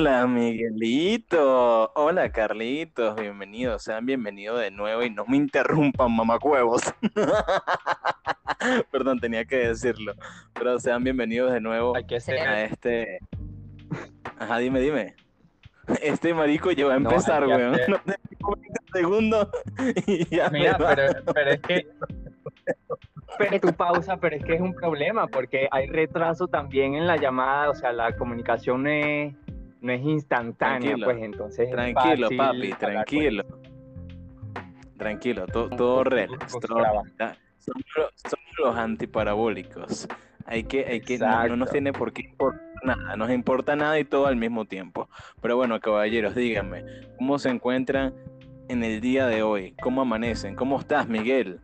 Hola, 0.00 0.26
Miguelito. 0.26 1.92
Hola, 1.94 2.32
Carlitos. 2.32 3.20
Bienvenidos. 3.20 3.82
Sean 3.82 4.06
bienvenidos 4.06 4.58
de 4.58 4.70
nuevo 4.70 5.02
y 5.02 5.10
no 5.10 5.26
me 5.26 5.36
interrumpan, 5.36 6.10
mamacuevos. 6.16 6.80
Perdón, 8.90 9.20
tenía 9.20 9.44
que 9.44 9.58
decirlo. 9.58 10.14
Pero 10.54 10.78
sean 10.80 11.04
bienvenidos 11.04 11.52
de 11.52 11.60
nuevo 11.60 11.94
Hay 11.94 12.06
que 12.06 12.16
a 12.16 12.62
este. 12.64 13.18
Ajá, 14.38 14.56
dime, 14.56 14.80
dime. 14.80 15.16
Este 16.00 16.32
marico 16.32 16.72
ya 16.72 16.86
va 16.86 16.94
a 16.94 16.98
No, 16.98 17.10
empezar, 17.10 17.44
que 17.44 17.48
weón. 17.48 17.72
No 17.86 17.98
tengo 17.98 18.56
20 18.56 18.80
segundos 18.94 19.48
y 20.06 20.34
ya 20.34 20.48
Mira, 20.48 20.78
me 20.78 20.86
pero, 20.86 21.12
pero 21.34 21.50
es 21.50 21.60
que. 21.60 21.86
Pero 23.38 23.60
tu 23.60 23.72
pausa, 23.72 24.16
pero 24.18 24.36
es 24.36 24.44
que 24.44 24.54
es 24.54 24.60
un 24.60 24.74
problema 24.74 25.26
porque 25.26 25.68
hay 25.70 25.86
retraso 25.86 26.48
también 26.48 26.94
en 26.96 27.06
la 27.06 27.16
llamada, 27.16 27.70
o 27.70 27.74
sea, 27.74 27.90
la 27.92 28.14
comunicación 28.16 28.82
no 28.82 28.90
es, 28.90 29.34
no 29.80 29.92
es 29.92 30.02
instantánea, 30.02 30.80
Tranquilo. 30.80 31.06
pues 31.06 31.22
entonces. 31.22 31.66
es 31.66 31.70
Tranquilo, 31.72 32.28
papi, 32.36 32.70
con- 32.70 32.78
tranquilo. 32.78 33.44
Tranquilo, 34.96 35.46
to- 35.46 35.70
todo 35.70 36.04
relax. 36.04 36.52
Pues, 36.52 36.66
todo- 36.66 36.78
Somos, 37.58 37.84
los- 37.96 38.12
somos 38.16 38.58
los 38.58 38.76
antiparabólicos. 38.76 40.08
Hay 40.46 40.64
que, 40.64 40.84
hay 40.86 41.00
que, 41.00 41.18
no, 41.18 41.46
no 41.48 41.56
nos 41.56 41.70
tiene 41.70 41.92
por 41.92 42.12
qué 42.12 42.22
importar 42.22 42.60
nada, 42.82 43.14
nos 43.16 43.30
importa 43.30 43.76
nada 43.76 43.98
y 44.00 44.04
todo 44.04 44.26
al 44.26 44.36
mismo 44.36 44.64
tiempo. 44.64 45.08
Pero 45.42 45.56
bueno, 45.56 45.78
caballeros, 45.80 46.34
díganme, 46.34 46.84
¿cómo 47.18 47.38
se 47.38 47.50
encuentran 47.50 48.14
en 48.68 48.82
el 48.82 49.00
día 49.00 49.26
de 49.26 49.42
hoy? 49.42 49.74
¿Cómo 49.82 50.00
amanecen? 50.00 50.56
¿Cómo 50.56 50.78
estás, 50.80 51.06
Miguel? 51.08 51.60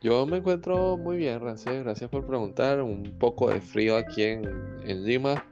Yo 0.00 0.26
me 0.26 0.38
encuentro 0.38 0.96
muy 0.96 1.18
bien, 1.18 1.38
gracias, 1.40 1.82
gracias 1.84 2.08
por 2.10 2.26
preguntar. 2.26 2.80
Un 2.80 3.16
poco 3.18 3.50
de 3.50 3.60
frío 3.60 3.96
aquí 3.98 4.22
en, 4.22 4.44
en 4.82 5.04
Lima, 5.04 5.44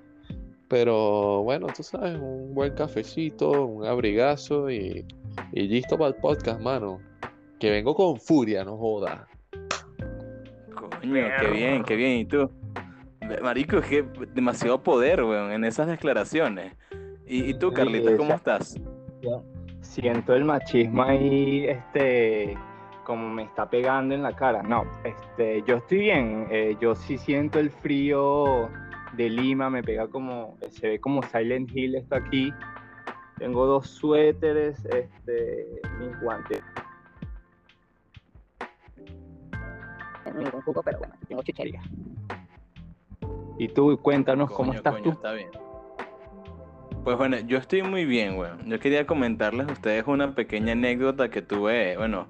pero 0.69 1.43
bueno, 1.43 1.67
tú 1.75 1.83
sabes, 1.83 2.19
un 2.21 2.55
buen 2.55 2.75
cafecito, 2.75 3.67
un 3.67 3.87
abrigazo 3.87 4.71
y, 4.71 5.05
y 5.53 5.63
listo 5.63 5.97
para 5.97 6.09
el 6.11 6.17
podcast, 6.17 6.61
mano. 6.61 7.01
Que 7.59 7.71
vengo 7.71 7.95
con 7.95 8.21
furia, 8.21 8.65
no 8.65 8.77
joda. 8.77 9.27
Coño, 10.75 11.27
qué 11.41 11.51
bien, 11.51 11.83
qué 11.83 11.97
bien. 11.97 12.19
¿Y 12.21 12.25
tú? 12.25 12.51
Marico, 13.43 13.79
es 13.79 13.87
que 13.87 14.05
demasiado 14.35 14.83
poder, 14.83 15.23
weón, 15.23 15.53
en 15.53 15.65
esas 15.65 15.87
declaraciones. 15.89 16.75
¿Y, 17.27 17.51
y 17.51 17.55
tú, 17.55 17.71
Sí, 17.71 17.75
Carlitos, 17.75 18.15
cómo 18.17 18.35
estás? 18.35 18.77
Siento 19.81 20.35
el 20.35 20.45
machismo 20.45 21.03
ahí, 21.03 21.67
este, 21.67 22.57
como 23.05 23.29
me 23.29 23.43
está 23.43 23.69
pegando 23.69 24.15
en 24.15 24.23
la 24.23 24.35
cara. 24.35 24.63
No, 24.63 24.85
este, 25.05 25.63
yo 25.67 25.77
estoy 25.77 25.99
bien. 25.99 26.47
eh, 26.51 26.77
yo 26.81 26.95
sí 26.95 27.19
siento 27.19 27.59
el 27.59 27.71
frío 27.71 28.69
de 29.13 29.31
Lima, 29.31 29.71
me 29.71 29.83
pega 29.83 30.09
como, 30.09 30.57
se 30.71 30.89
ve 30.89 31.01
como 31.01 31.23
Silent 31.23 31.71
Hill 31.75 31.97
esto 31.97 32.15
aquí. 32.15 32.53
Tengo 33.39 33.67
dos 33.67 33.89
suéteres, 33.89 34.85
este, 34.87 35.81
mis 35.99 36.21
guantes. 36.21 36.63
tengo 40.25 40.45
ningún 40.45 40.63
cupo, 40.63 40.83
pero 40.83 40.99
bueno, 40.99 41.15
tengo 41.27 41.43
chuchería. 41.43 41.81
Y 43.59 43.69
tú, 43.69 43.99
cuéntanos 44.01 44.51
cómo 44.51 44.73
estás 44.73 44.95
coño, 44.95 45.05
tú. 45.05 45.11
Está 45.11 45.33
bien. 45.33 45.51
Pues 47.05 47.17
bueno, 47.17 47.39
yo 47.41 47.59
estoy 47.59 47.83
muy 47.83 48.05
bien, 48.05 48.39
weón. 48.39 48.65
Yo 48.67 48.79
quería 48.79 49.07
comentarles 49.07 49.69
a 49.69 49.73
ustedes 49.73 50.07
una 50.07 50.35
pequeña 50.35 50.73
anécdota 50.73 51.31
que 51.31 51.43
tuve, 51.43 51.97
bueno, 51.97 52.29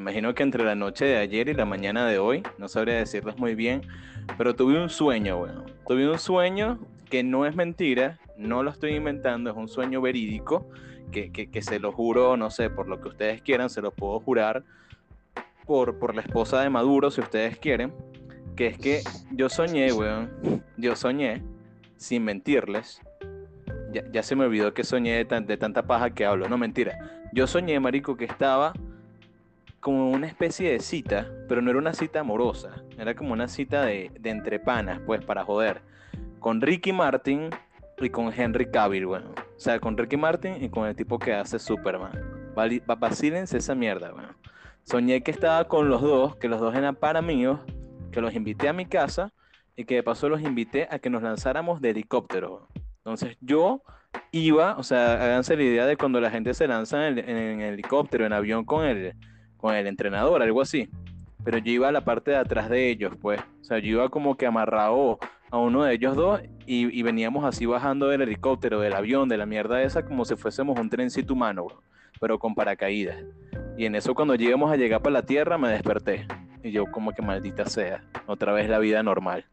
imagino 0.00 0.34
que 0.34 0.42
entre 0.42 0.64
la 0.64 0.74
noche 0.74 1.04
de 1.04 1.16
ayer 1.16 1.48
y 1.48 1.54
la 1.54 1.64
mañana 1.64 2.06
de 2.06 2.18
hoy, 2.18 2.42
no 2.58 2.68
sabría 2.68 2.96
decirles 2.96 3.38
muy 3.38 3.54
bien, 3.54 3.82
pero 4.36 4.54
tuve 4.54 4.80
un 4.80 4.88
sueño, 4.88 5.38
weón. 5.38 5.64
Tuve 5.86 6.10
un 6.10 6.18
sueño 6.18 6.78
que 7.08 7.22
no 7.22 7.46
es 7.46 7.54
mentira, 7.54 8.18
no 8.36 8.62
lo 8.62 8.70
estoy 8.70 8.94
inventando, 8.94 9.50
es 9.50 9.56
un 9.56 9.68
sueño 9.68 10.00
verídico, 10.00 10.68
que, 11.10 11.32
que, 11.32 11.50
que 11.50 11.62
se 11.62 11.78
lo 11.80 11.92
juro, 11.92 12.36
no 12.36 12.50
sé, 12.50 12.70
por 12.70 12.88
lo 12.88 13.00
que 13.00 13.08
ustedes 13.08 13.42
quieran, 13.42 13.70
se 13.70 13.82
lo 13.82 13.90
puedo 13.90 14.20
jurar 14.20 14.64
por, 15.66 15.98
por 15.98 16.14
la 16.14 16.22
esposa 16.22 16.60
de 16.60 16.70
Maduro, 16.70 17.10
si 17.10 17.20
ustedes 17.20 17.58
quieren, 17.58 17.92
que 18.56 18.68
es 18.68 18.78
que 18.78 19.02
yo 19.32 19.48
soñé, 19.48 19.92
weón, 19.92 20.62
yo 20.76 20.96
soñé, 20.96 21.42
sin 21.96 22.24
mentirles, 22.24 23.02
ya, 23.92 24.02
ya 24.12 24.22
se 24.22 24.36
me 24.36 24.44
olvidó 24.44 24.72
que 24.72 24.84
soñé 24.84 25.24
de, 25.24 25.40
de 25.40 25.56
tanta 25.56 25.82
paja 25.82 26.10
que 26.10 26.24
hablo. 26.24 26.48
No, 26.48 26.56
mentira. 26.56 27.22
Yo 27.32 27.46
soñé, 27.46 27.78
marico, 27.80 28.16
que 28.16 28.24
estaba 28.24 28.72
como 29.80 30.10
una 30.10 30.26
especie 30.26 30.70
de 30.72 30.80
cita, 30.80 31.26
pero 31.48 31.62
no 31.62 31.70
era 31.70 31.78
una 31.78 31.94
cita 31.94 32.20
amorosa. 32.20 32.82
Era 32.98 33.14
como 33.14 33.32
una 33.32 33.48
cita 33.48 33.82
de, 33.86 34.10
de 34.20 34.30
entre 34.30 34.60
panas, 34.60 35.00
pues, 35.06 35.24
para 35.24 35.44
joder. 35.44 35.80
Con 36.38 36.60
Ricky 36.60 36.92
Martin 36.92 37.50
y 37.98 38.10
con 38.10 38.32
Henry 38.32 38.70
Cavill, 38.70 39.06
bueno. 39.06 39.30
O 39.56 39.60
sea, 39.60 39.78
con 39.80 39.96
Ricky 39.96 40.16
Martin 40.16 40.62
y 40.62 40.68
con 40.68 40.86
el 40.86 40.94
tipo 40.94 41.18
que 41.18 41.34
hace 41.34 41.58
Superman. 41.58 42.12
Vacílense 42.98 43.58
esa 43.58 43.74
mierda, 43.74 44.10
bueno. 44.12 44.28
Soñé 44.82 45.22
que 45.22 45.30
estaba 45.30 45.64
con 45.68 45.88
los 45.88 46.02
dos, 46.02 46.36
que 46.36 46.48
los 46.48 46.60
dos 46.60 46.74
eran 46.74 46.96
para 46.96 47.22
míos, 47.22 47.60
que 48.12 48.20
los 48.20 48.34
invité 48.34 48.68
a 48.68 48.72
mi 48.72 48.86
casa 48.86 49.32
y 49.76 49.84
que 49.84 49.96
de 49.96 50.02
paso 50.02 50.28
los 50.28 50.40
invité 50.40 50.88
a 50.90 50.98
que 50.98 51.10
nos 51.10 51.22
lanzáramos 51.22 51.80
de 51.80 51.90
helicóptero. 51.90 52.68
Entonces 52.98 53.36
yo 53.40 53.82
iba, 54.32 54.76
o 54.76 54.82
sea, 54.82 55.14
háganse 55.14 55.56
la 55.56 55.62
idea 55.62 55.86
de 55.86 55.96
cuando 55.96 56.20
la 56.20 56.30
gente 56.30 56.52
se 56.54 56.66
lanza 56.66 57.08
en, 57.08 57.18
en- 57.18 57.28
en 57.38 57.60
helicóptero, 57.60 58.26
en 58.26 58.32
avión 58.32 58.64
con 58.64 58.84
el, 58.84 59.14
con 59.60 59.74
el 59.74 59.86
entrenador, 59.86 60.42
algo 60.42 60.60
así. 60.60 60.88
Pero 61.44 61.58
yo 61.58 61.72
iba 61.72 61.88
a 61.88 61.92
la 61.92 62.04
parte 62.04 62.32
de 62.32 62.36
atrás 62.36 62.68
de 62.68 62.90
ellos, 62.90 63.14
pues. 63.20 63.40
O 63.60 63.64
sea, 63.64 63.78
yo 63.78 63.88
iba 63.88 64.08
como 64.08 64.36
que 64.36 64.46
amarrado 64.46 65.18
a 65.50 65.58
uno 65.58 65.84
de 65.84 65.94
ellos 65.94 66.16
dos 66.16 66.40
y, 66.66 67.02
veníamos 67.02 67.44
así 67.44 67.66
bajando 67.66 68.08
del 68.08 68.22
helicóptero, 68.22 68.80
del 68.80 68.92
avión, 68.94 69.28
de 69.28 69.36
la 69.36 69.46
mierda 69.46 69.82
esa, 69.82 70.04
como 70.04 70.24
si 70.24 70.36
fuésemos 70.36 70.78
un 70.78 70.88
trencito 70.88 71.32
humano, 71.32 71.64
weón, 71.64 71.80
pero 72.20 72.38
con 72.38 72.54
paracaídas. 72.54 73.16
Y 73.76 73.86
en 73.86 73.94
eso 73.94 74.14
cuando 74.14 74.34
llegamos 74.34 74.70
a 74.70 74.76
llegar 74.76 75.02
para 75.02 75.14
la 75.14 75.22
tierra 75.22 75.58
me 75.58 75.68
desperté. 75.68 76.26
Y 76.62 76.70
yo 76.70 76.86
como 76.86 77.12
que 77.12 77.22
maldita 77.22 77.64
sea, 77.66 78.04
otra 78.26 78.52
vez 78.52 78.68
la 78.68 78.78
vida 78.78 79.02
normal. 79.02 79.46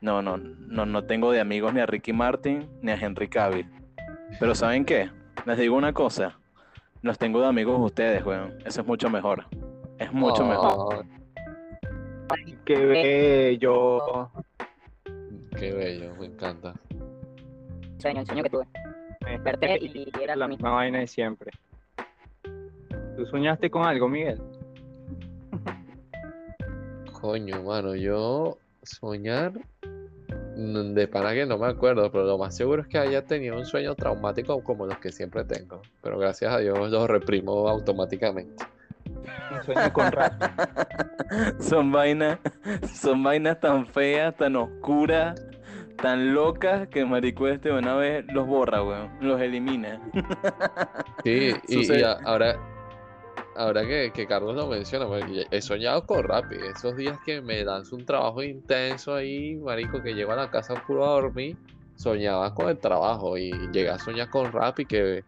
No, 0.00 0.22
no, 0.22 0.36
no, 0.36 0.86
no 0.86 1.04
tengo 1.04 1.32
de 1.32 1.40
amigos 1.40 1.72
ni 1.74 1.80
a 1.80 1.86
Ricky 1.86 2.12
Martin 2.12 2.68
ni 2.82 2.92
a 2.92 2.96
Henry 2.96 3.28
Cavill. 3.28 3.66
Pero 4.38 4.54
¿saben 4.54 4.84
qué? 4.84 5.10
Les 5.46 5.58
digo 5.58 5.76
una 5.76 5.92
cosa. 5.92 6.38
Los 7.04 7.18
tengo 7.18 7.38
de 7.42 7.48
amigos 7.48 7.78
ustedes, 7.82 8.24
weón. 8.24 8.54
Eso 8.64 8.80
es 8.80 8.86
mucho 8.86 9.10
mejor. 9.10 9.44
Es 9.98 10.10
mucho 10.10 10.42
mejor. 10.46 11.04
Ah, 12.30 12.34
Qué 12.64 12.76
bello. 12.78 14.30
qué 15.54 15.70
bello, 15.74 16.14
me 16.18 16.24
encanta. 16.24 16.72
Sueño, 17.98 18.20
el 18.20 18.26
sueño 18.26 18.42
que 18.42 18.48
tuve. 18.48 18.64
Me 19.22 19.32
desperté 19.32 19.78
y, 19.82 20.08
era 20.22 20.34
La 20.34 20.46
lo 20.46 20.48
mismo. 20.48 20.64
misma 20.64 20.70
vaina 20.76 21.00
de 21.00 21.06
siempre. 21.06 21.50
¿Tú 23.18 23.26
soñaste 23.26 23.70
con 23.70 23.84
algo, 23.84 24.08
Miguel? 24.08 24.40
Coño, 27.20 27.62
mano, 27.64 27.94
yo 27.94 28.56
soñar 28.82 29.52
de 30.54 31.08
pana 31.08 31.34
que 31.34 31.46
no 31.46 31.58
me 31.58 31.66
acuerdo, 31.66 32.10
pero 32.10 32.24
lo 32.24 32.38
más 32.38 32.56
seguro 32.56 32.82
es 32.82 32.88
que 32.88 32.98
haya 32.98 33.24
tenido 33.24 33.56
un 33.56 33.66
sueño 33.66 33.94
traumático 33.94 34.62
como 34.62 34.86
los 34.86 34.98
que 34.98 35.12
siempre 35.12 35.44
tengo. 35.44 35.82
Pero 36.02 36.18
gracias 36.18 36.52
a 36.52 36.58
Dios 36.58 36.90
los 36.90 37.08
reprimo 37.08 37.68
automáticamente. 37.68 38.64
Un 39.52 39.64
sueño 39.64 39.92
con 39.92 40.12
rap. 40.12 40.32
son 41.60 41.92
vainas, 41.92 42.38
son 42.94 43.22
vainas 43.22 43.60
tan 43.60 43.86
feas, 43.86 44.36
tan 44.36 44.56
oscuras, 44.56 45.40
tan 46.00 46.34
locas 46.34 46.88
que 46.88 47.04
marico 47.04 47.48
este 47.48 47.72
una 47.72 47.96
vez 47.96 48.24
los 48.32 48.46
borra, 48.46 48.82
weón. 48.82 49.10
Los 49.20 49.40
elimina. 49.40 50.00
Sí, 51.24 51.52
y, 51.68 52.02
ahora, 52.24 52.58
ahora 53.56 53.86
que, 53.86 54.12
que 54.14 54.26
Carlos 54.26 54.54
lo 54.54 54.66
menciona, 54.66 55.06
pues, 55.06 55.24
he 55.50 55.60
soñado 55.60 56.06
con 56.06 56.22
Rappi. 56.22 56.56
Esos 56.56 56.96
días 56.96 57.18
que 57.24 57.40
me 57.40 57.64
lanzo 57.64 57.96
un 57.96 58.04
trabajo 58.04 58.42
intenso 58.42 59.14
ahí, 59.14 59.56
marico, 59.56 60.02
que 60.02 60.14
llego 60.14 60.32
a 60.32 60.36
la 60.36 60.50
casa 60.50 60.74
puro 60.86 61.04
a 61.04 61.20
dormir, 61.20 61.56
soñaba 61.96 62.54
con 62.54 62.68
el 62.68 62.78
trabajo 62.78 63.36
y 63.38 63.50
llegué 63.72 63.90
a 63.90 63.98
soñar 63.98 64.28
con 64.30 64.52
Rappi 64.52 64.86
que 64.86 65.24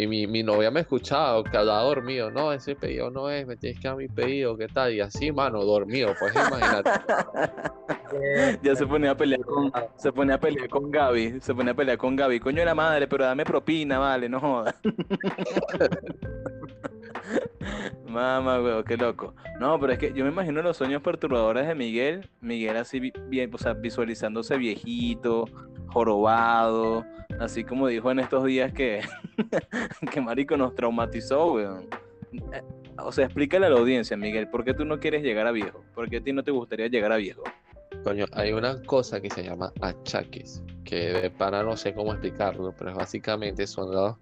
y 0.00 0.06
mi, 0.06 0.28
mi 0.28 0.44
novia 0.44 0.70
me 0.70 0.80
escuchaba, 0.80 1.42
que 1.42 1.56
hablaba 1.56 1.82
dormido, 1.82 2.30
no, 2.30 2.52
ese 2.52 2.76
pedido 2.76 3.10
no 3.10 3.28
es, 3.30 3.44
me 3.48 3.56
tienes 3.56 3.80
que 3.80 3.88
dar 3.88 3.96
mi 3.96 4.06
pedido, 4.06 4.56
¿qué 4.56 4.68
tal? 4.68 4.94
Y 4.94 5.00
así, 5.00 5.32
mano, 5.32 5.64
dormido, 5.64 6.14
pues 6.16 6.32
imagínate. 6.36 6.88
ya 8.62 8.76
se 8.76 8.86
ponía 8.86 9.10
a 9.10 9.16
pelear 9.16 9.40
con, 9.40 9.72
se 9.96 10.12
ponía 10.12 10.36
a 10.36 10.38
pelear 10.38 10.68
con 10.68 10.92
Gaby, 10.92 11.40
se 11.40 11.52
ponía 11.52 11.72
a 11.72 11.74
pelear 11.74 11.98
con 11.98 12.14
Gaby, 12.14 12.38
coño 12.38 12.60
de 12.60 12.66
la 12.66 12.76
madre, 12.76 13.08
pero 13.08 13.24
dame 13.24 13.44
propina, 13.44 13.98
vale, 13.98 14.28
no 14.28 14.38
jodas. 14.38 14.76
Mamá, 18.08 18.60
weón, 18.62 18.84
qué 18.84 18.96
loco. 18.96 19.34
No, 19.60 19.78
pero 19.78 19.92
es 19.92 19.98
que 19.98 20.12
yo 20.12 20.24
me 20.24 20.30
imagino 20.30 20.62
los 20.62 20.76
sueños 20.76 21.02
perturbadores 21.02 21.66
de 21.66 21.74
Miguel, 21.74 22.28
Miguel 22.40 22.76
así 22.76 23.12
bien, 23.28 23.50
o 23.52 23.58
sea, 23.58 23.74
visualizándose 23.74 24.56
viejito, 24.56 25.44
jorobado, 25.88 27.04
así 27.40 27.64
como 27.64 27.86
dijo 27.88 28.10
en 28.10 28.20
estos 28.20 28.44
días 28.44 28.72
que, 28.72 29.02
que 30.12 30.20
Marico 30.20 30.56
nos 30.56 30.74
traumatizó, 30.74 31.52
weón. 31.54 31.88
Eh, 32.52 32.62
O 32.98 33.12
sea, 33.12 33.26
explícale 33.26 33.66
a 33.66 33.70
la 33.70 33.78
audiencia, 33.78 34.16
Miguel, 34.16 34.48
¿por 34.48 34.64
qué 34.64 34.74
tú 34.74 34.84
no 34.84 34.98
quieres 34.98 35.22
llegar 35.22 35.46
a 35.46 35.52
viejo? 35.52 35.82
¿Por 35.94 36.08
qué 36.10 36.16
a 36.18 36.20
ti 36.20 36.32
no 36.32 36.42
te 36.42 36.50
gustaría 36.50 36.88
llegar 36.88 37.12
a 37.12 37.16
viejo? 37.16 37.42
Coño, 38.04 38.26
hay 38.32 38.52
una 38.52 38.82
cosa 38.82 39.20
que 39.20 39.30
se 39.30 39.44
llama 39.44 39.72
achaques, 39.80 40.62
que 40.84 40.96
de 41.12 41.30
pana 41.30 41.62
no 41.62 41.76
sé 41.76 41.94
cómo 41.94 42.12
explicarlo, 42.12 42.74
pero 42.78 42.94
básicamente 42.94 43.66
son 43.66 43.92
los, 43.92 44.16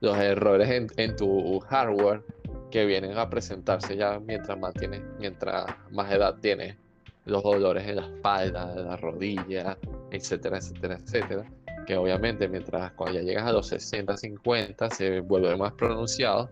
los 0.00 0.16
errores 0.16 0.68
en, 0.70 0.88
en 0.96 1.16
tu 1.16 1.58
hardware 1.60 2.22
que 2.70 2.84
vienen 2.84 3.16
a 3.16 3.28
presentarse 3.28 3.96
ya 3.96 4.18
mientras 4.20 4.58
más 4.58 4.74
tienes, 4.74 5.02
mientras 5.18 5.66
más 5.90 6.10
edad 6.12 6.36
tienes, 6.40 6.76
los 7.24 7.42
dolores 7.42 7.86
en 7.86 7.96
la 7.96 8.02
espalda, 8.02 8.72
en 8.74 8.86
la 8.86 8.96
rodilla, 8.96 9.78
etcétera, 10.10 10.58
etcétera, 10.58 10.96
etcétera. 10.96 11.44
Que 11.86 11.96
obviamente 11.96 12.48
mientras 12.48 12.92
cuando 12.92 13.20
ya 13.20 13.24
llegas 13.24 13.46
a 13.46 13.52
los 13.52 13.66
60, 13.68 14.16
50 14.16 14.90
se 14.90 15.20
vuelve 15.20 15.56
más 15.56 15.72
pronunciado. 15.72 16.50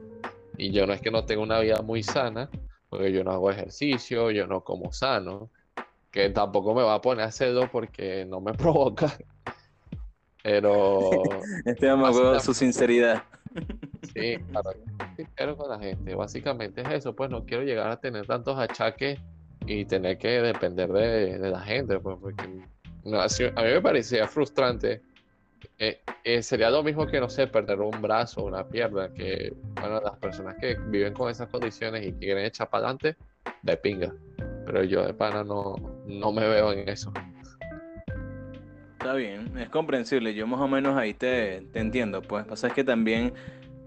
Y 0.56 0.70
yo 0.70 0.86
no 0.86 0.92
es 0.92 1.00
que 1.00 1.10
no 1.10 1.24
tenga 1.24 1.42
una 1.42 1.60
vida 1.60 1.82
muy 1.82 2.02
sana, 2.02 2.48
porque 2.88 3.12
yo 3.12 3.24
no 3.24 3.32
hago 3.32 3.50
ejercicio, 3.50 4.30
yo 4.30 4.46
no 4.46 4.62
como 4.62 4.92
sano, 4.92 5.50
que 6.10 6.30
tampoco 6.30 6.74
me 6.74 6.82
va 6.82 6.94
a 6.94 7.00
poner 7.00 7.24
a 7.24 7.28
hacerlo 7.28 7.68
porque 7.70 8.24
no 8.24 8.40
me 8.40 8.52
provoca. 8.54 9.16
Pero 10.42 11.10
Este 11.64 11.94
me 11.94 12.06
acuerdo 12.06 12.38
su 12.40 12.54
sinceridad. 12.54 13.24
Sí, 14.16 14.36
claro, 14.50 14.70
sincero 15.16 15.56
con 15.56 15.70
la 15.70 15.78
gente. 15.78 16.14
Básicamente 16.14 16.82
es 16.82 16.88
eso, 16.90 17.14
pues 17.14 17.30
no 17.30 17.44
quiero 17.44 17.62
llegar 17.62 17.90
a 17.90 18.00
tener 18.00 18.26
tantos 18.26 18.58
achaques 18.58 19.18
y 19.66 19.84
tener 19.84 20.18
que 20.18 20.40
depender 20.40 20.90
de, 20.92 21.38
de 21.38 21.50
la 21.50 21.60
gente, 21.60 21.98
pues 21.98 22.16
porque 22.20 22.44
a 22.44 23.62
mí 23.62 23.70
me 23.72 23.80
parecía 23.80 24.26
frustrante. 24.26 25.02
Eh, 25.78 26.00
eh, 26.24 26.42
sería 26.42 26.70
lo 26.70 26.82
mismo 26.82 27.06
que, 27.06 27.20
no 27.20 27.28
sé, 27.28 27.46
perder 27.46 27.80
un 27.80 28.00
brazo 28.00 28.42
o 28.42 28.46
una 28.46 28.66
pierna, 28.66 29.12
que, 29.12 29.54
bueno, 29.80 30.00
las 30.00 30.16
personas 30.18 30.56
que 30.60 30.76
viven 30.88 31.12
con 31.12 31.30
esas 31.30 31.48
condiciones 31.48 32.06
y 32.06 32.12
quieren 32.12 32.44
echar 32.44 32.68
para 32.68 32.88
adelante, 32.88 33.16
de 33.62 33.76
pinga. 33.76 34.14
Pero 34.64 34.84
yo 34.84 35.06
de 35.06 35.14
pana 35.14 35.44
no, 35.44 35.76
no 36.06 36.32
me 36.32 36.48
veo 36.48 36.72
en 36.72 36.88
eso. 36.88 37.12
Está 38.98 39.14
bien, 39.14 39.56
es 39.58 39.68
comprensible. 39.68 40.34
Yo 40.34 40.46
más 40.46 40.60
o 40.60 40.66
menos 40.66 40.96
ahí 40.96 41.14
te, 41.14 41.62
te 41.72 41.78
entiendo. 41.78 42.22
Pues 42.22 42.44
pasa 42.44 42.68
es 42.68 42.72
que 42.72 42.82
también, 42.82 43.32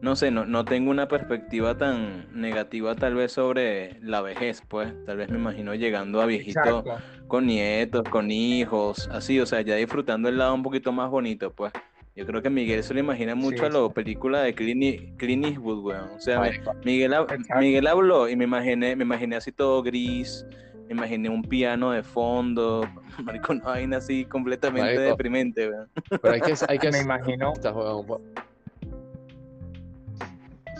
no 0.01 0.15
sé, 0.15 0.31
no, 0.31 0.45
no 0.45 0.63
tengo 0.63 0.91
una 0.91 1.07
perspectiva 1.07 1.77
tan 1.77 2.27
negativa 2.33 2.95
tal 2.95 3.15
vez 3.15 3.33
sobre 3.33 3.99
la 4.01 4.21
vejez, 4.21 4.63
pues. 4.67 4.93
Tal 5.05 5.17
vez 5.17 5.29
me 5.29 5.37
imagino 5.37 5.75
llegando 5.75 6.21
a 6.21 6.25
viejito 6.25 6.59
Exacto. 6.59 6.95
con 7.27 7.47
nietos, 7.47 8.03
con 8.09 8.31
hijos, 8.31 9.09
así, 9.11 9.39
o 9.39 9.45
sea, 9.45 9.61
ya 9.61 9.75
disfrutando 9.75 10.29
el 10.29 10.37
lado 10.37 10.53
un 10.53 10.63
poquito 10.63 10.91
más 10.91 11.09
bonito, 11.09 11.51
pues. 11.51 11.73
Yo 12.15 12.25
creo 12.25 12.41
que 12.41 12.49
Miguel 12.49 12.83
se 12.83 12.93
lo 12.93 12.99
imagina 12.99 13.33
mucho 13.35 13.65
a 13.65 13.69
la 13.69 13.79
sí. 13.79 13.93
película 13.93 14.41
de 14.41 14.53
Clint, 14.53 15.17
Clint 15.17 15.45
Eastwood, 15.45 15.83
weón. 15.85 16.09
O 16.17 16.19
sea, 16.19 16.41
Miguel. 16.83 17.15
Miguel 17.59 17.87
habló 17.87 18.27
y 18.27 18.35
me 18.35 18.43
imaginé, 18.43 18.95
me 18.95 19.03
imaginé 19.03 19.37
así 19.37 19.51
todo 19.51 19.81
gris, 19.83 20.45
me 20.87 20.95
imaginé 20.95 21.29
un 21.29 21.43
piano 21.43 21.91
de 21.91 22.03
fondo, 22.03 22.81
marico, 23.23 23.53
una 23.53 23.63
vaina 23.63 23.97
así 23.97 24.25
completamente 24.25 24.95
Marico. 24.95 25.01
deprimente, 25.01 25.69
weón. 25.69 25.89
Pero 26.21 26.33
hay 26.33 26.41
que, 26.41 26.53
hay 26.67 26.79
que 26.79 26.91
Me 26.91 26.99
imagino. 26.99 27.53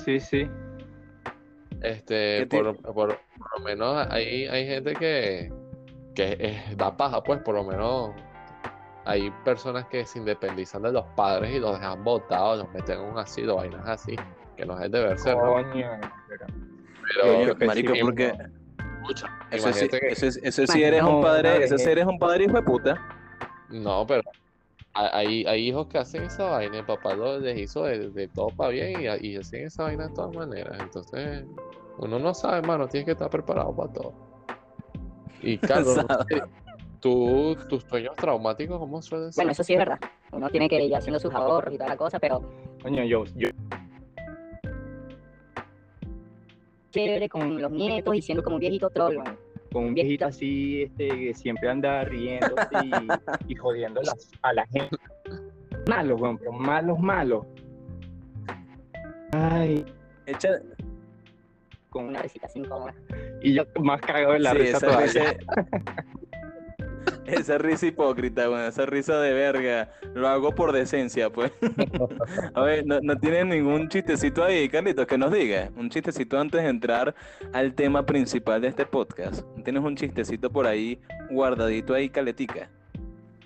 Sí, 0.04 0.19
sí. 0.19 0.50
Este, 1.81 2.40
¿Qué 2.40 2.46
te- 2.50 2.57
por, 2.63 2.75
por- 2.78 2.94
por 2.94 3.60
lo 3.60 3.66
menos 3.66 4.07
hay, 4.10 4.48
hay 4.48 4.68
gente 4.68 4.94
que, 4.94 5.51
que 6.13 6.36
es- 6.40 6.78
da 6.78 6.96
paja, 6.96 7.24
pues 7.24 7.40
por 7.42 7.56
lo 7.56 7.63
menos 7.63 8.12
hay 9.06 9.31
personas 9.46 9.86
que 9.86 10.06
se 10.06 10.19
independizan 10.19 10.81
de 10.81 10.92
los 10.92 11.06
padres 11.16 11.51
y 11.56 11.60
los 11.60 11.80
dejan 11.80 12.04
botados, 12.04 12.60
los 12.60 12.74
meten 12.74 13.00
en 13.00 13.06
un 13.12 13.18
asilo, 13.18 13.56
vainas 13.56 13.88
así, 13.88 14.16
que 14.57 14.66
no 14.66 14.80
es 14.80 14.92
deber 14.92 15.18
ser, 15.18 15.38
¿no? 15.38 15.54
Coño. 15.54 15.90
pero- 17.07 17.48
Yo 17.48 17.66
marico, 17.66 17.94
sí, 17.96 18.01
porque 18.01 18.34
escucha, 19.01 19.40
eso 19.51 19.74
sí, 19.74 19.88
que- 19.88 20.00
eso, 20.10 20.25
es- 20.28 20.40
eso 20.44 20.68
sí 20.68 20.84
eres 20.84 21.01
un 21.01 21.22
padre, 21.22 21.63
eso 21.63 21.78
sí 21.78 21.90
eres 21.90 22.06
un 22.06 22.19
padre 22.19 22.44
hijo 22.44 22.54
de 22.54 22.62
puta. 22.62 23.01
no, 23.69 24.06
pero 24.06 24.22
hay, 24.94 25.45
hay 25.45 25.68
hijos 25.69 25.88
que 25.88 25.97
hacen 25.97 26.24
esa 26.24 26.50
vaina, 26.50 26.80
el 26.80 26.86
papá 26.86 27.13
lo- 27.13 27.39
les 27.39 27.57
hizo 27.59 27.83
de, 27.83 28.09
de 28.09 28.27
todo 28.27 28.47
para 28.50 28.69
bien 28.71 29.01
y, 29.21 29.27
y 29.27 29.36
hacen 29.38 29.65
esa 29.65 29.83
vaina 29.83 30.07
de 30.07 30.13
todas 30.13 30.36
maneras, 30.36 30.77
entonces 30.81 31.45
uno 31.97 32.18
no 32.19 32.33
sabe, 32.33 32.57
hermano, 32.59 32.88
tienes 32.88 33.06
que 33.06 33.12
estar 33.12 33.30
preparado 33.30 33.75
para 33.75 33.91
todo. 33.94 34.13
Y 35.41 35.57
Carlos, 35.57 35.97
no 35.97 36.07
sé, 36.27 36.41
tú, 37.00 37.56
tus 37.69 37.83
sueños 37.83 38.15
traumáticos, 38.15 38.77
¿cómo 38.80 39.01
suelen 39.01 39.31
ser? 39.31 39.41
Bueno, 39.44 39.51
eso 39.51 39.63
sí 39.63 39.74
es 39.74 39.80
verdad. 39.80 40.00
Uno 40.31 40.50
tiene 40.50 40.68
que 40.69 40.83
ir 40.83 40.95
haciendo 40.95 41.19
sus 41.19 41.33
ahorros 41.33 41.74
y 41.74 41.77
toda 41.77 41.89
la 41.89 41.97
cosa, 41.97 42.19
pero 42.19 42.41
Coño, 42.81 43.03
yo, 43.03 43.25
yo 43.36 43.50
chévere 46.91 47.30
con 47.30 47.62
los 47.62 47.71
nietos 47.71 48.15
y 48.15 48.21
siendo 48.21 48.44
como 48.44 48.56
un 48.56 48.59
viejito 48.62 48.89
troll, 48.89 49.18
weón. 49.18 49.38
Con 49.71 49.86
un 49.86 49.94
viejito 49.94 50.25
así, 50.25 50.83
este, 50.83 51.07
que 51.07 51.33
siempre 51.33 51.69
anda 51.69 52.04
riendo 52.04 52.56
y, 52.83 53.07
y 53.51 53.56
jodiendo 53.56 54.01
las- 54.01 54.31
a 54.42 54.54
la 54.54 54.66
gente. 54.68 54.98
Malos, 55.88 56.19
weón, 56.21 56.38
pero 56.38 56.51
malos, 56.51 57.00
malos. 57.00 57.45
Ay, 59.31 59.86
Echa, 60.25 60.50
con 61.89 62.06
Una 62.06 62.21
risita 62.21 62.48
así 62.48 62.60
incómoda. 62.60 62.94
Y 63.42 63.54
yo 63.54 63.63
más 63.81 64.01
cagado 64.01 64.33
de 64.33 64.39
la 64.39 64.51
sí, 64.51 64.57
risa 64.57 64.80
todavía. 64.80 65.38
esa 67.34 67.58
risa 67.58 67.88
hipócrita, 67.88 68.50
weón, 68.50 68.66
esa 68.66 68.86
risa 68.86 69.20
de 69.20 69.34
verga. 69.34 69.90
Lo 70.14 70.28
hago 70.28 70.54
por 70.54 70.72
decencia, 70.72 71.30
pues. 71.30 71.52
A 72.54 72.62
ver, 72.62 72.86
no, 72.86 73.00
no 73.02 73.18
tienes 73.18 73.46
ningún 73.46 73.90
chistecito 73.90 74.44
ahí, 74.44 74.70
Carlitos, 74.70 75.08
que 75.08 75.18
nos 75.18 75.31
diga. 75.31 75.70
Un 75.76 75.90
chistecito 75.90 76.40
antes 76.40 76.62
de 76.62 76.70
entrar 76.70 77.16
al 77.54 77.74
tema 77.74 78.06
principal 78.06 78.62
de 78.62 78.70
este 78.70 78.86
podcast. 78.86 79.44
¿Tienes 79.64 79.84
un 79.84 79.96
chistecito 79.96 80.50
por 80.50 80.68
ahí 80.68 81.00
guardadito 81.30 81.94
ahí, 81.94 82.10
caletica? 82.10 82.70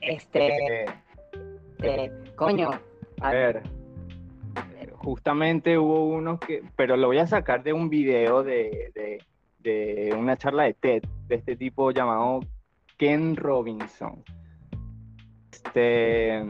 Este, 0.02 0.86
este, 1.84 2.12
coño, 2.36 2.72
a 3.22 3.32
ver, 3.32 3.64
justamente 4.96 5.78
hubo 5.78 6.06
uno 6.08 6.40
que, 6.40 6.64
pero 6.76 6.98
lo 6.98 7.08
voy 7.08 7.20
a 7.20 7.28
sacar 7.28 7.64
de 7.64 7.74
un 7.74 7.90
video 7.90 8.44
de, 8.44 8.92
de, 8.94 9.24
de 9.60 10.14
una 10.14 10.38
charla 10.38 10.64
de 10.64 10.74
TED, 10.74 11.04
de 11.28 11.36
este 11.36 11.56
tipo 11.56 11.92
llamado 11.92 12.42
Ken 13.04 13.36
Robinson. 13.36 14.24
Este, 15.52 16.38
es 16.40 16.44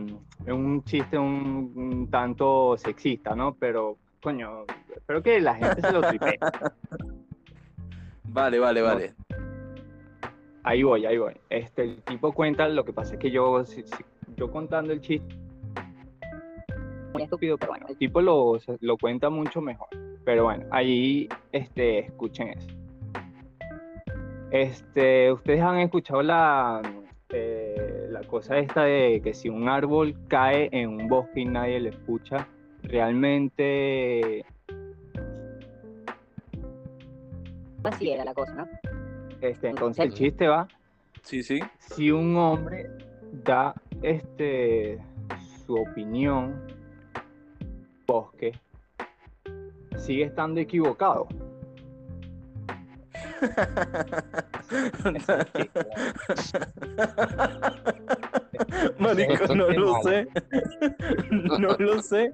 un 0.51 0.83
chiste 0.83 1.17
un, 1.17 1.71
un 1.75 2.07
tanto 2.11 2.77
sexista, 2.77 3.35
¿no? 3.35 3.55
Pero, 3.55 3.97
coño, 4.21 4.65
espero 4.95 5.23
que 5.23 5.41
la 5.41 5.55
gente 5.55 5.81
se 5.81 5.91
lo 5.91 6.01
tripee. 6.01 6.37
Vale, 8.25 8.59
vale, 8.59 8.81
No. 8.81 8.85
vale. 8.87 9.13
Ahí 10.63 10.83
voy, 10.83 11.05
ahí 11.07 11.17
voy. 11.17 11.33
Este, 11.49 11.83
el 11.83 12.01
tipo 12.03 12.31
cuenta, 12.33 12.67
lo 12.67 12.85
que 12.85 12.93
pasa 12.93 13.13
es 13.15 13.19
que 13.19 13.29
yo, 13.31 13.63
si- 13.65 13.81
si- 13.83 14.05
yo 14.37 14.49
contando 14.51 14.93
el 14.93 15.01
chiste, 15.01 15.35
muy 17.13 17.23
estúpido, 17.23 17.57
pero 17.57 17.71
bueno. 17.73 17.85
el 17.89 17.97
tipo 17.97 18.21
lo, 18.21 18.57
lo 18.79 18.97
cuenta 18.97 19.29
mucho 19.29 19.59
mejor. 19.61 19.87
Pero 20.23 20.43
bueno, 20.45 20.65
ahí 20.71 21.27
este, 21.51 21.99
escuchen 22.05 22.49
eso. 22.49 22.69
Este, 24.53 25.31
ustedes 25.31 25.61
han 25.61 25.79
escuchado 25.79 26.21
la, 26.21 26.79
eh, 27.29 28.05
la 28.11 28.21
cosa 28.21 28.59
esta 28.59 28.83
de 28.83 29.19
que 29.23 29.33
si 29.33 29.49
un 29.49 29.67
árbol 29.67 30.15
cae 30.27 30.69
en 30.71 30.89
un 30.89 31.07
bosque 31.07 31.39
y 31.39 31.45
nadie 31.45 31.79
lo 31.79 31.89
escucha, 31.89 32.47
realmente 32.83 34.45
Así 37.83 38.11
era 38.11 38.23
la 38.23 38.35
cosa, 38.35 38.53
¿no? 38.53 38.67
este, 39.41 39.69
entonces 39.69 40.05
el 40.05 40.13
chiste 40.13 40.47
va 40.47 40.67
Sí, 41.23 41.41
sí. 41.41 41.59
si 41.79 42.11
un 42.11 42.37
hombre 42.37 42.91
da 43.43 43.73
este 44.03 44.99
su 45.65 45.77
opinión 45.77 46.61
bosque 48.05 48.51
sigue 49.97 50.25
estando 50.25 50.59
equivocado 50.59 51.27
Marico, 58.99 59.55
no 59.55 59.69
lo 59.69 60.01
sé. 60.01 60.27
No 61.31 61.75
lo 61.77 62.01
sé. 62.01 62.31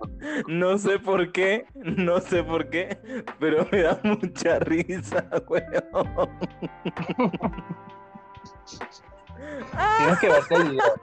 No 0.47 0.77
sé 0.77 0.99
por 0.99 1.31
qué. 1.31 1.65
No 1.75 2.19
sé 2.19 2.43
por 2.43 2.69
qué. 2.69 2.99
Pero 3.39 3.67
me 3.71 3.81
da 3.81 3.99
mucha 4.03 4.59
risa, 4.59 5.25
weón. 5.47 6.29
tienes 9.97 10.19
que 10.19 10.29
verte 10.29 10.55
el 10.55 10.69
video 10.69 10.83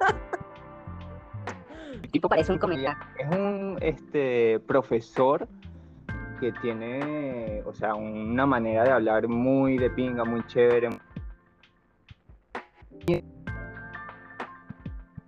El 2.02 2.10
tipo 2.10 2.28
parece 2.28 2.52
un 2.52 2.58
comediante. 2.58 3.04
es 3.18 3.28
un 3.28 3.78
este 3.80 4.60
profesor 4.60 5.48
que 6.38 6.52
tiene 6.52 7.62
o 7.64 7.72
sea 7.72 7.94
una 7.94 8.46
manera 8.46 8.84
de 8.84 8.90
hablar 8.92 9.28
muy 9.28 9.78
de 9.78 9.90
pinga 9.90 10.24
muy 10.24 10.44
chévere 10.46 10.88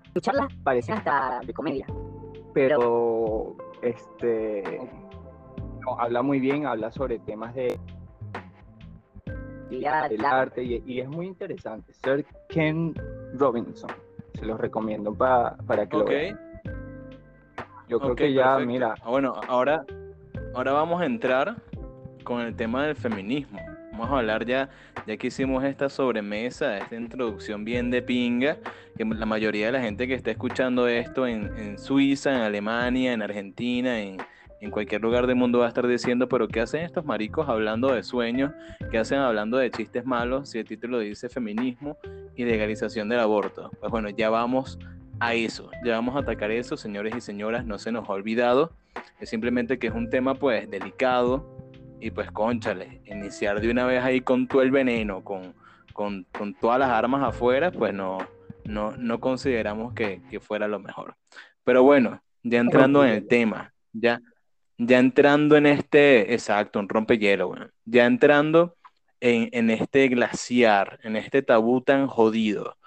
Escucharla 0.07 0.49
parece 0.65 0.93
hasta 0.93 1.41
de 1.45 1.53
comedia. 1.53 1.87
pero 2.55 3.57
este 3.83 4.65
no, 5.85 5.99
habla 6.01 6.23
muy 6.23 6.41
bien 6.41 6.67
habla 6.67 6.91
sobre 6.91 7.19
temas 7.21 7.55
de 7.55 7.79
la- 9.71 10.41
arte 10.41 10.63
y, 10.65 10.83
y 10.87 11.01
es 11.01 11.09
muy 11.09 11.27
interesante. 11.27 11.93
Sir 11.93 12.25
Ken 12.49 12.95
Robinson. 13.35 13.91
Se 14.35 14.45
los 14.47 14.59
recomiendo 14.59 15.13
pa- 15.15 15.57
para 15.67 15.87
que 15.87 15.97
lo 15.99 16.05
vean. 16.07 16.41
Yo 17.87 18.01
creo 18.01 18.15
que 18.17 18.33
ya, 18.33 18.57
perfecto. 18.57 18.67
mira, 18.67 18.95
Ah, 19.03 19.11
Bueno, 19.11 19.35
ahora, 19.49 19.85
ahora 20.59 20.73
vamos 20.73 21.01
a 21.01 21.07
entrar 21.07 21.55
con 22.25 22.41
el 22.41 22.57
tema 22.57 22.85
del 22.85 22.97
feminismo. 22.97 23.61
Vamos 23.93 24.11
a 24.11 24.19
hablar 24.19 24.45
ya, 24.45 24.69
ya 25.07 25.17
que 25.17 25.29
hicimos 25.29 25.63
esta 25.63 25.89
sobremesa, 25.89 26.79
esta 26.79 26.97
introducción 26.97 27.65
bien 27.65 27.93
de 27.93 28.03
pinga, 28.03 28.57
que 28.97 29.05
la 29.05 29.25
mayoría 29.25 29.67
de 29.67 29.73
la 29.73 29.81
gente 29.81 30.09
que 30.09 30.15
está 30.15 30.33
escuchando 30.33 30.89
esto 30.89 31.29
en, 31.29 31.79
Suiza, 31.79 32.35
en 32.35 32.41
Alemania, 32.41 33.13
en 33.13 33.23
Argentina, 33.23 34.01
en, 34.01 34.17
en 34.61 34.71
cualquier 34.73 35.01
lugar 35.01 35.29
del 35.29 35.37
mundo 35.37 35.61
va 35.61 35.67
a 35.67 35.69
estar 35.69 35.87
diciendo, 35.87 36.29
pero 36.29 36.49
¿qué 36.49 36.61
hacen 36.61 36.83
estos 36.83 37.05
maricos 37.05 37.49
hablando 37.49 37.95
de 37.95 38.03
sueños? 38.03 38.51
¿Qué 38.91 38.99
hacen 38.99 39.21
hablando 39.21 39.59
de 39.59 39.71
chistes 39.71 40.05
malos 40.05 40.51
si 40.51 40.59
el 40.59 40.65
título 40.65 40.99
dice 40.99 41.29
feminismo 41.29 41.99
y 42.35 42.45
legalización 42.45 43.09
del 43.09 43.21
aborto? 43.21 43.71
Pues 43.79 43.93
bueno, 43.93 44.09
ya 44.09 44.29
vamos 44.29 44.77
a 45.21 45.35
eso, 45.35 45.71
ya 45.85 45.93
vamos 45.95 46.17
a 46.17 46.21
atacar 46.21 46.51
eso, 46.51 46.77
señores 46.77 47.15
y 47.17 47.21
señoras, 47.21 47.65
no 47.65 47.79
se 47.79 47.93
nos 47.93 48.09
ha 48.09 48.13
olvidado, 48.13 48.73
es 49.21 49.29
simplemente 49.29 49.79
que 49.79 49.89
es 49.89 49.95
un 49.95 50.11
tema 50.11 50.35
pues 50.35 50.71
delicado 50.71 51.59
y 52.01 52.11
pues 52.11 52.31
conchale, 52.31 53.01
iniciar 53.07 53.61
de 53.61 53.71
una 53.71 53.85
vez 53.85 54.03
ahí 54.03 54.21
con 54.21 54.47
todo 54.47 54.63
el 54.63 54.71
veneno, 54.71 55.25
con, 55.25 55.55
con, 55.93 56.25
con 56.37 56.55
todas 56.55 56.79
las 56.79 56.91
armas 56.91 57.23
afuera, 57.23 57.73
pues 57.73 57.93
no, 57.93 58.19
no, 58.65 58.97
no 58.97 59.21
consideramos 59.21 59.95
que, 59.95 60.23
que 60.31 60.41
fuera 60.41 60.69
lo 60.69 60.79
mejor. 60.79 61.17
Pero 61.65 61.83
bueno, 61.83 62.23
ya 62.43 62.61
entrando 62.61 63.05
en 63.05 63.11
el 63.11 63.27
tema, 63.27 63.73
ya, 63.93 64.21
ya 64.77 64.99
entrando 64.99 65.57
en 65.57 65.67
este, 65.67 66.33
exacto, 66.33 66.79
un 66.79 66.89
rompehielo, 66.89 67.49
bueno, 67.49 67.69
ya 67.85 68.07
entrando 68.07 68.77
en, 69.21 69.49
en 69.53 69.71
este 69.71 70.09
glaciar, 70.09 71.01
en 71.03 71.17
este 71.17 71.43
tabú 71.43 71.81
tan 71.81 72.07
jodido 72.07 72.78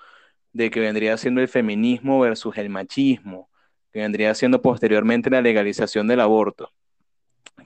de 0.54 0.70
que 0.70 0.80
vendría 0.80 1.18
siendo 1.18 1.42
el 1.42 1.48
feminismo 1.48 2.20
versus 2.20 2.58
el 2.58 2.70
machismo, 2.70 3.50
que 3.92 4.00
vendría 4.00 4.34
siendo 4.36 4.62
posteriormente 4.62 5.30
la 5.30 5.42
legalización 5.42 6.08
del 6.08 6.22
aborto. 6.22 6.72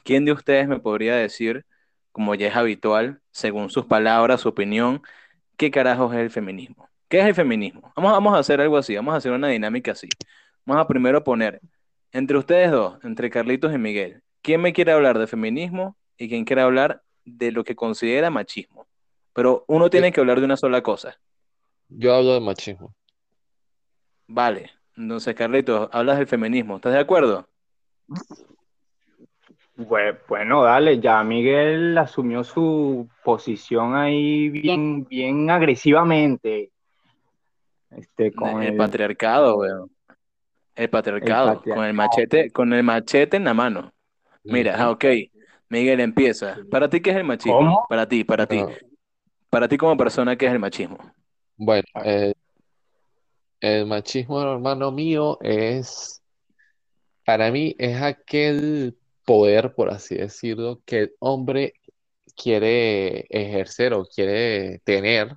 ¿Quién 0.04 0.26
de 0.26 0.32
ustedes 0.32 0.68
me 0.68 0.80
podría 0.80 1.16
decir, 1.16 1.66
como 2.12 2.36
ya 2.36 2.48
es 2.48 2.56
habitual, 2.56 3.22
según 3.32 3.70
sus 3.70 3.86
palabras, 3.86 4.42
su 4.42 4.50
opinión, 4.50 5.02
qué 5.58 5.72
carajos 5.72 6.14
es 6.14 6.20
el 6.20 6.30
feminismo? 6.30 6.90
¿Qué 7.08 7.20
es 7.20 7.26
el 7.26 7.36
feminismo? 7.36 7.92
Vamos, 7.96 8.12
vamos 8.12 8.36
a 8.36 8.40
hacer 8.40 8.62
algo 8.62 8.78
así, 8.78 8.96
vamos 8.96 9.14
a 9.14 9.18
hacer 9.18 9.32
una 9.32 9.48
dinámica 9.48 9.92
así. 9.92 10.10
Vamos 10.66 10.84
a 10.84 10.88
primero 10.88 11.24
poner, 11.24 11.62
entre 12.12 12.38
ustedes 12.38 12.72
dos, 12.72 13.04
entre 13.04 13.30
Carlitos 13.30 13.74
y 13.74 13.78
Miguel, 13.78 14.22
¿quién 14.42 14.62
me 14.62 14.74
quiere 14.74 14.92
hablar 14.92 15.20
de 15.20 15.28
feminismo 15.28 15.98
y 16.18 16.30
quién 16.30 16.46
quiere 16.46 16.62
hablar 16.62 17.04
de 17.26 17.52
lo 17.52 17.64
que 17.64 17.76
considera 17.76 18.30
machismo? 18.30 18.88
Pero 19.34 19.66
uno 19.68 19.90
tiene 19.90 20.12
que 20.12 20.22
hablar 20.22 20.40
de 20.40 20.46
una 20.46 20.56
sola 20.56 20.82
cosa. 20.82 21.20
Yo 21.90 22.16
hablo 22.16 22.34
de 22.34 22.40
machismo. 22.42 22.96
Vale, 24.28 24.72
entonces 24.96 25.36
Carlitos, 25.36 25.90
hablas 25.92 26.18
del 26.18 26.28
feminismo, 26.28 26.78
¿estás 26.78 26.94
de 26.94 27.00
acuerdo? 27.00 27.48
bue- 29.78 30.20
bueno, 30.28 30.64
dale, 30.64 31.00
ya 31.00 31.24
Miguel 31.24 31.98
asumió 31.98 32.44
su 32.44 33.08
posición 33.24 33.96
ahí 33.96 34.50
bien, 34.50 35.06
bien 35.06 35.50
agresivamente. 35.50 36.72
Este, 37.92 38.32
con 38.34 38.62
el, 38.62 38.72
el, 38.72 38.78
patriarcado, 38.78 39.58
weón. 39.58 39.92
El 40.76 40.90
patriarcado, 40.90 41.62
con 41.62 41.86
el 41.86 41.94
machete, 41.94 42.52
con 42.52 42.74
el 42.74 42.84
machete 42.84 43.38
en 43.38 43.46
la 43.46 43.54
mano. 43.54 43.94
Mira, 44.44 44.76
ah, 44.78 44.92
ok. 44.92 45.06
Miguel 45.70 46.00
empieza. 46.00 46.58
¿Para 46.70 46.90
ti 46.90 47.02
qué 47.02 47.12
es 47.12 47.16
el 47.18 47.24
machismo? 47.24 47.58
¿Cómo? 47.58 47.86
Para 47.90 48.08
ti, 48.08 48.24
para 48.24 48.46
ti. 48.46 48.58
No, 48.58 48.68
Para 49.50 49.68
ti 49.68 49.78
como 49.78 49.96
persona, 49.98 50.36
¿qué 50.36 50.46
es 50.48 50.52
el 50.52 50.60
machismo? 50.60 50.98
Bueno, 51.58 51.84
Ah. 51.94 52.02
eh, 52.06 52.34
el 53.62 53.86
machismo, 53.86 54.42
hermano 54.42 54.92
mío, 54.92 55.38
es, 55.42 56.22
para 57.26 57.52
mí, 57.52 57.76
es 57.80 58.02
aquel 58.02 58.98
poder, 59.26 59.74
por 59.74 59.90
así 59.90 60.16
decirlo, 60.16 60.82
que 60.86 61.00
el 61.00 61.16
hombre 61.20 61.74
quiere 62.36 63.22
ejercer 63.30 63.94
o 63.94 64.06
quiere 64.06 64.80
tener 64.84 65.34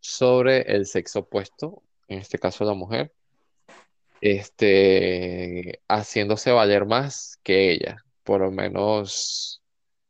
sobre 0.00 0.62
el 0.62 0.86
sexo 0.86 1.20
opuesto, 1.20 1.82
en 2.08 2.20
este 2.20 2.38
caso 2.38 2.64
la 2.64 2.74
mujer, 2.74 3.12
este, 4.20 5.80
haciéndose 5.88 6.50
valer 6.52 6.86
más 6.86 7.38
que 7.42 7.72
ella. 7.72 8.04
Por 8.24 8.40
lo 8.40 8.50
menos 8.50 9.62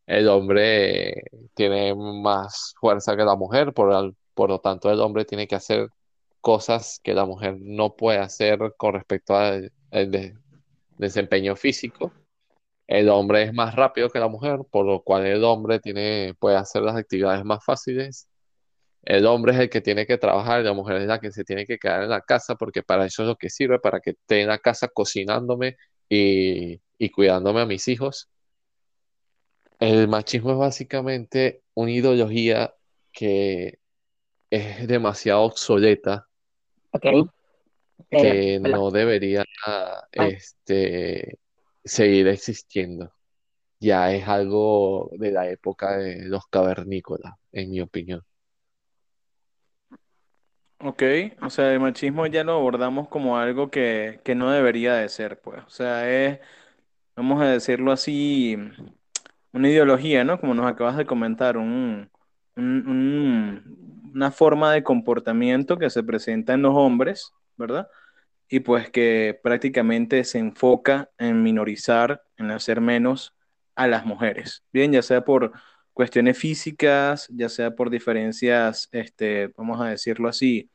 el 0.06 0.28
hombre 0.28 1.22
tiene 1.54 1.94
más 1.94 2.74
fuerza 2.80 3.16
que 3.16 3.24
la 3.24 3.36
mujer, 3.36 3.72
por, 3.72 3.92
al- 3.92 4.16
por 4.38 4.50
lo 4.50 4.60
tanto 4.60 4.92
el 4.92 5.00
hombre 5.00 5.26
tiene 5.26 5.48
que 5.48 5.56
hacer 5.56 5.90
cosas 6.40 7.00
que 7.02 7.12
la 7.14 7.26
mujer 7.26 7.58
no 7.60 7.96
puede 7.96 8.20
hacer 8.20 8.60
con 8.78 8.94
respecto 8.94 9.36
al 9.36 9.72
al 9.92 10.12
de- 10.12 10.38
desempeño 10.98 11.56
físico. 11.56 12.12
El 12.86 13.08
hombre 13.10 13.42
es 13.44 13.54
más 13.54 13.74
rápido 13.76 14.10
que 14.10 14.20
la 14.20 14.28
mujer, 14.28 14.60
por 14.70 14.86
lo 14.86 15.02
cual 15.02 15.26
el 15.26 15.44
hombre 15.44 15.80
tiene, 15.80 16.34
puede 16.40 16.56
hacer 16.56 16.82
las 16.82 16.96
actividades 16.96 17.44
más 17.44 17.64
fáciles. 17.64 18.28
El 19.04 19.26
hombre 19.26 19.52
es 19.54 19.60
el 19.60 19.70
que 19.70 19.80
tiene 19.82 20.06
que 20.06 20.18
trabajar 20.18 20.62
la 20.64 20.74
mujer 20.74 20.96
es 20.98 21.06
la 21.08 21.20
que 21.20 21.32
se 21.32 21.44
tiene 21.44 21.66
que 21.66 21.78
quedar 21.78 22.04
en 22.04 22.10
la 22.10 22.22
casa 22.22 22.56
porque 22.56 22.82
para 22.84 23.06
eso 23.06 23.22
es 23.22 23.28
lo 23.28 23.36
que 23.36 23.50
sirve, 23.50 23.80
para 23.80 24.00
que 24.00 24.10
esté 24.10 24.42
en 24.42 24.48
la 24.48 24.58
casa 24.58 24.88
cocinándome 24.88 25.76
y, 26.08 26.80
y 26.98 27.10
cuidándome 27.10 27.62
a 27.62 27.66
mis 27.66 27.88
hijos. 27.88 28.30
El 29.80 30.08
machismo 30.08 30.52
es 30.52 30.58
básicamente 30.58 31.62
una 31.74 31.90
ideología 31.92 32.74
que 33.12 33.78
es 34.50 34.86
demasiado 34.88 35.42
obsoleta, 35.42 36.28
Ok. 36.92 37.06
que 38.16 38.58
Eh, 38.60 38.60
no 38.60 38.90
debería 38.90 39.44
este, 40.12 41.38
seguir 41.84 42.28
existiendo. 42.28 43.12
Ya 43.80 44.12
es 44.14 44.28
algo 44.28 45.10
de 45.18 45.32
la 45.32 45.48
época 45.50 45.98
de 45.98 46.24
los 46.26 46.46
cavernícolas, 46.48 47.34
en 47.52 47.70
mi 47.72 47.80
opinión. 47.82 48.22
Ok, 50.80 51.02
o 51.42 51.50
sea, 51.50 51.72
el 51.72 51.80
machismo 51.80 52.26
ya 52.28 52.44
lo 52.44 52.52
abordamos 52.52 53.08
como 53.08 53.36
algo 53.36 53.68
que, 53.68 54.20
que 54.24 54.36
no 54.36 54.50
debería 54.52 54.94
de 54.94 55.08
ser, 55.08 55.40
pues. 55.40 55.64
O 55.66 55.70
sea, 55.70 56.08
es, 56.08 56.38
vamos 57.16 57.42
a 57.42 57.46
decirlo 57.46 57.92
así, 57.92 58.56
una 59.52 59.68
ideología, 59.70 60.24
¿no? 60.24 60.40
Como 60.40 60.54
nos 60.54 60.66
acabas 60.66 60.96
de 60.96 61.06
comentar, 61.06 61.56
un, 61.58 62.10
un- 62.56 62.88
un- 62.88 63.97
una 64.14 64.30
forma 64.30 64.72
de 64.72 64.82
comportamiento 64.82 65.78
que 65.78 65.90
se 65.90 66.02
presenta 66.02 66.54
en 66.54 66.62
los 66.62 66.74
hombres, 66.74 67.32
¿verdad? 67.56 67.88
Y 68.48 68.60
pues 68.60 68.90
que 68.90 69.38
prácticamente 69.42 70.24
se 70.24 70.38
enfoca 70.38 71.10
en 71.18 71.42
minorizar, 71.42 72.22
en 72.36 72.50
hacer 72.50 72.80
menos 72.80 73.34
a 73.76 73.86
las 73.88 74.06
mujeres. 74.06 74.64
Bien, 74.72 74.92
ya 74.92 75.02
sea 75.02 75.24
por 75.24 75.52
cuestiones 75.92 76.38
físicas, 76.38 77.28
ya 77.30 77.48
sea 77.48 77.72
por 77.74 77.90
diferencias, 77.90 78.88
este, 78.92 79.48
vamos 79.56 79.80
a 79.80 79.86
decirlo 79.88 80.28
así, 80.28 80.70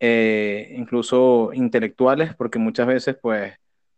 eh, 0.00 0.74
incluso 0.76 1.50
intelectuales, 1.54 2.34
porque 2.34 2.58
muchas 2.58 2.86
veces, 2.86 3.16
pues, 3.20 3.54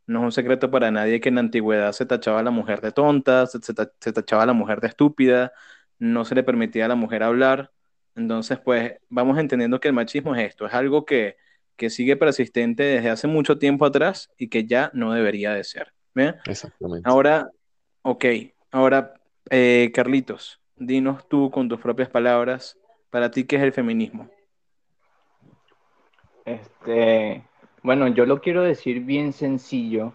no 0.06 0.20
es 0.20 0.24
un 0.26 0.32
secreto 0.32 0.70
para 0.70 0.90
nadie 0.90 1.20
que 1.20 1.28
en 1.28 1.36
la 1.36 1.40
antigüedad 1.42 1.92
se 1.92 2.06
tachaba 2.06 2.40
a 2.40 2.42
la 2.42 2.50
mujer 2.50 2.80
de 2.80 2.92
tonta, 2.92 3.46
se, 3.46 3.60
se 3.60 3.74
ta- 3.74 3.92
se 4.00 4.12
tachaba 4.12 4.44
a 4.44 4.46
la 4.46 4.52
mujer 4.54 4.80
de 4.80 4.88
estúpida, 4.88 5.52
no 5.98 6.24
se 6.24 6.34
le 6.34 6.42
permitía 6.44 6.86
a 6.86 6.88
la 6.88 6.94
mujer 6.94 7.22
hablar. 7.22 7.72
Entonces, 8.18 8.58
pues, 8.58 8.94
vamos 9.08 9.38
entendiendo 9.38 9.78
que 9.78 9.88
el 9.88 9.94
machismo 9.94 10.34
es 10.34 10.48
esto, 10.48 10.66
es 10.66 10.74
algo 10.74 11.04
que, 11.04 11.36
que 11.76 11.88
sigue 11.88 12.16
persistente 12.16 12.82
desde 12.82 13.10
hace 13.10 13.28
mucho 13.28 13.58
tiempo 13.58 13.86
atrás 13.86 14.30
y 14.36 14.48
que 14.48 14.66
ya 14.66 14.90
no 14.92 15.12
debería 15.12 15.54
de 15.54 15.62
ser. 15.62 15.92
¿bien? 16.14 16.34
Exactamente. 16.46 17.08
Ahora, 17.08 17.48
ok, 18.02 18.24
ahora, 18.72 19.14
eh, 19.50 19.92
Carlitos, 19.94 20.60
dinos 20.76 21.28
tú 21.28 21.50
con 21.50 21.68
tus 21.68 21.80
propias 21.80 22.08
palabras, 22.08 22.76
para 23.10 23.30
ti, 23.30 23.44
¿qué 23.44 23.56
es 23.56 23.62
el 23.62 23.72
feminismo? 23.72 24.28
Este, 26.44 27.44
bueno, 27.82 28.08
yo 28.08 28.26
lo 28.26 28.40
quiero 28.40 28.62
decir 28.62 29.00
bien 29.00 29.32
sencillo. 29.32 30.12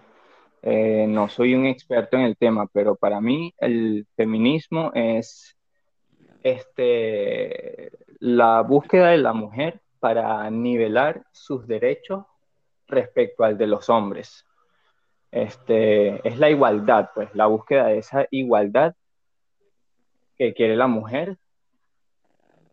Eh, 0.62 1.06
no 1.08 1.30
soy 1.30 1.56
un 1.56 1.66
experto 1.66 2.18
en 2.18 2.24
el 2.24 2.38
tema, 2.38 2.68
pero 2.68 2.96
para 2.96 3.22
mí 3.22 3.54
el 3.60 4.06
feminismo 4.16 4.92
es 4.94 5.58
este, 6.44 7.92
la 8.20 8.62
búsqueda 8.62 9.10
de 9.10 9.18
la 9.18 9.34
mujer 9.34 9.82
para 10.00 10.50
nivelar 10.50 11.24
sus 11.32 11.66
derechos 11.66 12.26
respecto 12.88 13.44
al 13.44 13.58
de 13.58 13.68
los 13.68 13.90
hombres. 13.90 14.46
Este, 15.32 16.28
es 16.28 16.38
la 16.38 16.50
igualdad, 16.50 17.10
pues, 17.16 17.34
la 17.34 17.48
búsqueda 17.48 17.88
de 17.88 17.98
esa 17.98 18.28
igualdad 18.30 18.94
que 20.38 20.54
quiere 20.54 20.76
la 20.76 20.88
mujer 20.88 21.38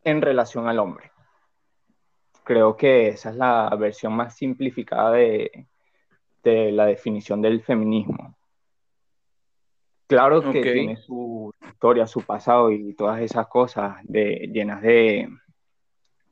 en 0.05 0.21
relación 0.21 0.69
al 0.69 0.79
hombre. 0.79 1.13
Creo 2.45 2.77
que 2.77 3.09
esa 3.09 3.31
es 3.31 3.37
la 3.37 3.71
versión 3.79 4.13
más 4.13 4.37
simplificada 4.37 5.13
de, 5.13 5.69
de 6.43 6.73
la 6.73 6.87
definición 6.87 7.41
del 7.41 7.63
feminismo. 7.63 8.35
Claro 10.11 10.43
que 10.51 10.61
tiene 10.61 10.97
su 10.97 11.55
historia, 11.65 12.05
su 12.05 12.23
pasado 12.23 12.73
y 12.73 12.95
todas 12.95 13.21
esas 13.21 13.47
cosas 13.47 13.99
de, 14.03 14.51
llenas 14.53 14.83
de, 14.83 15.29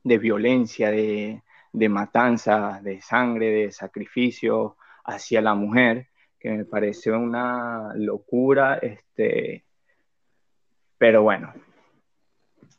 de 0.03 0.17
violencia, 0.17 0.91
de, 0.91 1.41
de 1.71 1.89
matanza, 1.89 2.81
de 2.83 2.99
sangre, 2.99 3.51
de 3.51 3.71
sacrificio 3.71 4.75
hacia 5.05 5.41
la 5.41 5.55
mujer, 5.55 6.09
que 6.37 6.49
me 6.49 6.65
parece 6.65 7.11
una 7.11 7.93
locura, 7.95 8.79
este, 8.79 9.63
pero 10.97 11.23
bueno, 11.23 11.53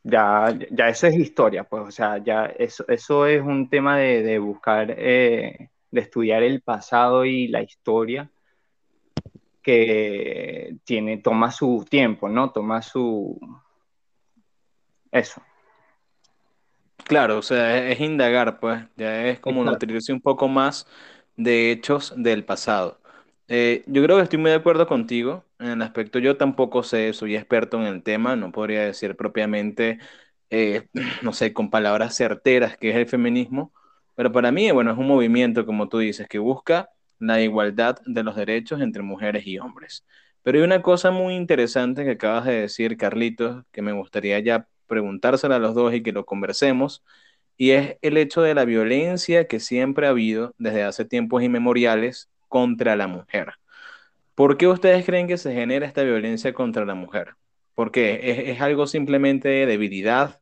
ya, 0.03 0.55
ya 0.71 0.91
eso 0.91 1.07
es 1.07 1.17
historia, 1.17 1.65
pues, 1.65 1.83
o 1.83 1.91
sea, 1.91 2.19
ya 2.19 2.45
eso, 2.45 2.85
eso 2.89 3.25
es 3.25 3.41
un 3.41 3.71
tema 3.71 3.97
de, 3.97 4.39
buscar, 4.39 4.95
eh, 4.99 5.71
de 5.91 6.01
estudiar 6.03 6.43
el 6.43 6.61
pasado 6.61 7.25
y 7.25 7.49
la 7.49 7.63
historia 7.63 8.31
que 9.63 10.77
tiene, 10.85 11.19
toma 11.19 11.51
su 11.51 11.87
tiempo, 11.89 12.29
¿no? 12.29 12.51
Toma 12.53 12.83
su... 12.83 13.39
Eso. 15.13 15.43
Claro, 17.05 17.39
o 17.39 17.43
sea, 17.43 17.89
es, 17.89 18.01
indagar, 18.01 18.61
pues, 18.61 18.85
ya 18.97 19.27
es 19.27 19.41
como 19.41 19.65
nutrirse 19.65 20.13
un 20.13 20.21
poco 20.21 20.49
más 20.49 20.87
de 21.37 21.73
hechos 21.73 22.15
del 22.17 22.45
pasado. 22.45 23.01
Eh, 23.49 23.83
yo 23.87 24.03
creo 24.05 24.17
que 24.17 24.23
estoy 24.25 24.39
muy 24.39 24.51
de 24.51 24.59
acuerdo 24.59 24.87
contigo 24.87 25.45
en 25.59 25.71
el 25.71 25.83
aspecto, 25.83 26.21
yo 26.21 26.37
tampoco 26.37 26.83
sé, 26.85 27.13
soy 27.13 27.35
experto 27.37 27.79
en 27.79 27.87
el 27.87 28.03
tema, 28.05 28.37
no 28.37 28.53
podría 28.53 28.83
decir 28.85 29.17
propiamente, 29.17 29.99
eh, 30.51 30.87
no 31.23 31.33
sé, 31.33 31.53
con 31.53 31.71
palabras 31.71 32.15
certeras 32.15 32.77
qué 32.77 32.91
es 32.91 32.97
el 32.97 33.07
feminismo, 33.09 33.73
pero 34.15 34.31
para 34.33 34.53
mí, 34.53 34.71
bueno, 34.71 34.93
es 34.93 34.99
un 34.99 35.09
movimiento, 35.09 35.67
como 35.67 35.89
tú 35.89 35.99
dices, 35.99 36.29
que 36.29 36.39
busca 36.39 36.91
la 37.21 37.41
igualdad 37.41 38.01
de 38.07 38.25
los 38.25 38.35
derechos 38.35 38.81
entre 38.81 39.03
mujeres 39.03 39.47
y 39.47 39.59
hombres. 39.59 40.05
Pero 40.43 40.59
hay 40.59 40.65
una 40.65 40.83
cosa 40.83 41.11
muy 41.11 41.35
interesante 41.37 42.05
que 42.05 42.13
acabas 42.13 42.47
de 42.47 42.63
decir, 42.63 42.97
Carlitos, 42.97 43.65
que 43.71 43.83
me 43.83 43.93
gustaría 43.93 44.39
ya 44.41 44.67
preguntársela 44.87 45.57
a 45.57 45.59
los 45.61 45.75
dos 45.75 45.95
y 45.95 46.03
que 46.03 46.13
lo 46.13 46.25
conversemos, 46.27 47.05
y 47.57 47.73
es 47.73 47.99
el 48.03 48.17
hecho 48.17 48.41
de 48.43 48.55
la 48.55 48.65
violencia 48.65 49.47
que 49.47 49.61
siempre 49.61 50.07
ha 50.07 50.11
habido 50.11 50.55
desde 50.59 50.83
hace 50.83 51.05
tiempos 51.05 51.43
inmemoriales 51.43 52.31
contra 52.49 52.97
la 52.97 53.07
mujer. 53.07 53.53
¿Por 54.35 54.57
qué 54.57 54.67
ustedes 54.67 55.05
creen 55.05 55.29
que 55.29 55.37
se 55.37 55.53
genera 55.53 55.87
esta 55.87 56.03
violencia 56.03 56.55
contra 56.55 56.87
la 56.87 56.95
mujer? 56.95 57.35
Porque 57.75 58.21
es, 58.23 58.57
es 58.57 58.61
algo 58.63 58.87
simplemente 58.87 59.49
de 59.49 59.67
debilidad, 59.67 60.41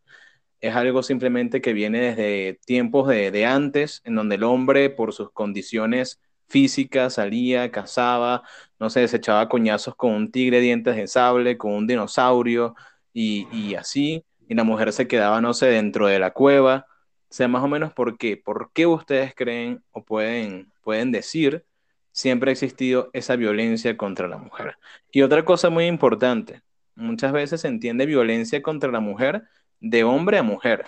es 0.61 0.75
algo 0.77 1.03
simplemente 1.03 1.61
que 1.61 1.73
viene 1.73 2.01
desde 2.01 2.61
tiempos 2.65 3.09
de, 3.09 3.33
de, 3.33 3.47
antes, 3.47 4.01
en 4.05 4.15
donde 4.15 4.37
el 4.37 4.45
hombre, 4.45 4.91
por 4.91 5.13
sus 5.13 5.33
condiciones 5.33 6.21
físicas, 6.49 7.15
salía, 7.15 7.71
cazaba, 7.71 8.43
no 8.79 8.91
se 8.91 9.05
echaba 9.05 9.49
coñazos 9.49 9.95
con 9.97 10.13
un 10.13 10.31
tigre 10.31 10.61
dientes 10.61 10.97
de 10.97 11.07
sable, 11.07 11.59
con 11.59 11.73
un 11.73 11.87
dinosaurio 11.87 12.75
y, 13.13 13.47
y 13.53 13.75
así, 13.75 14.25
y 14.49 14.55
la 14.55 14.65
mujer 14.65 14.93
se 14.93 15.09
quedaba, 15.09 15.41
no 15.41 15.55
sé, 15.55 15.67
dentro 15.67 16.07
de 16.07 16.19
la 16.19 16.33
cueva. 16.33 16.87
O 17.31 17.35
sea, 17.35 17.49
más 17.49 17.63
o 17.63 17.69
menos 17.69 17.93
por 17.93 18.17
qué. 18.17 18.37
¿Por 18.37 18.71
qué 18.73 18.87
ustedes 18.87 19.35
creen 19.35 19.83
o 19.93 20.05
pueden, 20.05 20.73
pueden 20.83 21.13
decir 21.13 21.65
siempre 22.13 22.51
ha 22.51 22.53
existido 22.53 23.11
esa 23.13 23.37
violencia 23.37 23.97
contra 23.97 24.29
la 24.29 24.39
mujer? 24.39 24.77
Y 25.13 25.23
otra 25.23 25.45
cosa 25.45 25.71
muy 25.71 25.87
importante, 25.87 26.63
muchas 26.95 27.33
veces 27.33 27.61
se 27.61 27.69
entiende 27.69 28.07
violencia 28.07 28.63
contra 28.63 28.91
la 28.91 29.01
mujer 29.01 29.45
de 29.81 30.05
hombre 30.05 30.39
a 30.39 30.43
mujer, 30.43 30.87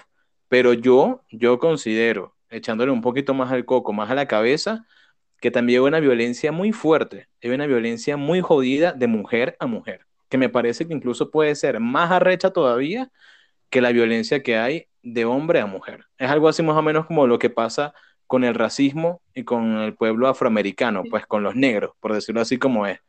pero 0.49 0.73
yo, 0.73 1.23
yo 1.31 1.59
considero, 1.59 2.35
echándole 2.49 2.91
un 2.91 3.03
poquito 3.03 3.35
más 3.35 3.53
al 3.53 3.65
coco, 3.65 3.93
más 3.93 4.11
a 4.11 4.15
la 4.15 4.27
cabeza, 4.27 4.87
que 5.41 5.51
también 5.51 5.81
hay 5.81 5.89
una 5.89 6.01
violencia 6.01 6.53
muy 6.53 6.73
fuerte, 6.73 7.29
hay 7.43 7.51
una 7.51 7.67
violencia 7.67 8.17
muy 8.17 8.41
jodida 8.41 8.93
de 8.93 9.07
mujer 9.07 9.57
a 9.59 9.67
mujer, 9.67 10.07
que 10.29 10.39
me 10.39 10.49
parece 10.49 10.87
que 10.87 10.95
incluso 10.95 11.31
puede 11.31 11.55
ser 11.55 11.81
más 11.81 12.11
arrecha 12.11 12.51
todavía 12.51 13.11
que 13.71 13.81
la 13.81 13.93
violencia 13.93 14.43
que 14.43 14.59
hay 14.59 14.89
de 15.03 15.25
hombre 15.25 15.61
a 15.61 15.67
mujer. 15.67 16.05
Es 16.19 16.31
algo 16.31 16.49
así 16.49 16.63
más 16.63 16.77
o 16.77 16.83
menos 16.83 17.07
como 17.07 17.27
lo 17.27 17.39
que 17.39 17.51
pasa 17.51 17.95
con 18.27 18.45
el 18.45 18.55
racismo 18.55 19.23
y 19.35 19.45
con 19.45 19.79
el 19.79 19.95
pueblo 19.95 20.29
afroamericano, 20.29 21.03
pues 21.11 21.27
con 21.27 21.43
los 21.43 21.57
negros, 21.57 21.93
por 22.01 22.13
decirlo 22.13 22.41
así 22.41 22.59
como 22.59 22.87
es. 22.87 23.01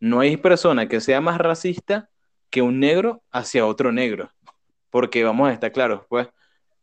No 0.00 0.20
hay 0.20 0.36
persona 0.36 0.88
que 0.88 1.00
sea 1.00 1.20
más 1.20 1.38
racista 1.38 2.08
que 2.50 2.62
un 2.62 2.80
negro 2.80 3.22
hacia 3.30 3.66
otro 3.66 3.92
negro, 3.92 4.32
porque 4.90 5.24
vamos 5.24 5.48
a 5.48 5.52
estar 5.52 5.72
claros, 5.72 6.02
pues. 6.08 6.28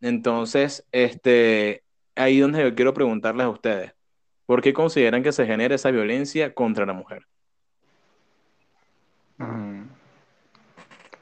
Entonces, 0.01 0.87
este, 0.91 1.83
ahí 2.15 2.39
donde 2.39 2.63
yo 2.63 2.75
quiero 2.75 2.93
preguntarles 2.93 3.45
a 3.45 3.49
ustedes, 3.49 3.93
¿por 4.51 4.61
qué 4.61 4.73
consideran 4.73 5.23
que 5.23 5.31
se 5.31 5.45
genera 5.45 5.75
esa 5.75 5.91
violencia 5.91 6.53
contra 6.53 6.85
la 6.85 6.91
mujer? 6.91 7.25
Mm. 9.37 9.83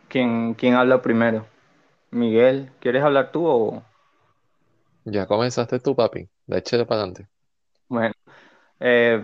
¿Quién, 0.08 0.56
quién 0.56 0.74
habla 0.74 1.00
primero? 1.00 1.46
Miguel, 2.10 2.72
¿quieres 2.80 3.04
hablar 3.04 3.32
tú 3.32 3.46
o...? 3.46 3.84
Ya 5.06 5.28
comenzaste 5.28 5.80
tú, 5.80 5.96
papi. 5.96 6.28
De 6.48 6.58
échale 6.58 6.88
para 6.88 7.02
adelante. 7.02 7.28
Bueno, 7.88 8.15
eh, 8.80 9.24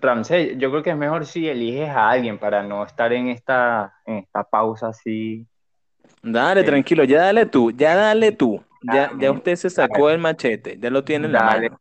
Ramsey, 0.00 0.56
yo 0.56 0.70
creo 0.70 0.82
que 0.82 0.88
es 0.88 0.96
mejor 0.96 1.26
si 1.26 1.46
eliges 1.46 1.90
a 1.90 2.08
alguien 2.08 2.38
para 2.38 2.62
no 2.62 2.86
estar 2.86 3.12
en 3.12 3.28
esta, 3.28 3.96
en 4.06 4.16
esta 4.16 4.44
pausa 4.44 4.88
así. 4.88 5.46
Dale, 6.22 6.62
Sí. 6.62 6.66
tranquilo, 6.68 7.04
ya 7.04 7.20
dale 7.24 7.44
tú, 7.44 7.70
ya 7.70 7.96
dale 7.96 8.32
tú. 8.32 8.64
Ya, 8.82 9.08
Dale, 9.08 9.22
ya 9.22 9.30
usted 9.30 9.56
se 9.56 9.68
sacó 9.68 10.08
el 10.08 10.20
machete, 10.20 10.78
ya 10.80 10.88
lo 10.88 11.04
tiene 11.04 11.26
en 11.26 11.32
la 11.32 11.40
Dale. 11.40 11.68
mano. 11.68 11.80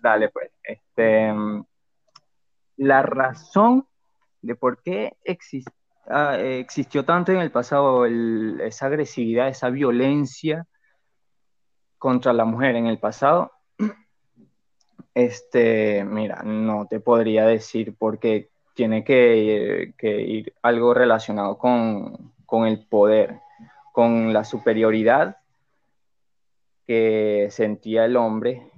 Dale, 0.00 0.28
pues. 0.28 0.50
Este, 0.62 1.32
la 2.76 3.02
razón 3.02 3.86
de 4.42 4.54
por 4.54 4.82
qué 4.82 5.16
ah, 6.08 6.36
eh, 6.38 6.60
existió 6.60 7.04
tanto 7.04 7.32
en 7.32 7.38
el 7.38 7.50
pasado 7.50 8.06
esa 8.06 8.86
agresividad, 8.86 9.48
esa 9.48 9.70
violencia 9.70 10.66
contra 11.98 12.32
la 12.32 12.44
mujer 12.44 12.76
en 12.76 12.86
el 12.86 12.98
pasado, 12.98 13.52
este, 15.14 16.04
mira, 16.04 16.42
no 16.44 16.86
te 16.86 17.00
podría 17.00 17.46
decir 17.46 17.96
porque 17.98 18.50
tiene 18.74 19.02
que, 19.02 19.94
que 19.96 20.20
ir 20.20 20.54
algo 20.62 20.92
relacionado 20.92 21.56
con, 21.56 22.34
con 22.44 22.66
el 22.66 22.86
poder, 22.86 23.40
con 23.92 24.32
la 24.32 24.44
superioridad 24.44 25.38
que 26.86 27.48
sentía 27.50 28.04
el 28.04 28.16
hombre, 28.16 28.70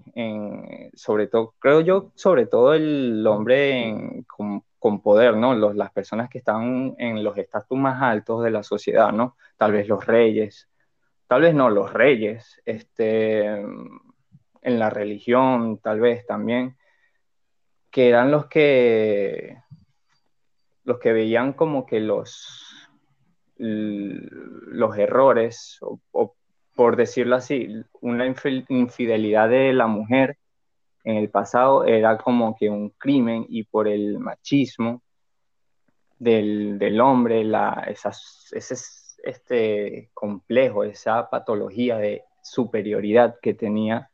sobre 0.95 1.29
todo, 1.29 1.55
creo 1.59 1.81
yo, 1.81 2.11
sobre 2.15 2.47
todo 2.47 2.75
el 2.75 3.25
hombre 3.27 4.25
con, 4.27 5.01
poder, 5.01 5.37
¿no? 5.37 5.55
Los, 5.55 5.77
las 5.77 5.93
personas 5.93 6.29
que 6.29 6.39
están 6.39 6.95
en 6.99 7.23
los 7.23 7.37
estatus 7.37 7.79
más 7.79 8.03
altos 8.03 8.43
de 8.43 8.51
la 8.51 8.63
sociedad, 8.63 9.13
¿no? 9.13 9.37
Tal 9.57 9.73
vez 9.73 9.87
los 9.87 10.05
reyes, 10.05 10.69
tal 11.27 11.43
vez 11.43 11.55
no 11.55 11.71
los 11.71 11.93
reyes, 11.93 12.61
este, 12.65 13.47
en 13.49 14.79
la 14.79 14.91
religión, 14.91 15.79
tal 15.79 16.01
vez 16.01 16.27
también, 16.27 16.77
que 17.91 18.09
eran 18.09 18.31
los 18.31 18.47
que, 18.47 19.59
los 20.85 20.99
que 20.99 21.13
veían 21.13 21.53
como 21.53 21.87
que 21.87 22.01
los, 22.01 22.89
los 23.57 24.97
errores 24.97 25.79
o 25.81 26.38
por 26.79 26.95
decirlo 26.95 27.35
así, 27.35 27.83
una 28.03 28.25
infi- 28.25 28.65
infidelidad 28.69 29.49
de 29.49 29.73
la 29.73 29.89
mujer 29.89 30.39
en 31.03 31.17
el 31.17 31.29
pasado 31.29 31.85
era 31.85 32.17
como 32.19 32.55
que 32.55 32.71
un 32.71 32.91
crimen 32.91 33.45
y 33.49 33.65
por 33.65 33.89
el 33.89 34.21
machismo 34.21 35.03
del, 36.21 37.01
hombre, 37.01 37.45
ese 37.89 38.77
este 39.25 40.11
complejo, 40.15 40.85
esa 40.85 41.29
patología 41.29 41.97
de 41.97 42.23
superioridad 42.45 43.35
que 43.43 43.55
tenía 43.55 44.09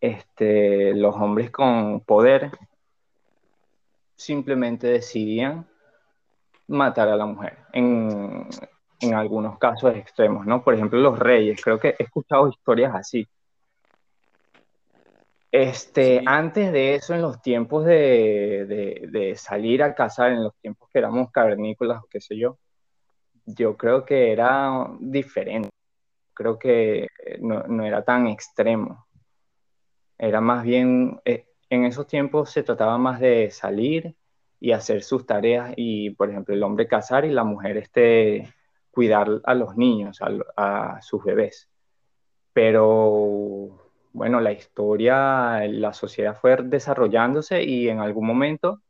este, 0.00 0.94
los 0.96 1.14
hombres 1.14 1.52
con 1.52 2.00
poder, 2.00 2.50
simplemente 4.16 4.88
decidían 4.88 5.68
matar 6.66 7.08
a 7.08 7.14
la 7.14 7.26
mujer. 7.26 7.56
En 9.00 9.14
algunos 9.14 9.58
casos 9.58 9.94
extremos, 9.96 10.46
¿no? 10.46 10.62
Por 10.62 10.74
ejemplo, 10.74 10.98
los 10.98 11.18
reyes, 11.18 11.60
creo 11.62 11.78
que 11.80 11.94
he 11.98 12.02
escuchado 12.02 12.48
historias 12.48 12.94
así. 12.94 13.26
Este, 15.52 16.18
Sí. 16.20 16.24
antes 16.26 16.72
de 16.72 16.94
eso, 16.94 17.14
en 17.14 17.22
los 17.22 17.42
tiempos 17.42 17.84
de, 17.84 18.66
de, 18.68 19.08
de 19.10 19.34
salir 19.36 19.82
a 19.82 19.94
cazar, 19.94 20.30
en 20.32 20.44
los 20.44 20.54
tiempos 20.60 20.88
que 20.92 21.00
éramos 21.00 21.30
cavernícolas 21.32 22.02
o 22.02 22.08
qué 22.08 22.20
sé 22.20 22.38
yo, 22.38 22.58
yo 23.46 23.76
creo 23.76 24.04
que 24.04 24.32
era 24.32 24.86
diferente. 25.00 25.70
Creo 26.34 26.58
que 26.58 27.08
no, 27.40 27.64
no 27.64 27.84
era 27.84 28.04
tan 28.04 28.28
extremo. 28.28 29.06
Era 30.16 30.40
más 30.40 30.62
bien, 30.62 31.20
eh, 31.24 31.46
en 31.68 31.84
esos 31.84 32.06
tiempos 32.06 32.50
se 32.50 32.62
trataba 32.62 32.96
más 32.98 33.20
de 33.20 33.50
salir 33.50 34.14
y 34.60 34.72
hacer 34.72 35.02
sus 35.02 35.26
tareas 35.26 35.72
y, 35.76 36.10
por 36.10 36.30
ejemplo, 36.30 36.54
el 36.54 36.62
hombre 36.62 36.86
cazar 36.86 37.24
y 37.24 37.30
la 37.30 37.44
mujer 37.44 37.78
este, 37.78 38.52
cuidar 39.00 39.40
a 39.44 39.54
los 39.54 39.78
niños, 39.78 40.18
a, 40.56 41.00
sus 41.00 41.24
bebés. 41.24 41.70
Pero 42.52 43.80
bueno, 44.12 44.42
la 44.42 44.52
historia, 44.52 45.66
la 45.68 45.94
sociedad 45.94 46.36
fue 46.38 46.58
desarrollándose 46.62 47.62
y 47.62 47.88
en 47.88 48.00
algún 48.00 48.26
momento 48.26 48.82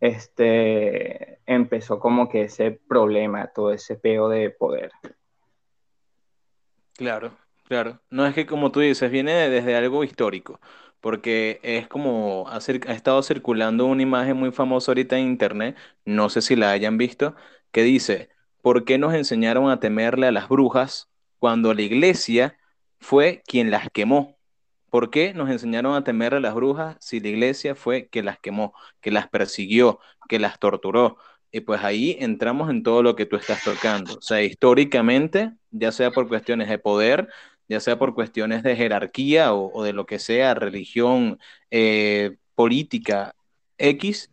este, 0.00 1.38
empezó 1.44 2.00
como 2.00 2.30
que 2.30 2.44
ese 2.44 2.70
problema, 2.70 3.48
todo 3.48 3.72
ese 3.72 3.96
peo 3.96 4.30
de 4.30 4.48
poder. 4.48 4.90
Claro, 6.94 7.36
Claro, 7.68 8.00
no 8.10 8.24
es 8.26 8.34
que 8.34 8.46
como 8.46 8.70
tú 8.70 8.80
dices, 8.80 9.10
viene 9.10 9.32
de- 9.34 9.50
desde 9.50 9.74
algo 9.76 10.04
histórico, 10.04 10.60
porque 11.00 11.58
es 11.62 11.88
como 11.88 12.46
ha 12.48 12.58
estado 12.58 13.22
circulando 13.22 13.86
una 13.86 14.02
imagen 14.02 14.36
muy 14.36 14.52
famosa 14.52 14.92
ahorita 14.92 15.18
en 15.18 15.26
internet, 15.26 15.76
no 16.04 16.28
sé 16.30 16.42
si 16.42 16.54
la 16.56 16.70
hayan 16.70 16.96
visto, 16.96 17.34
que 17.72 17.82
dice, 17.82 18.30
¿por 18.66 18.84
qué 18.84 18.98
nos 18.98 19.14
enseñaron 19.14 19.70
a 19.70 19.78
temerle 19.78 20.26
a 20.26 20.32
las 20.32 20.48
brujas 20.48 21.08
cuando 21.38 21.72
la 21.72 21.82
iglesia 21.82 22.58
fue 22.98 23.44
quien 23.46 23.70
las 23.70 23.88
quemó? 23.92 24.36
¿Por 24.90 25.10
qué 25.10 25.32
nos 25.34 25.50
enseñaron 25.50 25.94
a 25.94 26.02
temerle 26.02 26.38
a 26.38 26.40
las 26.40 26.54
brujas 26.56 26.96
si 26.98 27.20
la 27.20 27.28
iglesia 27.28 27.76
fue 27.76 28.08
que 28.08 28.24
las 28.24 28.40
quemó, 28.40 28.74
que 29.00 29.12
las 29.12 29.28
persiguió, 29.28 30.00
que 30.28 30.40
las 30.40 30.58
torturó? 30.58 31.16
Y 31.52 31.60
pues 31.60 31.84
ahí 31.84 32.16
entramos 32.18 32.68
en 32.68 32.82
todo 32.82 33.04
lo 33.04 33.14
que 33.14 33.24
tú 33.24 33.36
estás 33.36 33.62
tocando. 33.62 34.14
O 34.14 34.20
sea, 34.20 34.42
históricamente, 34.42 35.52
ya 35.70 35.92
sea 35.92 36.10
por 36.10 36.26
cuestiones 36.26 36.68
de 36.68 36.80
poder, 36.80 37.28
ya 37.68 37.78
sea 37.78 38.00
por 38.00 38.16
cuestiones 38.16 38.64
de 38.64 38.74
jerarquía 38.74 39.54
o, 39.54 39.70
o 39.72 39.84
de 39.84 39.92
lo 39.92 40.06
que 40.06 40.18
sea, 40.18 40.54
religión, 40.54 41.38
eh, 41.70 42.36
política, 42.56 43.36
X, 43.78 44.32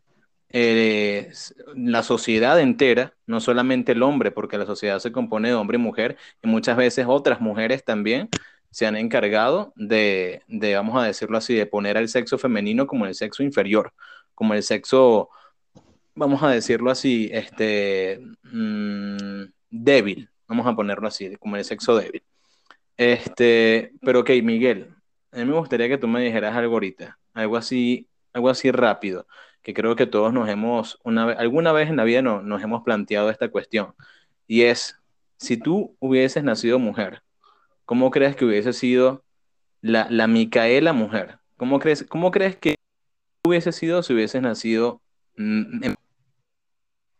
eh, 0.53 1.31
la 1.75 2.03
sociedad 2.03 2.59
entera, 2.59 3.13
no 3.25 3.41
solamente 3.41 3.93
el 3.93 4.03
hombre, 4.03 4.31
porque 4.31 4.57
la 4.57 4.67
sociedad 4.67 4.99
se 4.99 5.11
compone 5.11 5.49
de 5.49 5.55
hombre 5.55 5.77
y 5.77 5.81
mujer, 5.81 6.17
y 6.43 6.47
muchas 6.47 6.77
veces 6.77 7.05
otras 7.09 7.41
mujeres 7.41 7.83
también 7.83 8.29
se 8.69 8.85
han 8.85 8.95
encargado 8.95 9.73
de, 9.75 10.43
de, 10.47 10.75
vamos 10.75 11.01
a 11.01 11.05
decirlo 11.05 11.37
así, 11.37 11.55
de 11.55 11.65
poner 11.65 11.97
al 11.97 12.07
sexo 12.09 12.37
femenino 12.37 12.87
como 12.87 13.05
el 13.07 13.15
sexo 13.15 13.43
inferior, 13.43 13.93
como 14.35 14.53
el 14.53 14.63
sexo, 14.63 15.29
vamos 16.15 16.43
a 16.43 16.49
decirlo 16.49 16.91
así, 16.91 17.29
este, 17.33 18.19
mm, 18.43 19.45
débil, 19.69 20.29
vamos 20.47 20.67
a 20.67 20.75
ponerlo 20.75 21.07
así, 21.07 21.35
como 21.37 21.57
el 21.57 21.65
sexo 21.65 21.95
débil. 21.97 22.23
Este, 22.97 23.91
pero 24.01 24.21
ok, 24.21 24.29
Miguel, 24.43 24.95
a 25.31 25.37
mí 25.37 25.45
me 25.45 25.57
gustaría 25.57 25.89
que 25.89 25.97
tú 25.97 26.07
me 26.07 26.21
dijeras 26.21 26.55
algo 26.55 26.75
ahorita, 26.75 27.19
algo 27.33 27.57
así, 27.57 28.07
algo 28.33 28.49
así 28.49 28.71
rápido, 28.71 29.27
que 29.63 29.73
creo 29.73 29.95
que 29.95 30.05
todos 30.05 30.33
nos 30.33 30.49
hemos, 30.49 30.99
una 31.03 31.23
alguna 31.31 31.71
vez 31.71 31.89
en 31.89 31.97
la 31.97 32.03
vida 32.03 32.21
no, 32.21 32.41
nos 32.41 32.61
hemos 32.61 32.83
planteado 32.83 33.29
esta 33.29 33.49
cuestión, 33.49 33.95
y 34.47 34.63
es, 34.63 34.99
si 35.37 35.57
tú 35.57 35.95
hubieses 35.99 36.43
nacido 36.43 36.79
mujer, 36.79 37.23
¿cómo 37.85 38.11
crees 38.11 38.35
que 38.35 38.45
hubiese 38.45 38.73
sido 38.73 39.23
la, 39.81 40.07
la 40.09 40.27
Micaela 40.27 40.93
mujer? 40.93 41.39
¿Cómo 41.57 41.79
crees, 41.79 42.05
cómo 42.07 42.31
crees 42.31 42.57
que 42.57 42.75
hubiese 43.45 43.71
sido 43.71 44.03
si 44.03 44.13
hubieses 44.13 44.41
nacido 44.41 45.01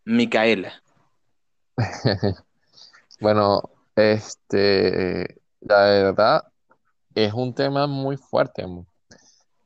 Micaela? 0.05 0.83
Bueno, 3.19 3.61
este, 3.95 5.39
la 5.61 5.83
verdad 5.83 6.43
es 7.15 7.31
un 7.31 7.53
tema 7.53 7.87
muy 7.87 8.17
fuerte, 8.17 8.65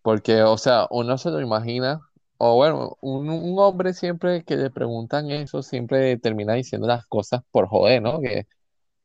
porque, 0.03 0.43
o 0.43 0.59
sea, 0.59 0.85
uno 0.91 1.17
se 1.17 1.31
lo 1.31 1.41
imagina, 1.41 2.06
o 2.37 2.55
bueno, 2.55 2.97
un, 3.01 3.29
un 3.29 3.59
hombre 3.59 3.93
siempre 3.93 4.43
que 4.43 4.55
le 4.57 4.69
preguntan 4.71 5.29
eso, 5.31 5.63
siempre 5.63 6.17
termina 6.17 6.53
diciendo 6.53 6.87
las 6.87 7.05
cosas 7.07 7.41
por 7.51 7.67
joder, 7.67 8.01
¿no? 8.01 8.19
Que, 8.21 8.47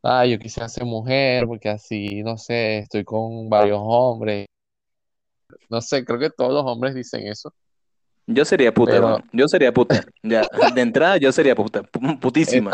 ah, 0.02 0.26
yo 0.26 0.38
quisiera 0.38 0.68
ser 0.68 0.84
mujer, 0.86 1.46
porque 1.46 1.68
así, 1.70 2.22
no 2.24 2.38
sé, 2.38 2.78
estoy 2.80 3.04
con 3.04 3.48
varios 3.50 3.80
hombres, 3.82 4.46
no 5.68 5.80
sé, 5.80 6.04
creo 6.04 6.18
que 6.18 6.30
todos 6.30 6.52
los 6.52 6.64
hombres 6.64 6.94
dicen 6.94 7.26
eso, 7.26 7.52
Yo 8.26 8.44
sería 8.44 8.72
puta, 8.72 8.92
pero 8.92 9.06
weón. 9.06 9.24
Yo 9.32 9.48
sería 9.48 9.72
puta. 9.72 10.04
Ya, 10.22 10.46
de 10.74 10.80
entrada 10.80 11.16
yo 11.16 11.32
sería 11.32 11.54
puta, 11.54 11.82
pu- 11.82 12.20
putísima. 12.20 12.70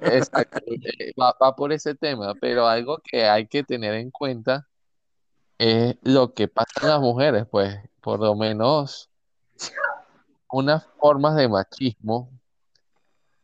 Exacto, 0.00 0.60
eh, 0.68 1.12
va, 1.20 1.34
va 1.42 1.56
por 1.56 1.72
ese 1.72 1.94
tema, 1.94 2.34
pero 2.40 2.66
algo 2.66 2.98
que 3.02 3.24
hay 3.24 3.46
que 3.46 3.64
tener 3.64 3.94
en 3.94 4.10
cuenta 4.10 4.66
es 5.58 5.96
lo 6.02 6.34
que 6.34 6.48
pasa 6.48 6.80
en 6.82 6.88
las 6.88 7.00
mujeres, 7.00 7.46
pues 7.50 7.76
por 8.00 8.20
lo 8.20 8.34
menos 8.36 9.10
unas 10.50 10.86
formas 11.00 11.36
de 11.36 11.48
machismo 11.48 12.30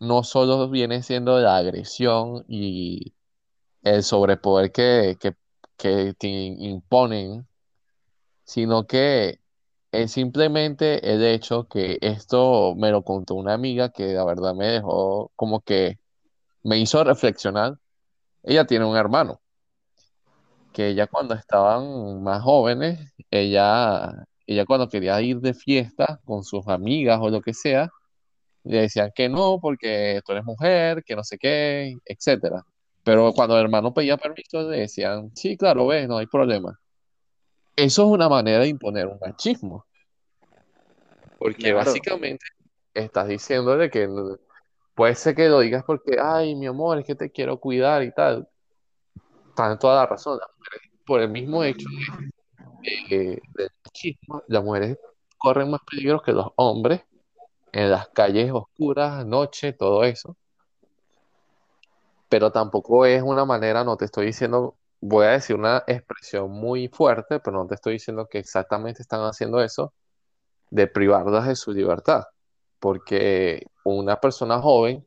no 0.01 0.25
solo 0.25 0.69
viene 0.71 1.03
siendo 1.03 1.39
la 1.41 1.57
agresión 1.59 2.45
y 2.49 3.15
el 3.83 4.03
sobrepoder 4.03 4.73
que, 4.73 5.17
que, 5.21 5.37
que 5.77 6.15
te 6.15 6.29
imponen, 6.29 7.47
sino 8.45 8.87
que 8.87 9.41
es 9.93 10.13
simplemente 10.13 11.13
el 11.13 11.25
hecho 11.25 11.69
que 11.69 11.99
esto 12.03 12.75
me 12.77 12.91
lo 12.91 13.03
contó 13.05 13.35
una 13.35 13.55
amiga 13.55 13.91
que 13.91 14.15
la 14.15 14.25
verdad 14.25 14.55
me 14.55 14.67
dejó 14.69 15.33
como 15.37 15.61
que 15.63 15.99
me 16.63 16.79
hizo 16.79 17.05
reflexionar. 17.05 17.79
Ella 18.45 18.67
tiene 18.67 18.87
un 18.87 18.97
hermano. 18.97 19.41
que 20.73 20.89
ella 20.89 21.07
cuando 21.07 21.35
estaban 21.35 22.23
más 22.23 22.43
jóvenes, 22.43 23.13
ella, 23.31 24.27
ella 24.51 24.67
cuando 24.67 24.89
quería 24.89 25.21
ir 25.21 25.39
de 25.39 25.55
fiesta 25.55 26.21
con 26.25 26.43
sus 26.43 26.67
amigas 26.67 27.21
o 27.23 27.31
lo 27.31 27.41
que 27.41 27.55
sea, 27.55 27.89
le 28.65 28.83
decían 28.83 29.13
que 29.15 29.29
no 29.29 29.61
porque 29.61 30.21
tú 30.27 30.33
eres 30.33 30.45
mujer, 30.45 31.05
que 31.05 31.15
no 31.15 31.23
sé 31.23 31.39
qué, 31.39 31.95
etcétera. 32.05 32.65
Pero 33.05 33.33
cuando 33.33 33.57
el 33.57 33.65
hermano 33.65 33.95
pedía 33.95 34.17
permiso, 34.17 34.69
le 34.69 34.81
decían, 34.81 35.31
sí, 35.37 35.57
claro, 35.57 35.87
ves, 35.87 36.09
no 36.09 36.19
hay 36.19 36.27
problema. 36.27 36.77
Eso 37.77 38.03
es 38.03 38.09
una 38.09 38.29
manera 38.29 38.59
de 38.59 38.69
imponer 38.69 39.07
un 39.07 39.19
machismo, 39.21 39.87
porque 41.39 41.63
Claro, 41.63 41.77
básicamente 41.77 42.45
estás 42.93 43.29
diciéndole 43.29 43.89
que 43.89 44.09
puede 44.97 45.15
ser 45.15 45.37
que 45.37 45.49
lo 45.49 45.61
digas 45.61 45.85
porque, 45.87 46.17
ay, 46.21 46.57
mi 46.57 46.67
amor, 46.67 46.99
es 46.99 47.07
que 47.07 47.15
te 47.15 47.31
quiero 47.31 47.61
cuidar 47.61 48.03
y 48.03 48.13
tal. 48.13 48.49
Tienes 49.55 49.79
toda 49.79 49.95
la 49.95 50.07
razón. 50.07 50.41
Por 51.07 51.21
el 51.21 51.31
mismo 51.31 51.63
hecho 51.63 51.87
eh, 52.83 53.41
del 53.55 53.71
machismo, 53.85 54.43
las 54.49 54.65
mujeres 54.65 54.99
corren 55.39 55.71
más 55.71 55.81
peligro 55.89 56.21
que 56.23 56.33
los 56.33 56.49
hombres 56.57 57.03
en 57.73 57.91
las 57.91 58.09
calles 58.09 58.51
oscuras, 58.53 59.25
noche, 59.27 59.73
todo 59.73 60.05
eso. 60.05 60.37
Pero 62.29 62.53
tampoco 62.53 63.07
es 63.07 63.23
una 63.23 63.45
manera, 63.45 63.85
no 63.85 63.97
te 63.97 64.05
estoy 64.05 64.27
diciendo, 64.27 64.77
voy 65.01 65.27
a 65.27 65.31
decir 65.31 65.57
una 65.57 65.83
expresión 65.87 66.51
muy 66.51 66.89
fuerte, 66.89 67.41
pero 67.41 67.59
no 67.59 67.67
te 67.67 67.75
estoy 67.75 67.95
diciendo 67.95 68.29
que 68.29 68.39
exactamente 68.39 69.03
están 69.03 69.23
haciendo 69.23 69.61
eso, 69.63 69.93
de 70.71 70.87
privarlas 70.87 71.49
de 71.49 71.57
su 71.57 71.73
libertad. 71.73 72.25
Porque 72.79 73.67
una 73.85 74.21
persona 74.21 74.61
joven, 74.61 75.05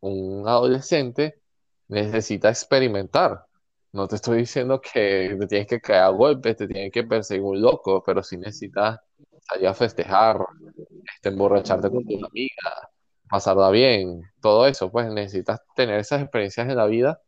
un 0.00 0.48
adolescente, 0.48 1.40
necesita 1.88 2.48
experimentar. 2.48 3.43
No 3.94 4.08
te 4.08 4.16
estoy 4.16 4.38
diciendo 4.38 4.80
que 4.80 5.36
te 5.38 5.46
tienes 5.46 5.68
que 5.68 5.80
caer 5.80 6.02
a 6.02 6.08
golpes, 6.08 6.56
te 6.56 6.66
tienes 6.66 6.90
que 6.90 7.04
perseguir 7.04 7.44
un 7.44 7.60
loco, 7.62 8.02
pero 8.04 8.24
sí 8.24 8.36
necesitas 8.36 8.98
salir 9.40 9.68
a 9.68 9.74
festejar, 9.74 10.44
este, 11.14 11.28
emborracharte 11.28 11.90
con 11.90 12.04
tus 12.04 12.20
amigas, 12.24 12.74
pasarla 13.30 13.70
bien, 13.70 14.22
todo 14.40 14.66
eso, 14.66 14.90
pues 14.90 15.12
necesitas 15.12 15.60
tener 15.76 16.00
esas 16.00 16.22
experiencias 16.22 16.68
en 16.68 16.76
la 16.76 16.86
vida, 16.86 17.20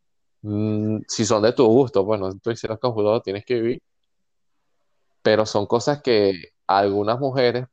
mm, 0.42 1.02
si 1.06 1.24
son 1.24 1.42
de 1.44 1.52
tu 1.52 1.66
gusto, 1.66 2.04
pues 2.04 2.18
no 2.18 2.30
estoy 2.30 2.54
diciendo 2.54 2.78
que 2.80 3.02
lo 3.02 3.22
tienes 3.22 3.44
que 3.44 3.54
vivir, 3.54 3.82
pero 5.22 5.46
son 5.46 5.66
cosas 5.66 6.02
que 6.02 6.32
algunas 6.66 7.20
mujeres, 7.20 7.66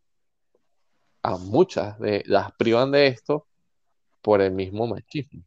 a 1.24 1.38
muchas, 1.38 1.98
de, 2.00 2.24
las 2.28 2.52
privan 2.54 2.92
de 2.92 3.08
esto 3.08 3.48
por 4.22 4.42
el 4.42 4.52
mismo 4.52 4.86
machismo. 4.86 5.44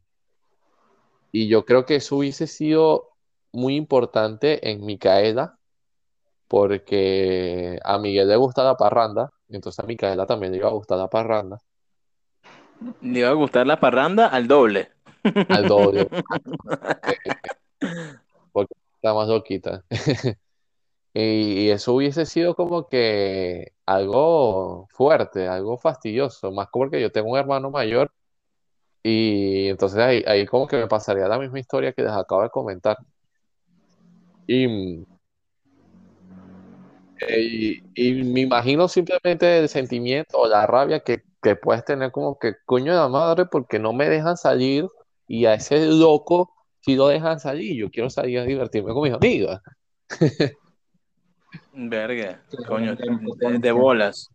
Y 1.31 1.47
yo 1.47 1.65
creo 1.65 1.85
que 1.85 1.95
eso 1.95 2.17
hubiese 2.17 2.47
sido 2.47 3.16
muy 3.51 3.75
importante 3.75 4.69
en 4.69 4.85
Micaela, 4.85 5.57
porque 6.47 7.79
a 7.83 7.97
Miguel 7.97 8.29
le 8.29 8.35
gusta 8.35 8.63
la 8.63 8.75
parranda, 8.75 9.31
entonces 9.49 9.83
a 9.83 9.87
Micaela 9.87 10.25
también 10.25 10.51
le 10.51 10.59
iba 10.59 10.69
a 10.69 10.73
gustar 10.73 10.97
la 10.97 11.09
parranda, 11.09 11.59
le 13.01 13.19
iba 13.19 13.29
a 13.29 13.33
gustar 13.33 13.67
la 13.67 13.79
parranda 13.79 14.27
al 14.27 14.47
doble. 14.47 14.91
al 15.49 15.67
doble, 15.67 16.07
porque 18.51 18.73
está 18.95 19.13
más 19.13 19.27
loquita. 19.27 19.83
Y, 21.19 21.71
eso 21.71 21.95
hubiese 21.95 22.27
sido 22.27 22.53
como 22.53 22.87
que 22.87 23.73
algo 23.87 24.87
fuerte, 24.91 25.47
algo 25.47 25.79
fastidioso, 25.79 26.51
más 26.51 26.67
porque 26.71 27.01
yo 27.01 27.11
tengo 27.11 27.31
un 27.31 27.39
hermano 27.39 27.71
mayor 27.71 28.11
y 29.03 29.69
entonces 29.69 29.99
ahí, 29.99 30.23
ahí 30.27 30.45
como 30.45 30.67
que 30.67 30.77
me 30.77 30.87
pasaría 30.87 31.27
la 31.27 31.39
misma 31.39 31.59
historia 31.59 31.93
que 31.93 32.03
les 32.03 32.11
acabo 32.11 32.43
de 32.43 32.51
comentar. 32.51 32.97
Y, 34.47 34.67
mm, 34.67 35.05
y, 37.29 37.81
y 37.95 38.23
me 38.23 38.41
imagino 38.41 38.87
simplemente 38.87 39.59
el 39.59 39.69
sentimiento 39.69 40.37
o 40.39 40.47
la 40.47 40.67
rabia 40.67 40.99
que, 41.01 41.23
que 41.41 41.55
puedes 41.55 41.83
tener 41.85 42.11
como 42.11 42.37
que 42.39 42.53
coño 42.65 42.93
de 42.93 42.99
la 42.99 43.07
madre 43.09 43.45
porque 43.45 43.79
no 43.79 43.93
me 43.93 44.09
dejan 44.09 44.37
salir 44.37 44.85
y 45.27 45.45
a 45.45 45.55
ese 45.55 45.85
loco 45.87 46.53
sí 46.81 46.95
lo 46.95 47.07
dejan 47.07 47.39
salir, 47.39 47.75
yo 47.75 47.89
quiero 47.89 48.09
salir 48.09 48.39
a 48.39 48.43
divertirme 48.43 48.93
con 48.93 49.03
mis 49.03 49.13
amigas. 49.13 49.61
Verga, 51.71 52.43
coño, 52.67 52.95
de 52.95 53.57
de- 53.59 53.71
bolas, 53.71 54.29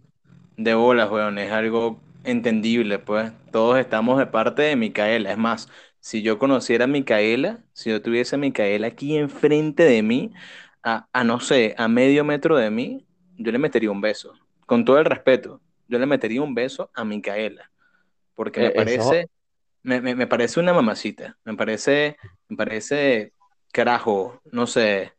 de 0.56 0.74
bolas, 0.74 1.10
weón, 1.10 1.38
es 1.38 1.52
algo 1.52 2.00
entendible, 2.24 2.98
pues. 2.98 3.32
Todos 3.52 3.78
estamos 3.78 4.18
de 4.18 4.26
parte 4.26 4.62
de 4.62 4.76
Micaela. 4.76 5.32
Es 5.32 5.38
más, 5.38 5.68
si 6.02 6.22
yo 6.22 6.38
conociera 6.38 6.84
a 6.84 6.88
Micaela, 6.88 7.64
si 7.74 7.90
yo 7.90 8.02
tuviese 8.02 8.36
a 8.36 8.38
Micaela 8.38 8.88
aquí 8.88 9.16
enfrente 9.16 9.84
de 9.84 10.02
mí, 10.02 10.32
a, 10.84 11.08
a 11.14 11.24
no 11.24 11.40
sé, 11.40 11.76
a 11.78 11.88
medio 11.88 12.24
metro 12.24 12.58
de 12.58 12.70
mí, 12.70 13.06
yo 13.38 13.52
le 13.52 13.58
metería 13.60 13.92
un 13.92 14.02
beso. 14.02 14.34
Con 14.66 14.84
todo 14.84 14.98
el 14.98 15.06
respeto, 15.06 15.62
yo 15.88 16.00
le 16.00 16.06
metería 16.06 16.42
un 16.42 16.54
beso 16.54 16.90
a 16.94 17.04
Micaela. 17.04 17.70
Porque 18.34 18.60
me 18.62 18.70
Eh, 18.70 18.72
eso- 18.76 18.84
parece, 18.84 19.30
me, 19.84 20.00
me- 20.02 20.16
me 20.16 20.28
parece 20.28 20.60
una 20.60 20.74
mamacita. 20.74 21.38
Me 21.44 21.56
parece, 21.56 22.16
me 22.48 22.56
parece, 22.58 23.34
carajo, 23.72 24.42
no 24.52 24.66
sé. 24.68 25.12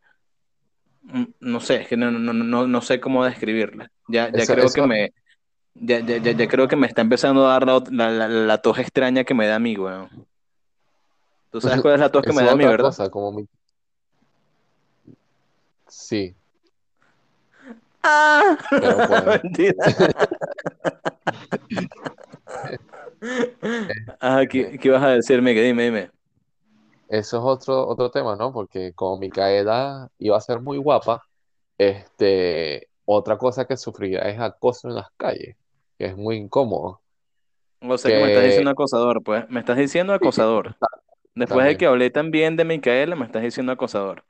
mm, 1.02 1.24
No 1.40 1.60
sé, 1.60 1.82
es 1.82 1.88
que 1.88 1.96
no, 1.96 2.10
no, 2.10 2.32
no, 2.32 2.66
no 2.66 2.80
sé 2.82 3.00
cómo 3.00 3.24
describirla. 3.24 3.90
Ya, 4.08 4.28
ya 4.28 4.32
Eso- 4.38 4.54
creo 4.54 4.72
que 4.72 4.82
me, 4.82 5.12
ya, 5.74 6.00
ya, 6.00 6.18
ya, 6.18 6.32
ya 6.32 6.48
creo 6.48 6.68
que 6.68 6.76
me 6.76 6.88
está 6.88 7.02
empezando 7.02 7.46
a 7.48 7.52
dar 7.52 7.66
la, 7.66 7.82
la, 7.90 8.10
la, 8.10 8.28
la 8.28 8.58
tos 8.62 8.78
extraña 8.78 9.24
que 9.24 9.34
me 9.34 9.46
da 9.48 9.56
a 9.56 9.60
mí, 9.60 9.76
weón. 9.76 10.26
¿Tú 11.54 11.60
sabes 11.60 11.82
cuál 11.82 11.94
es 11.94 12.00
la 12.00 12.10
tos 12.10 12.24
que 12.24 12.32
me 12.32 12.42
da 12.42 12.50
a 12.50 12.56
mí, 12.56 12.64
verdad? 12.64 12.86
cosa, 12.86 13.08
como 13.08 13.30
mi... 13.30 13.46
Sí, 15.86 16.34
¡Ah! 18.02 18.58
Pero 18.70 18.96
pues- 19.08 19.42
Mentira. 19.44 19.74
Ajá, 24.18 24.46
¿qué, 24.50 24.78
qué 24.80 24.88
ibas 24.88 25.04
a 25.04 25.10
decirme? 25.10 25.54
Que 25.54 25.62
dime, 25.62 25.84
dime. 25.84 26.10
eso 27.08 27.38
es 27.38 27.44
otro, 27.44 27.86
otro 27.86 28.10
tema, 28.10 28.34
¿no? 28.34 28.52
Porque 28.52 28.92
como 28.92 29.18
Micaela 29.18 30.08
iba 30.18 30.36
a 30.36 30.40
ser 30.40 30.60
muy 30.60 30.78
guapa, 30.78 31.22
este, 31.78 32.88
otra 33.04 33.38
cosa 33.38 33.64
que 33.64 33.76
sufría 33.76 34.22
es 34.22 34.40
acoso 34.40 34.88
en 34.88 34.96
las 34.96 35.06
calles, 35.16 35.54
que 35.96 36.06
es 36.06 36.16
muy 36.16 36.34
incómodo. 36.34 37.00
O 37.80 37.96
sea 37.96 38.10
que 38.10 38.20
me 38.20 38.28
estás 38.30 38.44
diciendo 38.44 38.72
acosador, 38.72 39.22
pues. 39.22 39.48
Me 39.50 39.60
estás 39.60 39.76
diciendo 39.76 40.14
acosador. 40.14 40.74
Después 41.36 41.66
de 41.66 41.76
que 41.76 41.86
hablé 41.86 42.10
también 42.10 42.56
de 42.56 42.64
Micaela, 42.64 43.14
me 43.16 43.24
estás 43.26 43.42
diciendo 43.42 43.72
acosador. 43.72 44.24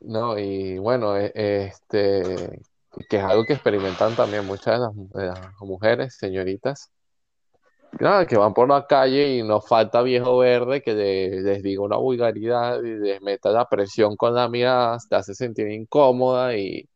No, 0.00 0.38
y 0.38 0.78
bueno, 0.78 1.16
e- 1.16 1.32
este, 1.34 2.60
que 3.08 3.16
es 3.18 3.22
algo 3.24 3.44
que 3.46 3.54
experimentan 3.54 4.14
también 4.16 4.44
muchas 4.46 4.74
de 4.78 4.86
las, 4.86 4.94
de 5.12 5.26
las 5.26 5.52
mujeres, 5.60 6.16
señoritas, 6.16 6.92
nada, 8.00 8.26
que 8.26 8.36
van 8.36 8.54
por 8.54 8.68
la 8.68 8.86
calle 8.86 9.36
y 9.38 9.42
nos 9.42 9.66
falta 9.68 10.02
viejo 10.02 10.38
verde 10.38 10.82
que 10.82 10.94
le- 10.94 11.40
les 11.42 11.62
diga 11.62 11.82
una 11.82 11.96
vulgaridad 11.96 12.82
y 12.82 12.94
les 12.98 13.20
meta 13.22 13.50
la 13.50 13.66
presión 13.68 14.16
con 14.16 14.34
la 14.34 14.48
mirada, 14.48 14.98
te 15.08 15.16
hace 15.16 15.34
sentir 15.34 15.68
incómoda 15.70 16.56
y, 16.56 16.88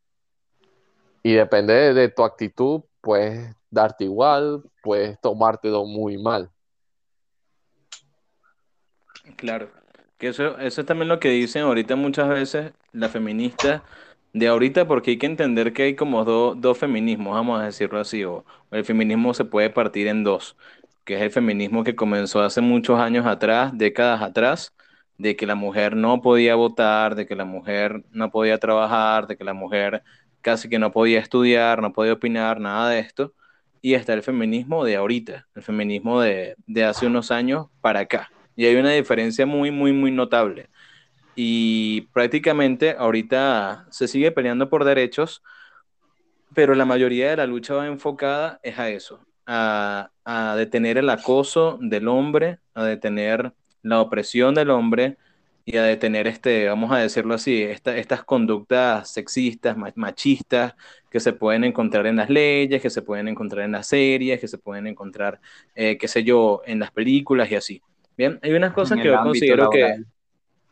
y 1.23 1.35
depende 1.35 1.73
de, 1.75 1.95
de 1.95 2.09
tu 2.09 2.23
actitud, 2.25 2.83
puedes 3.01 3.55
darte 3.71 4.05
igual, 4.05 4.63
puedes 4.83 5.21
tomártelo 5.21 5.85
muy 5.85 6.19
mal. 6.19 6.51
Claro. 9.37 9.71
Que 10.19 10.29
eso, 10.29 10.59
eso 10.59 10.81
es 10.83 10.87
también 10.87 11.09
lo 11.09 11.19
que 11.19 11.31
dicen 11.31 11.63
ahorita 11.63 11.97
muchas 11.97 12.29
veces 12.29 12.73
las 12.93 13.11
feministas 13.11 13.83
de 14.33 14.49
ahorita, 14.49 14.87
porque 14.87 15.13
hay 15.13 15.19
que 15.19 15.27
entender 15.27 15.73
que 15.73 15.83
hay 15.85 15.97
como 15.97 16.25
do- 16.25 16.55
dos 16.55 16.79
feminismos, 16.79 17.35
vamos 17.35 17.61
a 17.61 17.65
decirlo 17.65 18.01
así, 18.01 18.25
o 18.25 18.45
el 18.71 18.85
feminismo 18.85 19.35
se 19.35 19.45
puede 19.45 19.69
partir 19.71 20.07
en 20.09 20.25
dos, 20.25 20.57
que 21.05 21.17
es 21.17 21.23
el 21.23 21.31
feminismo 21.31 21.85
que 21.85 21.97
comenzó 21.97 22.41
hace 22.43 22.61
muchos 22.63 22.99
años 22.99 23.27
atrás, 23.27 23.73
décadas 23.77 24.23
atrás, 24.23 24.75
de 25.19 25.37
que 25.37 25.47
la 25.47 25.55
mujer 25.55 25.97
no 25.97 26.23
podía 26.23 26.55
votar, 26.55 27.15
de 27.15 27.27
que 27.27 27.37
la 27.37 27.45
mujer 27.45 28.05
no 28.11 28.31
podía 28.31 28.59
trabajar, 28.59 29.27
de 29.27 29.37
que 29.37 29.45
la 29.45 29.53
mujer 29.55 30.03
casi 30.41 30.69
que 30.69 30.79
no 30.79 30.93
podía 30.93 31.21
estudiar, 31.21 31.83
no 31.83 31.93
podía 31.93 32.15
opinar, 32.15 32.61
nada 32.61 32.89
de 32.91 33.01
esto. 33.01 33.35
Y 33.83 33.95
está 33.95 34.15
el 34.15 34.23
feminismo 34.23 34.85
de 34.85 34.97
ahorita, 34.97 35.49
el 35.55 35.63
feminismo 35.63 36.21
de, 36.21 36.57
de 36.67 36.85
hace 36.85 37.07
unos 37.07 37.31
años 37.31 37.69
para 37.81 38.01
acá. 38.01 38.32
Y 38.57 38.67
hay 38.67 38.77
una 38.77 38.93
diferencia 38.93 39.47
muy, 39.47 39.71
muy, 39.71 39.93
muy 39.93 40.11
notable. 40.11 40.71
Y 41.37 42.03
prácticamente 42.13 42.97
ahorita 42.99 43.87
se 43.91 44.09
sigue 44.09 44.33
peleando 44.33 44.71
por 44.71 44.85
derechos, 44.85 45.43
pero 46.55 46.75
la 46.75 46.85
mayoría 46.85 47.31
de 47.31 47.37
la 47.37 47.47
lucha 47.47 47.75
va 47.75 47.87
enfocada 47.87 48.61
es 48.63 48.79
a 48.79 48.91
eso, 48.91 49.21
a, 49.47 50.11
detener 50.57 50.99
el 50.99 51.11
acoso 51.11 51.79
del 51.81 52.09
hombre, 52.09 52.59
a 52.75 52.85
detener 52.85 53.55
la 53.83 54.01
opresión 54.01 54.55
del 54.55 54.71
hombre 54.71 55.17
y 55.65 55.77
a 55.77 55.85
detener 55.85 56.27
este, 56.27 56.69
vamos 56.69 56.93
a 56.93 56.99
decirlo 56.99 57.35
así, 57.35 57.63
esta- 57.63 57.97
estas 57.97 58.25
conductas 58.25 59.11
sexistas, 59.13 59.77
ma- 59.77 59.93
machistas 59.97 60.75
que 61.11 61.21
se 61.21 61.33
pueden 61.33 61.65
encontrar 61.65 62.07
en 62.07 62.17
las 62.17 62.29
leyes, 62.31 62.83
que 62.83 62.91
se 62.91 63.03
pueden 63.03 63.29
encontrar 63.29 63.65
en 63.65 63.73
las 63.73 63.87
series, 63.89 64.41
que 64.41 64.49
se 64.49 64.59
pueden 64.59 64.87
encontrar, 64.89 65.41
eh, 65.75 65.97
qué 65.99 66.09
sé 66.09 66.25
yo, 66.25 66.63
en 66.67 66.81
las 66.81 66.91
películas 66.91 67.51
y 67.51 67.55
así. 67.57 67.83
Bien, 68.17 68.39
hay 68.43 68.53
unas 68.53 68.73
cosas 68.73 68.99
que 68.99 69.09
yo 69.09 69.23
considero 69.23 69.71
que... 69.71 70.03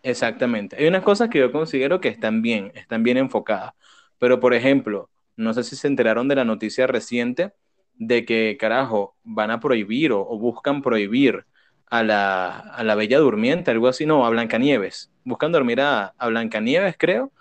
Exactamente. 0.02 0.76
Hay 0.76 0.86
unas 0.86 1.02
cosas 1.02 1.28
que 1.28 1.38
yo 1.38 1.52
considero 1.52 2.00
que 2.00 2.08
están 2.08 2.42
bien, 2.42 2.72
están 2.74 3.02
bien 3.02 3.18
enfocadas. 3.18 3.72
Pero, 4.18 4.40
por 4.40 4.54
ejemplo, 4.54 5.10
no 5.36 5.52
sé 5.52 5.62
si 5.62 5.76
se 5.76 5.88
enteraron 5.88 6.28
de 6.28 6.36
la 6.36 6.44
noticia 6.44 6.86
reciente 6.86 7.52
de 7.94 8.24
que, 8.24 8.56
carajo, 8.58 9.14
van 9.24 9.50
a 9.50 9.60
prohibir 9.60 10.12
o, 10.12 10.26
o 10.26 10.38
buscan 10.38 10.80
prohibir 10.80 11.44
a 11.86 12.02
la, 12.02 12.58
a 12.58 12.84
la 12.84 12.94
Bella 12.94 13.18
Durmiente, 13.18 13.70
algo 13.70 13.88
así, 13.88 14.06
no, 14.06 14.24
a 14.24 14.30
Blancanieves. 14.30 15.10
Buscan 15.24 15.52
dormir 15.52 15.80
a, 15.80 16.14
a 16.16 16.28
Blancanieves, 16.28 16.96
creo, 16.96 17.32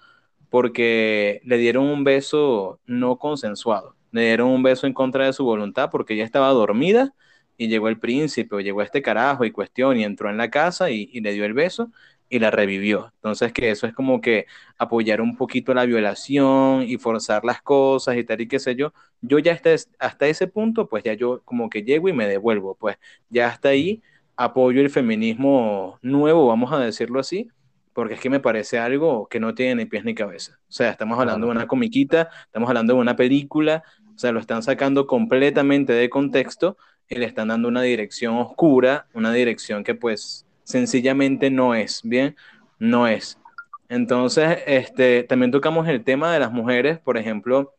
porque 0.50 1.42
le 1.46 1.58
dieron 1.58 1.86
un 1.86 2.04
beso 2.04 2.80
no 2.86 3.18
consensuado. 3.18 3.96
Le 4.12 4.22
dieron 4.26 4.50
un 4.50 4.64
beso 4.64 4.88
en 4.88 4.94
contra 4.94 5.26
de 5.26 5.34
su 5.34 5.46
voluntad 5.46 5.90
porque 5.92 6.16
ella 6.16 6.26
estaba 6.26 6.50
dormida 6.50 7.14
y 7.60 7.68
llegó 7.68 7.90
el 7.90 8.00
príncipe 8.00 8.56
o 8.56 8.62
llegó 8.62 8.82
este 8.82 9.02
carajo 9.04 9.46
y 9.46 9.52
cuestión 9.52 9.98
y 10.00 10.06
entró 10.06 10.30
en 10.32 10.38
la 10.38 10.50
casa 10.50 10.90
y, 10.92 11.10
y 11.14 11.22
le 11.22 11.34
dio 11.34 11.46
el 11.46 11.54
beso 11.54 11.92
y 12.30 12.40
la 12.40 12.52
revivió. 12.52 13.12
Entonces, 13.16 13.52
que 13.54 13.70
eso 13.72 13.86
es 13.88 13.94
como 13.94 14.22
que 14.22 14.46
apoyar 14.78 15.20
un 15.22 15.36
poquito 15.36 15.74
la 15.74 15.86
violación 15.86 16.84
y 16.84 16.98
forzar 16.98 17.44
las 17.44 17.62
cosas 17.62 18.18
y 18.18 18.24
tal 18.24 18.42
y 18.42 18.48
qué 18.48 18.60
sé 18.60 18.76
yo. 18.76 18.94
Yo 19.22 19.40
ya 19.40 19.54
hasta, 19.54 19.72
hasta 20.00 20.28
ese 20.28 20.48
punto, 20.48 20.88
pues 20.88 21.04
ya 21.04 21.14
yo 21.16 21.42
como 21.44 21.70
que 21.70 21.84
llego 21.84 22.08
y 22.10 22.14
me 22.14 22.28
devuelvo, 22.28 22.76
pues 22.76 22.98
ya 23.30 23.48
hasta 23.48 23.70
ahí 23.70 24.02
apoyo 24.38 24.80
el 24.82 24.90
feminismo 24.90 26.00
nuevo, 26.02 26.48
vamos 26.48 26.72
a 26.72 26.80
decirlo 26.80 27.20
así, 27.20 27.50
porque 27.94 28.14
es 28.14 28.22
que 28.22 28.30
me 28.30 28.40
parece 28.40 28.78
algo 28.80 29.28
que 29.28 29.40
no 29.42 29.54
tiene 29.56 29.76
ni 29.76 29.86
pies 29.86 30.06
ni 30.06 30.16
cabeza. 30.16 30.60
O 30.70 30.72
sea, 30.72 30.92
estamos 30.92 31.20
hablando 31.20 31.48
de 31.48 31.52
una 31.52 31.68
comiquita, 31.68 32.30
estamos 32.46 32.70
hablando 32.70 32.94
de 32.94 33.00
una 33.02 33.16
película, 33.18 33.84
o 34.16 34.18
sea, 34.18 34.32
lo 34.32 34.40
están 34.40 34.64
sacando 34.64 35.08
completamente 35.08 35.92
de 35.94 36.10
contexto 36.10 36.78
y 37.10 37.16
le 37.16 37.26
están 37.26 37.50
dando 37.50 37.68
una 37.68 37.82
dirección 37.82 38.38
oscura, 38.38 39.08
una 39.14 39.34
dirección 39.34 39.84
que 39.84 39.96
pues 39.96 40.46
sencillamente 40.64 41.50
no 41.50 41.76
es, 41.76 42.02
¿bien? 42.04 42.36
No 42.78 43.08
es. 43.08 43.40
Entonces, 43.90 44.60
este, 44.68 45.24
también 45.24 45.52
tocamos 45.52 45.88
el 45.88 46.04
tema 46.04 46.32
de 46.32 46.40
las 46.40 46.52
mujeres, 46.52 47.00
por 47.00 47.18
ejemplo, 47.18 47.74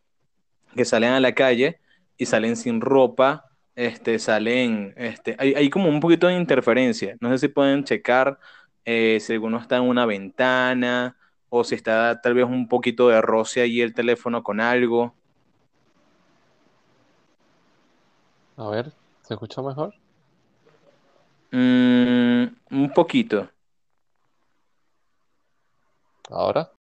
que 0.75 0.85
salen 0.85 1.13
a 1.13 1.21
la 1.21 1.35
calle 1.35 1.81
y 2.17 2.27
salen 2.27 2.57
sin 2.57 2.81
ropa, 2.81 3.47
este, 3.77 4.19
salen, 4.19 4.93
este, 4.97 5.37
hay, 5.39 5.55
hay 5.55 5.71
como 5.71 5.89
un 5.89 6.01
poquito 6.01 6.27
de 6.27 6.35
interferencia. 6.35 7.17
No 7.21 7.31
sé 7.31 7.39
si 7.39 7.49
pueden 7.49 7.85
checar 7.85 8.39
eh, 8.85 9.19
si 9.21 9.33
alguno 9.35 9.59
está 9.59 9.77
en 9.77 9.85
una 9.85 10.07
ventana 10.07 11.17
o 11.49 11.65
si 11.65 11.77
está 11.77 12.21
tal 12.21 12.35
vez 12.35 12.45
un 12.47 12.69
poquito 12.69 13.09
de 13.09 13.21
roce 13.23 13.61
ahí 13.63 13.81
el 13.81 13.95
teléfono 13.95 14.43
con 14.43 14.61
algo. 14.61 15.15
A 18.57 18.69
ver, 18.69 18.93
¿se 19.31 19.35
escucha 19.35 19.63
mejor? 19.63 19.95
Mm, 21.53 22.47
un 22.73 22.93
poquito. 22.93 23.49
¿Ahora? 26.29 26.73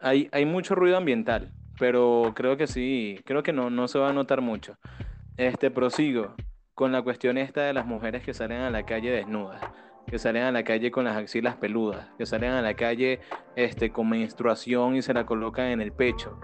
Hay, 0.00 0.28
hay 0.30 0.44
mucho 0.44 0.74
ruido 0.74 0.98
ambiental, 0.98 1.54
pero 1.78 2.34
creo 2.36 2.58
que 2.58 2.66
sí, 2.66 3.18
creo 3.24 3.42
que 3.42 3.54
no, 3.54 3.70
no 3.70 3.88
se 3.88 3.98
va 3.98 4.10
a 4.10 4.12
notar 4.12 4.42
mucho. 4.42 4.76
Este, 5.38 5.70
prosigo 5.70 6.34
con 6.74 6.92
la 6.92 7.00
cuestión 7.00 7.38
esta 7.38 7.62
de 7.62 7.72
las 7.72 7.86
mujeres 7.86 8.22
que 8.22 8.34
salen 8.34 8.60
a 8.60 8.68
la 8.68 8.84
calle 8.84 9.10
desnudas, 9.10 9.62
que 10.10 10.18
salen 10.18 10.42
a 10.42 10.52
la 10.52 10.64
calle 10.64 10.90
con 10.90 11.04
las 11.04 11.16
axilas 11.16 11.56
peludas, 11.56 12.08
que 12.18 12.26
salen 12.26 12.50
a 12.50 12.60
la 12.62 12.74
calle 12.74 13.20
este, 13.54 13.92
con 13.92 14.08
menstruación 14.08 14.96
y 14.96 15.02
se 15.02 15.14
la 15.14 15.24
colocan 15.24 15.66
en 15.66 15.80
el 15.80 15.92
pecho. 15.92 16.38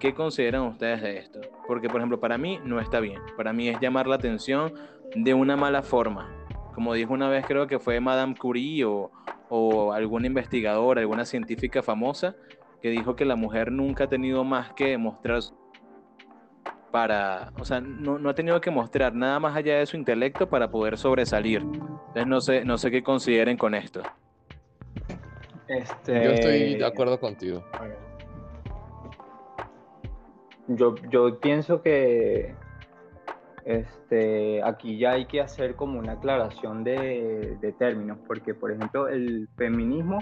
¿Qué 0.00 0.12
consideran 0.12 0.62
ustedes 0.62 1.00
de 1.00 1.18
esto? 1.18 1.40
Porque, 1.66 1.88
por 1.88 2.00
ejemplo, 2.00 2.18
para 2.20 2.36
mí 2.36 2.60
no 2.64 2.80
está 2.80 2.98
bien. 3.00 3.20
Para 3.36 3.52
mí 3.52 3.68
es 3.68 3.80
llamar 3.80 4.06
la 4.08 4.16
atención 4.16 4.74
de 5.14 5.32
una 5.32 5.56
mala 5.56 5.82
forma. 5.82 6.28
Como 6.74 6.92
dijo 6.92 7.14
una 7.14 7.28
vez, 7.28 7.44
creo 7.46 7.68
que 7.68 7.78
fue 7.78 8.00
Madame 8.00 8.34
Curie 8.36 8.84
o, 8.84 9.12
o 9.48 9.92
alguna 9.92 10.26
investigadora, 10.26 11.00
alguna 11.00 11.24
científica 11.24 11.82
famosa, 11.82 12.34
que 12.82 12.90
dijo 12.90 13.14
que 13.14 13.24
la 13.24 13.36
mujer 13.36 13.70
nunca 13.70 14.04
ha 14.04 14.08
tenido 14.08 14.42
más 14.44 14.72
que 14.72 14.90
demostrar 14.90 15.40
su- 15.40 15.54
para, 16.94 17.52
o 17.58 17.64
sea, 17.64 17.80
no, 17.80 18.20
no 18.20 18.30
ha 18.30 18.34
tenido 18.36 18.60
que 18.60 18.70
mostrar 18.70 19.12
nada 19.12 19.40
más 19.40 19.56
allá 19.56 19.80
de 19.80 19.84
su 19.84 19.96
intelecto 19.96 20.48
para 20.48 20.70
poder 20.70 20.96
sobresalir. 20.96 21.60
Entonces 21.60 22.26
no 22.28 22.40
sé, 22.40 22.64
no 22.64 22.78
sé 22.78 22.88
qué 22.92 23.02
consideren 23.02 23.56
con 23.56 23.74
esto. 23.74 24.00
Este, 25.66 26.24
Yo 26.24 26.30
estoy 26.30 26.76
de 26.76 26.86
acuerdo 26.86 27.18
contigo. 27.18 27.64
yo, 30.68 30.94
yo 31.10 31.40
pienso 31.40 31.82
que 31.82 32.54
este, 33.64 34.62
aquí 34.62 34.96
ya 34.96 35.14
hay 35.14 35.26
que 35.26 35.40
hacer 35.40 35.74
como 35.74 35.98
una 35.98 36.12
aclaración 36.12 36.84
de, 36.84 37.58
de 37.60 37.72
términos, 37.72 38.18
porque 38.24 38.54
por 38.54 38.70
ejemplo 38.70 39.08
el 39.08 39.48
feminismo, 39.56 40.20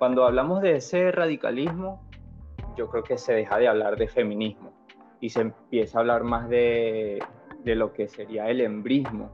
cuando 0.00 0.24
hablamos 0.24 0.60
de 0.60 0.74
ese 0.74 1.12
radicalismo, 1.12 2.02
yo 2.76 2.90
creo 2.90 3.04
que 3.04 3.16
se 3.16 3.32
deja 3.32 3.58
de 3.58 3.68
hablar 3.68 3.96
de 3.96 4.08
feminismo 4.08 4.79
y 5.20 5.30
se 5.30 5.42
empieza 5.42 5.98
a 5.98 6.00
hablar 6.00 6.24
más 6.24 6.48
de, 6.48 7.22
de 7.64 7.74
lo 7.74 7.92
que 7.92 8.08
sería 8.08 8.48
el 8.48 8.60
embrismo. 8.60 9.30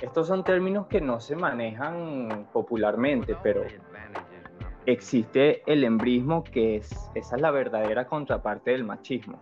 Estos 0.00 0.26
son 0.26 0.44
términos 0.44 0.86
que 0.88 1.00
no 1.00 1.20
se 1.20 1.36
manejan 1.36 2.48
popularmente, 2.52 3.36
pero 3.42 3.62
existe 4.84 5.62
el 5.70 5.84
embrismo 5.84 6.44
que 6.44 6.76
es, 6.76 7.10
esa 7.14 7.36
es 7.36 7.42
la 7.42 7.50
verdadera 7.50 8.06
contraparte 8.06 8.72
del 8.72 8.84
machismo. 8.84 9.40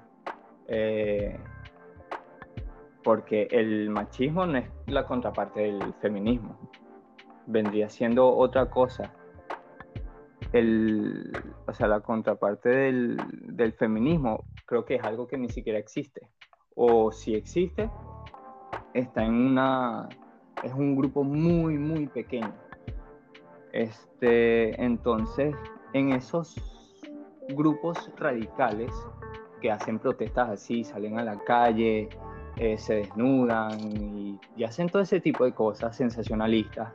Eh, 0.68 1.38
porque 3.02 3.48
el 3.50 3.90
machismo 3.90 4.46
no 4.46 4.58
es 4.58 4.70
la 4.86 5.04
contraparte 5.04 5.60
del 5.60 5.92
feminismo, 6.00 6.56
vendría 7.46 7.88
siendo 7.90 8.34
otra 8.34 8.70
cosa. 8.70 9.12
El, 10.52 11.32
o 11.66 11.72
sea, 11.72 11.88
la 11.88 12.00
contraparte 12.00 12.68
del, 12.68 13.18
del 13.42 13.72
feminismo 13.72 14.44
creo 14.74 14.84
que 14.84 14.94
es 14.96 15.04
algo 15.04 15.28
que 15.28 15.38
ni 15.38 15.48
siquiera 15.48 15.78
existe. 15.78 16.28
O 16.74 17.12
si 17.12 17.36
existe, 17.36 17.88
está 18.92 19.24
en 19.24 19.34
una, 19.34 20.08
es 20.64 20.72
un 20.72 20.96
grupo 20.96 21.22
muy, 21.22 21.78
muy 21.78 22.08
pequeño. 22.08 22.52
Este, 23.72 24.82
entonces, 24.82 25.54
en 25.92 26.12
esos 26.12 26.56
grupos 27.50 28.10
radicales 28.16 28.90
que 29.60 29.70
hacen 29.70 30.00
protestas 30.00 30.50
así, 30.50 30.82
salen 30.82 31.20
a 31.20 31.22
la 31.22 31.38
calle, 31.38 32.08
eh, 32.56 32.76
se 32.76 32.94
desnudan 32.96 33.78
y, 33.80 34.64
hacen 34.64 34.88
todo 34.88 35.02
ese 35.02 35.20
tipo 35.20 35.44
de 35.44 35.52
cosas 35.52 35.96
sensacionalistas. 35.96 36.92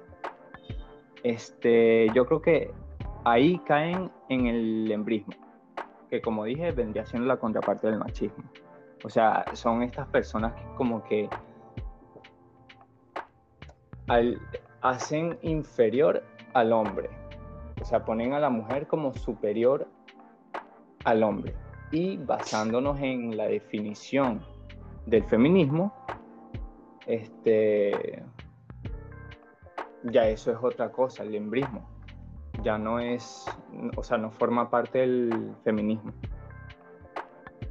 Este, 1.24 2.08
yo 2.14 2.26
creo 2.26 2.42
que 2.42 2.72
ahí 3.24 3.58
caen 3.60 4.12
en 4.28 4.48
el 4.48 4.92
embrismo, 4.92 5.34
que 6.10 6.22
como 6.22 6.44
dije 6.46 6.72
vendría 6.72 7.06
siendo 7.06 7.28
la 7.28 7.38
contraparte 7.38 7.88
del 7.88 8.00
machismo. 8.00 8.44
O 9.04 9.10
sea, 9.10 9.46
son 9.54 9.84
estas 9.84 10.08
personas 10.08 10.54
que 10.54 10.64
como 10.76 11.04
que 11.04 11.30
hacen 14.82 15.38
inferior 15.42 16.24
al 16.54 16.74
hombre. 16.74 17.10
O 17.82 17.86
sea, 17.86 18.04
ponen 18.04 18.34
a 18.34 18.40
la 18.40 18.50
mujer 18.50 18.88
como 18.88 19.14
superior 19.14 19.88
al 21.06 21.24
hombre. 21.24 21.54
Y 21.92 22.18
basándonos 22.18 23.00
en 23.00 23.38
la 23.38 23.46
definición 23.46 24.42
del 25.06 25.24
feminismo, 25.24 25.94
este, 27.08 28.24
ya 30.04 30.28
eso 30.28 30.52
es 30.52 30.58
otra 30.62 30.92
cosa, 30.92 31.24
el 31.24 31.36
embrismo. 31.36 31.88
Ya 32.64 32.78
no 32.78 33.00
es, 33.00 33.46
o 33.96 34.04
sea, 34.04 34.18
no 34.18 34.32
forma 34.32 34.70
parte 34.70 35.00
del 35.00 35.56
feminismo. 35.64 36.14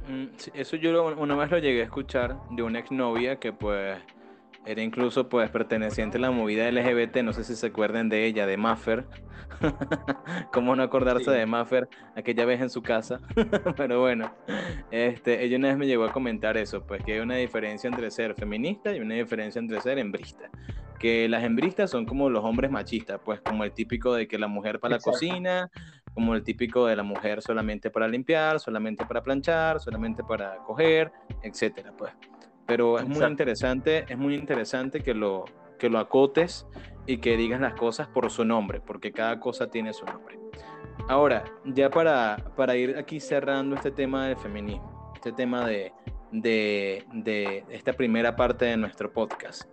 Mm, 0.07 0.27
eso 0.53 0.75
yo 0.75 1.05
una 1.15 1.35
vez 1.35 1.51
lo 1.51 1.59
llegué 1.59 1.81
a 1.81 1.85
escuchar 1.85 2.37
de 2.49 2.63
una 2.63 2.79
exnovia 2.79 3.37
que 3.37 3.53
pues 3.53 3.97
era 4.65 4.81
incluso 4.81 5.29
pues 5.29 5.49
perteneciente 5.49 6.17
a 6.17 6.21
la 6.21 6.31
movida 6.31 6.69
LGBT, 6.69 7.17
no 7.17 7.33
sé 7.33 7.43
si 7.43 7.55
se 7.55 7.67
acuerdan 7.67 8.09
de 8.09 8.25
ella, 8.25 8.45
de 8.45 8.57
Maffer. 8.57 9.05
¿Cómo 10.53 10.75
no 10.75 10.83
acordarse 10.83 11.31
de 11.31 11.45
Maffer 11.45 11.89
aquella 12.15 12.45
vez 12.45 12.61
en 12.61 12.69
su 12.69 12.81
casa? 12.81 13.19
Pero 13.77 14.01
bueno, 14.01 14.31
este, 14.91 15.43
ella 15.43 15.57
una 15.57 15.69
vez 15.69 15.77
me 15.77 15.87
llegó 15.87 16.05
a 16.05 16.11
comentar 16.11 16.57
eso, 16.57 16.85
pues 16.85 17.03
que 17.03 17.13
hay 17.13 17.19
una 17.19 17.35
diferencia 17.35 17.87
entre 17.87 18.09
ser 18.11 18.35
feminista 18.35 18.95
y 18.95 18.99
una 18.99 19.15
diferencia 19.15 19.59
entre 19.59 19.79
ser 19.81 19.97
hembrista. 19.97 20.49
Que 20.99 21.29
las 21.29 21.43
hembristas 21.43 21.89
son 21.89 22.05
como 22.05 22.29
los 22.29 22.43
hombres 22.43 22.69
machistas, 22.69 23.19
pues 23.23 23.41
como 23.41 23.63
el 23.63 23.71
típico 23.71 24.13
de 24.13 24.27
que 24.27 24.37
la 24.37 24.47
mujer 24.47 24.79
para 24.79 24.97
la 24.97 25.01
cocina, 25.01 25.71
como 26.13 26.35
el 26.35 26.43
típico 26.43 26.85
de 26.85 26.95
la 26.95 27.03
mujer 27.03 27.41
solamente 27.41 27.89
para 27.89 28.07
limpiar, 28.07 28.59
solamente 28.59 29.05
para 29.05 29.23
planchar, 29.23 29.79
solamente 29.79 30.23
para 30.23 30.57
coger, 30.57 31.11
etcétera, 31.41 31.93
pues. 31.97 32.11
Pero 32.65 32.99
es 32.99 33.07
muy 33.07 33.25
interesante, 33.25 34.05
es 34.07 34.17
muy 34.17 34.35
interesante 34.35 34.99
que 34.99 35.13
lo, 35.13 35.45
que 35.79 35.89
lo 35.89 35.97
acotes 35.97 36.67
y 37.07 37.17
que 37.17 37.37
digas 37.37 37.59
las 37.59 37.73
cosas 37.73 38.07
por 38.07 38.29
su 38.29 38.45
nombre, 38.45 38.81
porque 38.81 39.11
cada 39.11 39.39
cosa 39.39 39.71
tiene 39.71 39.93
su 39.93 40.05
nombre. 40.05 40.37
Ahora, 41.07 41.43
ya 41.65 41.89
para, 41.89 42.37
para 42.55 42.75
ir 42.75 42.95
aquí 42.97 43.19
cerrando 43.19 43.75
este 43.75 43.89
tema 43.89 44.27
del 44.27 44.37
feminismo, 44.37 45.11
este 45.15 45.31
tema 45.31 45.65
de, 45.65 45.91
de, 46.31 47.03
de 47.11 47.63
esta 47.69 47.93
primera 47.93 48.35
parte 48.35 48.65
de 48.65 48.77
nuestro 48.77 49.11
podcast, 49.11 49.63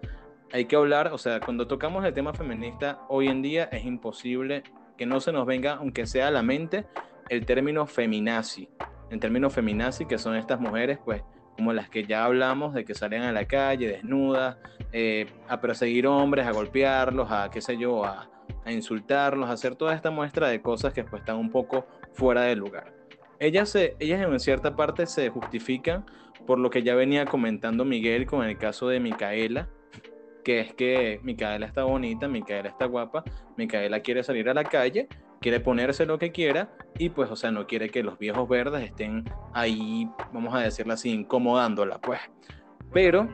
hay 0.52 0.66
que 0.66 0.76
hablar, 0.76 1.12
o 1.12 1.18
sea, 1.18 1.40
cuando 1.40 1.66
tocamos 1.66 2.04
el 2.04 2.14
tema 2.14 2.32
feminista, 2.32 3.00
hoy 3.08 3.28
en 3.28 3.42
día 3.42 3.64
es 3.72 3.84
imposible 3.84 4.62
que 4.96 5.06
no 5.06 5.20
se 5.20 5.32
nos 5.32 5.46
venga, 5.46 5.74
aunque 5.74 6.06
sea 6.06 6.28
a 6.28 6.30
la 6.30 6.42
mente, 6.42 6.86
el 7.28 7.44
término 7.44 7.86
feminazi. 7.86 8.68
El 9.10 9.20
término 9.20 9.50
feminazi, 9.50 10.06
que 10.06 10.18
son 10.18 10.36
estas 10.36 10.60
mujeres, 10.60 10.98
pues, 11.04 11.22
como 11.56 11.72
las 11.72 11.88
que 11.88 12.04
ya 12.04 12.24
hablamos, 12.24 12.74
de 12.74 12.84
que 12.84 12.94
salen 12.94 13.22
a 13.22 13.32
la 13.32 13.46
calle 13.46 13.88
desnudas, 13.88 14.56
eh, 14.92 15.26
a 15.48 15.60
perseguir 15.60 16.06
hombres, 16.06 16.46
a 16.46 16.52
golpearlos, 16.52 17.30
a 17.30 17.50
qué 17.50 17.60
sé 17.60 17.76
yo, 17.76 18.04
a, 18.04 18.30
insultarlos, 18.66 19.48
a 19.48 19.52
hacer 19.52 19.76
toda 19.76 19.94
esta 19.94 20.10
muestra 20.10 20.48
de 20.48 20.60
cosas 20.60 20.92
que 20.92 21.04
pues 21.04 21.20
están 21.20 21.36
un 21.36 21.50
poco 21.50 21.86
fuera 22.12 22.42
de 22.42 22.56
lugar. 22.56 22.92
Ellas, 23.38 23.68
se, 23.68 23.96
ellas 24.00 24.20
en 24.20 24.40
cierta 24.40 24.74
parte 24.74 25.06
se 25.06 25.28
justifican 25.28 26.04
por 26.46 26.58
lo 26.58 26.70
que 26.70 26.82
ya 26.82 26.94
venía 26.94 27.26
comentando 27.26 27.84
Miguel 27.84 28.26
con 28.26 28.44
el 28.44 28.58
caso 28.58 28.88
de 28.88 28.98
Micaela, 28.98 29.68
que 30.46 30.60
es 30.60 30.72
que 30.74 31.18
Micaela 31.24 31.66
está 31.66 31.82
bonita, 31.82 32.28
Micaela 32.28 32.68
está 32.68 32.86
guapa, 32.86 33.24
Micaela 33.56 33.98
quiere 33.98 34.22
salir 34.22 34.48
a 34.48 34.54
la 34.54 34.62
calle 34.62 35.08
quiere 35.40 35.58
ponerse 35.58 36.06
lo 36.06 36.20
que 36.20 36.30
quiera 36.30 36.70
y 36.98 37.08
pues, 37.08 37.28
o 37.32 37.34
sea, 37.34 37.50
no 37.50 37.66
quiere 37.66 37.90
que 37.90 38.04
los 38.04 38.16
viejos 38.16 38.48
verdes 38.48 38.84
estén 38.84 39.24
ahí, 39.52 40.08
vamos 40.32 40.54
a 40.54 40.60
decirlo 40.60 40.92
así, 40.92 41.10
incomodándola, 41.10 41.98
pues. 41.98 42.20
Pero, 42.92 43.28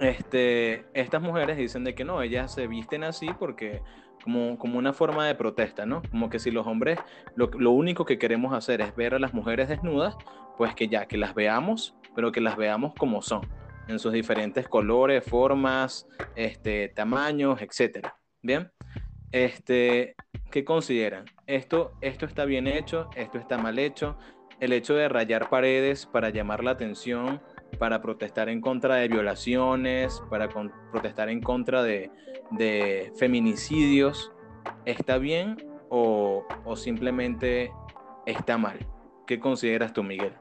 este, 0.00 0.86
estas 0.94 1.20
mujeres 1.20 1.58
dicen 1.58 1.84
de 1.84 1.94
que 1.94 2.04
no, 2.04 2.22
ellas 2.22 2.54
se 2.54 2.66
visten 2.66 3.04
así 3.04 3.28
porque 3.38 3.82
como, 4.24 4.56
como 4.56 4.78
una 4.78 4.94
forma 4.94 5.26
de 5.26 5.34
protesta, 5.34 5.84
¿no? 5.84 6.00
Como 6.10 6.30
que 6.30 6.38
si 6.38 6.50
los 6.50 6.66
hombres 6.66 6.98
lo, 7.34 7.50
lo 7.58 7.72
único 7.72 8.06
que 8.06 8.18
queremos 8.18 8.54
hacer 8.54 8.80
es 8.80 8.96
ver 8.96 9.14
a 9.14 9.18
las 9.18 9.34
mujeres 9.34 9.68
desnudas, 9.68 10.16
pues 10.56 10.74
que 10.74 10.88
ya, 10.88 11.04
que 11.04 11.18
las 11.18 11.34
veamos, 11.34 11.94
pero 12.14 12.32
que 12.32 12.40
las 12.40 12.56
veamos 12.56 12.94
como 12.94 13.20
son, 13.20 13.42
en 13.88 13.98
sus 13.98 14.12
diferentes 14.12 14.68
colores, 14.68 15.24
formas, 15.24 16.06
este, 16.34 16.88
tamaños, 16.88 17.60
etcétera. 17.60 18.16
Bien, 18.42 18.70
este, 19.32 20.14
¿qué 20.50 20.64
consideran? 20.64 21.24
Esto, 21.46 21.92
esto 22.00 22.26
está 22.26 22.44
bien 22.44 22.66
hecho, 22.66 23.10
esto 23.16 23.38
está 23.38 23.58
mal 23.58 23.78
hecho. 23.78 24.16
El 24.60 24.72
hecho 24.72 24.94
de 24.94 25.08
rayar 25.08 25.50
paredes 25.50 26.06
para 26.06 26.30
llamar 26.30 26.64
la 26.64 26.70
atención, 26.72 27.42
para 27.78 28.00
protestar 28.00 28.48
en 28.48 28.60
contra 28.60 28.96
de 28.96 29.08
violaciones, 29.08 30.22
para 30.30 30.48
protestar 30.48 31.28
en 31.28 31.42
contra 31.42 31.82
de, 31.82 32.10
feminicidios, 33.16 34.32
¿está 34.84 35.18
bien 35.18 35.56
o, 35.90 36.46
o 36.64 36.76
simplemente 36.76 37.70
está 38.24 38.56
mal? 38.56 38.78
¿Qué 39.26 39.38
consideras 39.38 39.92
tú, 39.92 40.02
Miguel? 40.02 40.32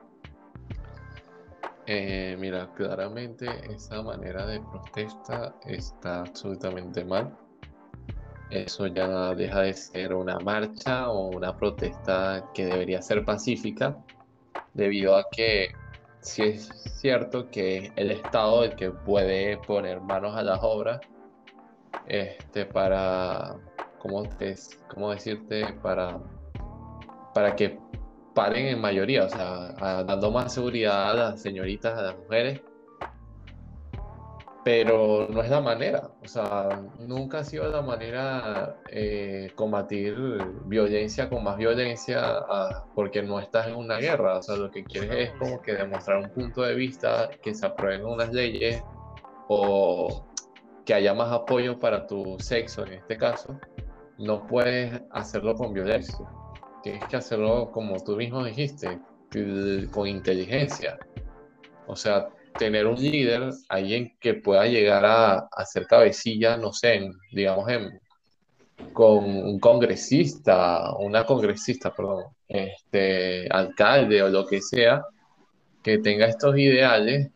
Eh, 1.88 2.36
mira, 2.40 2.74
claramente 2.74 3.48
esa 3.72 4.02
manera 4.02 4.46
de 4.46 4.60
protesta 4.60 5.56
está 5.66 6.22
absolutamente 6.22 7.06
mal 7.06 7.38
eso 8.50 8.88
ya 8.88 9.34
deja 9.34 9.62
de 9.62 9.74
ser 9.74 10.14
una 10.14 10.40
marcha 10.40 11.10
o 11.10 11.30
una 11.30 11.56
protesta 11.58 12.52
que 12.54 12.66
debería 12.66 13.02
ser 13.02 13.26
pacífica, 13.26 13.98
debido 14.74 15.16
a 15.16 15.26
que 15.32 15.70
si 16.22 16.44
es 16.44 16.68
cierto 17.00 17.50
que 17.50 17.92
el 17.96 18.12
Estado 18.12 18.64
el 18.64 18.76
que 18.76 18.92
puede 18.92 19.58
poner 19.58 20.02
manos 20.02 20.36
a 20.36 20.44
las 20.44 20.60
obras 20.62 21.02
este, 22.08 22.66
para, 22.66 23.56
¿cómo, 24.00 24.28
cómo 24.94 25.12
decirte? 25.12 25.74
Para, 25.82 26.20
para 27.34 27.56
que 27.56 27.80
paren 28.36 28.68
en 28.68 28.82
mayoría, 28.82 29.26
o 29.26 29.30
sea, 29.30 30.04
dando 30.04 30.30
más 30.30 30.54
seguridad 30.54 31.12
a 31.12 31.14
las 31.14 31.42
señoritas, 31.42 31.98
a 31.98 32.02
las 32.04 32.18
mujeres, 32.18 32.62
pero 34.66 35.28
no 35.30 35.42
es 35.44 35.50
la 35.52 35.62
manera, 35.62 36.10
o 36.24 36.28
sea, 36.28 36.82
nunca 37.00 37.40
ha 37.40 37.44
sido 37.44 37.70
la 37.70 37.84
manera 37.84 38.76
eh, 38.90 39.52
combatir 39.56 40.16
violencia 40.66 41.30
con 41.30 41.44
más 41.44 41.58
violencia 41.58 42.20
ah, 42.50 42.86
porque 42.96 43.22
no 43.22 43.40
estás 43.40 43.68
en 43.68 43.76
una 43.76 43.98
guerra, 43.98 44.40
o 44.40 44.42
sea, 44.42 44.56
lo 44.56 44.72
que 44.72 44.84
quieres 44.84 45.30
es 45.30 45.32
como 45.38 45.62
que 45.62 45.74
demostrar 45.74 46.18
un 46.18 46.30
punto 46.32 46.64
de 46.64 46.74
vista, 46.74 47.30
que 47.44 47.54
se 47.54 47.66
aprueben 47.66 48.06
unas 48.06 48.34
leyes 48.34 48.84
o 49.50 50.26
que 50.84 50.96
haya 50.96 51.14
más 51.14 51.32
apoyo 51.32 51.80
para 51.80 52.06
tu 52.08 52.36
sexo 52.40 52.86
en 52.88 52.94
este 52.94 53.18
caso, 53.18 53.60
no 54.18 54.48
puedes 54.48 55.00
hacerlo 55.12 55.54
con 55.56 55.74
violencia, 55.74 56.28
tienes 56.86 57.04
que 57.06 57.16
hacerlo 57.16 57.72
como 57.72 58.00
tú 58.04 58.16
mismo 58.16 58.46
dijiste, 58.46 59.00
con 59.90 60.08
inteligencia. 60.08 61.00
O 61.88 61.96
sea, 61.96 62.28
tener 62.60 62.86
un 62.86 63.02
líder, 63.02 63.50
alguien 63.70 64.16
que 64.20 64.36
pueda 64.36 64.68
llegar 64.68 65.04
a, 65.04 65.66
ser 65.66 65.88
cabecilla, 65.88 66.58
no 66.58 66.72
sé, 66.72 67.10
digamos, 67.32 67.68
en, 67.70 68.00
con 68.94 69.26
un 69.26 69.60
congresista, 69.60 70.96
una 71.00 71.26
congresista, 71.26 71.92
perdón, 71.92 72.26
este, 72.48 73.48
alcalde 73.50 74.22
o 74.22 74.30
lo 74.30 74.46
que 74.46 74.62
sea, 74.62 75.04
que 75.82 75.98
tenga 75.98 76.28
estos 76.28 76.56
ideales, 76.56 77.32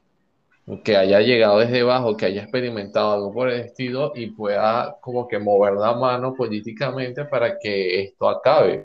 que 0.84 0.96
haya 0.96 1.22
llegado 1.22 1.58
desde 1.58 1.82
abajo, 1.82 2.16
que 2.16 2.28
haya 2.28 2.44
experimentado 2.44 3.14
algo 3.14 3.34
por 3.34 3.50
el 3.50 3.62
estilo 3.62 4.12
y 4.14 4.28
pueda 4.28 4.96
como 5.02 5.28
que 5.28 5.40
mover 5.40 5.74
la 5.74 5.96
mano 5.96 6.36
políticamente 6.36 7.26
para 7.26 7.58
que 7.58 8.04
esto 8.04 8.30
acabe. 8.30 8.84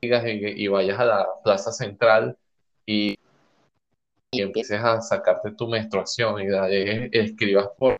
Y 0.00 0.68
vayas 0.68 0.98
a 0.98 1.04
la 1.04 1.26
plaza 1.42 1.72
central 1.72 2.36
y, 2.84 3.18
y 4.30 4.42
empieces 4.42 4.80
a 4.80 5.00
sacarte 5.00 5.52
tu 5.52 5.66
menstruación 5.66 6.40
y 6.40 6.48
dale, 6.48 7.08
escribas 7.12 7.68
por 7.78 7.96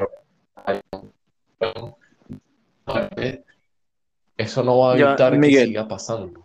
eso 4.36 4.62
no 4.62 4.78
va 4.78 4.92
a 4.92 4.98
evitar 4.98 5.40
que 5.40 5.64
siga 5.64 5.88
pasando. 5.88 6.44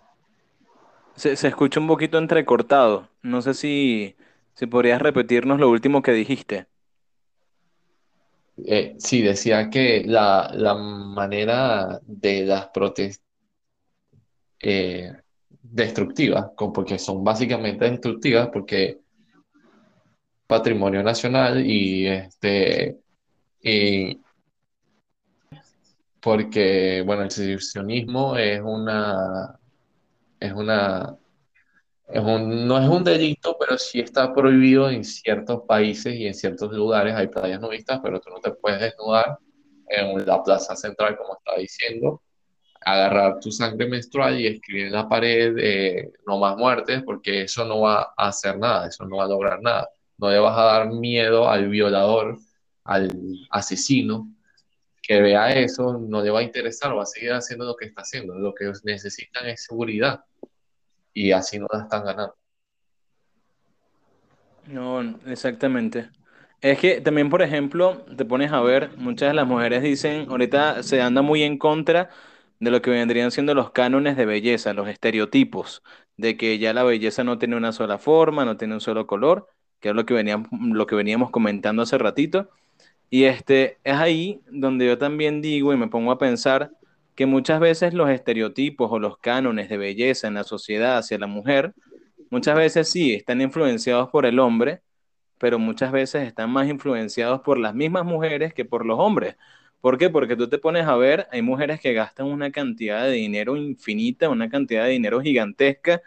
Se, 1.16 1.34
escucha 1.34 1.80
un 1.80 1.88
poquito 1.88 2.18
entrecortado. 2.18 3.10
No 3.22 3.42
sé 3.42 3.54
si, 3.54 4.16
si 4.54 4.66
podrías 4.66 5.02
repetirnos 5.02 5.60
lo 5.60 5.70
último 5.70 6.02
que 6.02 6.14
dijiste. 6.14 6.68
Eh, 8.66 8.96
sí, 8.98 9.22
decía 9.22 9.70
que 9.70 10.04
la, 10.06 10.76
manera 10.76 12.00
de 12.04 12.46
las 12.46 12.68
protestas 12.68 13.26
eh, 14.62 15.12
destructivas, 15.62 16.48
porque 16.56 17.00
son 17.00 17.24
básicamente 17.24 17.90
destructivas, 17.90 18.50
porque 18.52 19.00
patrimonio 20.48 21.02
nacional 21.04 21.66
y 21.66 22.08
este 22.08 22.98
y 23.64 24.20
porque, 26.22 27.04
bueno, 27.06 27.24
el 27.24 27.32
sedicionismo 27.32 28.38
es 28.38 28.62
una, 28.64 29.60
es 30.40 30.54
una, 30.54 31.18
es 32.08 32.22
un, 32.22 32.68
no 32.68 32.78
es 32.80 32.88
un 32.88 33.04
delito, 33.04 33.58
pero 33.60 33.78
sí 33.78 34.00
está 34.00 34.34
prohibido 34.34 34.90
en 34.90 35.04
ciertos 35.04 35.64
países 35.68 36.14
y 36.16 36.28
en 36.28 36.36
ciertos 36.36 36.72
lugares. 36.72 37.16
Hay 37.16 37.28
playas 37.28 37.60
nudistas, 37.60 38.00
pero 38.04 38.20
tú 38.20 38.30
no 38.30 38.40
te 38.40 38.52
puedes 38.52 38.80
desnudar 38.80 39.40
en 39.90 40.26
la 40.26 40.44
plaza 40.44 40.76
central, 40.76 41.18
como 41.18 41.38
estaba 41.38 41.58
diciendo, 41.58 42.22
agarrar 42.82 43.40
tu 43.40 43.52
sangre 43.52 43.88
menstrual 43.88 44.40
y 44.40 44.48
escribir 44.48 44.88
en 44.88 44.94
la 44.94 45.08
pared 45.08 45.56
eh, 45.58 46.12
no 46.26 46.40
más 46.40 46.58
muertes, 46.58 47.04
porque 47.04 47.44
eso 47.44 47.66
no 47.66 47.82
va 47.82 48.14
a 48.18 48.28
hacer 48.28 48.58
nada, 48.58 48.88
eso 48.88 49.06
no 49.06 49.18
va 49.18 49.26
a 49.26 49.28
lograr 49.28 49.62
nada. 49.62 49.90
No 50.18 50.30
le 50.30 50.40
vas 50.40 50.58
a 50.58 50.64
dar 50.64 50.90
miedo 50.90 51.50
al 51.50 51.70
violador, 51.70 52.38
al 52.84 53.10
asesino, 53.50 54.28
que 55.02 55.22
vea 55.22 55.54
eso 55.54 55.98
no 55.98 56.22
le 56.22 56.30
va 56.30 56.40
a 56.40 56.44
interesar, 56.44 56.96
va 56.98 57.04
a 57.04 57.08
seguir 57.08 57.34
haciendo 57.34 57.66
lo 57.66 57.76
que 57.76 57.86
está 57.86 58.02
haciendo. 58.02 58.36
Lo 58.36 58.54
que 58.54 58.72
necesitan 58.84 59.48
es 59.48 59.66
seguridad 59.66 60.24
y 61.14 61.32
así 61.32 61.60
no 61.60 61.68
la 61.72 61.82
están 61.82 62.04
ganando. 62.04 62.36
No, 64.68 65.02
exactamente. 65.26 66.10
Es 66.62 66.78
que 66.78 67.02
también, 67.02 67.30
por 67.30 67.42
ejemplo, 67.42 68.06
te 68.16 68.24
pones 68.24 68.52
a 68.52 68.62
ver, 68.62 68.96
muchas 68.98 69.30
de 69.30 69.34
las 69.34 69.48
mujeres 69.48 69.82
dicen, 69.82 70.28
ahorita 70.30 70.84
se 70.84 71.02
anda 71.02 71.24
muy 71.24 71.42
en 71.42 71.58
contra 71.58 72.10
de 72.62 72.70
lo 72.72 72.82
que 72.82 72.92
vendrían 72.92 73.32
siendo 73.32 73.56
los 73.56 73.72
cánones 73.72 74.16
de 74.16 74.26
belleza, 74.28 74.74
los 74.74 74.88
estereotipos, 74.88 75.84
de 76.16 76.38
que 76.38 76.60
ya 76.60 76.74
la 76.74 76.84
belleza 76.84 77.24
no 77.24 77.40
tiene 77.40 77.58
una 77.58 77.72
sola 77.72 77.98
forma, 77.98 78.46
no 78.46 78.56
tiene 78.56 78.76
un 78.76 78.82
solo 78.82 79.08
color, 79.08 79.48
que 79.80 79.90
es 79.90 79.96
lo 79.96 80.06
que 80.06 80.14
veníamos, 80.14 81.32
comentando 81.32 81.82
hace 81.82 81.98
ratito. 81.98 82.52
Y 83.10 83.24
este, 83.24 83.80
es 83.84 83.96
ahí 83.96 84.42
donde 84.52 84.86
yo 84.86 85.00
también 85.00 85.42
digo 85.42 85.74
y 85.74 85.78
me 85.78 85.88
pongo 85.88 86.12
a 86.12 86.20
pensar 86.20 86.72
que 87.16 87.26
muchas 87.26 87.60
veces 87.60 87.96
los 87.96 88.10
estereotipos 88.12 88.92
o 88.92 89.00
los 89.00 89.18
cánones 89.18 89.68
de 89.68 89.78
belleza 89.78 90.28
en 90.28 90.36
la 90.36 90.44
sociedad 90.44 91.00
hacia 91.00 91.18
la 91.18 91.28
mujer, 91.28 91.74
muchas 92.30 92.56
veces 92.56 92.90
sí 92.90 93.16
están 93.16 93.42
influenciados 93.42 94.10
por 94.10 94.28
el 94.28 94.38
hombre, 94.40 94.82
pero 95.40 95.58
muchas 95.58 95.92
veces 95.92 96.28
están 96.28 96.52
más 96.52 96.70
influenciados 96.70 97.42
por 97.42 97.58
las 97.58 97.74
mismas 97.74 98.06
mujeres 98.06 98.54
que 98.54 98.66
por 98.66 98.86
los 98.86 99.00
hombres. 99.00 99.36
¿Por 99.82 99.98
qué? 99.98 100.10
Porque 100.10 100.36
tú 100.36 100.48
te 100.48 100.60
pones 100.60 100.86
a 100.86 100.96
ver, 100.96 101.28
hay 101.32 101.42
mujeres 101.42 101.80
que 101.82 101.94
gastan 101.94 102.28
una 102.28 102.52
cantidad 102.52 103.04
de 103.04 103.12
dinero 103.14 103.58
infinita, 103.58 104.30
una 104.30 104.50
cantidad 104.50 104.86
de 104.86 104.92
dinero 104.92 105.22
gigantesca 105.22 106.02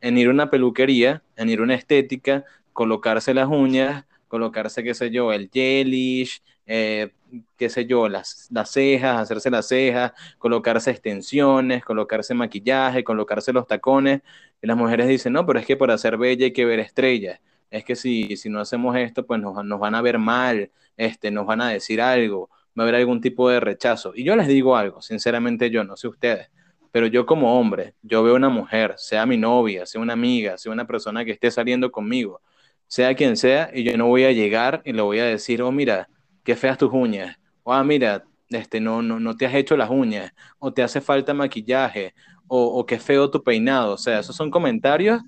en 0.00 0.18
ir 0.18 0.28
a 0.28 0.30
una 0.30 0.50
peluquería, 0.50 1.22
en 1.36 1.48
ir 1.48 1.60
a 1.60 1.62
una 1.62 1.74
estética, 1.74 2.44
colocarse 2.72 3.32
las 3.34 3.48
uñas, 3.48 4.04
colocarse, 4.28 4.82
qué 4.82 4.94
sé 4.94 5.10
yo, 5.10 5.32
el 5.32 5.50
gelish, 5.52 6.42
eh, 6.66 7.12
qué 7.56 7.68
sé 7.68 7.86
yo, 7.86 8.08
las, 8.08 8.48
cejas, 8.66 9.18
hacerse 9.20 9.50
las 9.50 9.68
cejas, 9.68 10.12
colocarse 10.38 10.90
extensiones, 10.90 11.84
colocarse 11.84 12.34
maquillaje, 12.34 13.04
colocarse 13.04 13.52
los 13.52 13.66
tacones. 13.66 14.22
Y 14.62 14.66
las 14.66 14.76
mujeres 14.76 15.08
dicen, 15.08 15.32
no, 15.32 15.46
pero 15.46 15.58
es 15.58 15.66
que 15.66 15.76
por 15.76 15.90
hacer 15.90 16.16
bella 16.16 16.46
hay 16.46 16.52
que 16.52 16.64
ver 16.64 16.80
estrellas. 16.80 17.40
Es 17.70 17.84
que 17.84 17.94
si, 17.96 18.36
si 18.36 18.48
no 18.48 18.60
hacemos 18.60 18.96
esto, 18.96 19.26
pues 19.26 19.40
nos, 19.40 19.64
nos 19.64 19.78
van 19.80 19.94
a 19.94 20.02
ver 20.02 20.18
mal, 20.18 20.70
este, 20.96 21.30
nos 21.30 21.46
van 21.46 21.60
a 21.60 21.70
decir 21.70 22.00
algo, 22.00 22.50
va 22.80 22.84
a 22.84 22.88
haber 22.88 23.00
algún 23.00 23.20
tipo 23.20 23.50
de 23.50 23.60
rechazo. 23.60 24.12
Y 24.14 24.24
yo 24.24 24.34
les 24.36 24.48
digo 24.48 24.76
algo, 24.76 25.02
sinceramente 25.02 25.70
yo, 25.70 25.84
no 25.84 25.96
sé 25.96 26.08
ustedes, 26.08 26.50
pero 26.90 27.06
yo 27.06 27.26
como 27.26 27.58
hombre, 27.60 27.94
yo 28.02 28.22
veo 28.22 28.34
una 28.34 28.48
mujer, 28.48 28.94
sea 28.96 29.26
mi 29.26 29.36
novia, 29.36 29.84
sea 29.86 30.00
una 30.00 30.14
amiga, 30.14 30.56
sea 30.56 30.72
una 30.72 30.86
persona 30.86 31.24
que 31.24 31.32
esté 31.32 31.50
saliendo 31.50 31.92
conmigo, 31.92 32.40
sea 32.86 33.14
quien 33.14 33.36
sea, 33.36 33.70
y 33.72 33.84
yo 33.84 33.96
no 33.98 34.06
voy 34.06 34.24
a 34.24 34.32
llegar 34.32 34.82
y 34.84 34.92
le 34.92 35.02
voy 35.02 35.18
a 35.18 35.24
decir, 35.24 35.62
oh, 35.62 35.70
mira, 35.70 36.08
qué 36.42 36.56
feas 36.56 36.78
tus 36.78 36.90
uñas, 36.92 37.36
o 37.62 37.72
ah, 37.72 37.84
mira, 37.84 38.24
este, 38.48 38.80
no, 38.80 39.02
no, 39.02 39.20
no 39.20 39.36
te 39.36 39.46
has 39.46 39.54
hecho 39.54 39.76
las 39.76 39.90
uñas, 39.90 40.32
o 40.58 40.72
te 40.72 40.82
hace 40.82 41.00
falta 41.00 41.34
maquillaje, 41.34 42.14
o, 42.48 42.64
o 42.64 42.86
qué 42.86 42.98
feo 42.98 43.30
tu 43.30 43.44
peinado. 43.44 43.94
O 43.94 43.98
sea, 43.98 44.20
esos 44.20 44.34
son 44.34 44.50
comentarios 44.50 45.22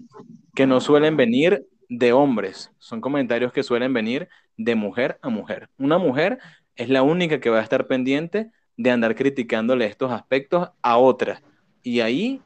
que 0.55 0.67
no 0.67 0.81
suelen 0.81 1.17
venir 1.17 1.67
de 1.89 2.13
hombres, 2.13 2.73
son 2.79 3.01
comentarios 3.01 3.53
que 3.53 3.63
suelen 3.63 3.93
venir 3.93 4.29
de 4.57 4.75
mujer 4.75 5.19
a 5.23 5.29
mujer. 5.29 5.69
Una 5.79 5.99
mujer 5.99 6.39
es 6.77 6.89
la 6.89 7.03
única 7.03 7.41
que 7.41 7.51
va 7.51 7.61
a 7.61 7.63
estar 7.63 7.87
pendiente 7.87 8.51
de 8.77 8.91
andar 8.91 9.15
criticándole 9.15 9.87
estos 9.87 10.13
aspectos 10.13 10.71
a 10.83 10.97
otra. 10.99 11.43
Y 11.83 12.01
ahí, 12.01 12.41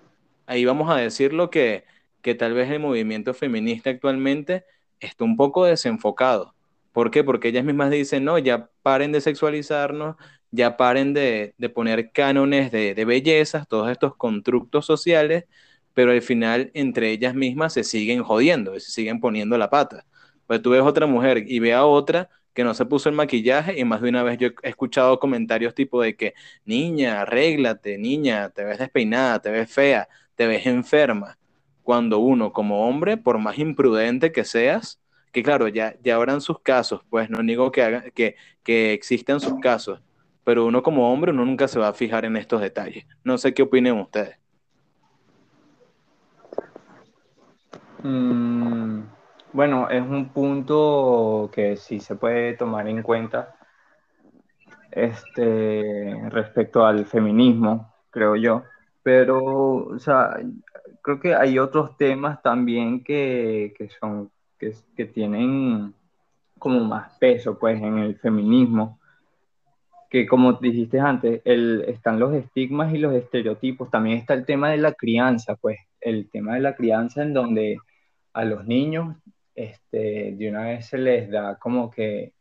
ahí 0.47 0.65
vamos 0.65 0.91
a 0.91 0.97
decir 0.97 1.33
lo 1.33 1.51
que, 1.51 1.85
que 2.23 2.35
tal 2.35 2.55
vez 2.55 2.71
el 2.71 2.81
movimiento 2.81 3.35
feminista 3.35 3.91
actualmente 3.91 4.65
está 5.01 5.25
un 5.25 5.37
poco 5.37 5.65
desenfocado. 5.65 6.55
¿Por 6.93 7.11
qué? 7.11 7.23
Porque 7.25 7.49
ellas 7.49 7.65
mismas 7.65 7.91
dicen, 7.91 8.25
no, 8.25 8.39
ya 8.39 8.71
paren 8.83 9.13
de 9.13 9.21
sexualizarnos, 9.21 10.17
ya 10.51 10.77
paren 10.77 11.13
de, 11.15 11.55
poner 11.75 12.11
cánones 12.13 12.73
de, 12.73 12.95
de 12.95 13.05
bellezas, 13.05 13.69
todos 13.69 13.91
estos 13.91 14.17
constructos 14.17 14.87
sociales, 14.87 15.45
pero 15.95 16.13
al 16.13 16.23
final 16.23 16.71
entre 16.75 17.11
ellas 17.11 17.35
mismas 17.35 17.75
se 17.75 17.85
siguen 17.85 18.23
jodiendo, 18.23 18.79
se 18.81 18.91
siguen 18.91 19.21
poniendo 19.21 19.59
la 19.59 19.71
pata. 19.71 20.07
Pues 20.47 20.63
tú 20.63 20.71
ves 20.71 20.83
otra 20.83 21.07
mujer 21.07 21.45
y 21.47 21.59
ve 21.59 21.75
a 21.75 21.85
otra 21.85 22.31
que 22.57 22.65
no 22.65 22.73
se 22.73 22.87
puso 22.87 23.11
el 23.11 23.15
maquillaje 23.15 23.79
y 23.79 23.85
más 23.85 24.01
de 24.01 24.09
una 24.09 24.23
vez 24.23 24.39
yo 24.39 24.49
he 24.63 24.71
escuchado 24.71 25.21
comentarios 25.21 25.75
tipo 25.75 26.01
de 26.01 26.17
que, 26.17 26.33
niña, 26.65 27.21
arréglate, 27.21 27.99
niña, 27.99 28.49
te 28.49 28.65
ves 28.65 28.79
despeinada, 28.79 29.41
te 29.43 29.51
ves 29.51 29.71
fea, 29.71 30.09
te 30.35 30.47
ves 30.47 30.65
enferma 30.65 31.37
cuando 31.83 32.19
uno 32.19 32.55
como 32.55 32.89
hombre, 32.89 33.19
por 33.19 33.39
más 33.39 33.59
imprudente 33.59 34.33
que 34.33 34.45
seas, 34.45 34.99
que 35.33 35.43
claro, 35.43 35.69
ya, 35.69 35.97
ya 36.03 36.15
habrán 36.15 36.41
sus 36.41 36.59
casos, 36.61 37.03
pues 37.11 37.29
no 37.29 37.43
digo 37.43 37.71
que, 37.71 37.83
haga, 37.83 38.11
que, 38.13 38.37
que 38.63 38.95
existan 38.95 39.39
sus 39.39 39.61
casos, 39.61 40.01
pero 40.43 40.65
uno 40.65 40.83
como 40.83 41.13
hombre 41.13 41.33
uno 41.33 41.45
nunca 41.45 41.69
se 41.69 41.79
va 41.79 41.89
a 41.89 41.93
fijar 41.93 42.25
en 42.25 42.39
estos 42.39 42.63
detalles. 42.63 43.05
No 43.23 43.37
sé 43.37 43.53
qué 43.53 43.65
opinen 43.65 44.01
ustedes. 44.01 44.39
Mm, 48.03 49.03
bueno, 49.57 49.89
es 49.89 50.03
un 50.03 50.29
punto 50.29 51.51
que 51.51 51.77
sí 51.77 51.99
se 51.99 52.15
puede 52.15 52.53
tomar 52.59 52.87
en 52.89 53.03
cuenta 53.03 53.57
este, 54.91 56.29
respecto 56.29 56.85
al 56.85 57.07
feminismo, 57.07 57.91
creo 58.11 58.37
yo. 58.37 58.65
Pero, 59.03 59.39
o 59.87 59.99
sea, 59.99 60.37
creo 61.01 61.21
que 61.21 61.35
hay 61.35 61.59
otros 61.59 61.97
temas 61.97 62.43
también 62.43 63.03
que, 63.03 63.73
que 63.79 63.89
son, 63.99 64.31
que, 64.59 64.75
que, 64.95 65.07
tienen 65.07 65.95
como 66.59 66.81
más 66.85 67.17
peso, 67.19 67.59
pues, 67.59 67.81
en 67.81 67.97
el 67.97 68.17
feminismo, 68.19 69.01
que 70.11 70.27
como 70.27 70.53
dijiste 70.53 71.01
antes, 71.01 71.41
el, 71.47 71.83
están 71.89 72.21
los 72.21 72.35
estigmas 72.35 72.93
y 72.93 72.99
los 72.99 73.15
estereotipos, 73.15 73.91
también 73.91 74.19
está 74.19 74.35
el 74.35 74.45
tema 74.45 74.71
de 74.71 74.77
la 74.77 74.93
crianza, 74.93 75.57
pues, 75.57 75.79
el 76.03 76.29
tema 76.29 76.57
de 76.57 76.61
la 76.61 76.77
crianza 76.77 77.23
en 77.23 77.33
donde 77.33 77.79
a 78.35 78.45
los 78.45 78.67
niños, 78.67 79.17
este, 79.57 80.33
de 80.37 80.49
una 80.49 80.67
vez 80.67 80.87
se 80.87 80.99
les 80.99 81.31
da 81.31 81.57
como 81.59 81.91
que, 81.91 82.35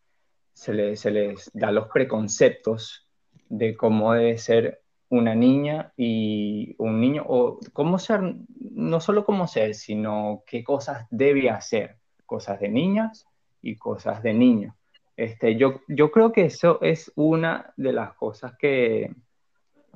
se 0.54 0.74
les, 0.74 1.00
se 1.00 1.12
les 1.12 1.50
da 1.54 1.72
los 1.72 1.88
preconceptos 1.88 3.08
de 3.50 3.76
cómo 3.76 4.14
debe 4.14 4.38
ser 4.38 4.82
una 5.10 5.34
niña 5.34 5.94
y 5.96 6.76
un 6.78 7.00
niño, 7.00 7.24
o 7.28 7.60
cómo 7.74 7.98
ser, 8.00 8.22
no 8.60 9.00
solo 9.00 9.26
cómo 9.26 9.48
ser, 9.48 9.76
sino 9.76 10.44
qué 10.46 10.64
cosas 10.64 11.08
debe 11.10 11.50
hacer, 11.50 11.98
cosas 12.26 12.60
de 12.60 12.70
niñas 12.70 13.28
y 13.62 13.78
cosas 13.78 14.22
de 14.22 14.34
niños. 14.34 14.76
Este, 15.16 15.56
yo, 15.56 15.82
yo 15.88 16.12
creo 16.12 16.32
que 16.34 16.46
eso 16.46 16.80
es 16.82 17.12
una 17.16 17.74
de 17.78 17.94
las 17.94 18.14
cosas 18.16 18.58
que, 18.58 19.16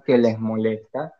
que 0.06 0.18
les 0.18 0.40
molesta 0.40 1.14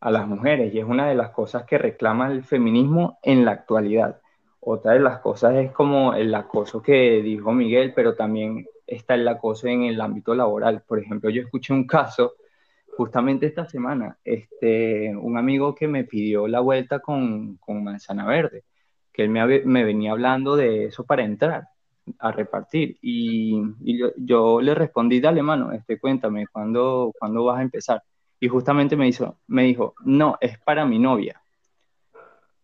a 0.00 0.10
las 0.10 0.28
mujeres 0.28 0.72
y 0.72 0.78
es 0.78 0.84
una 0.84 1.08
de 1.08 1.16
las 1.16 1.30
cosas 1.30 1.64
que 1.64 1.78
reclama 1.78 2.30
el 2.30 2.44
feminismo 2.44 3.18
en 3.22 3.44
la 3.44 3.52
actualidad. 3.52 4.20
Otra 4.68 4.94
de 4.94 4.98
las 4.98 5.20
cosas 5.20 5.54
es 5.54 5.70
como 5.70 6.12
el 6.14 6.34
acoso 6.34 6.82
que 6.82 7.22
dijo 7.22 7.52
Miguel, 7.52 7.92
pero 7.94 8.16
también 8.16 8.66
está 8.84 9.14
el 9.14 9.28
acoso 9.28 9.68
en 9.68 9.84
el 9.84 10.00
ámbito 10.00 10.34
laboral. 10.34 10.82
Por 10.84 10.98
ejemplo, 10.98 11.30
yo 11.30 11.40
escuché 11.42 11.72
un 11.72 11.86
caso 11.86 12.34
justamente 12.96 13.46
esta 13.46 13.64
semana, 13.66 14.18
este, 14.24 15.14
un 15.16 15.38
amigo 15.38 15.72
que 15.72 15.86
me 15.86 16.02
pidió 16.02 16.48
la 16.48 16.58
vuelta 16.58 16.98
con, 16.98 17.58
con 17.58 17.84
Manzana 17.84 18.26
Verde, 18.26 18.64
que 19.12 19.22
él 19.22 19.28
me, 19.28 19.60
me, 19.60 19.84
venía 19.84 20.10
hablando 20.10 20.56
de 20.56 20.86
eso 20.86 21.06
para 21.06 21.22
entrar 21.22 21.68
a 22.18 22.32
repartir. 22.32 22.98
Y, 23.00 23.62
y 23.84 23.98
yo, 23.98 24.08
yo, 24.16 24.60
le 24.60 24.74
respondí, 24.74 25.20
dale 25.20 25.42
mano, 25.42 25.70
este, 25.70 26.00
cuéntame, 26.00 26.48
¿cuándo, 26.48 27.12
¿cuándo 27.16 27.44
vas 27.44 27.60
a 27.60 27.62
empezar? 27.62 28.02
Y 28.40 28.48
justamente 28.48 28.96
me, 28.96 29.06
hizo, 29.06 29.38
me 29.46 29.62
dijo, 29.62 29.94
no, 30.04 30.38
es 30.40 30.58
para 30.58 30.84
mi 30.84 30.98
novia. 30.98 31.40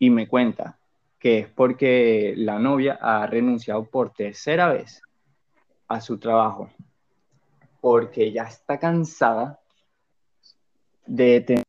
Y 0.01 0.11
me 0.11 0.27
cuenta 0.27 0.81
que 1.23 1.39
es 1.39 1.49
porque 1.49 2.35
la 2.37 2.59
novia 2.59 2.99
ha 3.01 3.25
renunciado 3.29 3.85
por 3.85 4.13
tercera 4.13 4.73
vez 4.73 5.01
a 5.87 6.01
su 6.01 6.19
trabajo, 6.19 6.69
porque 7.81 8.33
ya 8.33 8.43
está 8.43 8.81
cansada 8.81 9.61
de 11.07 11.41
tener 11.43 11.65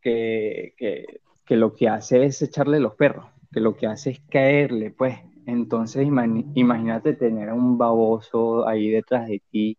que, 0.00 0.74
que, 0.76 1.20
que, 1.44 1.56
lo 1.56 1.74
que 1.74 1.88
hace 1.88 2.24
es 2.24 2.40
echarle 2.40 2.78
los 2.78 2.94
perros, 2.94 3.26
que 3.50 3.58
lo 3.58 3.76
que 3.76 3.88
hace 3.88 4.10
es 4.10 4.20
caerle, 4.30 4.92
pues. 4.92 5.18
Entonces 5.46 6.06
imagínate 6.06 7.14
tener 7.14 7.48
a 7.48 7.54
un 7.54 7.78
baboso 7.78 8.68
ahí 8.68 8.90
detrás 8.90 9.26
de 9.26 9.42
ti 9.50 9.76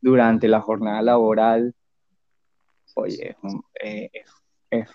durante 0.00 0.46
la 0.46 0.60
jornada 0.60 1.02
laboral. 1.02 1.74
Oye, 2.94 3.36
es, 3.74 4.12
es, 4.70 4.88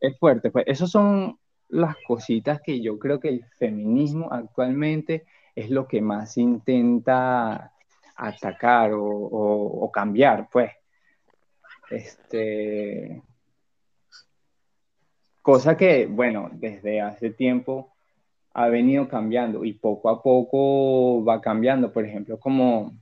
es 0.00 0.18
fuerte. 0.18 0.50
Pues 0.50 0.64
esas 0.66 0.90
son 0.90 1.39
las 1.70 1.96
cositas 2.06 2.60
que 2.60 2.80
yo 2.80 2.98
creo 2.98 3.20
que 3.20 3.28
el 3.28 3.44
feminismo 3.58 4.28
actualmente 4.32 5.24
es 5.54 5.70
lo 5.70 5.86
que 5.86 6.00
más 6.00 6.36
intenta 6.36 7.72
atacar 8.16 8.92
o, 8.94 9.90
cambiar, 9.92 10.48
pues. 10.50 10.72
Este, 11.90 13.22
cosa 15.42 15.76
que, 15.76 16.06
bueno, 16.06 16.50
desde 16.52 17.00
hace 17.00 17.30
tiempo 17.30 17.92
ha 18.52 18.68
venido 18.68 19.08
cambiando 19.08 19.64
y 19.64 19.72
poco 19.72 20.10
a 20.10 20.22
poco 20.22 21.24
va 21.24 21.40
cambiando. 21.40 21.92
Por 21.92 22.04
ejemplo, 22.04 22.38
como, 22.38 22.92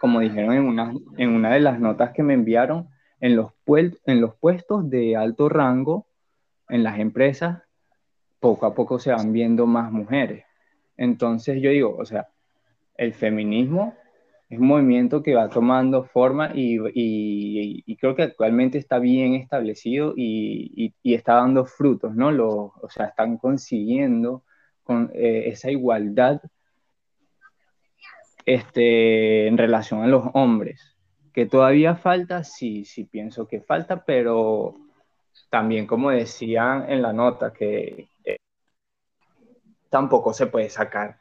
como 0.00 0.20
dijeron 0.20 0.54
en 0.54 0.64
una, 0.64 0.92
en 1.16 1.30
una 1.30 1.52
de 1.52 1.60
las 1.60 1.78
notas 1.78 2.12
que 2.12 2.22
me 2.22 2.34
enviaron, 2.34 2.88
en 3.20 3.36
los 3.36 4.34
puestos 4.36 4.88
de 4.90 5.16
alto 5.16 5.48
rango, 5.48 6.06
en 6.68 6.82
las 6.82 6.98
empresas, 6.98 7.62
poco 8.40 8.66
a 8.66 8.74
poco 8.74 8.98
se 8.98 9.12
van 9.12 9.32
viendo 9.32 9.66
más 9.66 9.92
mujeres. 9.92 10.44
Entonces 10.96 11.60
yo 11.62 11.70
digo, 11.70 11.96
o 11.96 12.04
sea, 12.04 12.28
el 12.96 13.14
feminismo 13.14 13.94
es 14.48 14.58
un 14.58 14.66
movimiento 14.66 15.22
que 15.22 15.34
va 15.34 15.48
tomando 15.48 16.04
forma 16.04 16.50
y, 16.54 16.78
y, 16.94 17.96
creo 17.96 18.14
que 18.14 18.22
actualmente 18.22 18.78
está 18.78 18.98
bien 18.98 19.34
establecido 19.34 20.14
y, 20.16 20.94
y 21.02 21.14
está 21.14 21.34
dando 21.34 21.66
frutos, 21.66 22.14
¿no? 22.14 22.30
Lo, 22.32 22.72
o 22.80 22.88
sea, 22.88 23.06
están 23.06 23.36
consiguiendo 23.36 24.42
con, 24.88 25.10
eh, 25.12 25.48
esa 25.48 25.70
igualdad 25.70 26.40
este, 28.46 29.46
en 29.46 29.58
relación 29.58 30.02
a 30.02 30.06
los 30.06 30.24
hombres. 30.32 30.96
Que 31.34 31.44
todavía 31.44 31.94
falta, 31.94 32.42
sí, 32.42 32.86
sí 32.86 33.04
pienso 33.04 33.46
que 33.46 33.60
falta, 33.60 34.04
pero 34.06 34.76
también 35.50 35.86
como 35.86 36.10
decían 36.10 36.90
en 36.90 37.02
la 37.02 37.12
nota, 37.12 37.52
que 37.52 38.08
tampoco 39.90 40.32
se 40.32 40.46
puede 40.46 40.68
sacar, 40.70 41.18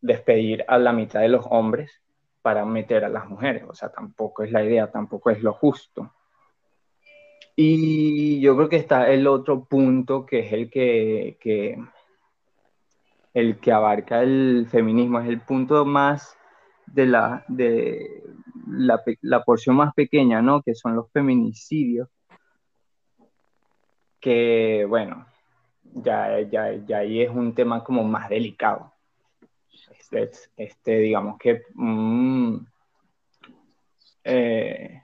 despedir 0.00 0.64
a 0.68 0.78
la 0.78 0.92
mitad 0.92 1.20
de 1.20 1.28
los 1.28 1.44
hombres 1.50 2.00
para 2.42 2.64
meter 2.64 3.04
a 3.04 3.08
las 3.08 3.28
mujeres. 3.28 3.64
O 3.68 3.74
sea, 3.74 3.90
tampoco 3.90 4.42
es 4.42 4.52
la 4.52 4.64
idea, 4.64 4.90
tampoco 4.90 5.30
es 5.30 5.42
lo 5.42 5.52
justo. 5.52 6.12
Y 7.56 8.40
yo 8.40 8.56
creo 8.56 8.68
que 8.68 8.76
está 8.76 9.10
el 9.10 9.26
otro 9.26 9.64
punto 9.64 10.24
que 10.24 10.40
es 10.40 10.52
el 10.52 10.70
que, 10.70 11.36
el 13.34 13.58
que 13.58 13.72
abarca 13.72 14.22
el 14.22 14.66
feminismo, 14.70 15.20
es 15.20 15.28
el 15.28 15.40
punto 15.40 15.84
más 15.84 16.36
de 16.86 17.06
la, 17.06 17.44
de 17.48 18.22
la 19.22 19.44
porción 19.44 19.76
más 19.76 19.92
pequeña, 19.94 20.40
¿no? 20.40 20.62
Que 20.62 20.74
son 20.74 20.94
los 20.94 21.10
feminicidios. 21.10 22.08
Que, 24.20 24.84
bueno, 24.88 25.26
ya, 25.94 26.40
ya, 26.40 26.72
ya 26.86 26.98
ahí 26.98 27.22
es 27.22 27.30
un 27.30 27.54
tema 27.54 27.82
como 27.84 28.04
más 28.04 28.28
delicado 28.28 28.92
este, 30.56 30.98
digamos 30.98 31.38
que, 31.38 31.62
mm, 31.74 32.56
eh, 34.24 35.02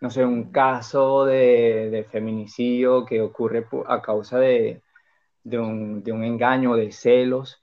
no 0.00 0.10
sé, 0.10 0.24
un 0.24 0.50
caso 0.50 1.24
de, 1.24 2.06
feminicidio 2.10 3.04
que 3.04 3.20
ocurre 3.20 3.66
a 3.86 4.02
causa 4.02 4.38
de, 4.38 4.82
de, 5.42 5.58
un, 5.58 6.02
de 6.02 6.12
un 6.12 6.24
engaño, 6.24 6.76
de 6.76 6.92
celos, 6.92 7.62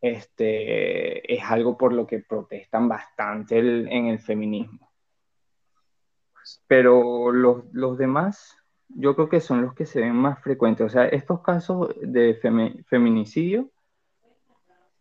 este, 0.00 1.34
es 1.34 1.42
algo 1.44 1.76
por 1.76 1.92
lo 1.92 2.06
que 2.06 2.20
protestan 2.20 2.88
bastante 2.88 3.58
en 3.58 4.06
el 4.06 4.18
feminismo. 4.18 4.90
Pero 6.66 7.32
los, 7.32 7.64
los, 7.72 7.98
demás, 7.98 8.56
yo 8.88 9.14
creo 9.14 9.28
que 9.28 9.40
son 9.40 9.62
los 9.62 9.74
que 9.74 9.86
se 9.86 10.00
ven 10.00 10.14
más 10.14 10.40
frecuentes. 10.42 10.86
O 10.86 10.88
sea, 10.88 11.06
estos 11.06 11.40
casos 11.40 11.94
de 12.00 12.34
feminicidio 12.86 13.70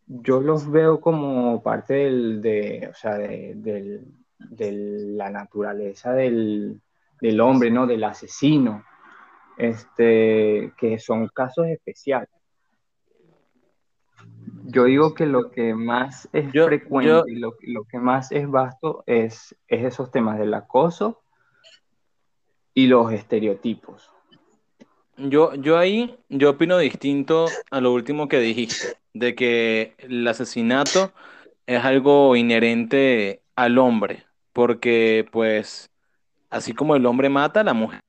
yo 0.08 0.40
los 0.42 0.70
veo 0.70 1.02
como 1.02 1.62
parte 1.64 1.94
del, 1.96 2.42
de, 2.42 2.88
o 2.92 2.94
sea, 2.94 3.18
de, 3.18 3.54
del, 3.56 4.06
de 4.38 4.72
la 4.72 5.30
naturaleza 5.30 6.14
del, 6.14 6.82
del, 7.22 7.42
hombre, 7.42 7.72
¿no? 7.72 7.88
Del 7.88 8.04
asesino, 8.04 8.84
este, 9.58 10.74
que 10.78 11.00
son 11.00 11.28
casos 11.30 11.68
especiales. 11.68 12.30
Yo 14.68 14.86
digo 14.86 15.14
que 15.14 15.26
lo 15.26 15.52
que 15.52 15.74
más 15.74 16.28
es 16.34 16.52
yo, 16.52 16.66
frecuente 16.66 17.10
yo... 17.10 17.24
y 17.28 17.36
lo, 17.36 17.56
lo, 17.62 17.84
que 17.86 17.98
más 17.98 18.32
es 18.32 18.50
vasto 18.50 19.04
es, 19.06 19.56
es 19.68 19.86
esos 19.86 20.12
temas 20.12 20.38
del 20.38 20.54
acoso 20.54 21.24
y 22.76 22.88
los 22.88 23.12
estereotipos. 23.12 24.12
Yo, 25.18 25.56
yo 25.56 25.78
ahí, 25.78 26.20
yo 26.28 26.52
opino 26.52 26.78
distinto 26.78 27.46
a 27.72 27.80
lo 27.80 27.94
último 27.94 28.28
que 28.28 28.40
dijiste, 28.40 28.98
de 29.14 29.34
que 29.34 29.96
el 29.98 30.28
asesinato 30.28 31.14
es 31.66 31.84
algo 31.84 32.36
inherente 32.36 33.42
al 33.56 33.78
hombre, 33.78 34.26
porque 34.52 35.26
pues 35.32 35.90
así 36.50 36.74
como 36.74 36.96
el 36.98 37.06
hombre 37.06 37.30
mata, 37.30 37.64
la 37.64 37.74
mujer. 37.74 38.02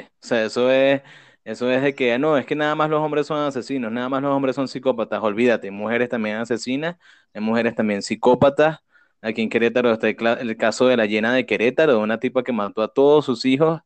O 0.00 0.04
sea, 0.26 0.44
eso 0.44 0.70
es, 0.70 1.02
eso 1.44 1.70
es 1.70 1.82
de 1.82 1.94
que 1.94 2.18
no, 2.18 2.38
es 2.38 2.46
que 2.46 2.54
nada 2.54 2.74
más 2.74 2.88
los 2.88 3.00
hombres 3.00 3.26
son 3.26 3.38
asesinos, 3.38 3.92
nada 3.92 4.08
más 4.08 4.22
los 4.22 4.32
hombres 4.34 4.56
son 4.56 4.66
psicópatas, 4.66 5.22
olvídate, 5.22 5.70
mujeres 5.70 6.08
también 6.08 6.36
asesinas, 6.36 6.96
mujeres 7.34 7.74
también 7.74 8.02
psicópatas. 8.02 8.78
Aquí 9.20 9.42
en 9.42 9.48
Querétaro 9.48 9.92
está 9.92 10.08
el, 10.08 10.56
caso 10.56 10.86
de 10.86 10.96
la 10.96 11.06
llena 11.06 11.32
de 11.32 11.44
Querétaro, 11.44 11.94
de 11.94 11.98
una 11.98 12.20
tipa 12.20 12.42
que 12.42 12.52
mató 12.52 12.82
a 12.82 12.88
todos 12.88 13.24
sus 13.24 13.44
hijos 13.44 13.80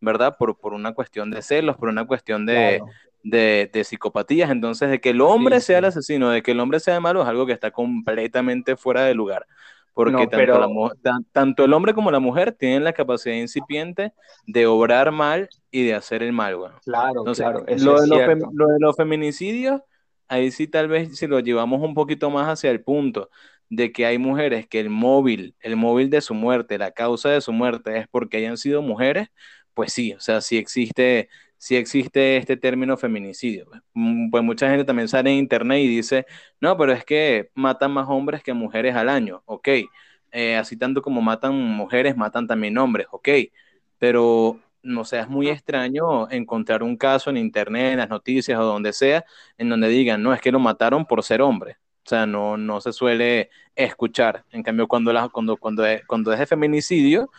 ¿verdad? 0.00 0.36
Por, 0.38 0.58
por 0.58 0.74
una 0.74 0.92
cuestión 0.94 1.30
de 1.30 1.42
celos, 1.42 1.76
por 1.76 1.88
una 1.88 2.06
cuestión 2.06 2.46
de, 2.46 2.78
claro. 2.78 2.92
de, 3.22 3.70
de, 3.72 3.84
psicopatías. 3.84 4.50
Entonces, 4.50 4.90
de 4.90 5.00
que 5.00 5.10
el 5.10 5.20
hombre 5.20 5.60
sí, 5.60 5.66
sea 5.66 5.76
sí. 5.76 5.78
el 5.78 5.84
asesino, 5.86 6.30
de 6.30 6.42
que 6.42 6.52
el 6.52 6.60
hombre 6.60 6.80
sea 6.80 7.00
malo, 7.00 7.22
es 7.22 7.28
algo 7.28 7.46
que 7.46 7.52
está 7.52 7.70
completamente 7.70 8.76
fuera 8.76 9.02
de 9.04 9.14
lugar. 9.14 9.46
Porque 9.94 10.12
no, 10.12 10.18
tanto, 10.18 10.36
pero... 10.36 10.58
la, 11.02 11.20
tanto, 11.32 11.64
el 11.64 11.72
hombre 11.72 11.94
como 11.94 12.10
la 12.10 12.18
mujer 12.18 12.52
tienen 12.52 12.84
la 12.84 12.92
capacidad 12.92 13.34
incipiente 13.34 14.12
de 14.46 14.66
obrar 14.66 15.10
mal 15.10 15.48
y 15.70 15.84
de 15.84 15.94
hacer 15.94 16.22
el 16.22 16.32
mal. 16.32 16.56
Claro, 16.84 17.20
Entonces, 17.20 17.46
claro. 17.46 17.64
Lo, 17.78 18.00
de 18.00 18.46
lo 18.52 18.66
de 18.68 18.78
los 18.78 18.94
feminicidios, 18.94 19.80
ahí 20.28 20.50
sí 20.50 20.68
tal 20.68 20.88
vez 20.88 21.16
si 21.16 21.26
lo 21.26 21.40
llevamos 21.40 21.80
un 21.80 21.94
poquito 21.94 22.30
más 22.30 22.46
hacia 22.46 22.70
el 22.70 22.82
punto 22.82 23.30
de 23.70 23.92
que 23.92 24.06
hay 24.06 24.18
mujeres 24.18 24.66
que 24.68 24.80
el 24.80 24.90
móvil, 24.90 25.54
el 25.60 25.76
móvil 25.76 26.10
de 26.10 26.20
su 26.20 26.34
muerte, 26.34 26.78
la 26.78 26.92
causa 26.92 27.30
de 27.30 27.40
su 27.40 27.52
muerte 27.52 27.98
es 27.98 28.08
porque 28.08 28.38
hayan 28.38 28.56
sido 28.56 28.82
mujeres, 28.82 29.28
pues 29.74 29.92
sí, 29.92 30.12
o 30.14 30.20
sea, 30.20 30.40
sí 30.40 30.56
existe, 30.58 31.28
sí 31.58 31.76
existe 31.76 32.36
este 32.36 32.56
término 32.56 32.96
feminicidio. 32.96 33.66
Mm, 33.94 34.30
pues 34.30 34.42
mucha 34.44 34.68
gente 34.70 34.84
también 34.84 35.08
sale 35.08 35.30
en 35.30 35.38
internet 35.38 35.80
y 35.80 35.88
dice, 35.88 36.26
no, 36.60 36.76
pero 36.76 36.92
es 36.92 37.04
que 37.04 37.50
matan 37.54 37.92
más 37.92 38.06
hombres 38.08 38.42
que 38.42 38.52
mujeres 38.54 38.94
al 38.94 39.08
año. 39.08 39.42
Ok, 39.46 39.68
eh, 40.32 40.56
así 40.56 40.76
tanto 40.76 41.02
como 41.02 41.20
matan 41.22 41.54
mujeres, 41.54 42.16
matan 42.16 42.46
también 42.46 42.76
hombres, 42.78 43.06
ok, 43.10 43.28
pero 43.98 44.60
no 44.82 45.04
sé, 45.04 45.18
es 45.20 45.28
muy 45.28 45.48
extraño 45.48 46.30
encontrar 46.30 46.82
un 46.82 46.96
caso 46.96 47.30
en 47.30 47.36
internet, 47.36 47.92
en 47.92 47.98
las 47.98 48.08
noticias 48.08 48.58
o 48.58 48.64
donde 48.64 48.92
sea, 48.92 49.24
en 49.58 49.68
donde 49.68 49.88
digan, 49.88 50.22
no, 50.22 50.32
es 50.32 50.40
que 50.40 50.52
lo 50.52 50.60
mataron 50.60 51.04
por 51.06 51.22
ser 51.22 51.42
hombre. 51.42 51.76
O 52.06 52.08
sea, 52.08 52.24
no, 52.24 52.56
no 52.56 52.80
se 52.80 52.92
suele 52.92 53.50
escuchar. 53.74 54.44
En 54.52 54.62
cambio, 54.62 54.86
cuando, 54.86 55.12
cuando, 55.32 55.56
cuando, 55.56 55.84
es, 55.84 56.06
cuando 56.06 56.32
es 56.32 56.38
de 56.38 56.46
feminicidio, 56.46 57.30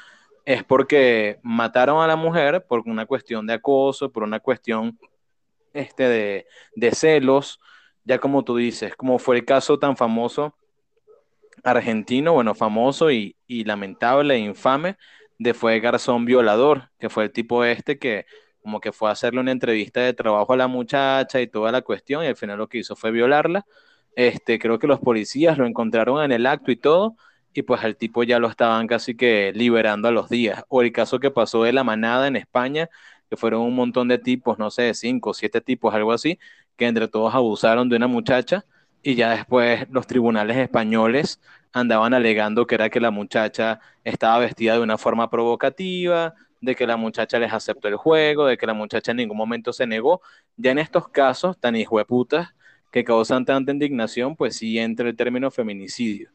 es 0.44 0.64
porque 0.66 1.40
mataron 1.42 2.02
a 2.04 2.08
la 2.08 2.18
mujer 2.18 2.66
por 2.68 2.82
una 2.86 3.06
cuestión 3.06 3.48
de 3.48 3.54
acoso, 3.54 4.12
por 4.12 4.24
una 4.24 4.42
cuestión 4.42 5.00
este, 5.74 6.04
de, 6.04 6.48
de 6.76 6.92
celos, 6.92 7.62
ya 8.04 8.20
como 8.20 8.44
tú 8.44 8.58
dices, 8.58 8.94
como 8.98 9.20
fue 9.20 9.38
el 9.38 9.46
caso 9.46 9.80
tan 9.80 9.96
famoso 9.96 10.54
argentino, 11.64 12.34
bueno, 12.34 12.54
famoso 12.54 13.10
y, 13.10 13.38
y 13.48 13.64
lamentable 13.64 14.36
e 14.36 14.40
infame 14.40 14.98
de 15.40 15.54
fue 15.54 15.80
Garzón 15.80 16.26
Violador, 16.26 16.90
que 17.00 17.10
fue 17.10 17.26
el 17.26 17.32
tipo 17.32 17.64
este 17.64 18.00
que 18.00 18.26
como 18.62 18.82
que 18.82 18.92
fue 18.92 19.08
a 19.08 19.14
hacerle 19.14 19.40
una 19.40 19.52
entrevista 19.52 20.02
de 20.02 20.14
trabajo 20.14 20.52
a 20.52 20.58
la 20.58 20.68
muchacha 20.68 21.40
y 21.40 21.48
toda 21.48 21.72
la 21.72 21.84
cuestión, 21.84 22.24
y 22.26 22.28
al 22.28 22.36
final 22.36 22.58
lo 22.58 22.68
que 22.68 22.80
hizo 22.80 22.98
fue 22.98 23.12
violarla. 23.12 23.66
Este, 24.18 24.58
creo 24.58 24.80
que 24.80 24.88
los 24.88 25.00
policías 25.00 25.60
lo 25.60 25.68
encontraron 25.68 26.24
en 26.24 26.32
el 26.32 26.48
acto 26.48 26.72
y 26.72 26.76
todo, 26.76 27.16
y 27.54 27.62
pues 27.62 27.84
al 27.84 27.96
tipo 27.98 28.24
ya 28.24 28.40
lo 28.40 28.48
estaban 28.50 28.88
casi 28.88 29.16
que 29.16 29.52
liberando 29.56 30.08
a 30.08 30.12
los 30.12 30.28
días. 30.30 30.64
O 30.70 30.82
el 30.82 30.92
caso 30.92 31.20
que 31.20 31.30
pasó 31.32 31.64
de 31.64 31.72
la 31.74 31.84
manada 31.84 32.28
en 32.28 32.36
España, 32.36 32.90
que 33.30 33.38
fueron 33.38 33.62
un 33.62 33.76
montón 33.76 34.08
de 34.08 34.18
tipos, 34.18 34.58
no 34.58 34.72
sé, 34.72 34.94
cinco, 34.96 35.34
siete 35.36 35.62
tipos, 35.62 35.94
algo 35.94 36.14
así, 36.14 36.40
que 36.78 36.88
entre 36.88 37.08
todos 37.08 37.36
abusaron 37.36 37.90
de 37.90 37.96
una 37.98 38.08
muchacha, 38.08 38.66
y 39.04 39.14
ya 39.16 39.30
después 39.32 39.86
los 39.92 40.08
tribunales 40.08 40.58
españoles 40.58 41.40
andaban 41.72 42.14
alegando 42.16 42.66
que 42.66 42.76
era 42.76 42.90
que 42.90 43.00
la 43.00 43.12
muchacha 43.12 43.80
estaba 44.04 44.40
vestida 44.40 44.74
de 44.74 44.80
una 44.82 44.98
forma 44.98 45.30
provocativa, 45.30 46.34
de 46.62 46.76
que 46.76 46.88
la 46.88 46.98
muchacha 46.98 47.38
les 47.40 47.54
aceptó 47.54 47.88
el 47.88 47.98
juego, 47.98 48.48
de 48.48 48.58
que 48.58 48.66
la 48.66 48.74
muchacha 48.74 49.12
en 49.12 49.18
ningún 49.18 49.38
momento 49.38 49.72
se 49.74 49.86
negó. 49.86 50.22
Ya 50.56 50.72
en 50.72 50.80
estos 50.80 51.08
casos 51.10 51.60
tan 51.60 51.76
hijueputas 51.76 52.56
que 52.92 53.04
causan 53.04 53.46
tanta 53.46 53.72
indignación, 53.72 54.36
pues 54.36 54.58
sí 54.58 54.80
entra 54.80 55.10
el 55.10 55.16
término 55.16 55.52
feminicidio. 55.52 56.30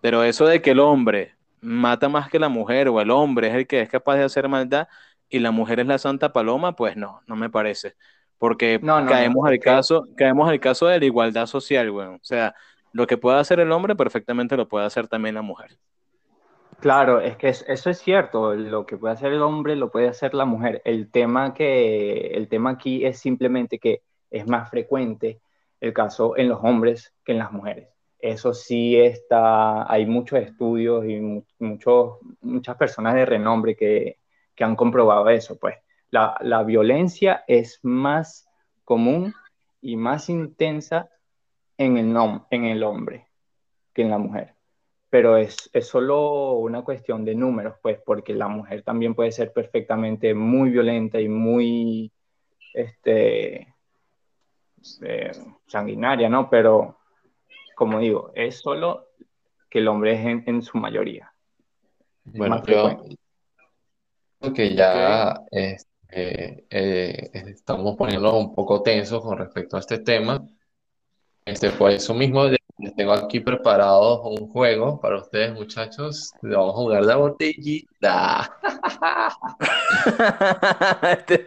Pero 0.00 0.22
eso 0.22 0.46
de 0.46 0.62
que 0.62 0.70
el 0.70 0.80
hombre 0.80 1.34
mata 1.60 2.08
más 2.08 2.28
que 2.28 2.38
la 2.38 2.48
mujer 2.48 2.88
o 2.88 3.00
el 3.00 3.10
hombre 3.10 3.48
es 3.48 3.54
el 3.54 3.66
que 3.66 3.80
es 3.80 3.88
capaz 3.88 4.16
de 4.16 4.24
hacer 4.24 4.48
maldad 4.48 4.88
y 5.28 5.40
la 5.40 5.50
mujer 5.50 5.80
es 5.80 5.86
la 5.86 5.98
santa 5.98 6.32
paloma, 6.32 6.76
pues 6.76 6.96
no, 6.96 7.20
no 7.26 7.36
me 7.36 7.50
parece. 7.50 7.94
Porque 8.38 8.80
caemos 8.80 9.48
al 9.48 9.58
caso, 9.58 10.06
caemos 10.16 10.48
al 10.48 10.60
caso 10.60 10.86
de 10.86 11.00
la 11.00 11.06
igualdad 11.06 11.46
social, 11.46 11.90
güey. 11.90 12.06
O 12.06 12.18
sea, 12.22 12.54
lo 12.92 13.06
que 13.06 13.16
puede 13.16 13.38
hacer 13.38 13.60
el 13.60 13.72
hombre 13.72 13.96
perfectamente 13.96 14.56
lo 14.56 14.68
puede 14.68 14.86
hacer 14.86 15.08
también 15.08 15.34
la 15.34 15.42
mujer. 15.42 15.78
Claro, 16.80 17.20
es 17.20 17.36
que 17.36 17.48
eso 17.48 17.90
es 17.90 17.98
cierto, 17.98 18.54
lo 18.54 18.84
que 18.84 18.98
puede 18.98 19.14
hacer 19.14 19.32
el 19.32 19.40
hombre 19.40 19.76
lo 19.76 19.90
puede 19.90 20.08
hacer 20.08 20.34
la 20.34 20.44
mujer. 20.44 20.82
El 20.84 21.10
tema, 21.10 21.54
que, 21.54 22.32
el 22.34 22.48
tema 22.48 22.70
aquí 22.70 23.04
es 23.06 23.18
simplemente 23.18 23.78
que 23.78 24.02
es 24.30 24.46
más 24.46 24.68
frecuente 24.68 25.40
el 25.80 25.92
caso 25.92 26.36
en 26.36 26.48
los 26.48 26.60
hombres 26.62 27.14
que 27.24 27.32
en 27.32 27.38
las 27.38 27.52
mujeres. 27.52 27.88
Eso 28.18 28.54
sí 28.54 28.96
está, 28.96 29.90
hay 29.90 30.06
muchos 30.06 30.40
estudios 30.40 31.04
y 31.06 31.20
muchos, 31.58 32.18
muchas 32.40 32.76
personas 32.76 33.14
de 33.14 33.26
renombre 33.26 33.76
que, 33.76 34.18
que 34.54 34.64
han 34.64 34.74
comprobado 34.74 35.28
eso. 35.28 35.58
Pues 35.58 35.76
la, 36.10 36.36
la 36.40 36.62
violencia 36.62 37.44
es 37.46 37.78
más 37.82 38.48
común 38.84 39.34
y 39.80 39.96
más 39.96 40.28
intensa 40.28 41.10
en 41.76 41.98
el, 41.98 42.16
en 42.50 42.64
el 42.64 42.82
hombre 42.82 43.26
que 43.92 44.02
en 44.02 44.10
la 44.10 44.18
mujer. 44.18 44.54
Pero 45.10 45.36
es, 45.36 45.70
es 45.72 45.86
solo 45.86 46.54
una 46.54 46.82
cuestión 46.82 47.24
de 47.24 47.34
números, 47.34 47.76
pues, 47.80 47.98
porque 48.04 48.34
la 48.34 48.48
mujer 48.48 48.82
también 48.82 49.14
puede 49.14 49.30
ser 49.30 49.52
perfectamente 49.52 50.34
muy 50.34 50.70
violenta 50.70 51.20
y 51.20 51.28
muy 51.28 52.12
este, 52.74 53.75
eh, 55.02 55.32
sanguinaria, 55.66 56.28
¿no? 56.28 56.48
Pero, 56.50 56.98
como 57.74 57.98
digo, 57.98 58.32
es 58.34 58.60
solo 58.60 59.08
que 59.70 59.80
el 59.80 59.88
hombre 59.88 60.14
es 60.14 60.46
en, 60.46 60.62
su 60.62 60.78
mayoría. 60.78 61.32
Bueno, 62.24 62.62
yo 62.66 63.04
creo 64.40 64.52
que 64.52 64.74
ya 64.74 65.42
este, 65.50 66.66
eh, 66.70 67.30
estamos 67.32 67.96
poniéndonos 67.96 68.34
un 68.34 68.54
poco 68.54 68.82
tensos 68.82 69.22
con 69.22 69.38
respecto 69.38 69.76
a 69.76 69.80
este 69.80 69.98
tema. 69.98 70.44
Este, 71.44 71.70
por 71.70 71.90
eso 71.90 72.12
mismo 72.12 72.44
les 72.78 72.94
tengo 72.94 73.12
aquí 73.12 73.40
preparado 73.40 74.22
un 74.22 74.48
juego 74.48 75.00
para 75.00 75.18
ustedes, 75.18 75.54
muchachos. 75.54 76.32
Vamos 76.42 76.70
a 76.70 76.76
jugar 76.76 77.04
la 77.04 77.16
botellita. 77.16 78.58
este 81.18 81.44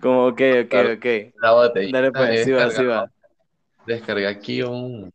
Como 0.00 0.28
ok, 0.28 0.40
ok. 0.96 1.06
La 1.42 1.52
botellita. 1.52 1.98
Dale 1.98 2.12
pues, 2.12 2.44
sí 2.44 2.52
va, 2.52 2.70
sí 2.70 2.84
va. 2.84 3.10
Descargué 3.86 4.26
aquí 4.26 4.62
un, 4.62 5.12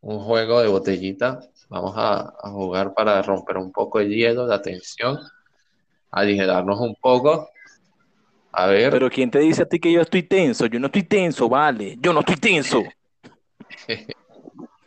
un 0.00 0.18
juego 0.20 0.60
de 0.60 0.68
botellita. 0.68 1.40
Vamos 1.68 1.94
a, 1.96 2.32
a, 2.40 2.50
jugar 2.50 2.94
para 2.94 3.20
romper 3.22 3.56
un 3.56 3.72
poco 3.72 4.00
el 4.00 4.10
hielo, 4.10 4.46
la 4.46 4.62
tensión, 4.62 5.18
aligerarnos 6.10 6.80
un 6.80 6.94
poco. 6.94 7.48
A 8.52 8.66
ver. 8.66 8.90
Pero 8.90 9.10
¿quién 9.10 9.30
te 9.30 9.40
dice 9.40 9.62
a 9.62 9.66
ti 9.66 9.78
que 9.78 9.92
yo 9.92 10.00
estoy 10.00 10.22
tenso? 10.22 10.66
Yo 10.66 10.78
no 10.78 10.86
estoy 10.86 11.02
tenso, 11.02 11.48
vale. 11.48 11.96
Yo 12.00 12.12
no 12.12 12.20
estoy 12.20 12.36
tenso. 12.36 12.82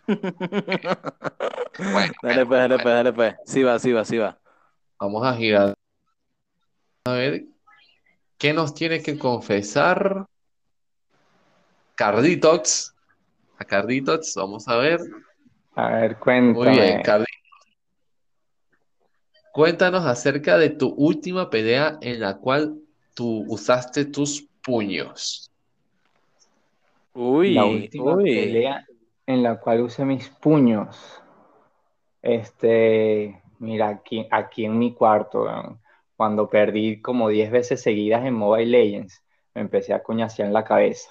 dale 2.21 2.45
pues, 2.45 2.59
dale 2.59 2.79
pues, 2.79 2.83
dale 2.83 3.13
pues. 3.13 3.35
Sí 3.45 3.63
va, 3.63 3.79
sí 3.79 3.91
va, 3.91 4.05
sí 4.05 4.17
va. 4.17 4.39
Vamos 4.99 5.25
a 5.25 5.35
girar. 5.35 5.73
A 7.05 7.13
ver. 7.13 7.45
¿Qué 8.39 8.53
nos 8.53 8.73
tiene 8.73 9.03
que 9.03 9.19
confesar 9.19 10.25
Carditox? 11.95 12.95
A 13.57 13.65
Carditox, 13.65 14.33
vamos 14.35 14.65
a 14.69 14.77
ver. 14.77 15.01
A 15.75 15.89
ver, 15.89 16.17
cuéntame. 16.17 16.69
Muy 16.69 16.79
bien, 16.79 17.01
Carditox. 17.01 17.33
Cuéntanos 19.51 20.05
acerca 20.05 20.57
de 20.57 20.69
tu 20.69 20.87
última 20.87 21.49
pelea 21.49 21.97
en 21.99 22.21
la 22.21 22.37
cual 22.37 22.79
tú 23.13 23.43
usaste 23.49 24.05
tus 24.05 24.47
puños. 24.63 25.51
Uy, 27.13 27.55
la 27.55 27.65
última 27.65 28.15
pelea 28.15 28.87
en 29.25 29.43
la 29.43 29.59
cual 29.59 29.81
usé 29.81 30.05
mis 30.05 30.29
puños. 30.29 31.21
Este, 32.21 33.41
mira, 33.59 33.89
aquí, 33.89 34.25
aquí 34.31 34.63
en 34.63 34.79
mi 34.79 34.93
cuarto, 34.93 35.77
cuando 36.19 36.49
perdí 36.49 37.01
como 37.01 37.29
10 37.29 37.49
veces 37.49 37.81
seguidas 37.81 38.25
en 38.25 38.33
Mobile 38.33 38.65
Legends, 38.65 39.23
me 39.55 39.61
empecé 39.61 39.93
a 39.93 40.03
cuñasear 40.03 40.49
en 40.49 40.53
la 40.53 40.65
cabeza. 40.65 41.09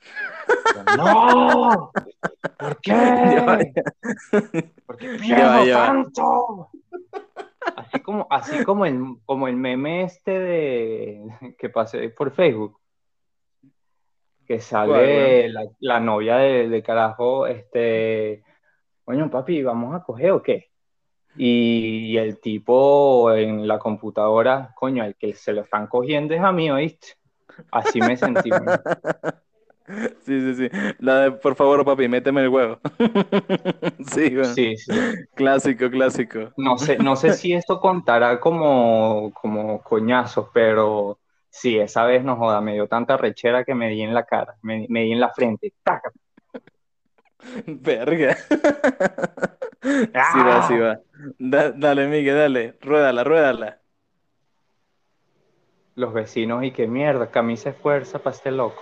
¡No! 0.96 1.92
¿Por 2.58 2.80
qué? 2.80 3.74
¿Por 4.86 4.96
qué 4.96 5.08
pierdo 5.20 5.66
tanto? 5.66 6.70
Así 7.76 8.00
como, 8.00 8.26
así 8.30 8.64
como 8.64 8.86
el, 8.86 8.98
como 9.26 9.46
el 9.46 9.56
meme 9.56 10.04
este 10.04 10.38
de 10.38 11.54
que 11.58 11.68
pasé 11.68 12.08
por 12.08 12.30
Facebook. 12.30 12.80
Que 14.46 14.58
sale 14.58 15.50
la, 15.80 16.00
novia 16.00 16.36
de, 16.38 16.82
carajo, 16.82 17.46
este, 17.46 18.42
coño 19.04 19.30
papi, 19.30 19.62
¿vamos 19.62 19.94
a 19.94 20.02
coger 20.02 20.30
o 20.30 20.42
qué? 20.42 20.71
Y, 21.36 22.16
el 22.16 22.40
tipo 22.40 23.32
en 23.32 23.66
la 23.66 23.78
computadora, 23.78 24.72
coño, 24.74 25.04
el 25.04 25.16
que 25.16 25.34
se 25.34 25.52
lo 25.52 25.62
están 25.62 25.86
cogiendo 25.86 26.34
es 26.34 26.40
a 26.40 26.52
mí, 26.52 26.70
¿oíste? 26.70 27.16
Así 27.70 28.00
me 28.00 28.16
sentí. 28.16 28.50
Sí, 30.24 30.40
sí, 30.40 30.54
sí. 30.54 30.94
La 31.00 31.20
de, 31.20 31.32
por 31.32 31.54
favor, 31.54 31.84
papi, 31.84 32.08
méteme 32.08 32.42
el 32.42 32.48
huevo. 32.48 32.78
Sí, 34.06 34.36
sí, 34.54 34.76
sí. 34.76 34.92
Clásico, 35.34 35.90
clásico. 35.90 36.52
No 36.56 36.78
sé, 36.78 36.98
no 36.98 37.16
sé 37.16 37.32
si 37.34 37.52
esto 37.52 37.80
contará 37.80 38.40
como, 38.40 39.32
como 39.34 39.82
coñazos, 39.82 40.48
pero 40.54 41.18
sí, 41.50 41.78
esa 41.78 42.04
vez 42.04 42.24
no 42.24 42.36
joda, 42.36 42.60
me 42.60 42.74
dio 42.74 42.88
tanta 42.88 43.16
rechera 43.16 43.64
que 43.64 43.74
me 43.74 43.88
di 43.90 44.02
en 44.02 44.14
la 44.14 44.24
cara, 44.24 44.56
me, 44.62 44.86
di 44.86 45.12
en 45.12 45.20
la 45.20 45.30
frente. 45.30 45.72
¡Taca! 45.82 46.10
Verga. 47.66 48.36
Sí 49.82 50.38
va, 50.38 50.68
sí 50.68 50.78
va. 50.78 51.00
dale, 51.38 52.06
Miguel, 52.06 52.36
dale. 52.36 52.78
Ruédala, 52.80 53.24
ruédala. 53.24 53.80
Los 55.96 56.14
vecinos 56.14 56.64
y 56.64 56.70
qué 56.70 56.86
mierda, 56.86 57.30
camisa 57.30 57.70
de 57.70 57.74
fuerza 57.74 58.18
para 58.20 58.34
este 58.34 58.50
loco. 58.50 58.80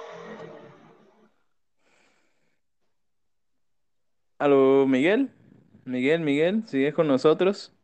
Aló, 4.39 4.87
Miguel. 4.87 5.31
Miguel, 5.85 6.21
Miguel, 6.21 6.63
¿sigues 6.67 6.95
con 6.95 7.09
nosotros? 7.09 7.75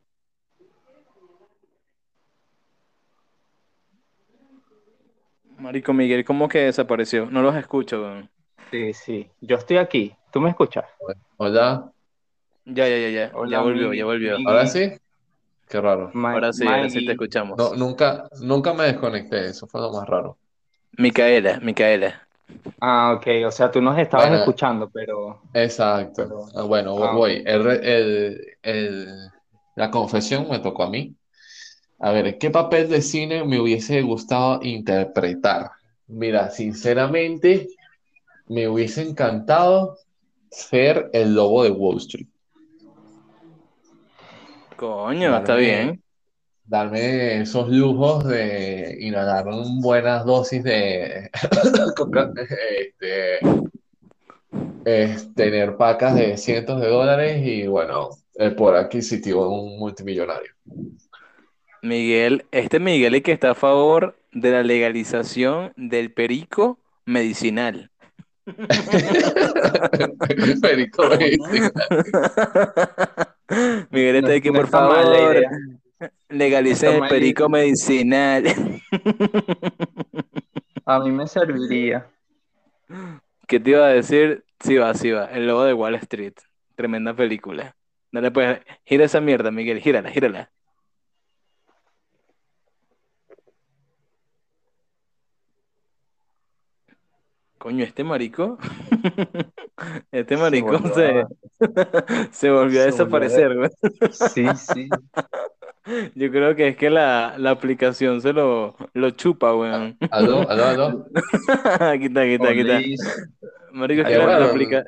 Marico 5.58 5.92
Miguel, 5.92 6.24
¿cómo 6.24 6.48
que 6.48 6.58
desapareció? 6.58 7.26
No 7.30 7.42
los 7.42 7.56
escucho, 7.56 8.22
Sí, 8.70 8.92
sí. 8.92 9.30
Yo 9.40 9.56
estoy 9.56 9.78
aquí. 9.78 10.14
¿Tú 10.30 10.40
me 10.40 10.50
escuchas? 10.50 10.84
Hola. 11.38 11.90
Ya, 12.66 12.88
ya, 12.88 12.98
ya, 12.98 13.10
ya. 13.10 13.30
Hola, 13.34 13.50
ya 13.50 13.60
volvió, 13.62 13.94
ya 13.94 14.04
volvió. 14.04 14.36
¿Ahora 14.46 14.66
sí? 14.66 14.90
Qué 15.68 15.80
raro. 15.80 16.10
Ahora 16.14 16.52
sí, 16.52 16.66
ahora 16.66 16.88
sí 16.88 17.04
te 17.04 17.12
escuchamos. 17.12 17.56
No, 17.58 17.74
nunca, 17.76 18.28
nunca 18.40 18.74
me 18.74 18.84
desconecté, 18.84 19.46
eso 19.46 19.66
fue 19.66 19.80
lo 19.80 19.92
más 19.92 20.06
raro. 20.08 20.36
Micaela, 20.98 21.60
Micaela. 21.60 22.26
Ah, 22.80 23.14
ok, 23.16 23.26
o 23.46 23.50
sea, 23.50 23.70
tú 23.70 23.80
nos 23.80 23.98
estabas 23.98 24.28
Bueno. 24.28 24.42
escuchando, 24.42 24.88
pero 24.90 25.40
Exacto. 25.52 26.24
Pero- 26.24 26.46
Ah, 26.54 26.62
Bueno, 26.62 26.96
Ah, 27.04 27.14
voy. 27.14 27.42
El 27.44 27.66
el- 27.66 28.46
el- 28.62 29.30
la 29.76 29.90
confesión 29.90 30.48
me 30.48 30.58
tocó 30.58 30.84
a 30.84 30.90
mí. 30.90 31.14
A 31.98 32.10
ver, 32.12 32.36
¿qué 32.38 32.50
papel 32.50 32.88
de 32.88 33.00
cine 33.00 33.44
me 33.44 33.60
hubiese 33.60 34.02
gustado 34.02 34.60
interpretar? 34.62 35.70
Mira, 36.08 36.50
sinceramente, 36.50 37.68
me 38.48 38.68
hubiese 38.68 39.02
encantado 39.02 39.96
ser 40.50 41.10
el 41.12 41.34
lobo 41.34 41.64
de 41.64 41.70
Wall 41.70 41.98
Street. 41.98 42.28
Coño, 44.76 45.36
está 45.36 45.54
Darme- 45.54 45.58
bien. 45.60 46.02
Darme 46.68 47.42
esos 47.42 47.68
lujos 47.68 48.24
de 48.26 48.96
inhalar 49.00 49.46
un- 49.46 49.80
buenas 49.80 50.24
dosis 50.24 50.64
de 50.64 51.30
este, 52.80 53.38
es 54.84 55.32
tener 55.34 55.76
pacas 55.76 56.16
de 56.16 56.36
cientos 56.36 56.80
de 56.80 56.88
dólares 56.88 57.40
y 57.46 57.68
bueno, 57.68 58.08
el 58.34 58.56
poder 58.56 58.84
adquisitivo 58.84 59.44
de 59.44 59.50
un 59.50 59.78
multimillonario. 59.78 60.52
Miguel, 61.82 62.46
este 62.50 62.80
Miguel 62.80 63.14
es 63.14 63.22
que 63.22 63.30
está 63.32 63.50
a 63.50 63.54
favor 63.54 64.18
de 64.32 64.50
la 64.50 64.64
legalización 64.64 65.72
del 65.76 66.12
perico 66.12 66.80
medicinal. 67.04 67.90
Perico 70.62 71.08
medicinal. 71.08 71.72
Miguel 73.90 74.16
está 74.16 74.32
aquí, 74.32 74.50
no 74.50 74.60
por 74.60 74.68
favor, 74.68 75.42
legalicen 76.28 77.02
el 77.02 77.08
perico 77.08 77.48
medicinal. 77.48 78.44
A 80.84 81.00
mí 81.00 81.10
me 81.10 81.26
serviría. 81.26 82.06
¿Qué 83.46 83.60
te 83.60 83.70
iba 83.70 83.86
a 83.86 83.90
decir? 83.90 84.44
Sí 84.60 84.76
va, 84.76 84.94
sí 84.94 85.10
va. 85.10 85.26
El 85.26 85.46
lobo 85.46 85.64
de 85.64 85.74
Wall 85.74 85.94
Street. 85.96 86.34
Tremenda 86.74 87.14
película. 87.14 87.76
Dale 88.10 88.30
pues, 88.30 88.60
gira 88.84 89.04
esa 89.04 89.20
mierda, 89.20 89.50
Miguel, 89.50 89.80
gírala, 89.80 90.10
gírala. 90.10 90.50
Coño, 97.58 97.84
este 97.84 98.04
marico. 98.04 98.58
Este 100.10 100.38
marico 100.38 100.72
volvió 100.78 100.94
se, 100.94 101.20
a- 101.20 101.26
se 102.32 102.50
volvió 102.50 102.80
a 102.80 102.84
se 102.84 102.90
desaparecer, 102.92 103.54
güey. 103.56 103.70
Sí, 104.10 104.46
sí. 104.56 104.88
Yo 106.14 106.30
creo 106.30 106.56
que 106.56 106.68
es 106.68 106.76
que 106.76 106.88
la, 106.90 107.34
la 107.38 107.50
aplicación 107.50 108.20
se 108.22 108.32
lo, 108.32 108.74
lo 108.94 109.10
chupa, 109.10 109.54
weón. 109.54 109.96
Aló, 110.10 110.48
aló, 110.48 110.64
aló. 110.64 111.06
Aquí 111.80 112.06
está, 112.06 112.22
aquí 112.22 112.34
está, 112.34 112.48
aquí 112.48 112.60
está. 112.60 112.80
Marico, 113.72 114.00
es 114.02 114.08
que 114.08 114.18
la, 114.18 114.38
la 114.40 114.46
aplica- 114.46 114.84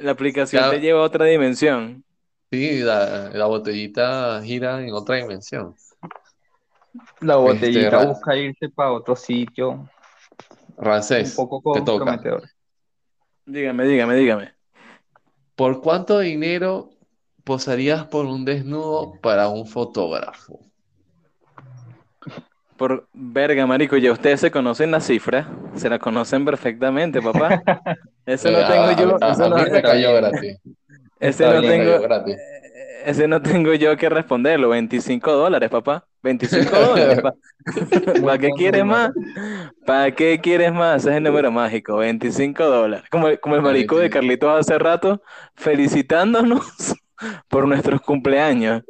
la 0.00 0.10
aplicación 0.12 0.62
Ya. 0.64 0.70
te 0.70 0.80
lleva 0.80 1.00
a 1.00 1.04
otra 1.04 1.24
dimensión. 1.26 2.04
Sí, 2.52 2.78
la, 2.78 3.30
la 3.30 3.46
botellita 3.46 4.40
gira 4.42 4.80
en 4.86 4.94
otra 4.94 5.16
dimensión. 5.16 5.74
La 7.20 7.36
botellita 7.36 7.90
Ra- 7.90 8.04
busca 8.06 8.36
irse 8.36 8.68
para 8.70 8.92
otro 8.92 9.16
sitio, 9.16 9.88
un 10.76 11.48
poco 11.48 11.72
te 11.72 11.80
toca. 11.82 12.20
Dígame, 13.46 13.84
dígame, 13.84 14.14
dígame. 14.16 14.54
¿Por 15.54 15.80
cuánto 15.80 16.18
dinero 16.18 16.90
posarías 17.44 18.04
por 18.06 18.26
un 18.26 18.44
desnudo 18.44 19.12
para 19.22 19.48
un 19.48 19.66
fotógrafo? 19.66 20.60
Por 22.76 23.08
verga, 23.14 23.66
marico, 23.66 23.96
ya 23.96 24.12
ustedes 24.12 24.40
se 24.40 24.50
conocen 24.50 24.90
la 24.90 25.00
cifra, 25.00 25.48
se 25.76 25.88
la 25.88 25.98
conocen 25.98 26.44
perfectamente, 26.44 27.22
papá. 27.22 27.62
Eso 28.26 28.50
no 28.50 28.58
tengo 28.66 28.90
yo, 28.90 29.16
eso 29.24 29.48
no, 29.48 29.54
gratis. 29.54 30.58
ese 31.20 31.44
no 31.46 31.60
tengo. 31.60 32.08
Ese 33.06 33.28
no 33.28 33.42
tengo 33.42 33.74
yo 33.74 33.96
que 33.96 34.08
responderlo. 34.08 34.68
25 34.70 35.32
dólares, 35.32 35.70
papá. 35.70 36.06
25 36.22 36.76
dólares, 36.78 37.18
pa. 37.20 37.34
¿Para 38.20 38.38
qué 38.38 38.54
quieres 38.54 38.84
más? 38.84 39.10
¿Para 39.86 40.12
qué 40.14 40.40
quieres 40.40 40.72
más? 40.72 41.02
Ese 41.02 41.10
es 41.10 41.16
el 41.18 41.22
número 41.24 41.50
mágico, 41.52 41.96
25 41.98 42.64
dólares. 42.66 43.08
Como, 43.10 43.28
el- 43.28 43.40
como 43.40 43.56
el 43.56 43.62
marico 43.62 43.98
de 43.98 44.10
Carlitos 44.10 44.50
hace 44.60 44.78
rato, 44.78 45.22
felicitándonos 45.56 46.94
por 47.48 47.68
nuestros 47.68 48.00
cumpleaños. 48.02 48.82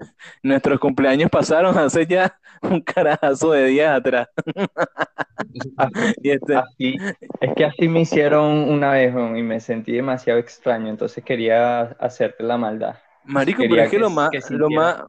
Nuestros 0.43 0.81
cumpleaños 0.81 1.31
pasaron 1.31 1.77
hace 1.79 2.07
ya 2.07 2.39
un 2.63 2.81
carajazo 2.83 3.53
de 3.53 3.67
días 3.67 3.97
atrás. 3.99 4.29
Y 6.23 6.31
este, 6.31 6.55
Así, 6.55 6.97
es 7.41 7.55
que 7.55 7.65
así 7.65 7.89
me 7.89 8.01
hicieron 8.01 8.45
una 8.71 8.93
vez 8.93 9.13
y 9.15 9.43
me 9.43 9.61
sentí 9.61 9.93
demasiado 9.93 10.39
extraño, 10.41 10.89
entonces 10.89 11.25
quería 11.25 11.83
hacerte 12.01 12.43
la 12.45 12.57
maldad. 12.59 12.97
Marico, 13.27 13.63
pero 13.69 13.83
es 13.83 13.91
que 13.91 13.97
que- 13.97 14.01
lo 14.01 14.11
más, 14.11 14.31
que 14.31 14.41
lo 14.51 14.71
más. 14.71 15.03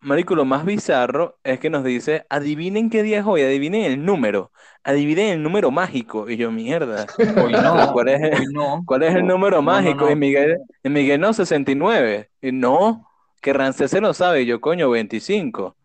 Marico, 0.00 0.34
lo 0.34 0.44
más 0.44 0.64
bizarro 0.64 1.38
es 1.44 1.60
que 1.60 1.70
nos 1.70 1.84
dice, 1.84 2.26
adivinen 2.28 2.90
qué 2.90 3.04
día 3.04 3.20
es 3.20 3.24
hoy, 3.24 3.42
adivinen 3.42 3.84
el 3.84 4.04
número, 4.04 4.50
adivinen 4.82 5.28
el 5.34 5.42
número 5.44 5.70
mágico. 5.70 6.28
Y 6.28 6.36
yo, 6.36 6.50
mierda, 6.50 7.06
Hoy 7.48 7.52
no, 7.52 7.92
¿Cuál 7.92 8.08
es 8.08 8.20
el- 8.20 8.34
hoy 8.40 8.46
no. 8.52 8.82
¿cuál 8.84 9.04
es 9.04 9.14
el 9.14 9.24
número 9.26 9.58
No, 9.58 9.62
no, 9.62 9.70
mágico? 9.70 10.06
no. 10.06 10.10
Y 10.10 10.16
Miguel, 10.16 10.58
y 10.82 10.88
Miguel, 10.88 11.20
no, 11.20 11.32
69. 11.32 12.30
Y 12.40 12.50
no, 12.50 13.06
que 13.40 13.52
Rancés 13.52 13.92
se 13.92 14.00
lo 14.00 14.12
sabe. 14.12 14.42
Y 14.42 14.46
yo, 14.46 14.60
coño, 14.60 14.90
25. 14.90 15.76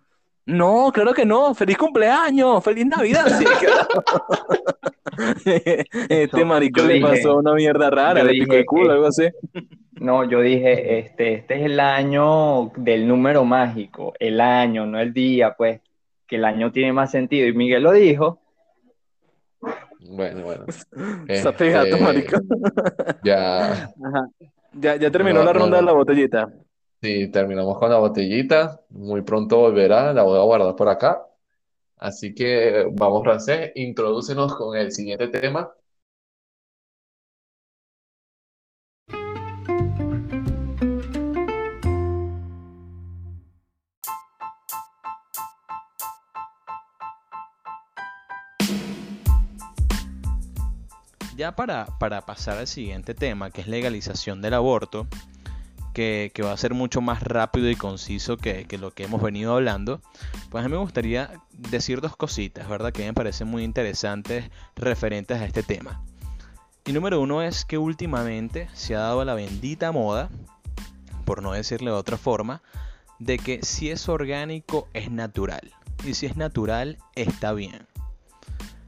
No, 0.48 0.92
claro 0.94 1.14
que 1.14 1.26
no. 1.26 1.54
¡Feliz 1.54 1.78
cumpleaños! 1.78 2.64
¡Feliz 2.64 2.86
Navidad! 2.88 3.28
Sí, 3.38 3.44
carajo. 3.46 4.04
Este 6.10 6.38
Yo 6.40 6.46
marico 6.46 6.82
le 6.84 7.00
pasó 7.02 7.38
una 7.38 7.54
mierda 7.54 7.90
rara, 7.90 8.24
le 8.24 8.34
picó 8.34 8.54
el 8.56 8.66
culo, 8.66 8.92
algo 8.94 9.08
así. 9.08 9.28
No, 10.00 10.24
yo 10.30 10.42
dije, 10.42 11.00
este, 11.00 11.34
este 11.34 11.56
es 11.56 11.62
el 11.66 11.80
año 11.80 12.72
del 12.76 13.08
número 13.08 13.44
mágico, 13.46 14.14
el 14.20 14.40
año, 14.42 14.86
no 14.86 15.00
el 15.00 15.14
día, 15.14 15.56
pues, 15.58 15.82
que 16.28 16.36
el 16.36 16.46
año 16.46 16.72
tiene 16.72 16.94
más 16.94 17.12
sentido. 17.12 17.48
Y 17.48 17.54
Miguel 17.54 17.84
lo 17.84 17.92
dijo, 17.94 18.40
Bueno, 20.00 20.44
bueno. 20.44 20.66
Sape 21.34 21.72
gato, 21.72 21.98
Este, 21.98 22.02
marico. 22.04 22.38
Ya, 23.24 23.74
Ajá. 24.06 24.30
Ya, 24.74 24.96
ya 24.98 25.10
terminó 25.12 25.44
No, 25.44 25.44
la 25.44 25.54
no, 25.54 25.60
ronda 25.60 25.78
de 25.78 25.84
no. 25.84 25.88
la 25.88 25.94
botellita. 25.94 26.50
sí, 27.02 27.30
terminamos 27.32 27.78
con 27.80 27.90
la 27.90 27.98
botellita. 27.98 28.82
Muy 28.90 29.22
pronto 29.22 29.58
volverá, 29.60 30.14
la 30.14 30.24
voy 30.24 30.38
a 30.40 30.44
guardar 30.44 30.76
por 30.76 30.90
acá. 30.90 31.24
Así 31.98 32.34
que 32.34 32.86
vamos, 32.92 33.26
Rancés, 33.26 33.72
introdúcenos 33.76 34.56
con 34.56 34.76
el 34.78 34.92
siguiente 34.92 35.28
tema. 35.30 35.72
Ya 51.36 51.56
para, 51.56 51.86
para 52.00 52.22
pasar 52.22 52.58
al 52.58 52.66
siguiente 52.68 53.14
tema, 53.14 53.52
que 53.52 53.62
es 53.62 53.68
legalización 53.68 54.42
del 54.42 54.56
aborto, 54.56 55.06
que, 55.98 56.44
va 56.44 56.52
a 56.52 56.58
ser 56.58 56.76
mucho 56.76 57.02
más 57.02 57.24
rápido 57.24 57.70
y 57.72 57.76
conciso 57.76 58.38
que, 58.38 58.66
que 58.66 58.78
lo 58.78 58.92
que 58.92 59.06
hemos 59.06 59.20
venido 59.22 59.56
hablando, 59.56 60.00
pues 60.52 60.64
a 60.64 60.68
mí 60.68 60.72
me 60.72 60.80
gustaría 60.80 61.42
decir 61.52 62.02
dos 62.02 62.16
cositas, 62.16 62.70
¿verdad? 62.70 62.94
Que 62.94 63.04
me 63.04 63.14
parecen 63.14 63.48
muy 63.48 63.64
interesantes 63.64 64.52
referentes 64.76 65.40
a 65.42 65.46
este 65.46 65.64
tema. 65.64 66.04
Y 66.86 66.94
número 66.94 67.20
uno 67.20 67.42
es 67.42 67.66
que 67.66 67.80
últimamente 67.80 68.70
se 68.74 68.96
ha 68.96 69.00
dado 69.00 69.26
la 69.26 69.34
bendita 69.34 69.92
moda, 69.92 70.30
por 71.26 71.42
no 71.42 71.54
decirle 71.54 71.90
de 71.90 71.98
otra 71.98 72.18
forma, 72.18 72.62
de 73.18 73.40
que 73.40 73.64
si 73.64 73.90
es 73.90 74.08
orgánico 74.08 74.88
es 74.94 75.10
natural. 75.10 75.74
Y 76.06 76.14
si 76.14 76.28
es 76.28 76.38
natural 76.38 77.00
está 77.16 77.54
bien. 77.54 77.88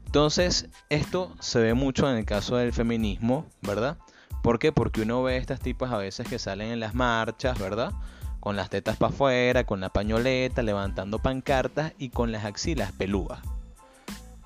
Entonces, 0.06 0.68
esto 0.88 1.34
se 1.40 1.58
ve 1.58 1.74
mucho 1.74 2.08
en 2.08 2.18
el 2.18 2.24
caso 2.24 2.56
del 2.56 2.72
feminismo, 2.72 3.46
¿verdad? 3.62 3.98
¿Por 4.42 4.58
qué? 4.58 4.72
Porque 4.72 5.02
uno 5.02 5.22
ve 5.22 5.36
estas 5.36 5.60
tipas 5.60 5.92
a 5.92 5.98
veces 5.98 6.28
que 6.28 6.38
salen 6.38 6.70
en 6.70 6.80
las 6.80 6.94
marchas, 6.94 7.58
¿verdad? 7.58 7.92
Con 8.40 8.56
las 8.56 8.70
tetas 8.70 8.96
para 8.96 9.12
afuera, 9.12 9.64
con 9.64 9.80
la 9.80 9.90
pañoleta, 9.90 10.62
levantando 10.62 11.18
pancartas 11.18 11.92
y 11.98 12.08
con 12.08 12.32
las 12.32 12.44
axilas 12.44 12.92
pelúas. 12.92 13.40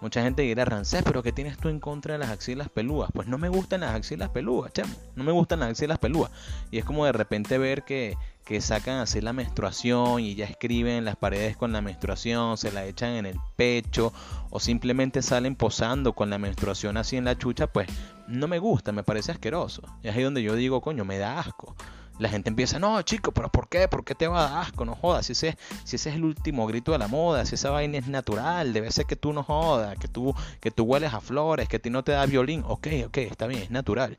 Mucha 0.00 0.22
gente 0.22 0.42
dirá, 0.42 0.64
Rancés, 0.64 1.02
pero 1.04 1.22
¿qué 1.22 1.32
tienes 1.32 1.56
tú 1.56 1.68
en 1.68 1.80
contra 1.80 2.14
de 2.14 2.18
las 2.18 2.30
axilas 2.30 2.68
pelúas? 2.68 3.10
Pues 3.12 3.26
no 3.28 3.38
me 3.38 3.48
gustan 3.48 3.80
las 3.80 3.94
axilas 3.94 4.28
pelúas, 4.28 4.72
chamo. 4.72 4.94
No 5.16 5.24
me 5.24 5.32
gustan 5.32 5.60
las 5.60 5.70
axilas 5.70 5.98
pelúas. 5.98 6.30
Y 6.70 6.78
es 6.78 6.84
como 6.84 7.06
de 7.06 7.12
repente 7.12 7.58
ver 7.58 7.84
que, 7.84 8.16
que 8.44 8.60
sacan 8.60 8.98
así 8.98 9.20
la 9.20 9.32
menstruación 9.32 10.20
y 10.20 10.34
ya 10.34 10.44
escriben 10.44 10.96
en 10.96 11.04
las 11.04 11.16
paredes 11.16 11.56
con 11.56 11.72
la 11.72 11.80
menstruación, 11.80 12.58
se 12.58 12.72
la 12.72 12.84
echan 12.84 13.12
en 13.12 13.26
el 13.26 13.38
pecho 13.56 14.12
o 14.50 14.60
simplemente 14.60 15.22
salen 15.22 15.56
posando 15.56 16.12
con 16.12 16.28
la 16.28 16.38
menstruación 16.38 16.96
así 16.96 17.16
en 17.16 17.24
la 17.24 17.38
chucha, 17.38 17.66
pues 17.66 17.88
no 18.28 18.46
me 18.46 18.58
gusta, 18.58 18.92
me 18.92 19.02
parece 19.02 19.32
asqueroso. 19.32 19.82
Y 20.02 20.08
es 20.08 20.16
ahí 20.16 20.22
donde 20.22 20.42
yo 20.42 20.54
digo, 20.54 20.80
coño, 20.80 21.04
me 21.04 21.18
da 21.18 21.38
asco. 21.38 21.74
La 22.18 22.28
gente 22.28 22.48
empieza, 22.48 22.78
no, 22.78 23.00
chico, 23.02 23.32
pero 23.32 23.50
¿por 23.50 23.68
qué? 23.68 23.88
¿Por 23.88 24.04
qué 24.04 24.14
te 24.14 24.28
va 24.28 24.46
a 24.46 24.50
dar 24.50 24.62
asco? 24.62 24.84
No 24.84 24.94
jodas, 24.94 25.26
si 25.26 25.32
ese, 25.32 25.56
si 25.84 25.96
ese 25.96 26.10
es 26.10 26.16
el 26.16 26.24
último 26.24 26.66
grito 26.66 26.92
de 26.92 26.98
la 26.98 27.08
moda, 27.08 27.44
si 27.44 27.56
esa 27.56 27.70
vaina 27.70 27.98
es 27.98 28.06
natural, 28.06 28.72
debe 28.72 28.90
ser 28.90 29.06
que 29.06 29.16
tú 29.16 29.32
no 29.32 29.42
jodas, 29.42 29.98
que 29.98 30.08
tú, 30.08 30.34
que 30.60 30.70
tú 30.70 30.84
hueles 30.84 31.12
a 31.12 31.20
flores, 31.20 31.68
que 31.68 31.76
a 31.76 31.78
ti 31.80 31.90
no 31.90 32.04
te 32.04 32.12
da 32.12 32.26
violín. 32.26 32.62
Ok, 32.66 32.88
ok, 33.06 33.18
está 33.18 33.46
bien, 33.46 33.62
es 33.62 33.70
natural. 33.70 34.16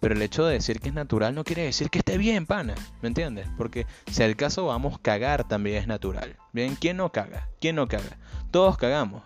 Pero 0.00 0.14
el 0.14 0.22
hecho 0.22 0.44
de 0.44 0.54
decir 0.54 0.80
que 0.80 0.88
es 0.88 0.94
natural 0.94 1.34
no 1.34 1.44
quiere 1.44 1.62
decir 1.62 1.88
que 1.88 1.98
esté 1.98 2.18
bien, 2.18 2.46
pana. 2.46 2.74
¿Me 3.00 3.08
entiendes? 3.08 3.48
Porque 3.56 3.86
si 4.10 4.22
al 4.22 4.36
caso 4.36 4.66
vamos, 4.66 4.98
cagar 4.98 5.48
también 5.48 5.78
es 5.78 5.86
natural. 5.86 6.36
Bien, 6.52 6.76
¿quién 6.76 6.98
no 6.98 7.10
caga? 7.12 7.48
¿Quién 7.60 7.76
no 7.76 7.88
caga? 7.88 8.18
Todos 8.50 8.76
cagamos. 8.76 9.22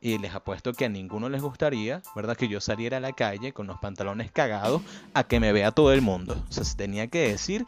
Y 0.00 0.18
les 0.18 0.34
apuesto 0.34 0.72
que 0.72 0.86
a 0.86 0.88
ninguno 0.88 1.28
les 1.28 1.42
gustaría, 1.42 2.02
¿verdad? 2.16 2.36
Que 2.36 2.48
yo 2.48 2.60
saliera 2.60 2.96
a 2.96 3.00
la 3.00 3.12
calle 3.12 3.52
con 3.52 3.66
los 3.66 3.78
pantalones 3.78 4.32
cagados 4.32 4.80
a 5.12 5.24
que 5.24 5.40
me 5.40 5.52
vea 5.52 5.72
todo 5.72 5.92
el 5.92 6.00
mundo. 6.00 6.42
O 6.48 6.52
sea, 6.52 6.64
se 6.64 6.74
tenía 6.76 7.08
que 7.08 7.28
decir 7.28 7.66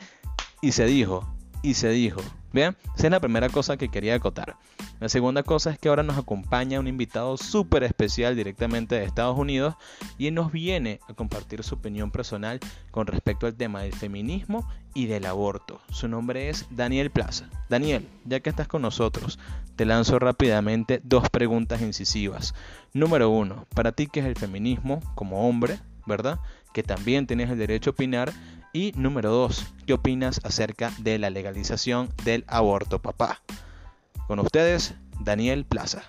y 0.63 0.73
se 0.73 0.87
dijo. 0.87 1.29
Y 1.63 1.75
se 1.75 1.91
dijo. 1.91 2.23
Bien, 2.53 2.77
esa 2.95 3.07
es 3.07 3.11
la 3.11 3.21
primera 3.21 3.49
cosa 3.49 3.79
que 3.79 3.89
quería 3.89 4.15
acotar. 4.15 4.57
La 5.01 5.09
segunda 5.09 5.43
cosa 5.43 5.71
es 5.71 5.79
que 5.79 5.89
ahora 5.89 6.03
nos 6.03 6.19
acompaña 6.19 6.81
un 6.81 6.87
invitado 6.87 7.39
súper 7.39 7.83
especial 7.83 8.37
directamente 8.37 8.95
de 8.95 9.05
Estados 9.05 9.39
Unidos 9.39 9.75
y 10.19 10.27
él 10.27 10.35
nos 10.35 10.53
viene 10.53 11.01
a 11.09 11.15
compartir 11.15 11.65
su 11.65 11.77
opinión 11.77 12.11
personal 12.11 12.61
con 12.91 13.07
respecto 13.07 13.47
al 13.47 13.55
tema 13.55 13.83
del 13.83 13.95
feminismo 13.95 14.69
y 14.95 15.07
del 15.07 15.25
aborto. 15.25 15.81
Su 15.91 16.09
nombre 16.09 16.51
es 16.51 16.67
Daniel 16.71 17.11
Plaza. 17.11 17.49
Daniel, 17.71 18.07
ya 18.27 18.41
que 18.41 18.51
estás 18.51 18.69
con 18.69 18.83
nosotros, 18.83 19.39
te 19.75 19.87
lanzo 19.87 20.19
rápidamente 20.19 21.01
dos 21.05 21.31
preguntas 21.31 21.81
incisivas. 21.81 22.55
Número 22.93 23.31
uno, 23.31 23.67
para 23.75 23.93
ti, 23.93 24.09
¿qué 24.09 24.21
es 24.21 24.27
el 24.27 24.37
feminismo 24.37 25.01
como 25.15 25.49
hombre? 25.49 25.79
¿Verdad? 26.05 26.39
Que 26.75 26.83
también 26.83 27.27
tienes 27.27 27.49
el 27.49 27.59
derecho 27.59 27.91
a 27.91 27.93
opinar 27.93 28.33
y 28.73 28.93
número 28.97 29.31
dos, 29.31 29.67
¿qué 29.87 29.93
opinas 29.93 30.41
acerca 30.45 30.93
de 30.99 31.19
la 31.19 31.29
legalización 31.29 32.09
del 32.25 32.45
aborto, 32.49 33.03
papá? 33.03 33.43
Con 34.27 34.39
ustedes, 34.39 34.95
Daniel 35.21 35.67
Plaza. 35.67 36.03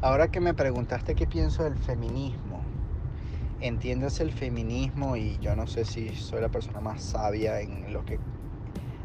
Ahora 0.00 0.30
que 0.30 0.40
me 0.40 0.54
preguntaste 0.54 1.14
qué 1.14 1.26
pienso 1.26 1.64
del 1.64 1.76
feminismo, 1.76 2.62
entiendes 3.60 4.20
el 4.20 4.32
feminismo 4.32 5.16
y 5.16 5.38
yo 5.38 5.54
no 5.54 5.66
sé 5.66 5.84
si 5.84 6.14
soy 6.16 6.40
la 6.40 6.48
persona 6.48 6.80
más 6.80 7.02
sabia 7.02 7.60
en 7.60 7.92
lo 7.92 8.04
que 8.04 8.18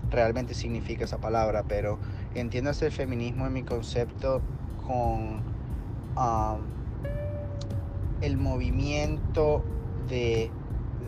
realmente 0.09 0.53
significa 0.53 1.05
esa 1.05 1.17
palabra, 1.17 1.63
pero 1.67 1.99
entiéndase 2.35 2.87
el 2.87 2.91
feminismo 2.91 3.45
en 3.47 3.53
mi 3.53 3.63
concepto 3.63 4.41
con 4.85 5.41
um, 6.17 6.59
el 8.21 8.37
movimiento 8.37 9.63
de, 10.09 10.51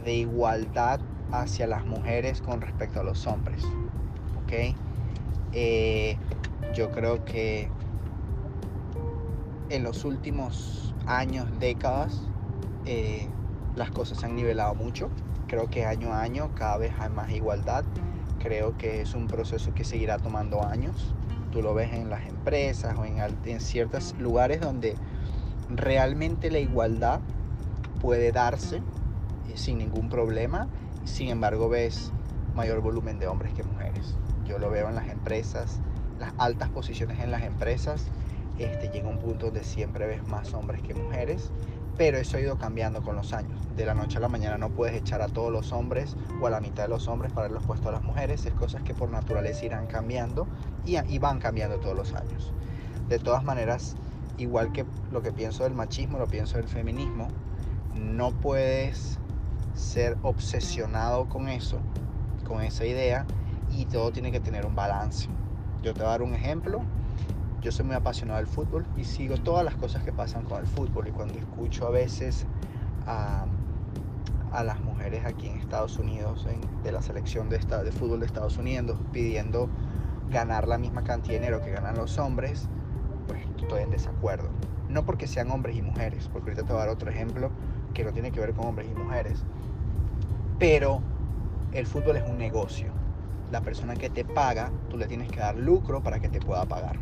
igualdad 0.06 1.00
hacia 1.32 1.66
las 1.66 1.84
mujeres 1.86 2.42
con 2.42 2.62
respecto 2.62 3.00
a 3.00 3.04
los 3.04 3.26
hombres. 3.26 3.64
¿Ok? 4.44 4.76
Eh, 5.54 6.16
yo 6.76 6.92
creo 6.92 7.26
que 7.26 7.70
en 9.70 9.84
los 9.84 10.06
últimos 10.06 10.94
años, 11.08 11.48
décadas, 11.60 12.22
eh, 12.86 13.28
las 13.76 13.90
cosas 13.90 14.20
se 14.20 14.28
han 14.28 14.36
nivelado 14.36 14.76
mucho. 14.76 15.10
Creo 15.48 15.68
que 15.70 15.86
año 15.86 16.14
a 16.14 16.22
año 16.22 16.52
cada 16.54 16.78
vez 16.78 16.94
hay 17.00 17.10
más 17.10 17.32
igualdad 17.32 17.84
creo 18.46 18.78
que 18.78 19.02
es 19.02 19.16
un 19.16 19.26
proceso 19.26 19.74
que 19.74 19.84
seguirá 19.84 20.20
tomando 20.20 20.64
años. 20.64 21.16
Tú 21.52 21.64
lo 21.64 21.74
ves 21.74 21.92
en 21.94 22.12
las 22.12 22.28
empresas 22.28 22.96
o 22.96 23.04
en, 23.04 23.18
en 23.20 23.60
ciertos 23.60 24.14
lugares 24.20 24.62
donde 24.62 24.96
realmente 25.68 26.52
la 26.52 26.60
igualdad 26.60 27.22
puede 28.00 28.32
darse 28.32 28.78
eh, 28.78 28.82
sin 29.56 29.80
ningún 29.80 30.10
problema. 30.10 30.68
Sin 31.06 31.30
embargo, 31.30 31.70
ves 31.70 32.12
mayor 32.54 32.82
volumen 32.82 33.18
de 33.18 33.28
hombres 33.28 33.52
que 33.54 33.64
mujeres. 33.64 34.16
Yo 34.46 34.60
lo 34.60 34.70
veo 34.70 34.90
en 34.90 34.96
las 34.96 35.10
empresas, 35.10 35.80
las 36.20 36.32
altas 36.38 36.70
posiciones 36.70 37.20
en 37.22 37.32
las 37.32 37.42
empresas. 37.42 38.06
Este, 38.60 38.90
llega 38.90 39.10
un 39.10 39.18
punto 39.18 39.48
donde 39.48 39.64
siempre 39.64 40.06
ves 40.06 40.26
más 40.28 40.54
hombres 40.54 40.84
que 40.84 40.94
mujeres 40.94 41.52
pero 41.98 42.18
eso 42.18 42.38
ha 42.38 42.42
ido 42.42 42.58
cambiando 42.58 43.02
con 43.02 43.16
los 43.16 43.34
años. 43.34 43.60
De 43.76 43.86
la 43.86 43.94
noche 43.94 44.18
a 44.18 44.22
la 44.22 44.28
mañana 44.28 44.58
no 44.58 44.70
puedes 44.70 44.96
echar 44.96 45.22
a 45.22 45.28
todos 45.28 45.52
los 45.52 45.72
hombres 45.72 46.16
o 46.42 46.48
a 46.48 46.50
la 46.50 46.60
mitad 46.60 46.84
de 46.84 46.90
los 46.90 47.08
hombres 47.08 47.32
para 47.32 47.50
los 47.50 47.64
puestos 47.64 47.88
a 47.88 47.92
las 47.92 48.04
mujeres, 48.04 48.46
es 48.46 48.54
cosas 48.54 48.84
que 48.84 48.94
por 48.94 49.10
naturaleza 49.10 49.66
irán 49.66 49.88
cambiando 49.88 50.48
y, 50.86 50.98
y 51.12 51.20
van 51.20 51.40
cambiando 51.40 51.80
todos 51.80 51.96
los 51.96 52.14
años. 52.14 52.54
De 53.08 53.20
todas 53.20 53.44
maneras, 53.44 53.96
igual 54.38 54.72
que 54.72 54.86
lo 55.12 55.22
que 55.22 55.32
pienso 55.32 55.64
del 55.64 55.74
machismo, 55.74 56.18
lo 56.18 56.28
pienso 56.28 56.58
del 56.58 56.68
feminismo, 56.68 57.28
no 57.94 58.32
puedes 58.32 59.20
ser 59.74 60.18
obsesionado 60.22 61.28
con 61.30 61.50
eso, 61.50 61.80
con 62.46 62.62
esa 62.62 62.86
idea, 62.86 63.26
y 63.72 63.86
todo 63.86 64.12
tiene 64.12 64.32
que 64.32 64.40
tener 64.40 64.66
un 64.66 64.76
balance. 64.76 65.28
Yo 65.82 65.94
te 65.94 66.00
voy 66.00 66.08
a 66.08 66.12
dar 66.12 66.22
un 66.22 66.34
ejemplo 66.34 66.82
yo 67.66 67.72
soy 67.72 67.84
muy 67.84 67.96
apasionado 67.96 68.38
del 68.38 68.46
fútbol 68.46 68.86
y 68.96 69.06
sigo 69.06 69.38
todas 69.38 69.66
las 69.66 69.74
cosas 69.74 70.04
que 70.04 70.12
pasan 70.14 70.44
con 70.44 70.60
el 70.60 70.68
fútbol 70.68 71.08
y 71.08 71.12
cuando 71.12 71.34
escucho 71.34 71.88
a 71.88 71.90
veces 71.90 72.46
a, 73.08 73.48
las 74.64 74.80
mujeres 74.82 75.26
aquí 75.26 75.48
en 75.48 75.58
Estados 75.58 75.98
Unidos 75.98 76.48
de 76.84 76.92
la 76.92 77.02
selección 77.02 77.50
de, 77.50 77.58
de 77.58 77.92
fútbol 77.92 78.20
de 78.20 78.28
Estados 78.28 78.60
Unidos 78.60 79.00
pidiendo 79.12 79.68
ganar 80.30 80.68
la 80.68 80.78
misma 80.78 81.04
cantidad 81.04 81.34
de 81.34 81.40
dinero 81.40 81.62
que 81.62 81.72
ganan 81.72 81.98
los 81.98 82.20
hombres, 82.20 82.70
pues 83.28 83.42
estoy 83.60 83.82
en 83.82 83.90
desacuerdo. 83.90 84.48
No 84.88 85.04
porque 85.04 85.26
sean 85.26 85.50
hombres 85.50 85.76
y 85.76 85.82
mujeres, 85.82 86.30
porque 86.32 86.52
ahorita 86.52 86.68
te 86.68 86.72
voy 86.72 86.84
a 86.84 86.86
dar 86.86 86.94
otro 86.94 87.10
ejemplo 87.10 87.50
que 87.96 88.04
no 88.04 88.14
tiene 88.14 88.32
que 88.32 88.40
ver 88.40 88.54
con 88.54 88.68
hombres 88.68 88.88
y 88.90 88.96
mujeres, 88.98 89.44
pero 90.60 91.02
el 91.74 91.88
fútbol 91.88 92.18
es 92.18 92.30
un 92.30 92.38
negocio. 92.38 92.94
La 93.52 93.62
persona 93.62 93.96
que 93.96 94.12
te 94.12 94.24
paga, 94.24 94.72
tú 94.88 94.98
le 94.98 95.08
tienes 95.08 95.32
que 95.32 95.40
dar 95.40 95.58
lucro 95.58 96.04
para 96.04 96.20
que 96.20 96.30
te 96.30 96.40
pueda 96.40 96.64
pagar. 96.66 96.98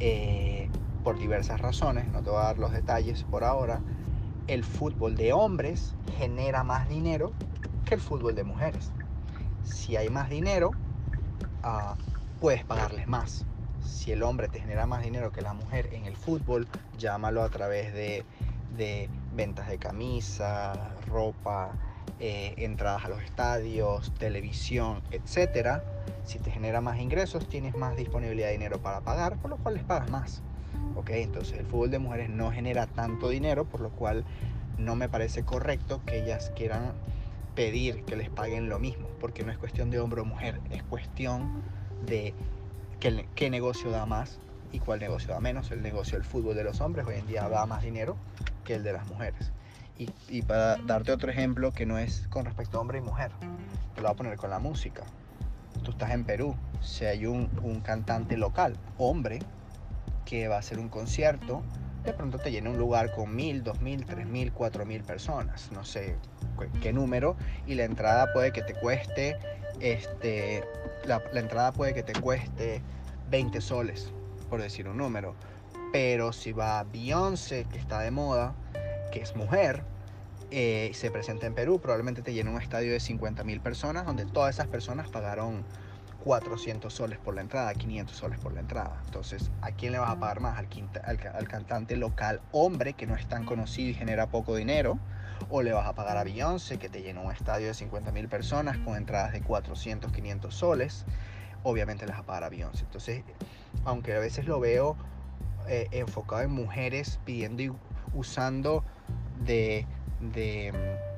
Eh, 0.00 0.68
por 1.04 1.18
diversas 1.18 1.60
razones, 1.60 2.10
no 2.12 2.22
te 2.22 2.30
voy 2.30 2.40
a 2.40 2.44
dar 2.44 2.58
los 2.58 2.72
detalles 2.72 3.24
por 3.24 3.44
ahora, 3.44 3.80
el 4.46 4.64
fútbol 4.64 5.16
de 5.16 5.32
hombres 5.32 5.94
genera 6.18 6.64
más 6.64 6.88
dinero 6.88 7.32
que 7.84 7.94
el 7.94 8.00
fútbol 8.00 8.34
de 8.34 8.44
mujeres. 8.44 8.90
Si 9.64 9.96
hay 9.96 10.10
más 10.10 10.28
dinero, 10.28 10.72
ah, 11.62 11.94
puedes 12.40 12.64
pagarles 12.64 13.06
más. 13.08 13.44
Si 13.84 14.12
el 14.12 14.22
hombre 14.22 14.48
te 14.48 14.60
genera 14.60 14.86
más 14.86 15.02
dinero 15.02 15.32
que 15.32 15.42
la 15.42 15.54
mujer 15.54 15.88
en 15.92 16.04
el 16.06 16.16
fútbol, 16.16 16.66
llámalo 16.98 17.42
a 17.42 17.48
través 17.48 17.92
de, 17.92 18.24
de 18.76 19.08
ventas 19.34 19.68
de 19.68 19.78
camisa, 19.78 20.94
ropa, 21.08 21.72
eh, 22.18 22.54
entradas 22.58 23.04
a 23.04 23.08
los 23.08 23.22
estadios, 23.22 24.12
televisión, 24.18 25.02
etcétera, 25.10 25.84
si 26.24 26.38
te 26.38 26.50
genera 26.50 26.80
más 26.80 26.98
ingresos, 26.98 27.48
tienes 27.48 27.76
más 27.76 27.96
disponibilidad 27.96 28.48
de 28.48 28.52
dinero 28.52 28.78
para 28.78 29.00
pagar, 29.00 29.36
por 29.38 29.50
lo 29.50 29.56
cual 29.56 29.74
les 29.74 29.84
pagas 29.84 30.10
más. 30.10 30.42
¿ok? 30.96 31.10
Entonces 31.10 31.58
el 31.58 31.66
fútbol 31.66 31.90
de 31.90 31.98
mujeres 31.98 32.28
no 32.30 32.50
genera 32.50 32.86
tanto 32.86 33.28
dinero, 33.28 33.64
por 33.64 33.80
lo 33.80 33.90
cual 33.90 34.24
no 34.78 34.96
me 34.96 35.08
parece 35.08 35.44
correcto 35.44 36.00
que 36.06 36.22
ellas 36.22 36.52
quieran 36.54 36.92
pedir 37.54 38.04
que 38.04 38.16
les 38.16 38.30
paguen 38.30 38.68
lo 38.68 38.78
mismo, 38.78 39.08
porque 39.20 39.42
no 39.42 39.52
es 39.52 39.58
cuestión 39.58 39.90
de 39.90 40.00
hombre 40.00 40.20
o 40.20 40.24
mujer, 40.24 40.60
es 40.70 40.82
cuestión 40.82 41.62
de 42.06 42.34
qué 43.34 43.50
negocio 43.50 43.90
da 43.90 44.06
más 44.06 44.38
y 44.72 44.78
cuál 44.78 45.00
negocio 45.00 45.34
da 45.34 45.40
menos. 45.40 45.70
El 45.70 45.82
negocio 45.82 46.18
del 46.18 46.26
fútbol 46.26 46.54
de 46.54 46.64
los 46.64 46.80
hombres 46.80 47.06
hoy 47.06 47.16
en 47.16 47.26
día 47.26 47.48
da 47.48 47.66
más 47.66 47.82
dinero 47.82 48.16
que 48.64 48.74
el 48.74 48.82
de 48.82 48.92
las 48.92 49.06
mujeres. 49.08 49.52
Y, 50.30 50.40
para 50.42 50.76
darte 50.76 51.12
otro 51.12 51.30
ejemplo 51.30 51.72
que 51.72 51.84
no 51.84 51.98
es 51.98 52.26
con 52.28 52.46
respecto 52.46 52.78
a 52.78 52.80
hombre 52.80 52.98
y 52.98 53.00
mujer, 53.02 53.30
te 53.94 54.00
lo 54.00 54.08
voy 54.08 54.14
a 54.14 54.16
poner 54.16 54.36
con 54.38 54.48
la 54.48 54.58
música. 54.58 55.02
Tú 55.82 55.90
estás 55.90 56.12
en 56.12 56.24
Perú, 56.24 56.56
si 56.80 57.04
hay 57.04 57.26
un, 57.26 57.48
cantante 57.84 58.38
local, 58.38 58.78
hombre, 58.96 59.40
que 60.24 60.48
va 60.48 60.56
a 60.56 60.58
hacer 60.60 60.78
un 60.78 60.88
concierto, 60.88 61.62
de 62.04 62.14
pronto 62.14 62.38
te 62.38 62.50
llena 62.50 62.70
un 62.70 62.78
lugar 62.78 63.12
con 63.12 63.36
mil, 63.36 63.62
dos 63.62 63.82
mil, 63.82 64.06
tres 64.06 64.26
mil, 64.26 64.52
cuatro 64.52 64.86
mil 64.86 65.02
personas, 65.02 65.70
no 65.70 65.84
sé 65.84 66.16
qué 66.80 66.94
número, 66.94 67.36
y 67.66 67.74
la 67.74 67.84
entrada 67.84 68.32
puede 68.32 68.52
que 68.52 68.62
te 68.62 68.72
cueste, 68.72 69.36
este, 69.80 70.64
la, 71.04 71.22
la 71.30 71.40
entrada 71.40 71.72
puede 71.72 71.92
que 71.92 72.02
te 72.02 72.18
cueste 72.18 72.80
20 73.28 73.60
soles, 73.60 74.10
por 74.48 74.62
decir 74.62 74.88
un 74.88 74.96
número. 74.96 75.34
Pero 75.92 76.32
si 76.32 76.52
va 76.52 76.84
Beyoncé, 76.84 77.64
que 77.64 77.76
está 77.76 78.00
de 78.00 78.10
moda, 78.10 78.54
que 79.10 79.20
es 79.20 79.36
mujer, 79.36 79.84
eh, 80.50 80.90
se 80.94 81.10
presenta 81.10 81.46
en 81.46 81.54
Perú, 81.54 81.80
probablemente 81.80 82.22
te 82.22 82.32
llena 82.32 82.50
un 82.50 82.60
estadio 82.60 82.92
de 82.92 83.00
50 83.00 83.44
mil 83.44 83.60
personas, 83.60 84.06
donde 84.06 84.26
todas 84.26 84.54
esas 84.54 84.66
personas 84.66 85.08
pagaron 85.08 85.64
400 86.24 86.92
soles 86.92 87.18
por 87.18 87.34
la 87.34 87.40
entrada, 87.40 87.72
500 87.74 88.16
soles 88.16 88.38
por 88.40 88.52
la 88.52 88.60
entrada. 88.60 89.00
Entonces, 89.06 89.50
¿a 89.62 89.70
quién 89.72 89.92
le 89.92 89.98
vas 89.98 90.10
a 90.10 90.18
pagar 90.18 90.40
más? 90.40 90.58
¿Al, 90.58 91.48
cantante 91.48 91.96
local 91.96 92.40
hombre 92.52 92.92
que 92.94 93.06
no 93.06 93.14
es 93.14 93.26
tan 93.26 93.44
conocido 93.44 93.90
y 93.90 93.94
genera 93.94 94.26
poco 94.26 94.56
dinero? 94.56 94.98
¿O 95.48 95.62
le 95.62 95.72
vas 95.72 95.86
a 95.86 95.94
pagar 95.94 96.18
a 96.18 96.24
Beyoncé 96.24 96.78
que 96.78 96.88
te 96.88 97.02
llena 97.02 97.20
un 97.20 97.32
estadio 97.32 97.68
de 97.68 97.74
50 97.74 98.12
mil 98.12 98.28
personas 98.28 98.76
con 98.78 98.96
entradas 98.96 99.32
de 99.32 99.40
400, 99.40 100.12
500 100.12 100.54
soles? 100.54 101.04
Obviamente 101.62 102.06
le 102.06 102.12
vas 102.12 102.20
a 102.20 102.24
pagar 102.24 102.44
a. 102.44 102.50
Entonces, 102.50 103.22
aunque 103.84 104.14
a 104.14 104.18
veces 104.18 104.46
lo 104.46 104.60
veo 104.60 104.96
eh, 105.68 105.88
enfocado 105.92 106.42
en 106.42 106.50
mujeres 106.50 107.20
pidiendo 107.24 107.76
usando 108.14 108.84
de, 109.44 109.86
de 110.20 110.72
mm, 110.72 111.10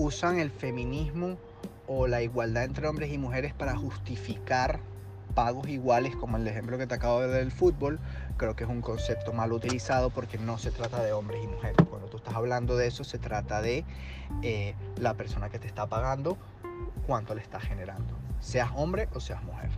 usan 0.00 0.38
el 0.38 0.50
feminismo 0.50 1.38
o 1.86 2.06
la 2.06 2.22
igualdad 2.22 2.64
entre 2.64 2.88
hombres 2.88 3.12
y 3.12 3.18
mujeres 3.18 3.54
para 3.54 3.76
justificar 3.76 4.80
pagos 5.34 5.68
iguales, 5.68 6.16
como 6.16 6.38
el 6.38 6.48
ejemplo 6.48 6.78
que 6.78 6.86
te 6.86 6.94
acabo 6.94 7.20
de 7.20 7.28
dar 7.28 7.38
del 7.40 7.52
fútbol, 7.52 8.00
creo 8.38 8.56
que 8.56 8.64
es 8.64 8.70
un 8.70 8.80
concepto 8.80 9.34
mal 9.34 9.52
utilizado 9.52 10.08
porque 10.10 10.38
no 10.38 10.56
se 10.56 10.70
trata 10.70 11.02
de 11.02 11.12
hombres 11.12 11.44
y 11.44 11.46
mujeres. 11.46 11.76
Cuando 11.88 12.08
tú 12.08 12.16
estás 12.16 12.34
hablando 12.34 12.74
de 12.76 12.86
eso, 12.86 13.04
se 13.04 13.18
trata 13.18 13.60
de 13.60 13.84
eh, 14.42 14.74
la 14.98 15.14
persona 15.14 15.50
que 15.50 15.58
te 15.58 15.66
está 15.66 15.86
pagando, 15.86 16.38
cuánto 17.06 17.34
le 17.34 17.42
estás 17.42 17.62
generando, 17.62 18.14
seas 18.40 18.70
hombre 18.74 19.08
o 19.12 19.20
seas 19.20 19.44
mujer. 19.44 19.70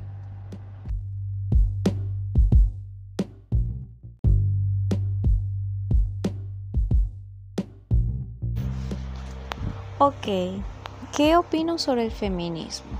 Ok, 10.00 10.28
¿qué 11.16 11.36
opino 11.36 11.76
sobre 11.76 12.04
el 12.04 12.12
feminismo? 12.12 12.92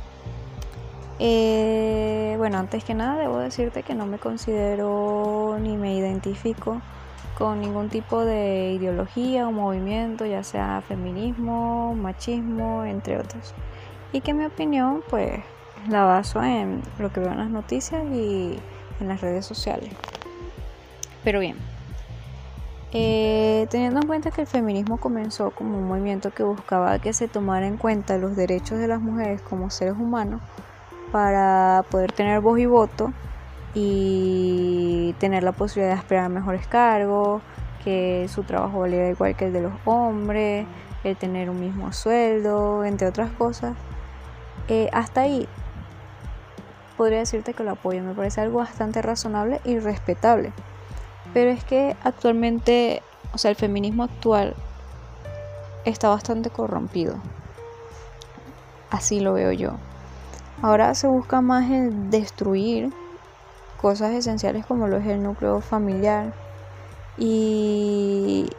Eh, 1.20 2.34
bueno, 2.38 2.58
antes 2.58 2.82
que 2.82 2.92
nada 2.92 3.20
debo 3.20 3.38
decirte 3.38 3.84
que 3.84 3.94
no 3.94 4.04
me 4.04 4.18
considero 4.18 5.58
ni 5.60 5.76
me 5.76 5.94
identifico 5.94 6.82
con 7.38 7.60
ningún 7.60 7.88
tipo 7.88 8.24
de 8.24 8.72
ideología 8.72 9.46
o 9.46 9.52
movimiento, 9.52 10.26
ya 10.26 10.42
sea 10.42 10.82
feminismo, 10.88 11.94
machismo, 11.94 12.84
entre 12.84 13.16
otros. 13.16 13.54
Y 14.12 14.20
que 14.20 14.34
mi 14.34 14.44
opinión 14.44 15.04
pues 15.08 15.40
la 15.88 16.02
baso 16.02 16.42
en 16.42 16.82
lo 16.98 17.12
que 17.12 17.20
veo 17.20 17.30
en 17.30 17.38
las 17.38 17.50
noticias 17.50 18.02
y 18.12 18.58
en 18.98 19.06
las 19.06 19.20
redes 19.20 19.46
sociales. 19.46 19.90
Pero 21.22 21.38
bien, 21.38 21.58
eh, 22.92 23.66
teniendo 23.70 24.00
en 24.00 24.06
cuenta 24.06 24.30
que 24.30 24.42
el 24.42 24.46
feminismo 24.46 24.96
comenzó 24.96 25.50
como 25.50 25.78
un 25.78 25.88
movimiento 25.88 26.30
que 26.30 26.42
buscaba 26.42 26.98
que 26.98 27.12
se 27.12 27.28
tomara 27.28 27.66
en 27.66 27.76
cuenta 27.76 28.16
los 28.16 28.34
derechos 28.34 28.78
de 28.78 28.88
las 28.88 29.00
mujeres 29.00 29.42
como 29.42 29.68
seres 29.68 29.94
humanos 29.94 30.40
para 31.12 31.84
poder 31.90 32.12
tener 32.12 32.40
voz 32.40 32.58
y 32.58 32.66
voto 32.66 33.12
y 33.74 35.14
tener 35.18 35.42
la 35.42 35.52
posibilidad 35.52 35.94
de 35.94 36.00
aspirar 36.00 36.24
a 36.24 36.28
mejores 36.28 36.66
cargos, 36.66 37.42
que 37.84 38.26
su 38.28 38.42
trabajo 38.42 38.80
valiera 38.80 39.08
igual 39.08 39.36
que 39.36 39.46
el 39.46 39.52
de 39.52 39.62
los 39.62 39.72
hombres, 39.84 40.66
el 41.04 41.16
tener 41.16 41.50
un 41.50 41.60
mismo 41.60 41.92
sueldo, 41.92 42.84
entre 42.84 43.06
otras 43.06 43.30
cosas. 43.32 43.74
Eh, 44.68 44.88
hasta 44.92 45.22
ahí 45.22 45.48
podría 46.96 47.20
decirte 47.20 47.54
que 47.54 47.62
lo 47.62 47.72
apoyo, 47.72 48.02
me 48.02 48.14
parece 48.14 48.40
algo 48.40 48.58
bastante 48.58 49.02
razonable 49.02 49.60
y 49.64 49.78
respetable. 49.78 50.52
Pero 51.38 51.52
es 51.52 51.62
que 51.62 51.94
actualmente, 52.02 53.00
o 53.32 53.38
sea, 53.38 53.52
el 53.52 53.56
feminismo 53.56 54.02
actual 54.02 54.56
está 55.84 56.08
bastante 56.08 56.50
corrompido. 56.50 57.14
Así 58.90 59.20
lo 59.20 59.34
veo 59.34 59.52
yo. 59.52 59.74
Ahora 60.62 60.92
se 60.96 61.06
busca 61.06 61.40
más 61.40 61.70
el 61.70 62.10
destruir 62.10 62.92
cosas 63.80 64.14
esenciales 64.14 64.66
como 64.66 64.88
lo 64.88 64.96
es 64.96 65.06
el 65.06 65.22
núcleo 65.22 65.60
familiar. 65.60 66.32
Y, 67.16 68.50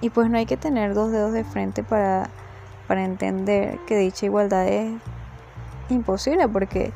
y 0.00 0.08
pues 0.08 0.30
no 0.30 0.38
hay 0.38 0.46
que 0.46 0.56
tener 0.56 0.94
dos 0.94 1.12
dedos 1.12 1.34
de 1.34 1.44
frente 1.44 1.82
para, 1.82 2.30
para 2.88 3.04
entender 3.04 3.78
que 3.80 3.98
dicha 3.98 4.24
igualdad 4.24 4.66
es 4.68 4.90
imposible 5.90 6.48
porque 6.48 6.94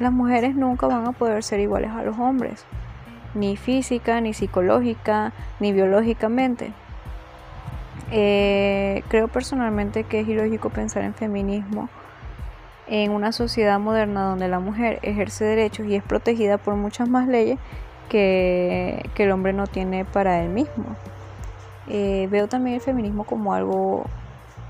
las 0.00 0.10
mujeres 0.10 0.56
nunca 0.56 0.88
van 0.88 1.06
a 1.06 1.12
poder 1.12 1.44
ser 1.44 1.60
iguales 1.60 1.92
a 1.92 2.02
los 2.02 2.18
hombres 2.18 2.66
ni 3.36 3.56
física, 3.56 4.20
ni 4.20 4.34
psicológica, 4.34 5.32
ni 5.60 5.72
biológicamente. 5.72 6.72
Eh, 8.10 9.02
creo 9.08 9.28
personalmente 9.28 10.04
que 10.04 10.20
es 10.20 10.28
ilógico 10.28 10.70
pensar 10.70 11.02
en 11.02 11.14
feminismo 11.14 11.88
en 12.86 13.10
una 13.10 13.32
sociedad 13.32 13.80
moderna 13.80 14.22
donde 14.22 14.48
la 14.48 14.60
mujer 14.60 15.00
ejerce 15.02 15.44
derechos 15.44 15.86
y 15.86 15.96
es 15.96 16.02
protegida 16.02 16.56
por 16.58 16.74
muchas 16.76 17.08
más 17.08 17.26
leyes 17.26 17.58
que, 18.08 19.10
el 19.16 19.30
hombre 19.32 19.52
no 19.52 19.66
tiene 19.66 20.04
para 20.04 20.42
él 20.42 20.50
mismo. 20.50 20.84
Eh, 21.88 22.28
veo 22.30 22.48
también 22.48 22.76
el 22.76 22.80
feminismo 22.80 23.24
como 23.24 23.54
algo 23.54 24.06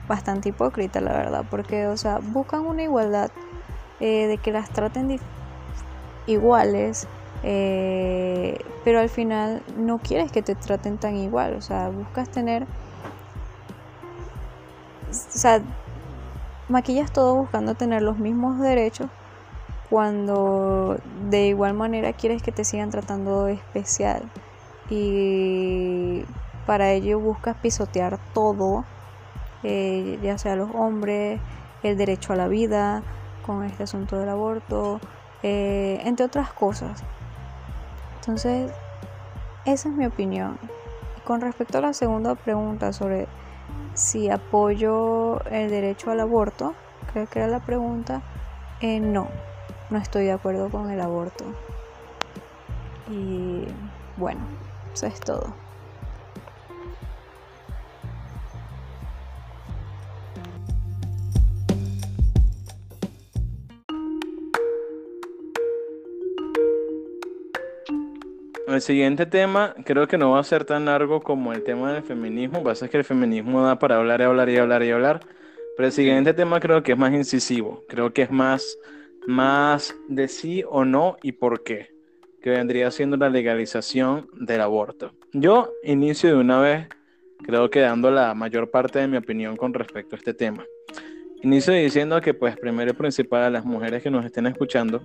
bastante 0.09 0.49
hipócrita, 0.51 1.01
la 1.01 1.13
verdad, 1.13 1.45
porque, 1.51 1.87
o 1.89 1.97
sea, 1.97 2.19
buscan 2.23 2.61
una 2.61 2.83
igualdad 2.83 3.31
eh, 4.01 4.27
de 4.27 4.39
que 4.39 4.53
las 4.53 4.71
traten 4.71 5.19
iguales, 6.27 7.07
eh, 7.49 8.59
pero 8.83 8.99
al 8.99 9.09
final 9.09 9.63
no 9.77 9.99
quieres 9.99 10.33
que 10.33 10.43
te 10.43 10.57
traten 10.57 10.99
tan 10.99 11.17
igual, 11.17 11.55
o 11.55 11.61
sea, 11.61 11.91
buscas 11.91 12.29
tener, 12.29 12.65
o 12.65 12.67
sea, 15.13 15.63
maquillas 16.69 17.13
todo 17.13 17.37
buscando 17.37 17.77
tener 17.77 18.03
los 18.03 18.19
mismos 18.19 18.59
derechos 18.59 19.09
cuando 19.89 20.99
de 21.31 21.47
igual 21.47 21.75
manera 21.75 22.13
quieres 22.15 22.43
que 22.43 22.51
te 22.51 22.65
sigan 22.65 22.91
tratando 22.91 23.47
especial 23.47 24.25
y 24.91 26.25
para 26.67 26.91
ello 26.91 27.21
buscas 27.21 27.57
pisotear 27.59 28.19
todo, 28.35 28.85
eh, 29.63 30.19
ya 30.21 30.37
sea 30.37 30.57
los 30.57 30.71
hombres, 30.75 31.41
el 31.85 31.97
derecho 31.97 32.33
a 32.33 32.37
la 32.37 32.49
vida, 32.49 33.05
con 33.47 33.63
este 33.63 33.85
asunto 33.85 34.19
del 34.19 34.31
aborto, 34.31 35.01
eh, 35.45 36.01
entre 36.03 36.27
otras 36.27 36.53
cosas. 36.53 37.05
Entonces, 38.27 38.73
esa 39.65 39.89
es 39.89 39.95
mi 39.95 40.05
opinión. 40.05 40.59
Con 41.25 41.41
respecto 41.41 41.79
a 41.79 41.81
la 41.81 41.93
segunda 41.93 42.35
pregunta 42.35 42.93
sobre 42.93 43.29
si 43.95 44.31
apoyo 44.31 45.45
el 45.45 45.71
derecho 45.71 46.11
al 46.11 46.19
aborto, 46.19 46.75
creo 47.13 47.29
que 47.29 47.39
era 47.39 47.47
la 47.47 47.61
pregunta, 47.61 48.23
eh, 48.81 48.99
no, 48.99 49.29
no 49.91 49.99
estoy 49.99 50.25
de 50.25 50.33
acuerdo 50.33 50.71
con 50.71 50.91
el 50.91 51.01
aborto. 51.01 51.45
Y 53.09 53.65
bueno, 54.17 54.41
eso 54.93 55.07
es 55.07 55.21
todo. 55.21 55.55
El 68.67 68.81
siguiente 68.81 69.27
tema 69.27 69.77
creo 69.85 70.09
que 70.09 70.19
no 70.19 70.33
va 70.33 70.41
a 70.41 70.45
ser 70.45 70.65
tan 70.65 70.87
largo 70.87 71.23
como 71.23 71.53
el 71.53 71.63
tema 71.63 71.93
del 71.93 72.03
feminismo. 72.03 72.65
Pasa 72.65 72.87
es 72.87 72.91
que 72.91 72.97
el 72.97 73.05
feminismo 73.05 73.63
da 73.65 73.79
para 73.79 73.97
hablar 73.97 74.21
y 74.21 74.25
hablar 74.25 74.49
y 74.49 74.57
hablar 74.57 74.83
y 74.83 74.91
hablar. 74.91 75.21
Pero 75.77 75.87
el 75.87 75.93
siguiente 75.93 76.35
tema 76.35 76.59
creo 76.59 76.83
que 76.83 76.93
es 76.93 76.99
más 76.99 77.13
incisivo. 77.13 77.85
Creo 77.89 78.13
que 78.13 78.23
es 78.23 78.31
más, 78.33 78.77
más 79.29 79.95
de 80.09 80.27
sí 80.27 80.65
o 80.69 80.85
no 80.85 81.17
y 81.23 81.33
por 81.33 81.63
qué. 81.63 81.95
Que 82.43 82.51
vendría 82.51 82.91
siendo 82.91 83.17
la 83.17 83.31
legalización 83.31 84.29
del 84.35 84.61
aborto. 84.61 85.13
Yo 85.33 85.71
inicio 85.85 86.31
de 86.31 86.37
una 86.37 86.61
vez, 86.61 86.89
creo 87.45 87.71
que 87.71 87.81
dando 87.81 88.11
la 88.11 88.35
mayor 88.35 88.73
parte 88.73 88.99
de 88.99 89.07
mi 89.07 89.17
opinión 89.17 89.57
con 89.57 89.75
respecto 89.75 90.17
a 90.17 90.19
este 90.19 90.35
tema. 90.35 90.65
Inicio 91.41 91.73
diciendo 91.73 92.21
que, 92.21 92.35
pues, 92.35 92.57
primero 92.57 92.91
y 92.91 92.95
principal, 92.95 93.45
a 93.45 93.51
las 93.51 93.65
mujeres 93.65 94.03
que 94.03 94.11
nos 94.11 94.25
estén 94.25 94.47
escuchando, 94.47 95.03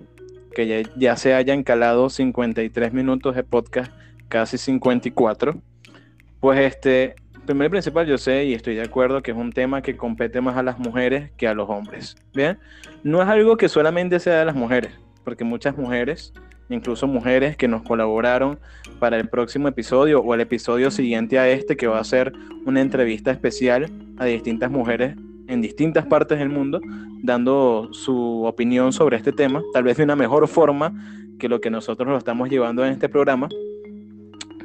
que 0.52 0.86
ya, 0.96 1.16
se 1.16 1.34
hayan 1.34 1.62
calado 1.62 2.10
53 2.10 2.92
minutos 2.92 3.34
de 3.34 3.42
podcast, 3.42 3.92
casi 4.28 4.58
54. 4.58 5.60
Pues 6.40 6.60
este, 6.60 7.14
primero 7.46 7.66
y 7.66 7.70
principal, 7.70 8.06
yo 8.06 8.18
sé 8.18 8.44
y 8.44 8.54
estoy 8.54 8.74
de 8.74 8.82
acuerdo 8.82 9.22
que 9.22 9.30
es 9.30 9.36
un 9.36 9.52
tema 9.52 9.82
que 9.82 9.96
compete 9.96 10.40
más 10.40 10.56
a 10.56 10.62
las 10.62 10.78
mujeres 10.78 11.30
que 11.36 11.48
a 11.48 11.54
los 11.54 11.68
hombres. 11.68 12.16
Bien, 12.34 12.58
no 13.02 13.22
es 13.22 13.28
algo 13.28 13.56
que 13.56 13.68
solamente 13.68 14.20
sea 14.20 14.38
de 14.38 14.44
las 14.44 14.54
mujeres, 14.54 14.92
porque 15.24 15.44
muchas 15.44 15.76
mujeres, 15.76 16.32
incluso 16.68 17.06
mujeres 17.06 17.56
que 17.56 17.68
nos 17.68 17.82
colaboraron 17.82 18.58
para 18.98 19.16
el 19.16 19.28
próximo 19.28 19.68
episodio 19.68 20.20
o 20.20 20.34
el 20.34 20.40
episodio 20.40 20.90
siguiente 20.90 21.38
a 21.38 21.48
este, 21.48 21.76
que 21.76 21.86
va 21.86 21.98
a 21.98 22.04
ser 22.04 22.32
una 22.64 22.80
entrevista 22.80 23.30
especial 23.30 23.90
a 24.18 24.24
distintas 24.24 24.70
mujeres 24.70 25.16
en 25.48 25.60
distintas 25.60 26.06
partes 26.06 26.38
del 26.38 26.48
mundo 26.48 26.80
dando 27.22 27.88
su 27.92 28.44
opinión 28.44 28.92
sobre 28.92 29.16
este 29.16 29.32
tema, 29.32 29.62
tal 29.72 29.84
vez 29.84 29.96
de 29.96 30.04
una 30.04 30.16
mejor 30.16 30.48
forma 30.48 30.92
que 31.38 31.48
lo 31.48 31.60
que 31.60 31.70
nosotros 31.70 32.08
lo 32.08 32.16
estamos 32.16 32.48
llevando 32.48 32.84
en 32.84 32.92
este 32.92 33.08
programa. 33.08 33.48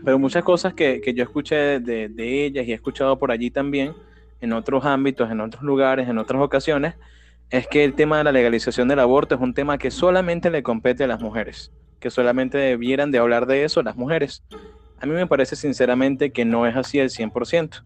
Pero 0.03 0.19
muchas 0.19 0.43
cosas 0.43 0.73
que, 0.73 1.01
yo 1.15 1.23
escuché 1.23 1.79
de, 1.79 2.09
de, 2.09 2.45
ellas 2.45 2.67
y 2.67 2.71
he 2.71 2.75
escuchado 2.75 3.17
por 3.19 3.31
allí 3.31 3.51
también, 3.51 3.93
en 4.41 4.53
otros 4.53 4.85
ámbitos, 4.85 5.29
en 5.31 5.41
otros 5.41 5.63
lugares, 5.63 6.07
en 6.07 6.17
otras 6.17 6.41
ocasiones, 6.41 6.95
es 7.49 7.67
que 7.67 7.83
el 7.83 7.93
tema 7.93 8.17
de 8.17 8.23
la 8.23 8.31
legalización 8.31 8.87
del 8.87 8.99
aborto 8.99 9.35
es 9.35 9.41
un 9.41 9.53
tema 9.53 9.77
que 9.77 9.91
solamente 9.91 10.49
le 10.49 10.63
compete 10.63 11.03
a 11.03 11.07
las 11.07 11.21
mujeres, 11.21 11.71
que 11.99 12.09
solamente 12.09 12.57
debieran 12.57 13.11
de 13.11 13.19
hablar 13.19 13.45
de 13.45 13.63
eso 13.63 13.81
las 13.81 13.95
mujeres. 13.95 14.43
A 14.99 15.05
mí 15.05 15.13
me 15.13 15.27
parece 15.27 15.55
sinceramente 15.55 16.31
que 16.31 16.45
no 16.45 16.65
es 16.67 16.75
así 16.75 16.99
el 16.99 17.09
100%. 17.09 17.81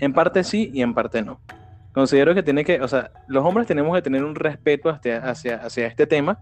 En 0.00 0.12
parte 0.12 0.44
sí 0.44 0.70
y 0.72 0.82
en 0.82 0.94
parte 0.94 1.22
no. 1.22 1.40
Considero 1.92 2.34
que 2.34 2.42
tiene 2.42 2.64
que, 2.64 2.80
o 2.80 2.88
sea, 2.88 3.10
los 3.28 3.44
hombres 3.44 3.66
tenemos 3.66 3.94
que 3.94 4.02
tener 4.02 4.24
un 4.24 4.34
respeto 4.34 4.88
hacia, 4.88 5.18
hacia, 5.18 5.56
hacia 5.56 5.86
este 5.86 6.06
tema. 6.06 6.38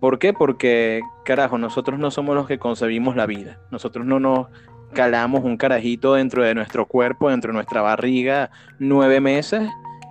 ¿Por 0.00 0.18
qué? 0.18 0.32
Porque 0.32 1.00
carajo, 1.24 1.58
nosotros 1.58 1.98
no 1.98 2.10
somos 2.10 2.36
los 2.36 2.46
que 2.46 2.58
concebimos 2.58 3.16
la 3.16 3.26
vida. 3.26 3.58
Nosotros 3.70 4.06
no 4.06 4.20
nos 4.20 4.46
calamos 4.92 5.44
un 5.44 5.56
carajito 5.56 6.14
dentro 6.14 6.42
de 6.44 6.54
nuestro 6.54 6.86
cuerpo, 6.86 7.30
dentro 7.30 7.50
de 7.50 7.54
nuestra 7.54 7.82
barriga, 7.82 8.50
nueve 8.78 9.20
meses 9.20 9.68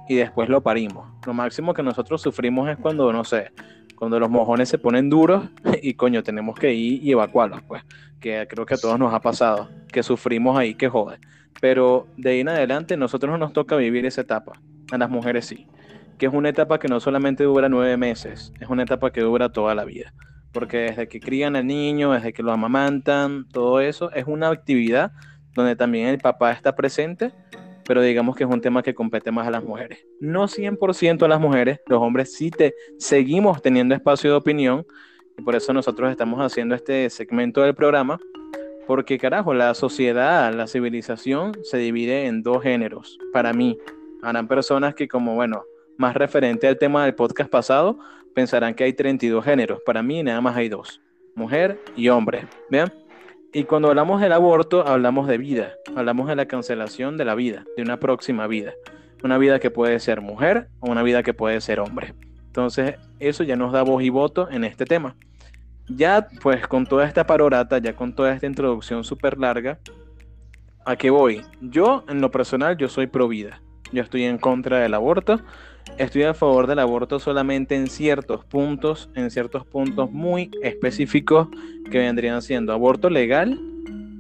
y 0.08 0.16
después 0.16 0.50
lo 0.50 0.62
parimos. 0.62 1.08
Lo 1.26 1.34
máximo 1.34 1.74
que 1.74 1.84
nosotros 1.84 2.22
sufrimos 2.22 2.70
es 2.70 2.78
cuando, 2.78 3.12
no 3.12 3.24
sé, 3.24 3.52
cuando 3.96 4.20
los 4.20 4.30
mojones 4.30 4.70
se 4.70 4.78
ponen 4.78 5.10
duros 5.10 5.46
y 5.82 5.94
coño, 5.96 6.24
tenemos 6.24 6.58
que 6.58 6.74
ir 6.74 7.04
y 7.04 7.12
evacuarlos, 7.12 7.62
pues. 7.64 7.84
Que 8.20 8.48
creo 8.50 8.66
que 8.66 8.74
a 8.74 8.78
todos 8.78 8.98
nos 8.98 9.14
ha 9.14 9.22
pasado, 9.22 9.70
que 9.92 10.04
sufrimos 10.04 10.58
ahí, 10.58 10.76
que 10.76 10.90
jode. 10.90 11.20
Pero 11.62 12.08
de 12.18 12.32
ahí 12.32 12.40
en 12.42 12.50
adelante, 12.50 12.98
nosotros 12.98 13.32
no 13.32 13.38
nos 13.38 13.54
toca 13.54 13.76
vivir 13.76 14.06
esa 14.06 14.22
etapa. 14.22 14.60
A 14.92 14.98
las 14.98 15.10
mujeres 15.10 15.46
sí. 15.46 15.68
Que 16.18 16.28
es 16.28 16.34
una 16.34 16.50
etapa 16.50 16.80
que 16.80 16.88
no 16.88 17.00
solamente 17.00 17.44
dura 17.44 17.70
nueve 17.70 17.98
meses, 17.98 18.54
es 18.60 18.70
una 18.70 18.84
etapa 18.84 19.12
que 19.12 19.22
dura 19.22 19.50
toda 19.50 19.76
la 19.76 19.86
vida. 19.86 20.14
Porque 20.52 20.78
desde 20.78 21.08
que 21.08 21.20
crían 21.20 21.56
al 21.56 21.68
niño, 21.68 22.14
desde 22.14 22.34
que 22.34 22.44
lo 22.44 22.52
amamantan, 22.52 23.48
todo 23.50 23.82
eso, 23.82 24.12
es 24.12 24.26
una 24.26 24.50
actividad 24.50 25.12
donde 25.54 25.76
también 25.76 26.08
el 26.08 26.20
papá 26.20 26.52
está 26.52 26.76
presente 26.76 27.34
pero 27.88 28.02
digamos 28.02 28.36
que 28.36 28.44
es 28.44 28.50
un 28.50 28.60
tema 28.60 28.84
que 28.84 28.94
compete 28.94 29.32
más 29.32 29.48
a 29.48 29.52
las 29.52 29.64
mujeres. 29.64 30.06
No 30.20 30.48
100% 30.48 31.24
a 31.24 31.28
las 31.30 31.40
mujeres, 31.40 31.80
los 31.88 32.02
hombres 32.02 32.34
sí 32.34 32.52
te 32.52 32.76
seguimos 33.00 33.62
teniendo 33.62 33.96
espacio 33.96 34.30
de 34.30 34.36
opinión 34.36 34.86
y 35.38 35.42
por 35.42 35.56
eso 35.56 35.72
nosotros 35.72 36.12
estamos 36.12 36.40
haciendo 36.42 36.76
este 36.76 37.10
segmento 37.10 37.62
del 37.62 37.74
programa, 37.76 38.20
porque 38.88 39.18
carajo, 39.18 39.54
la 39.54 39.74
sociedad, 39.74 40.54
la 40.54 40.66
civilización 40.66 41.52
se 41.64 41.78
divide 41.78 42.26
en 42.26 42.42
dos 42.42 42.64
géneros. 42.64 43.20
Para 43.34 43.54
mí, 43.54 43.78
habrán 44.24 44.48
personas 44.48 44.96
que 44.96 45.08
como, 45.08 45.36
bueno, 45.36 45.64
más 45.98 46.16
referente 46.16 46.68
al 46.68 46.78
tema 46.78 47.04
del 47.04 47.14
podcast 47.14 47.50
pasado, 47.50 48.00
pensarán 48.34 48.74
que 48.74 48.86
hay 48.86 48.94
32 48.94 49.44
géneros. 49.44 49.82
Para 49.86 50.02
mí 50.02 50.24
nada 50.24 50.40
más 50.42 50.56
hay 50.56 50.70
dos, 50.70 51.02
mujer 51.36 51.80
y 51.96 52.08
hombre. 52.10 52.48
¿Vean? 52.70 52.94
Y 53.54 53.64
cuando 53.64 53.90
hablamos 53.90 54.22
del 54.22 54.34
aborto, 54.34 54.88
hablamos 54.88 55.28
de 55.28 55.38
vida, 55.38 55.74
hablamos 55.96 56.28
de 56.28 56.36
la 56.36 56.48
cancelación 56.48 57.18
de 57.18 57.26
la 57.26 57.36
vida, 57.36 57.66
de 57.76 57.84
una 57.84 58.00
próxima 58.00 58.48
vida. 58.48 58.74
Una 59.24 59.38
vida 59.38 59.60
que 59.60 59.72
puede 59.72 60.00
ser 60.00 60.22
mujer 60.22 60.68
o 60.80 60.92
una 60.92 61.02
vida 61.02 61.24
que 61.24 61.34
puede 61.34 61.60
ser 61.60 61.80
hombre. 61.80 62.14
Entonces, 62.46 62.96
eso 63.20 63.44
ya 63.44 63.56
nos 63.56 63.72
da 63.72 63.82
voz 63.82 64.04
y 64.04 64.10
voto 64.10 64.50
en 64.52 64.64
este 64.64 64.86
tema. 64.86 65.16
Ya, 65.90 66.28
pues, 66.42 66.68
con 66.68 66.86
toda 66.86 67.06
esta 67.06 67.26
parorata, 67.26 67.78
ya 67.78 67.96
con 67.96 68.14
toda 68.14 68.34
esta 68.34 68.46
introducción 68.46 69.04
súper 69.04 69.38
larga, 69.38 69.80
¿a 70.86 70.96
qué 70.96 71.10
voy? 71.10 71.42
Yo, 71.62 72.04
en 72.10 72.22
lo 72.22 72.32
personal, 72.32 72.78
yo 72.78 72.90
soy 72.90 73.08
pro 73.08 73.28
vida. 73.28 73.62
Yo 73.92 74.04
estoy 74.04 74.24
en 74.24 74.38
contra 74.38 74.80
del 74.80 74.94
aborto 74.94 75.42
estoy 75.98 76.24
a 76.24 76.34
favor 76.34 76.68
del 76.68 76.80
aborto 76.80 77.20
solamente 77.20 77.76
en 77.76 77.88
ciertos 77.88 78.46
puntos, 78.46 79.10
en 79.16 79.32
ciertos 79.32 79.66
puntos 79.66 80.12
muy 80.12 80.52
específicos 80.62 81.48
que 81.90 82.00
vendrían 82.00 82.42
siendo 82.42 82.74
aborto 82.74 83.10
legal 83.10 83.60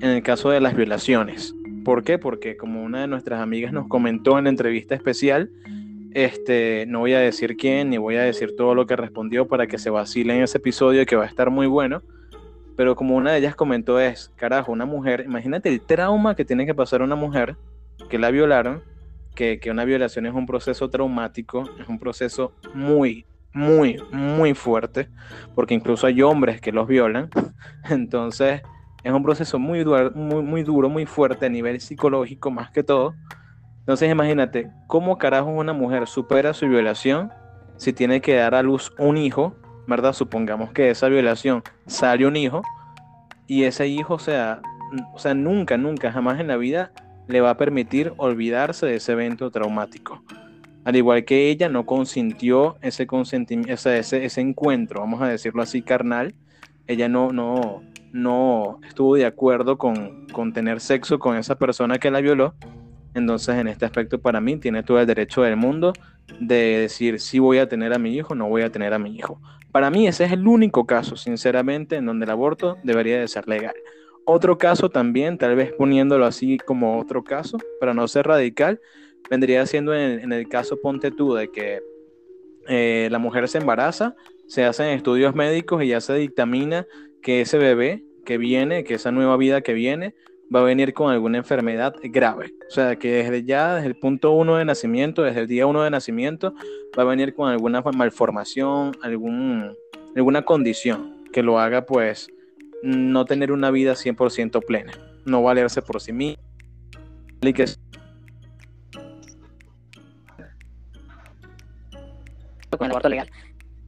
en 0.01 0.09
el 0.09 0.24
caso 0.24 0.49
de 0.49 0.61
las 0.61 0.76
violaciones. 0.76 1.53
¿Por 1.84 2.03
qué? 2.03 2.18
Porque 2.18 2.57
como 2.57 2.84
una 2.84 3.01
de 3.01 3.07
nuestras 3.07 3.41
amigas 3.41 3.74
nos 3.74 3.88
comentó 3.88 4.38
en 4.38 4.45
la 4.45 4.49
entrevista 4.49 4.95
especial, 4.95 5.49
este, 6.14 6.86
no 6.88 6.99
voy 6.99 7.14
a 7.14 7.20
decir 7.20 7.58
quién 7.58 7.89
ni 7.89 7.97
voy 7.97 8.16
a 8.16 8.24
decir 8.24 8.55
todo 8.55 8.76
lo 8.76 8.86
que 8.86 8.95
respondió 8.95 9.47
para 9.47 9.68
que 9.68 9.78
se 9.78 9.89
vacile 9.89 10.36
en 10.36 10.43
ese 10.43 10.58
episodio 10.58 11.05
que 11.05 11.16
va 11.16 11.24
a 11.24 11.28
estar 11.28 11.49
muy 11.49 11.68
bueno. 11.68 12.01
Pero 12.76 12.95
como 12.95 13.16
una 13.16 13.32
de 13.32 13.39
ellas 13.39 13.55
comentó 13.55 13.99
es, 13.99 14.32
carajo, 14.36 14.72
una 14.72 14.86
mujer, 14.86 15.24
imagínate 15.26 15.70
el 15.70 15.82
trauma 15.82 16.36
que 16.36 16.45
tiene 16.45 16.66
que 16.66 16.76
pasar 16.76 17.01
una 17.01 17.16
mujer 17.16 17.55
que 18.10 18.20
la 18.20 18.30
violaron 18.30 18.84
que, 19.38 19.70
una 19.70 19.86
violación 19.86 20.26
es 20.26 20.34
un 20.34 20.47
proceso 20.47 20.89
traumático, 20.89 21.70
es 21.80 21.88
un 21.88 21.99
proceso 21.99 22.53
muy, 22.74 23.26
muy, 23.53 24.01
muy 24.12 24.55
fuerte, 24.55 25.10
porque 25.53 25.76
incluso 25.76 26.08
hay 26.08 26.22
hombres 26.24 26.60
que 26.60 26.72
los 26.72 26.88
violan. 26.88 27.30
Entonces, 27.89 28.64
es 29.03 29.14
un 29.14 29.24
proceso 29.24 29.60
muy, 29.60 29.86
muy, 29.86 30.41
muy 30.41 30.64
duro, 30.64 30.89
muy 30.89 31.05
fuerte 31.05 31.45
a 31.45 31.49
nivel 31.49 31.80
psicológico 31.80 32.49
más 32.49 32.72
que 32.72 32.84
todo. 32.84 33.14
Entonces, 33.88 34.12
imagínate, 34.12 34.70
¿cómo 34.86 35.18
carajo 35.18 35.50
una 35.50 35.72
mujer 35.72 36.08
supera 36.08 36.54
su 36.54 36.68
violación 36.68 37.32
si 37.78 37.94
tiene 37.94 38.20
que 38.20 38.36
dar 38.36 38.54
a 38.54 38.62
luz 38.62 38.92
un 38.98 39.16
hijo, 39.16 39.56
¿verdad? 39.88 40.12
Supongamos 40.12 40.74
que 40.74 40.90
esa 40.90 41.08
violación 41.08 41.64
sale 41.86 42.28
un 42.28 42.36
hijo 42.36 42.64
y 43.48 43.64
ese 43.64 43.88
hijo, 43.88 44.20
sea, 44.20 44.60
o 45.14 45.20
sea, 45.20 45.34
nunca, 45.34 45.78
nunca, 45.78 46.12
jamás 46.12 46.42
en 46.42 46.48
la 46.48 46.58
vida 46.58 46.92
le 47.30 47.40
va 47.40 47.52
a 47.52 47.56
permitir 47.56 48.12
olvidarse 48.18 48.86
de 48.86 48.96
ese 48.96 49.14
evento 49.14 49.52
traumático. 49.52 50.22
Al 50.84 50.98
igual 50.98 51.24
que 51.24 51.50
ella 51.50 51.70
no 51.70 51.86
consintió 51.86 52.76
ese, 52.82 53.08
consentimiento, 53.08 53.72
ese, 53.72 54.26
ese, 54.26 54.42
encuentro, 54.42 55.00
vamos 55.00 55.22
a 55.22 55.30
decirlo 55.30 55.62
así, 55.62 55.82
carnal, 55.82 56.36
ella 56.88 57.08
no, 57.08 57.32
no, 57.32 57.84
no 58.12 58.82
estuvo 58.86 59.16
de 59.16 59.26
acuerdo 59.26 59.78
con, 59.78 60.28
con 60.34 60.52
tener 60.52 60.82
sexo 60.82 61.20
con 61.20 61.38
esa 61.38 61.56
persona 61.56 62.00
que 62.00 62.12
la 62.12 62.20
violó. 62.20 62.54
Entonces, 63.18 63.55
en 63.55 63.68
este 63.68 63.84
aspecto, 63.84 64.22
para 64.22 64.39
mí, 64.39 64.57
tiene 64.57 64.84
todo 64.84 64.99
el 64.99 65.07
derecho 65.07 65.41
del 65.41 65.55
mundo 65.55 65.91
de 66.39 66.78
decir 66.78 67.20
si 67.20 67.39
voy 67.39 67.57
a 67.57 67.68
tener 67.68 67.91
a 67.93 67.97
mi 67.97 68.15
hijo, 68.15 68.36
no 68.36 68.47
voy 68.47 68.61
a 68.61 68.72
tener 68.72 68.93
a 68.93 68.99
mi 68.99 69.15
hijo. 69.15 69.41
Para 69.72 69.89
mí, 69.89 70.07
ese 70.07 70.26
es 70.26 70.32
el 70.34 70.47
único 70.47 70.86
caso, 70.86 71.15
sinceramente, 71.15 71.95
en 71.95 72.05
donde 72.05 72.26
el 72.26 72.30
aborto 72.30 72.78
debería 72.84 73.20
de 73.20 73.28
ser 73.28 73.47
legal. 73.47 73.74
Otro 74.24 74.59
caso 74.59 74.89
también, 74.89 75.39
tal 75.39 75.55
vez 75.55 75.74
poniéndolo 75.74 76.26
así 76.26 76.59
como 76.59 76.99
otro 76.99 77.24
caso, 77.24 77.57
para 77.80 77.95
no 77.95 78.07
ser 78.07 78.28
radical, 78.28 78.80
vendría 79.32 79.65
siendo 79.65 79.95
en, 79.95 80.32
el 80.32 80.47
caso 80.47 80.80
ponte 80.80 81.09
tú 81.09 81.34
de 81.34 81.49
que 81.49 81.82
eh, 82.68 83.07
la 83.09 83.18
mujer 83.18 83.47
se 83.47 83.57
embaraza, 83.57 84.15
se 84.45 84.63
hacen 84.63 84.89
estudios 84.89 85.34
médicos 85.34 85.84
y 85.84 85.88
ya 85.88 86.01
se 86.01 86.13
dictamina 86.13 86.86
que 87.24 87.41
ese 87.41 87.57
bebé 87.57 88.03
que 88.26 88.38
viene, 88.38 88.84
que 88.84 88.93
esa 88.93 89.11
nueva 89.11 89.38
vida 89.38 89.61
que 89.61 89.74
viene, 89.74 90.13
va 90.54 90.62
a 90.62 90.64
venir 90.64 90.93
con 90.93 91.12
alguna 91.12 91.38
enfermedad 91.38 91.95
grave. 92.04 92.54
O 92.68 92.72
sea, 92.72 92.95
que 92.95 93.24
desde 93.24 93.43
ya, 93.43 93.76
desde 93.76 93.88
el 93.88 93.95
punto 93.95 94.32
uno 94.32 94.56
de 94.56 94.66
nacimiento, 94.66 95.24
desde 95.24 95.41
el 95.41 95.48
día 95.48 95.66
uno 95.68 95.84
de 95.84 95.89
nacimiento, 95.89 96.54
va 96.98 97.04
a 97.04 97.06
venir 97.06 97.34
con 97.34 97.50
alguna 97.50 97.82
malformación, 97.82 98.91
algún, 99.02 99.76
alguna 100.16 100.43
condición 100.43 101.24
que 101.32 101.43
lo 101.43 101.60
haga 101.60 101.86
pues 101.86 102.30
no 102.84 103.26
tener 103.26 103.52
una 103.52 103.72
vida 103.72 103.93
100% 103.93 104.64
plena, 104.66 104.93
no 105.26 105.43
valerse 105.43 105.82
por 105.82 106.02
sí 106.02 106.14
mismo. 106.14 106.41
Y 107.41 107.54
que 107.54 107.66
con 112.78 112.86
el 112.86 112.91
aborto 112.91 113.10
legal. 113.10 113.30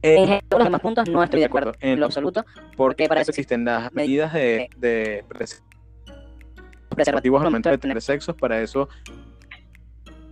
Eh, 0.02 0.16
en 0.16 0.48
todos 0.48 0.60
los 0.60 0.66
demás 0.66 0.80
puntos 0.80 1.08
no 1.08 1.22
estoy 1.22 1.40
de 1.40 1.46
acuerdo 1.46 1.72
en 1.80 2.00
lo 2.00 2.06
absoluto. 2.06 2.44
Porque 2.76 3.06
para 3.08 3.20
eso 3.20 3.30
existen 3.30 3.64
las 3.64 3.92
medidas 3.92 4.32
de, 4.32 4.68
de 4.78 5.24
preservativos 6.94 7.40
al 7.40 7.46
momento 7.46 7.70
de 7.70 7.78
tener 7.78 8.00
sexos, 8.00 8.36
para 8.36 8.60
eso 8.60 8.88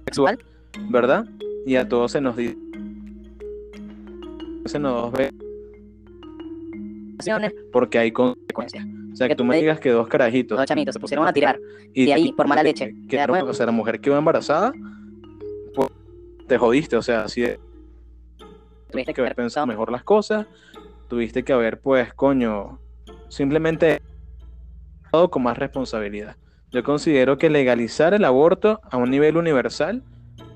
sexual, 0.05 0.39
¿verdad? 0.91 1.27
Y 1.67 1.77
a 1.77 1.89
todos 1.89 2.13
se 2.13 2.21
nos 2.21 2.37
dice, 2.37 2.57
se 4.67 4.79
nos 4.79 5.13
ve 5.13 5.31
porque 7.73 7.99
hay 7.99 8.13
consecuencias. 8.13 8.85
O 9.13 9.17
sea, 9.17 9.29
que 9.29 9.35
tú 9.35 9.45
me 9.45 9.57
digas 9.57 9.81
que 9.81 9.91
dos 9.91 10.07
carajitos. 10.07 10.57
Dos 10.57 10.67
chamitos 10.67 10.93
se 10.93 11.01
pusieron 11.01 11.27
a 11.27 11.33
tirar. 11.33 11.59
Y 11.93 12.07
de 12.07 12.13
ahí, 12.13 12.33
por 12.33 12.47
mala 12.47 12.63
leche. 12.63 12.95
Que, 13.09 13.21
o 13.21 13.53
sea, 13.53 13.67
la 13.67 13.73
mujer 13.73 14.01
quedó 14.01 14.17
embarazada, 14.17 14.73
pues, 15.75 15.89
te 16.47 16.57
jodiste. 16.57 16.97
O 16.97 17.03
sea, 17.03 17.23
así 17.23 17.41
de. 17.41 17.59
Tuviste 18.91 19.13
que 19.13 19.21
haber 19.21 19.35
pensado 19.35 19.67
mejor 19.67 19.91
las 19.91 20.05
cosas. 20.05 20.47
Tuviste 21.09 21.43
que 21.43 21.53
haber, 21.53 21.81
pues, 21.81 22.15
coño, 22.15 22.79
simplemente 23.29 24.03
con 25.11 25.43
más 25.43 25.59
responsabilidad. 25.59 26.37
Yo 26.71 26.83
considero 26.85 27.39
que 27.39 27.49
legalizar 27.49 28.13
el 28.13 28.25
aborto 28.25 28.81
a 28.91 28.99
un 28.99 29.11
nivel 29.11 29.39
universal 29.39 30.03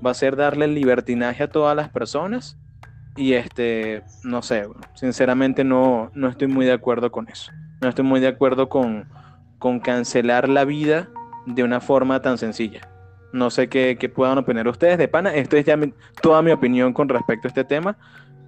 va 0.04 0.10
a 0.10 0.14
ser 0.14 0.36
darle 0.36 0.66
libertinaje 0.66 1.44
a 1.44 1.50
todas 1.50 1.74
las 1.74 1.88
personas 1.88 2.58
y 3.16 3.32
este, 3.32 4.02
no 4.22 4.42
sé, 4.42 4.68
sinceramente 4.94 5.64
no, 5.64 6.10
no 6.14 6.28
estoy 6.28 6.48
muy 6.48 6.66
de 6.66 6.72
acuerdo 6.72 7.10
con 7.10 7.28
eso. 7.28 7.50
No 7.80 7.88
estoy 7.88 8.04
muy 8.04 8.20
de 8.20 8.28
acuerdo 8.28 8.68
con, 8.68 9.08
con 9.58 9.80
cancelar 9.80 10.48
la 10.48 10.64
vida 10.64 11.08
de 11.46 11.64
una 11.64 11.80
forma 11.80 12.20
tan 12.20 12.38
sencilla. 12.38 12.88
No 13.32 13.48
sé 13.48 13.68
qué, 13.68 13.96
qué 13.98 14.08
puedan 14.10 14.36
opinar 14.36 14.68
ustedes 14.68 14.98
de 14.98 15.08
pana. 15.08 15.34
Esto 15.34 15.56
es 15.56 15.64
ya 15.64 15.78
toda 16.20 16.42
mi 16.42 16.50
opinión 16.50 16.92
con 16.92 17.08
respecto 17.08 17.48
a 17.48 17.50
este 17.50 17.64
tema. 17.64 17.96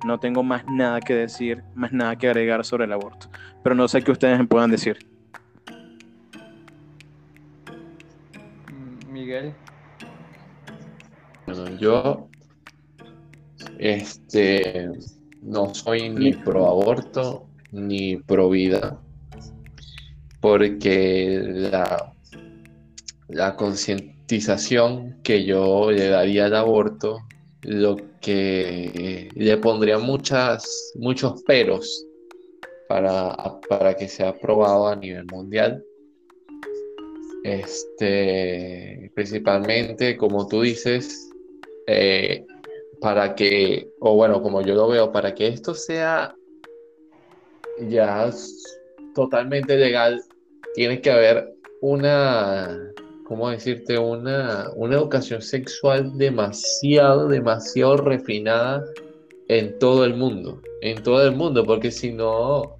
No 0.04 0.20
tengo 0.20 0.42
más 0.42 0.64
nada 0.66 1.00
que 1.00 1.14
decir, 1.14 1.62
más 1.74 1.92
nada 1.92 2.16
que 2.16 2.28
agregar 2.28 2.64
sobre 2.64 2.84
el 2.84 2.92
aborto. 2.92 3.28
Pero 3.62 3.74
no 3.74 3.88
sé 3.88 4.02
qué 4.02 4.12
ustedes 4.12 4.38
me 4.38 4.46
puedan 4.46 4.70
decir. 4.70 5.13
Miguel. 9.24 9.54
Bueno, 11.46 11.78
yo 11.78 12.28
este, 13.78 14.90
no 15.40 15.74
soy 15.74 16.10
ni 16.10 16.34
pro 16.34 16.66
aborto 16.66 17.46
ni 17.72 18.18
pro 18.18 18.50
vida, 18.50 19.00
porque 20.40 21.40
la, 21.42 22.12
la 23.28 23.56
concientización 23.56 25.22
que 25.22 25.44
yo 25.44 25.90
le 25.90 26.08
daría 26.08 26.44
al 26.44 26.56
aborto, 26.56 27.18
lo 27.62 27.96
que 28.20 29.30
le 29.34 29.56
pondría 29.56 29.98
muchas, 29.98 30.92
muchos 30.96 31.42
peros 31.44 32.04
para, 32.88 33.34
para 33.70 33.96
que 33.96 34.06
sea 34.06 34.28
aprobado 34.28 34.88
a 34.88 34.96
nivel 34.96 35.24
mundial. 35.32 35.82
Este, 37.44 39.12
principalmente, 39.14 40.16
como 40.16 40.48
tú 40.48 40.62
dices, 40.62 41.30
eh, 41.86 42.42
para 43.02 43.34
que, 43.34 43.90
o 44.00 44.14
bueno, 44.14 44.42
como 44.42 44.62
yo 44.62 44.74
lo 44.74 44.88
veo, 44.88 45.12
para 45.12 45.34
que 45.34 45.48
esto 45.48 45.74
sea 45.74 46.34
ya 47.86 48.30
totalmente 49.14 49.76
legal, 49.76 50.22
tiene 50.74 51.02
que 51.02 51.10
haber 51.10 51.52
una, 51.82 52.80
¿cómo 53.26 53.50
decirte? 53.50 53.98
Una, 53.98 54.70
una 54.74 54.96
educación 54.96 55.42
sexual 55.42 56.16
demasiado, 56.16 57.28
demasiado 57.28 57.98
refinada 57.98 58.82
en 59.48 59.78
todo 59.78 60.06
el 60.06 60.14
mundo, 60.14 60.62
en 60.80 61.02
todo 61.02 61.26
el 61.26 61.36
mundo, 61.36 61.62
porque 61.64 61.90
si 61.90 62.10
no, 62.10 62.74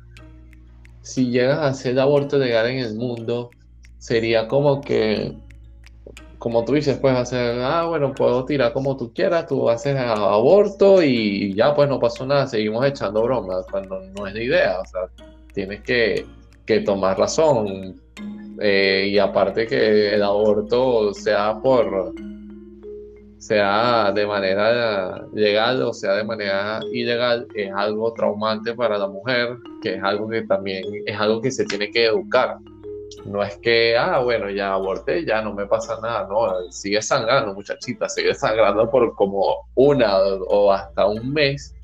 si 1.03 1.31
llegas 1.31 1.59
a 1.59 1.67
hacer 1.67 2.01
aborto 2.01 2.39
legal 2.39 2.67
en 2.71 2.79
el 2.79 2.95
mundo, 2.95 3.51
sería 4.05 4.47
como 4.49 4.83
que, 4.83 5.33
como 6.39 6.63
tú 6.67 6.75
dices, 6.75 6.99
puedes 6.99 7.17
hacer, 7.17 7.59
ah, 7.63 7.87
bueno, 7.87 8.13
puedo 8.13 8.45
tirar 8.45 8.75
como 8.75 8.99
tú 8.99 9.15
quieras, 9.15 9.47
tú 9.47 9.71
haces 9.71 9.97
aborto 9.97 11.03
y 11.03 11.55
ya 11.55 11.75
pues 11.75 11.89
no 11.89 11.99
pasó 11.99 12.27
nada, 12.27 12.47
seguimos 12.47 12.85
echando 12.85 13.23
bromas, 13.23 13.65
cuando 13.71 14.01
no 14.15 14.27
es 14.27 14.35
la 14.35 14.43
idea, 14.43 14.79
o 14.79 14.85
sea, 14.85 15.27
tienes 15.55 15.81
que, 15.81 16.27
que 16.67 16.81
tomar 16.81 17.19
razón. 17.19 17.99
Eh, 18.61 19.09
y 19.11 19.19
aparte 19.19 19.67
que 19.67 20.15
el 20.15 20.23
aborto 20.23 21.15
sea 21.15 21.59
por 21.63 22.13
sea 23.39 24.13
de 24.13 24.27
manera 24.27 25.27
legal 25.33 25.83
o 25.83 25.93
sea 25.93 26.13
de 26.13 26.25
manera 26.25 26.81
ilegal, 26.93 27.49
es 27.55 27.73
algo 27.75 28.13
traumante 28.13 28.75
para 28.75 28.99
la 28.99 29.09
mujer, 29.09 29.57
que 29.83 29.95
es 29.95 30.03
algo 30.03 30.29
que 30.29 30.43
también 30.43 30.85
es 31.07 31.19
algo 31.19 31.41
que 31.41 31.51
se 31.51 31.65
tiene 31.65 31.91
que 31.91 32.05
educar. 32.05 32.59
No 33.25 33.43
es 33.43 33.57
que, 33.59 33.97
ah, 33.97 34.19
bueno, 34.19 34.51
ya 34.51 34.73
aborté, 34.73 35.25
ya 35.25 35.43
no 35.43 35.55
me 35.55 35.67
pasa 35.67 35.99
nada, 36.01 36.27
no, 36.29 36.71
sigue 36.71 37.01
sangrando, 37.03 37.55
muchachita, 37.55 38.09
sigue 38.09 38.35
sangrando 38.35 38.91
por 38.91 39.15
como 39.15 39.67
una 39.75 40.19
o 40.19 40.73
hasta 40.73 41.07
un 41.07 41.33
mes 41.33 41.75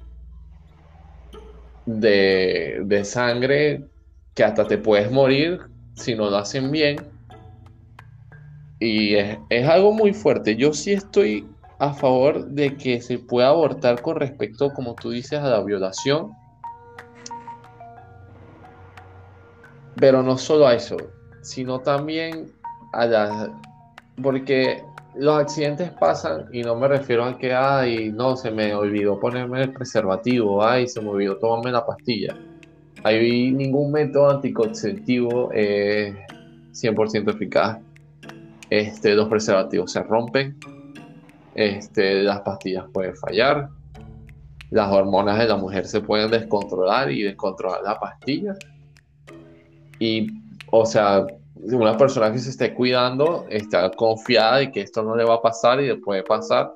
de, 1.86 2.80
de 2.84 3.04
sangre 3.04 3.84
que 4.34 4.44
hasta 4.44 4.66
te 4.66 4.78
puedes 4.78 5.10
morir 5.10 5.60
si 5.94 6.14
no 6.14 6.30
lo 6.30 6.36
hacen 6.36 6.70
bien 6.70 6.96
y 8.80 9.14
es, 9.14 9.68
algo 9.68 9.92
muy 9.92 10.14
fuerte. 10.14 10.56
Yo 10.56 10.72
sí 10.72 10.92
estoy 10.92 11.46
a 11.78 11.92
favor 11.92 12.46
de 12.46 12.76
que 12.76 13.00
se 13.02 13.18
pueda 13.18 13.48
abortar 13.48 14.00
con 14.00 14.16
respecto, 14.16 14.72
como 14.72 14.94
tú 14.94 15.10
dices, 15.10 15.38
a 15.38 15.48
la 15.48 15.62
violación. 15.62 16.32
Pero 19.96 20.22
no 20.22 20.38
solo 20.38 20.66
a 20.66 20.74
eso, 20.74 20.96
sino 21.42 21.80
también 21.80 22.52
a 22.92 23.06
la... 23.06 23.50
Porque 24.22 24.82
los 25.14 25.40
accidentes 25.40 25.90
pasan 25.92 26.46
y 26.52 26.62
no 26.62 26.76
me 26.76 26.88
refiero 26.88 27.24
a 27.24 27.38
que, 27.38 27.54
ay, 27.54 28.10
no, 28.12 28.36
se 28.36 28.50
me 28.50 28.74
olvidó 28.74 29.18
ponerme 29.18 29.62
el 29.62 29.72
preservativo, 29.72 30.64
ay, 30.64 30.86
se 30.88 31.00
me 31.00 31.08
olvidó 31.08 31.36
tomarme 31.36 31.72
la 31.72 31.84
pastilla. 31.86 32.36
Hay 33.02 33.50
ningún 33.50 33.92
método 33.92 34.30
anticonceptivo 34.30 35.50
100% 35.50 37.30
eficaz 37.34 37.78
este, 38.70 39.16
los 39.16 39.28
preservativos 39.28 39.90
se 39.90 40.02
rompen, 40.04 40.56
este, 41.56 42.22
las 42.22 42.40
pastillas 42.42 42.84
pueden 42.92 43.16
fallar, 43.16 43.68
las 44.70 44.92
hormonas 44.92 45.38
de 45.38 45.48
la 45.48 45.56
mujer 45.56 45.86
se 45.86 46.00
pueden 46.00 46.30
descontrolar 46.30 47.10
y 47.10 47.24
descontrolar 47.24 47.82
la 47.82 47.98
pastilla. 47.98 48.54
Y, 49.98 50.39
o 50.70 50.86
sea, 50.86 51.26
una 51.56 51.96
persona 51.96 52.32
que 52.32 52.38
se 52.38 52.50
esté 52.50 52.74
cuidando 52.74 53.46
está 53.48 53.90
confiada 53.90 54.58
de 54.58 54.72
que 54.72 54.80
esto 54.82 55.02
no 55.02 55.16
le 55.16 55.24
va 55.24 55.34
a 55.34 55.42
pasar 55.42 55.80
y 55.80 55.88
le 55.88 55.96
puede 55.96 56.22
pasar. 56.22 56.72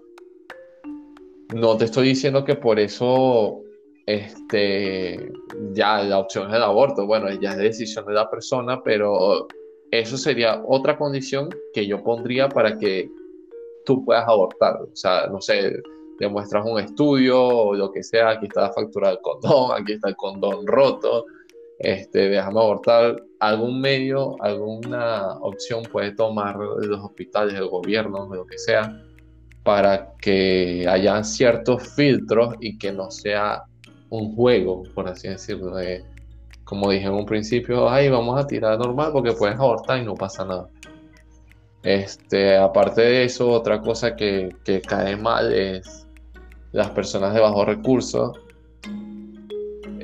No 1.55 1.77
te 1.77 1.87
estoy 1.87 2.09
diciendo 2.09 2.45
que 2.45 2.55
por 2.55 2.79
eso 2.79 3.61
este, 4.07 5.33
ya 5.73 6.03
la 6.03 6.19
opción 6.19 6.51
es 6.51 6.57
el 6.57 6.63
aborto. 6.63 7.07
Bueno, 7.07 7.31
ya 7.41 7.53
es 7.53 7.59
decisión 7.59 8.07
de 8.07 8.15
la 8.15 8.29
persona, 8.29 8.83
pero 8.83 9.47
eso 9.91 10.17
sería 10.17 10.63
otra 10.67 10.97
condición 10.97 11.49
que 11.73 11.87
yo 11.87 12.03
pondría 12.03 12.49
para 12.49 12.77
que 12.77 13.11
tú 13.85 14.05
puedas 14.05 14.27
abortar. 14.29 14.81
O 14.83 14.97
sea, 14.97 15.27
no 15.29 15.41
sé, 15.41 15.83
demuestras 16.19 16.65
un 16.67 16.81
estudio 16.81 17.41
o 17.41 17.75
lo 17.75 17.91
que 17.91 18.03
sea, 18.03 18.31
aquí 18.31 18.47
está 18.47 18.63
la 18.63 18.73
factura 18.73 19.09
del 19.11 19.21
condón, 19.21 19.71
aquí 19.81 19.93
está 19.93 20.09
el 20.09 20.17
condón 20.17 20.67
roto, 20.67 21.27
este, 21.85 22.31
déjame 22.31 22.61
abortar. 22.61 23.23
Algún 23.41 23.81
medio, 23.81 24.43
alguna 24.43 25.39
opción 25.41 25.83
puede 25.85 26.13
tomar 26.13 26.57
los 26.57 27.01
hospitales, 27.01 27.55
el 27.55 27.69
gobierno, 27.69 28.27
lo 28.35 28.47
que 28.47 28.59
sea, 28.59 29.01
para 29.63 30.15
que 30.21 30.87
haya 30.89 31.23
ciertos 31.23 31.95
filtros 31.95 32.55
y 32.61 32.79
que 32.79 32.91
no 32.91 33.11
sea 33.11 33.65
un 34.09 34.35
juego, 34.35 34.85
por 34.95 35.09
así 35.09 35.29
decirlo, 35.29 35.77
de 35.77 36.05
como 36.65 36.91
dije 36.91 37.07
en 37.07 37.13
un 37.13 37.27
principio, 37.27 37.91
ay, 37.91 38.09
vamos 38.09 38.43
a 38.43 38.47
tirar 38.47 38.79
normal 38.79 39.11
porque 39.13 39.33
puedes 39.33 39.59
abortar 39.59 39.99
y 39.99 40.05
no 40.07 40.15
pasa 40.15 40.45
nada. 40.47 40.67
Este, 41.83 42.57
aparte 42.57 43.03
de 43.03 43.25
eso, 43.25 43.51
otra 43.51 43.83
cosa 43.83 44.17
que, 44.17 44.49
que 44.65 44.81
cae 44.81 45.17
mal 45.17 45.53
es 45.53 46.07
las 46.73 46.89
personas 46.91 47.35
de 47.35 47.41
bajos 47.41 47.67
recursos, 47.67 48.39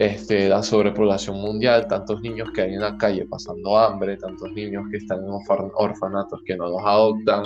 este, 0.01 0.49
la 0.49 0.63
sobrepoblación 0.63 1.37
mundial, 1.37 1.87
tantos 1.87 2.23
niños 2.23 2.49
que 2.55 2.63
hay 2.63 2.73
en 2.73 2.81
la 2.81 2.97
calle 2.97 3.27
pasando 3.27 3.77
hambre, 3.77 4.17
tantos 4.17 4.51
niños 4.53 4.87
que 4.91 4.97
están 4.97 5.19
en 5.19 5.31
orfanatos 5.75 6.41
que 6.47 6.57
no 6.57 6.71
los 6.71 6.81
adoptan, 6.83 7.45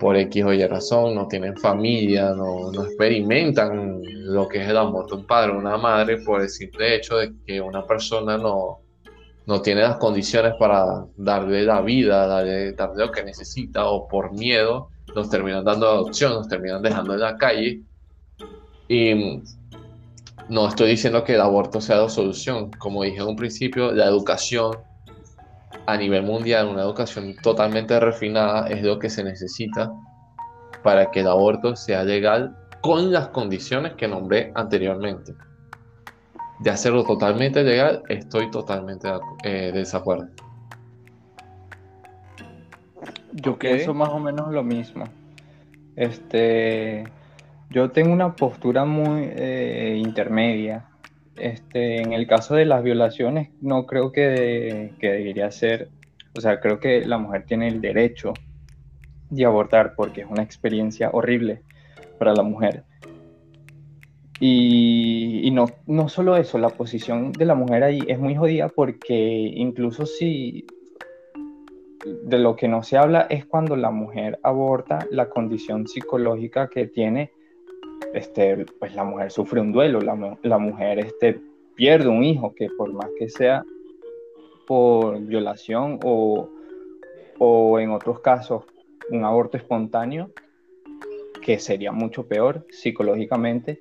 por 0.00 0.16
X 0.16 0.42
o 0.42 0.54
Y 0.54 0.66
razón, 0.66 1.14
no 1.14 1.28
tienen 1.28 1.54
familia, 1.58 2.30
no, 2.30 2.72
no, 2.72 2.82
experimentan 2.82 4.00
lo 4.24 4.48
que 4.48 4.62
es 4.62 4.70
el 4.70 4.78
amor 4.78 5.06
de 5.06 5.16
un 5.16 5.26
padre 5.26 5.52
o 5.52 5.58
una 5.58 5.76
madre 5.76 6.16
por 6.24 6.40
el 6.40 6.48
simple 6.48 6.94
hecho 6.94 7.18
de 7.18 7.34
que 7.46 7.60
una 7.60 7.86
persona 7.86 8.38
no, 8.38 8.78
no 9.44 9.60
tiene 9.60 9.82
las 9.82 9.98
condiciones 9.98 10.54
para 10.58 11.04
darle 11.14 11.62
la 11.62 11.82
vida, 11.82 12.26
darle, 12.26 12.72
darle 12.72 13.04
lo 13.04 13.12
que 13.12 13.22
necesita 13.22 13.86
o 13.86 14.08
por 14.08 14.32
miedo 14.32 14.88
nos 15.14 15.28
terminan 15.28 15.62
dando 15.62 15.88
adopción, 15.88 16.32
nos 16.32 16.48
terminan 16.48 16.80
dejando 16.80 17.12
en 17.12 17.20
la 17.20 17.36
calle. 17.36 17.82
Y 18.88 19.42
no 20.48 20.66
estoy 20.66 20.90
diciendo 20.90 21.24
que 21.24 21.34
el 21.34 21.40
aborto 21.40 21.80
sea 21.80 21.96
la 21.96 22.08
solución, 22.08 22.70
como 22.78 23.02
dije 23.02 23.18
en 23.18 23.28
un 23.28 23.36
principio, 23.36 23.92
la 23.92 24.06
educación 24.06 24.76
a 25.86 25.96
nivel 25.96 26.22
mundial, 26.22 26.68
una 26.68 26.82
educación 26.82 27.34
totalmente 27.42 27.98
refinada 28.00 28.68
es 28.68 28.82
lo 28.82 28.98
que 28.98 29.10
se 29.10 29.24
necesita 29.24 29.92
para 30.82 31.10
que 31.10 31.20
el 31.20 31.28
aborto 31.28 31.76
sea 31.76 32.02
legal 32.04 32.56
con 32.80 33.12
las 33.12 33.28
condiciones 33.28 33.94
que 33.94 34.08
nombré 34.08 34.52
anteriormente. 34.54 35.34
De 36.60 36.70
hacerlo 36.70 37.04
totalmente 37.04 37.62
legal, 37.62 38.02
estoy 38.08 38.50
totalmente 38.50 39.08
eh, 39.44 39.70
de 39.72 39.78
desacuerdo. 39.78 40.28
Yo 43.32 43.58
pienso 43.58 43.94
más 43.94 44.08
o 44.08 44.18
menos 44.18 44.50
lo 44.52 44.62
mismo. 44.62 45.04
Este, 45.94 47.04
yo 47.70 47.90
tengo 47.90 48.12
una 48.12 48.34
postura 48.34 48.84
muy 48.84 49.30
eh, 49.34 50.00
intermedia 50.02 50.88
este, 51.38 52.00
en 52.02 52.12
el 52.12 52.26
caso 52.26 52.54
de 52.54 52.66
las 52.66 52.82
violaciones, 52.82 53.50
no 53.60 53.86
creo 53.86 54.12
que, 54.12 54.92
debería 55.00 55.50
ser, 55.50 55.88
o 56.36 56.40
sea, 56.40 56.60
creo 56.60 56.80
que 56.80 57.04
la 57.06 57.18
mujer 57.18 57.44
tiene 57.46 57.68
el 57.68 57.80
derecho 57.80 58.34
de 59.30 59.44
abortar 59.44 59.94
porque 59.94 60.22
es 60.22 60.26
una 60.28 60.42
experiencia 60.42 61.10
horrible 61.12 61.62
para 62.18 62.34
la 62.34 62.42
mujer. 62.42 62.84
Y, 64.40 65.50
no, 65.52 65.66
no 65.86 66.08
solo 66.08 66.36
eso, 66.36 66.58
la 66.58 66.68
posición 66.68 67.32
de 67.32 67.44
la 67.44 67.54
mujer 67.54 67.82
ahí 67.82 68.00
es 68.06 68.18
muy 68.18 68.36
jodida 68.36 68.68
porque 68.68 69.14
incluso 69.54 70.06
si 70.06 70.64
de 72.22 72.38
lo 72.38 72.54
que 72.54 72.68
no 72.68 72.84
se 72.84 72.96
habla 72.96 73.26
es 73.28 73.44
cuando 73.46 73.74
la 73.74 73.90
mujer 73.90 74.38
aborta, 74.44 75.06
la 75.10 75.28
condición 75.28 75.88
psicológica 75.88 76.68
que 76.68 76.86
tiene 76.86 77.32
este, 78.14 78.66
pues 78.78 78.94
la 78.94 79.04
mujer 79.04 79.30
sufre 79.30 79.60
un 79.60 79.72
duelo, 79.72 80.00
la, 80.00 80.58
mujer 80.58 80.98
este, 80.98 81.40
pierde 81.74 82.08
un 82.08 82.24
hijo, 82.24 82.54
que 82.54 82.68
por 82.76 82.92
más 82.92 83.08
que 83.18 83.28
sea 83.28 83.64
por 84.66 85.18
violación 85.20 85.98
o, 86.04 86.48
o 87.38 87.78
en 87.78 87.90
otros 87.90 88.20
casos 88.20 88.64
un 89.10 89.24
aborto 89.24 89.56
espontáneo, 89.56 90.30
que 91.42 91.58
sería 91.58 91.92
mucho 91.92 92.26
peor 92.26 92.66
psicológicamente, 92.70 93.80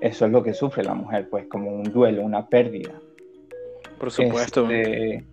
eso 0.00 0.26
es 0.26 0.32
lo 0.32 0.42
que 0.42 0.54
sufre 0.54 0.84
la 0.84 0.94
mujer, 0.94 1.28
pues 1.28 1.46
como 1.46 1.70
un 1.70 1.84
duelo, 1.84 2.22
una 2.22 2.48
pérdida. 2.48 3.00
Por 3.98 4.10
supuesto. 4.10 4.68
Este, 4.70 5.24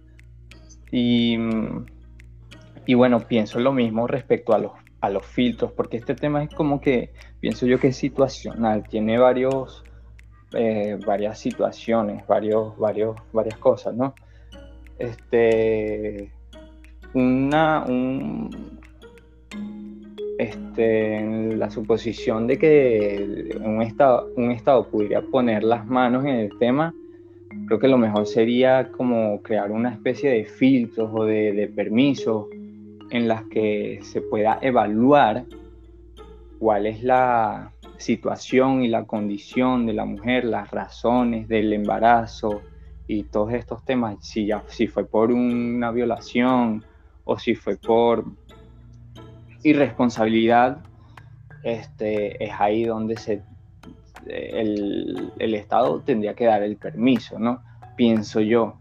y, 0.91 1.37
y 2.85 2.93
bueno, 2.93 3.19
pienso 3.27 3.59
lo 3.59 3.71
mismo 3.71 4.07
respecto 4.07 4.53
a 4.53 4.59
los 4.59 4.71
a 5.05 5.09
los 5.09 5.25
filtros, 5.25 5.71
porque 5.71 5.97
este 5.97 6.15
tema 6.15 6.43
es 6.43 6.49
como 6.53 6.81
que, 6.81 7.11
pienso 7.39 7.65
yo 7.65 7.79
que 7.79 7.87
es 7.89 7.97
situacional, 7.97 8.83
tiene 8.87 9.17
varios, 9.17 9.83
eh, 10.53 10.97
varias 11.05 11.39
situaciones, 11.39 12.25
varios, 12.27 12.77
varios, 12.77 13.15
varias 13.31 13.57
cosas, 13.57 13.95
¿no? 13.95 14.15
Este, 14.97 16.31
una, 17.13 17.85
un, 17.85 18.79
este, 20.39 21.55
la 21.55 21.69
suposición 21.69 22.47
de 22.47 22.57
que 22.57 23.57
un 23.63 23.81
estado, 23.81 24.31
un 24.35 24.51
estado 24.51 24.87
pudiera 24.87 25.21
poner 25.21 25.63
las 25.63 25.85
manos 25.85 26.25
en 26.25 26.35
el 26.35 26.57
tema, 26.57 26.93
creo 27.67 27.79
que 27.79 27.87
lo 27.87 27.97
mejor 27.97 28.25
sería 28.25 28.89
como 28.91 29.41
crear 29.41 29.71
una 29.71 29.91
especie 29.91 30.31
de 30.31 30.45
filtros 30.45 31.11
o 31.13 31.25
de, 31.25 31.53
de 31.53 31.67
permisos 31.67 32.47
en 33.09 33.27
las 33.27 33.43
que 33.43 33.99
se 34.03 34.21
pueda 34.21 34.59
evaluar 34.61 35.45
cuál 36.59 36.85
es 36.85 37.03
la 37.03 37.71
situación 37.97 38.83
y 38.83 38.87
la 38.87 39.05
condición 39.05 39.85
de 39.85 39.93
la 39.93 40.05
mujer, 40.05 40.45
las 40.45 40.71
razones 40.71 41.47
del 41.47 41.73
embarazo 41.73 42.61
y 43.07 43.23
todos 43.23 43.53
estos 43.53 43.83
temas, 43.85 44.17
si, 44.21 44.47
ya, 44.47 44.63
si 44.67 44.87
fue 44.87 45.05
por 45.05 45.31
una 45.31 45.91
violación 45.91 46.83
o 47.23 47.37
si 47.37 47.55
fue 47.55 47.77
por 47.77 48.25
irresponsabilidad, 49.63 50.79
este, 51.63 52.43
es 52.43 52.51
ahí 52.59 52.83
donde 52.83 53.17
se, 53.17 53.43
el, 54.27 55.33
el, 55.39 55.55
Estado 55.55 56.01
tendría 56.01 56.35
que 56.35 56.45
dar 56.45 56.63
el 56.63 56.77
permiso, 56.77 57.39
¿no? 57.39 57.63
Pienso 57.95 58.41
yo, 58.41 58.75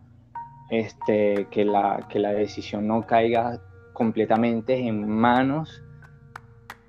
este, 0.70 1.46
que, 1.50 1.64
la, 1.64 2.06
que 2.08 2.18
la 2.18 2.32
decisión 2.32 2.86
no 2.86 3.06
caiga 3.06 3.60
completamente 3.94 4.86
en 4.86 5.08
manos 5.08 5.82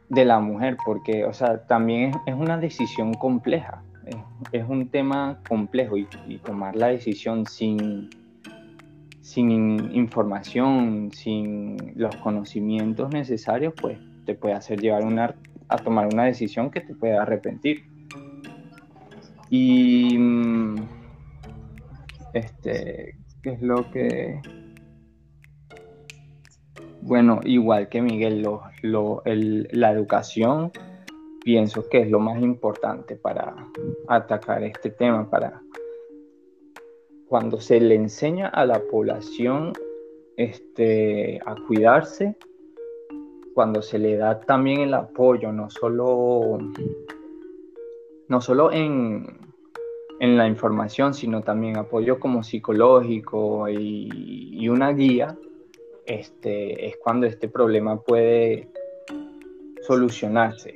de 0.10 0.26
la 0.26 0.40
mujer, 0.40 0.76
porque, 0.86 1.24
o 1.24 1.32
sea, 1.32 1.66
también 1.66 2.12
es, 2.26 2.36
una 2.36 2.58
decisión 2.58 3.14
compleja, 3.14 3.82
es, 4.06 4.18
es 4.52 4.68
un 4.68 4.90
tema 4.90 5.40
complejo 5.48 5.96
y, 5.98 6.08
y 6.28 6.40
tomar 6.40 6.76
la 6.76 6.88
decisión 6.88 7.46
sin, 7.46 8.10
sin 9.22 9.50
información, 9.96 11.10
sin 11.14 11.94
los 11.96 12.16
conocimientos 12.18 13.10
necesarios, 13.12 13.74
pues 13.80 13.98
te 14.26 14.36
puede 14.36 14.56
hacer 14.56 14.82
llevar 14.82 15.04
una, 15.04 15.36
a 15.68 15.78
tomar 15.78 16.08
una 16.14 16.26
decisión 16.26 16.70
que 16.70 16.82
te 16.82 16.94
puede 16.94 17.18
arrepentir. 17.18 17.86
Y 19.50 20.18
mm, 20.18 20.76
este, 22.34 23.18
¿qué 23.42 23.54
es 23.54 23.62
lo 23.62 23.90
que... 23.92 24.42
Bueno, 27.08 27.40
igual 27.44 27.88
que 27.88 28.02
Miguel, 28.02 28.42
lo, 28.82 29.22
la 29.24 29.92
educación 29.92 30.72
pienso 31.44 31.88
que 31.88 32.00
es 32.00 32.10
lo 32.10 32.20
más 32.20 32.42
importante 32.42 33.16
para 33.16 33.56
atacar 34.08 34.64
este 34.64 34.90
tema, 34.90 35.30
para 35.30 35.62
cuando 37.28 37.62
se 37.62 37.80
le 37.80 37.94
enseña 37.94 38.48
a 38.48 38.66
la 38.66 38.80
población 38.90 39.74
este, 40.36 41.40
a 41.46 41.54
cuidarse, 41.68 42.36
cuando 43.54 43.84
se 43.84 44.00
le 44.00 44.18
da 44.18 44.40
también 44.40 44.80
el 44.80 44.96
apoyo, 44.96 45.52
no 45.52 45.70
solo, 45.70 46.58
no 48.28 48.42
solo 48.42 48.72
en, 48.72 49.28
en 50.20 50.38
la 50.38 50.48
información, 50.48 51.14
sino 51.14 51.44
también 51.44 51.78
apoyo 51.78 52.20
como 52.20 52.42
psicológico 52.42 53.70
y 53.70 54.68
una 54.70 54.92
guía, 54.92 55.38
este, 56.06 56.88
es 56.88 56.96
cuando 57.04 57.26
este 57.26 57.48
problema 57.48 58.02
puede 58.02 58.70
solucionarse 59.86 60.74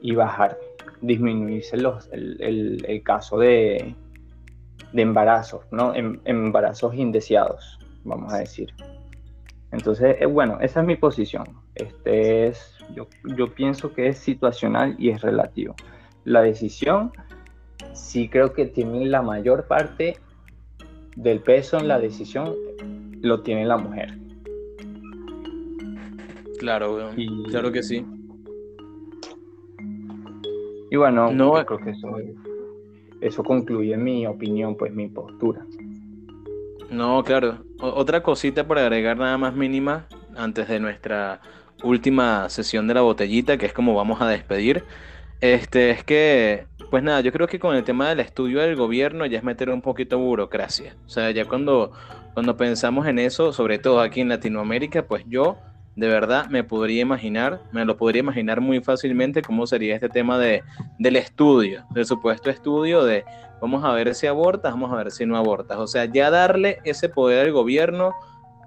y 0.00 0.14
bajar, 0.14 0.58
disminuirse 1.00 1.76
los, 1.76 2.08
el, 2.12 3.02
caso 3.04 3.38
de, 3.38 3.94
de 4.92 5.02
embarazos, 5.02 5.64
¿no? 5.70 5.94
Em, 5.94 6.20
embarazos 6.24 6.94
indeseados, 6.94 7.78
vamos 8.04 8.32
a 8.32 8.38
decir. 8.38 8.72
Entonces, 9.72 10.16
eh, 10.20 10.26
bueno, 10.26 10.58
esa 10.60 10.80
es 10.80 10.86
mi 10.86 10.96
posición. 10.96 11.44
Este 11.74 12.46
es, 12.46 12.78
yo, 12.94 13.08
yo 13.36 13.52
pienso 13.54 13.92
que 13.92 14.08
es 14.08 14.18
situacional 14.18 14.96
y 14.98 15.10
es 15.10 15.20
relativo. 15.20 15.74
La 16.24 16.42
decisión 16.42 17.12
sí 17.92 18.28
creo 18.28 18.52
que 18.52 18.66
tiene 18.66 19.06
la 19.06 19.22
mayor 19.22 19.66
parte 19.66 20.18
del 21.16 21.40
peso 21.40 21.78
en 21.78 21.88
la 21.88 21.98
decisión 21.98 22.54
lo 23.22 23.42
tiene 23.42 23.64
la 23.64 23.76
mujer. 23.76 24.25
Claro, 26.58 27.10
y, 27.16 27.44
claro 27.44 27.72
que 27.72 27.82
sí. 27.82 28.04
Y 30.90 30.96
bueno, 30.96 31.32
no, 31.32 31.58
yo 31.58 31.66
creo 31.66 31.78
que 31.80 31.90
eso, 31.90 32.16
eso 33.20 33.42
concluye 33.42 33.96
mi 33.96 34.26
opinión, 34.26 34.76
pues 34.76 34.92
mi 34.92 35.08
postura. 35.08 35.64
No, 36.90 37.22
claro. 37.24 37.58
O 37.80 37.88
otra 37.88 38.22
cosita 38.22 38.66
por 38.66 38.78
agregar 38.78 39.16
nada 39.16 39.36
más 39.38 39.54
mínima 39.54 40.06
antes 40.36 40.68
de 40.68 40.78
nuestra 40.78 41.40
última 41.82 42.48
sesión 42.48 42.86
de 42.86 42.94
la 42.94 43.00
botellita, 43.00 43.58
que 43.58 43.66
es 43.66 43.72
como 43.72 43.94
vamos 43.94 44.20
a 44.20 44.28
despedir. 44.28 44.84
Este 45.40 45.90
es 45.90 46.02
que, 46.02 46.66
pues 46.90 47.02
nada, 47.02 47.20
yo 47.20 47.32
creo 47.32 47.46
que 47.46 47.58
con 47.58 47.76
el 47.76 47.84
tema 47.84 48.08
del 48.08 48.20
estudio 48.20 48.60
del 48.60 48.76
gobierno 48.76 49.26
ya 49.26 49.38
es 49.38 49.44
meter 49.44 49.70
un 49.70 49.82
poquito 49.82 50.18
burocracia. 50.18 50.96
O 51.06 51.10
sea, 51.10 51.30
ya 51.30 51.44
cuando, 51.44 51.92
cuando 52.32 52.56
pensamos 52.56 53.06
en 53.06 53.18
eso, 53.18 53.52
sobre 53.52 53.78
todo 53.78 54.00
aquí 54.00 54.20
en 54.20 54.28
Latinoamérica, 54.28 55.06
pues 55.06 55.24
yo 55.28 55.58
de 55.96 56.08
verdad 56.08 56.46
me 56.50 56.62
podría 56.62 57.00
imaginar, 57.00 57.62
me 57.72 57.84
lo 57.84 57.96
podría 57.96 58.20
imaginar 58.20 58.60
muy 58.60 58.80
fácilmente 58.80 59.40
cómo 59.40 59.66
sería 59.66 59.94
este 59.94 60.10
tema 60.10 60.38
de, 60.38 60.62
del 60.98 61.16
estudio, 61.16 61.86
del 61.90 62.04
supuesto 62.04 62.50
estudio 62.50 63.02
de 63.02 63.24
vamos 63.62 63.82
a 63.82 63.92
ver 63.92 64.14
si 64.14 64.26
abortas, 64.26 64.72
vamos 64.72 64.92
a 64.92 64.96
ver 64.96 65.10
si 65.10 65.24
no 65.24 65.38
abortas. 65.38 65.78
O 65.78 65.86
sea, 65.86 66.04
ya 66.04 66.30
darle 66.30 66.78
ese 66.84 67.08
poder 67.08 67.46
al 67.46 67.52
gobierno, 67.52 68.12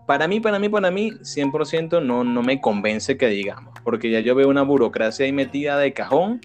para 0.08 0.28
mí, 0.28 0.40
para 0.40 0.58
mí, 0.58 0.70
para 0.70 0.90
mí, 0.90 1.12
100% 1.12 2.04
no, 2.04 2.24
no 2.24 2.42
me 2.42 2.60
convence 2.60 3.16
que 3.16 3.28
digamos, 3.28 3.76
porque 3.84 4.10
ya 4.10 4.22
yo 4.22 4.34
veo 4.34 4.50
una 4.50 4.64
burocracia 4.64 5.26
ahí 5.26 5.32
metida 5.32 5.78
de 5.78 5.94
cajón, 5.94 6.42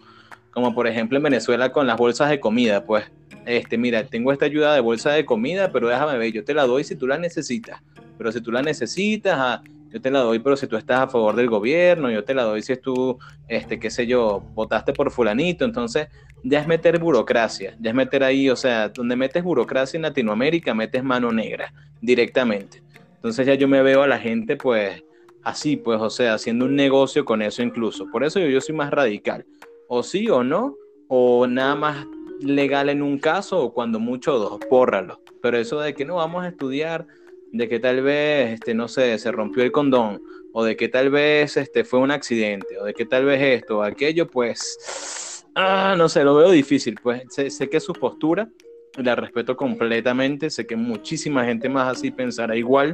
como 0.51 0.75
por 0.75 0.87
ejemplo 0.87 1.17
en 1.17 1.25
Venezuela 1.25 1.73
con 1.73 1.87
las 1.87 1.97
bolsas 1.97 2.29
de 2.29 2.41
comida, 2.41 2.85
pues, 2.85 3.11
este, 3.47 3.79
mira, 3.79 4.05
tengo 4.05 4.33
esta 4.33 4.45
ayuda 4.45 4.75
de 4.75 4.81
bolsa 4.81 5.13
de 5.13 5.25
comida, 5.25 5.73
pero 5.73 5.89
déjame 5.89 6.19
ver, 6.19 6.33
yo 6.33 6.45
te 6.45 6.53
la 6.53 6.67
doy 6.67 6.85
si 6.85 6.95
tú 6.95 7.07
la 7.07 7.17
necesitas, 7.17 7.83
pero 8.19 8.31
si 8.31 8.43
tú 8.43 8.53
la 8.53 8.61
necesitas, 8.61 9.35
ah, 9.39 9.63
yo 9.95 10.01
te 10.01 10.11
la 10.11 10.19
doy, 10.19 10.41
pero 10.41 10.57
si 10.57 10.67
tú 10.67 10.77
estás 10.77 11.03
a 11.03 11.07
favor 11.07 11.37
del 11.37 11.49
gobierno, 11.49 12.11
yo 12.11 12.25
te 12.25 12.35
la 12.35 12.43
doy 12.43 12.63
si 12.63 12.77
tú, 12.77 13.17
este, 13.47 13.79
qué 13.79 13.91
sé 13.91 14.09
yo, 14.09 14.43
votaste 14.53 14.93
por 14.93 15.13
fulanito, 15.13 15.65
entonces 15.65 16.09
ya 16.43 16.59
es 16.59 16.67
meter 16.67 16.99
burocracia, 16.99 17.77
ya 17.79 17.91
es 17.91 17.95
meter 17.95 18.25
ahí, 18.25 18.51
o 18.51 18.57
sea, 18.57 18.89
donde 18.89 19.15
metes 19.15 19.45
burocracia 19.45 19.97
en 19.97 20.03
Latinoamérica, 20.03 20.75
metes 20.75 21.05
mano 21.05 21.31
negra 21.31 21.73
directamente. 22.01 22.83
Entonces 23.15 23.47
ya 23.47 23.55
yo 23.55 23.69
me 23.69 23.83
veo 23.83 24.03
a 24.03 24.09
la 24.09 24.19
gente 24.19 24.57
pues 24.57 25.05
así, 25.45 25.77
pues, 25.77 26.01
o 26.01 26.11
sea, 26.11 26.35
haciendo 26.35 26.65
un 26.65 26.75
negocio 26.75 27.25
con 27.25 27.41
eso 27.41 27.63
incluso. 27.63 28.11
Por 28.11 28.25
eso 28.25 28.41
yo, 28.41 28.49
yo 28.49 28.61
soy 28.61 28.75
más 28.75 28.91
radical. 28.91 29.47
O 29.87 30.03
sí 30.03 30.29
o 30.29 30.43
no, 30.43 30.75
o 31.07 31.47
nada 31.47 31.77
más 31.77 32.05
legal 32.41 32.89
en 32.89 33.01
un 33.01 33.21
caso, 33.21 33.63
o 33.63 33.73
cuando 33.73 34.01
mucho 34.01 34.41
dos, 34.41 34.59
pórralo. 34.69 35.21
Pero 35.41 35.57
eso 35.57 35.79
de 35.79 35.95
que 35.95 36.05
no 36.05 36.17
vamos 36.17 36.43
a 36.43 36.49
estudiar 36.49 37.07
de 37.55 37.69
que 37.69 37.79
tal 37.79 38.03
vez, 38.03 38.55
este, 38.55 38.75
no 38.75 38.89
sé, 38.89 39.17
se 39.17 39.31
rompió 39.31 39.63
el 39.63 39.71
condón, 39.71 40.21
o 40.53 40.65
de 40.65 40.77
que 40.77 40.89
tal 40.89 41.09
vez 41.09 41.57
este, 41.57 41.85
fue 41.85 42.01
un 42.01 42.11
accidente, 42.11 42.79
o 42.79 42.85
de 42.85 42.93
que 42.95 43.07
tal 43.07 43.25
vez 43.25 43.41
esto 43.41 43.79
o 43.79 43.83
aquello, 43.83 44.29
pues, 44.29 45.47
ah, 45.55 45.95
no 45.97 46.09
sé, 46.09 46.25
lo 46.25 46.35
veo 46.35 46.51
difícil, 46.51 46.99
pues 47.01 47.23
sé, 47.29 47.51
sé 47.51 47.71
que 47.71 47.79
su 47.79 47.93
postura, 47.93 48.49
la 48.97 49.15
respeto 49.15 49.57
completamente, 49.57 50.51
sé 50.51 50.67
que 50.67 50.75
muchísima 50.75 51.45
gente 51.45 51.69
más 51.69 51.97
así 51.97 52.11
pensará 52.11 52.57
igual, 52.57 52.93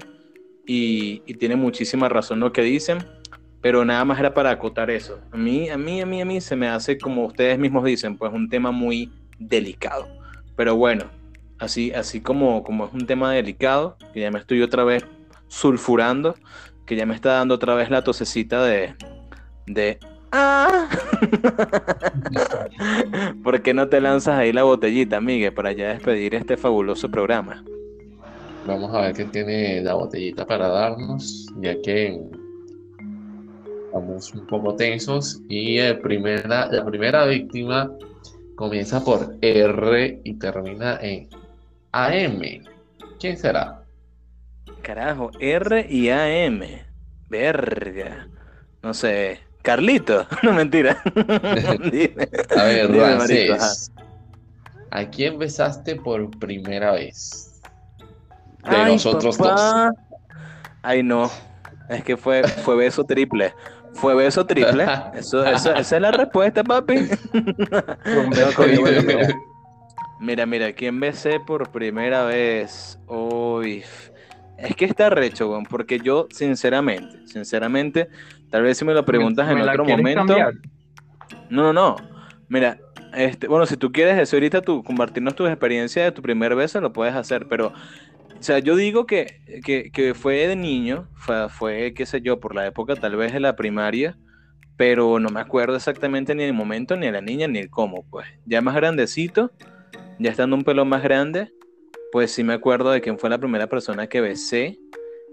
y, 0.66 1.22
y 1.24 1.34
tiene 1.34 1.56
muchísima 1.56 2.10
razón 2.10 2.40
lo 2.40 2.52
que 2.52 2.60
dicen, 2.60 2.98
pero 3.62 3.82
nada 3.86 4.04
más 4.04 4.18
era 4.20 4.34
para 4.34 4.50
acotar 4.50 4.90
eso. 4.90 5.20
A 5.30 5.38
mí, 5.38 5.70
a 5.70 5.78
mí, 5.78 6.02
a 6.02 6.06
mí, 6.06 6.20
a 6.20 6.26
mí 6.26 6.38
se 6.42 6.54
me 6.54 6.68
hace, 6.68 6.98
como 6.98 7.24
ustedes 7.24 7.58
mismos 7.58 7.84
dicen, 7.84 8.18
pues 8.18 8.30
un 8.30 8.50
tema 8.50 8.70
muy 8.70 9.10
delicado. 9.38 10.06
Pero 10.54 10.76
bueno, 10.76 11.10
así, 11.60 11.92
así 11.92 12.20
como, 12.20 12.62
como 12.62 12.86
es 12.86 12.92
un 12.92 13.06
tema 13.06 13.32
delicado, 13.32 13.96
que 14.12 14.20
ya 14.20 14.30
me 14.30 14.38
estoy 14.38 14.62
otra 14.62 14.84
vez 14.84 15.04
sulfurando, 15.48 16.34
que 16.86 16.96
ya 16.96 17.06
me 17.06 17.14
está 17.14 17.34
dando 17.34 17.54
otra 17.54 17.74
vez 17.74 17.90
la 17.90 18.02
tosecita 18.02 18.64
de, 18.64 18.94
de 19.66 19.98
¡Ah! 20.32 20.88
¿Por 23.42 23.62
qué 23.62 23.74
no 23.74 23.88
te 23.88 24.00
lanzas 24.00 24.38
ahí 24.38 24.52
la 24.52 24.62
botellita, 24.62 25.20
Miguel, 25.20 25.52
para 25.52 25.72
ya 25.72 25.88
despedir 25.88 26.34
este 26.34 26.56
fabuloso 26.56 27.10
programa? 27.10 27.64
Vamos 28.66 28.94
a 28.94 29.02
ver 29.02 29.14
qué 29.14 29.24
tiene 29.24 29.82
la 29.82 29.94
botellita 29.94 30.46
para 30.46 30.68
darnos, 30.68 31.46
ya 31.60 31.80
que 31.82 32.20
estamos 33.86 34.32
un 34.34 34.46
poco 34.46 34.76
tensos. 34.76 35.42
Y 35.48 35.78
el 35.78 35.98
primera, 35.98 36.70
la 36.70 36.84
primera 36.84 37.26
víctima 37.26 37.90
comienza 38.54 39.04
por 39.04 39.36
R 39.40 40.20
y 40.22 40.34
termina 40.34 40.98
en 41.00 41.28
AM. 41.92 42.40
¿Quién 43.18 43.36
será? 43.36 43.82
Carajo, 44.82 45.30
R 45.40 45.86
y 45.88 46.08
AM. 46.10 46.62
Verga. 47.28 48.28
No 48.82 48.94
sé. 48.94 49.40
Carlito. 49.62 50.26
No 50.42 50.52
mentira. 50.52 51.02
a 51.14 52.64
ver, 52.64 52.90
Dime, 52.90 53.16
Rancés. 53.16 53.92
¿A 54.90 55.04
quién 55.04 55.38
besaste 55.38 55.96
por 55.96 56.30
primera 56.38 56.92
vez? 56.92 57.60
De 58.68 58.76
Ay, 58.76 58.92
nosotros 58.92 59.38
dos. 59.38 59.60
Ay, 60.82 61.02
no. 61.02 61.30
Es 61.88 62.02
que 62.04 62.16
fue, 62.16 62.42
fue 62.44 62.76
beso 62.76 63.04
triple. 63.04 63.54
Fue 63.94 64.14
beso 64.14 64.46
triple. 64.46 64.86
Eso, 65.14 65.44
eso- 65.44 65.74
esa 65.74 65.96
es 65.96 66.02
la 66.02 66.10
respuesta, 66.12 66.62
papi. 66.64 67.08
No, 67.32 68.30
mira. 70.20 70.46
Mira, 70.46 70.72
¿quién 70.72 71.00
besé 71.00 71.40
por 71.40 71.70
primera 71.70 72.24
vez? 72.24 72.98
Uy, 73.06 73.82
es 74.58 74.76
que 74.76 74.84
está 74.84 75.10
recho, 75.10 75.50
weón, 75.50 75.64
porque 75.64 75.98
yo, 75.98 76.28
sinceramente, 76.30 77.26
sinceramente, 77.26 78.08
tal 78.50 78.62
vez 78.62 78.78
si 78.78 78.84
me 78.84 78.94
lo 78.94 79.04
preguntas 79.04 79.48
en 79.48 79.58
¿Me 79.58 79.64
la 79.64 79.72
otro 79.72 79.84
momento. 79.84 80.26
cambiar? 80.26 80.54
No, 81.48 81.72
no, 81.72 81.72
no. 81.72 81.96
Mira, 82.48 82.78
este, 83.14 83.48
bueno, 83.48 83.66
si 83.66 83.76
tú 83.76 83.92
quieres 83.92 84.18
eso 84.18 84.36
ahorita, 84.36 84.62
tú 84.62 84.82
compartirnos 84.82 85.34
tu 85.34 85.46
experiencia 85.46 86.04
de 86.04 86.12
tu 86.12 86.22
primer 86.22 86.54
beso, 86.54 86.80
lo 86.80 86.92
puedes 86.92 87.14
hacer, 87.14 87.46
pero, 87.48 87.68
o 87.68 88.42
sea, 88.42 88.58
yo 88.58 88.76
digo 88.76 89.06
que, 89.06 89.40
que, 89.64 89.90
que 89.90 90.14
fue 90.14 90.46
de 90.46 90.56
niño, 90.56 91.08
fue, 91.14 91.48
fue, 91.48 91.94
qué 91.94 92.06
sé 92.06 92.20
yo, 92.20 92.40
por 92.40 92.54
la 92.54 92.66
época 92.66 92.96
tal 92.96 93.16
vez 93.16 93.32
de 93.32 93.40
la 93.40 93.56
primaria, 93.56 94.16
pero 94.76 95.18
no 95.18 95.30
me 95.30 95.40
acuerdo 95.40 95.76
exactamente 95.76 96.34
ni 96.34 96.44
el 96.44 96.52
momento, 96.52 96.96
ni 96.96 97.10
la 97.10 97.20
niña, 97.20 97.46
ni 97.48 97.58
el 97.58 97.70
cómo, 97.70 98.04
pues. 98.10 98.26
Ya 98.46 98.60
más 98.60 98.74
grandecito, 98.74 99.52
ya 100.20 100.30
estando 100.30 100.54
un 100.54 100.64
pelo 100.64 100.84
más 100.84 101.02
grande, 101.02 101.52
pues 102.12 102.30
sí 102.30 102.44
me 102.44 102.52
acuerdo 102.52 102.90
de 102.90 103.00
quién 103.00 103.18
fue 103.18 103.30
la 103.30 103.38
primera 103.38 103.68
persona 103.68 104.06
que 104.06 104.20
besé. 104.20 104.78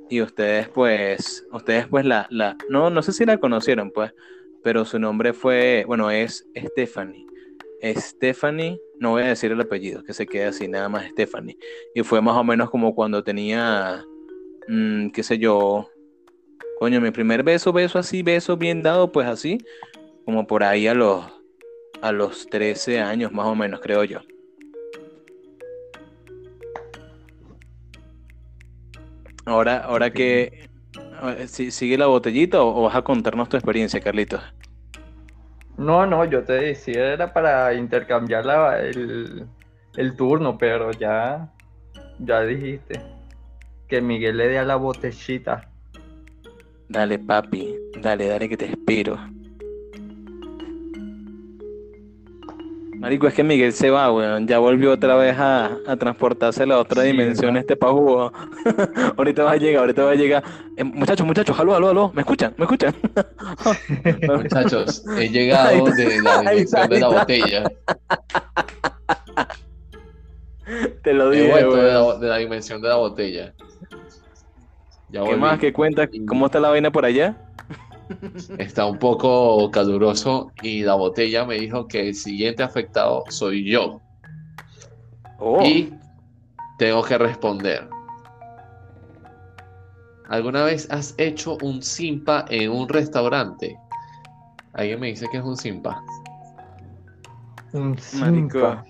Y 0.09 0.21
ustedes, 0.21 0.69
pues, 0.69 1.45
ustedes, 1.51 1.87
pues, 1.87 2.05
la, 2.05 2.27
la, 2.29 2.55
no, 2.69 2.89
no 2.89 3.01
sé 3.01 3.11
si 3.11 3.25
la 3.25 3.37
conocieron, 3.37 3.91
pues, 3.91 4.13
pero 4.63 4.85
su 4.85 4.97
nombre 4.97 5.33
fue, 5.33 5.83
bueno, 5.85 6.09
es 6.09 6.47
Stephanie. 6.55 7.25
Stephanie, 7.83 8.79
no 8.99 9.11
voy 9.11 9.23
a 9.23 9.27
decir 9.27 9.51
el 9.51 9.59
apellido, 9.59 10.03
que 10.03 10.13
se 10.13 10.25
quede 10.25 10.45
así, 10.45 10.69
nada 10.69 10.87
más 10.87 11.09
Stephanie. 11.09 11.57
Y 11.93 12.03
fue 12.03 12.21
más 12.21 12.37
o 12.37 12.43
menos 12.43 12.69
como 12.69 12.95
cuando 12.95 13.21
tenía, 13.21 14.05
mm, 14.69 15.09
qué 15.09 15.23
sé 15.23 15.37
yo, 15.37 15.89
coño, 16.79 17.01
mi 17.01 17.11
primer 17.11 17.43
beso, 17.43 17.73
beso 17.73 17.99
así, 17.99 18.23
beso 18.23 18.55
bien 18.55 18.81
dado, 18.81 19.11
pues 19.11 19.27
así, 19.27 19.57
como 20.23 20.47
por 20.47 20.63
ahí 20.63 20.87
a 20.87 20.93
los, 20.93 21.25
a 22.01 22.13
los 22.13 22.47
13 22.47 23.01
años 23.01 23.33
más 23.33 23.47
o 23.47 23.55
menos, 23.55 23.81
creo 23.81 24.05
yo. 24.05 24.21
Ahora, 29.47 29.77
ahora 29.79 30.13
que, 30.13 30.69
eh, 31.23 31.47
si- 31.47 31.71
¿sigue 31.71 31.97
la 31.97 32.07
botellita 32.07 32.61
o, 32.61 32.79
o 32.81 32.83
vas 32.83 32.95
a 32.95 33.03
contarnos 33.03 33.49
tu 33.49 33.57
experiencia, 33.57 34.01
Carlitos? 34.01 34.41
No, 35.77 36.05
no, 36.07 36.25
yo 36.25 36.43
te 36.43 36.53
decía, 36.53 37.13
era 37.13 37.33
para 37.33 37.73
intercambiar 37.75 38.45
la- 38.45 38.79
el, 38.79 39.47
el 39.95 40.15
turno, 40.17 40.57
pero 40.57 40.91
ya, 40.97 41.53
ya 42.17 42.41
dijiste 42.43 43.11
que 43.87 44.01
Miguel 44.01 44.37
le 44.37 44.49
dé 44.49 44.59
a 44.59 44.65
la 44.65 44.77
botellita. 44.77 45.73
Dale, 46.89 47.17
papi, 47.19 47.61
dale, 47.95 48.27
dale 48.27 48.49
que 48.49 48.57
te 48.57 48.65
espero. 48.65 49.17
Marico, 52.99 53.27
es 53.27 53.33
que 53.35 53.43
Miguel 53.43 53.73
se 53.73 53.89
va, 53.91 54.11
weón. 54.11 54.47
Ya 54.47 54.57
volvió 54.59 54.91
otra 54.93 55.15
vez 55.15 55.37
a, 55.37 55.77
a 55.87 55.95
transportarse 55.97 56.63
a 56.63 56.65
la 56.65 56.79
otra 56.79 57.03
Sí, 57.03 57.09
dimensión 57.09 57.53
¿verdad? 57.53 57.59
este 57.61 57.75
pajú. 57.75 58.17
ahorita 59.17 59.43
va 59.43 59.51
a 59.51 59.57
llegar, 59.57 59.81
ahorita 59.81 60.03
va 60.03 60.11
a 60.11 60.15
llegar. 60.15 60.43
Eh, 60.75 60.83
muchachos, 60.83 61.25
muchachos, 61.25 61.59
aló, 61.59 61.75
aló, 61.75 61.89
aló. 61.89 62.11
¿Me 62.15 62.21
escuchan? 62.21 62.53
¿Me 62.57 62.65
escuchan? 62.65 62.95
Muchachos, 64.27 65.03
he 65.17 65.29
llegado 65.29 65.85
de 65.91 66.21
la 66.21 66.41
dimensión 66.41 66.89
de 66.89 66.99
la 66.99 67.07
botella. 67.09 67.63
Te 71.03 71.13
lo 71.13 71.31
He 71.31 71.49
vuelto 71.49 71.75
de 71.75 71.91
la, 71.93 72.17
de 72.17 72.27
la 72.27 72.37
dimensión 72.37 72.81
de 72.81 72.89
la 72.89 72.95
botella. 72.95 73.53
Ya 75.09 75.21
¿Qué 75.23 75.29
volví. 75.29 75.39
más? 75.39 75.59
¿Qué 75.59 75.71
cuentas? 75.71 76.09
¿Cómo 76.27 76.47
está 76.47 76.59
la 76.59 76.69
vaina 76.69 76.91
por 76.91 77.05
allá? 77.05 77.37
Está 78.57 78.85
un 78.85 78.99
poco 78.99 79.69
caluroso 79.71 80.51
y 80.61 80.83
la 80.83 80.95
botella 80.95 81.45
me 81.45 81.55
dijo 81.55 81.87
que 81.87 82.09
el 82.09 82.15
siguiente 82.15 82.63
afectado 82.63 83.23
soy 83.29 83.69
yo. 83.69 84.01
Oh, 85.39 85.61
Y 85.63 85.93
tengo 86.77 87.03
que 87.03 87.17
responder. 87.17 87.87
¿Alguna 90.29 90.63
vez 90.63 90.89
has 90.91 91.15
hecho 91.17 91.57
un 91.61 91.81
simpa 91.81 92.45
en 92.49 92.71
un 92.71 92.89
restaurante? 92.89 93.77
Alguien 94.73 94.99
me 94.99 95.07
dice 95.07 95.27
que 95.31 95.37
es 95.37 95.43
un 95.43 95.55
simpa. 95.55 96.03
Un 97.73 97.97
marico. 98.19 98.59
simpa. 98.59 98.85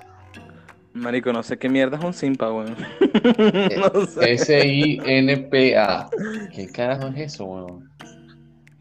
Marico, 0.94 1.32
no 1.32 1.44
sé 1.44 1.58
qué 1.60 1.70
mierda 1.70 1.98
es 1.98 2.04
un 2.04 2.14
simpa, 2.14 2.52
weón. 2.52 2.76
Eh, 3.14 3.80
no 3.94 4.06
sé. 4.06 4.34
S-I-N-P-A. 4.34 6.10
¿Qué 6.54 6.68
carajo 6.72 7.08
es 7.08 7.34
eso, 7.34 7.46
weón? 7.46 7.87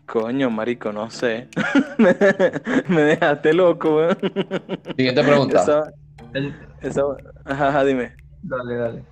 Coño, 0.07 0.51
marico, 0.51 0.93
no 0.93 1.11
sé. 1.11 1.49
me, 1.99 2.15
dejaste 3.03 3.53
loco, 3.53 3.97
weón. 3.97 4.17
Siguiente 4.97 5.23
pregunta. 5.25 5.61
Esa, 5.63 5.93
El- 6.33 6.55
esa, 6.81 7.03
ajá, 7.45 7.69
ajá, 7.69 7.85
dime. 7.85 8.15
Dale, 8.43 8.75
dale. 8.77 9.05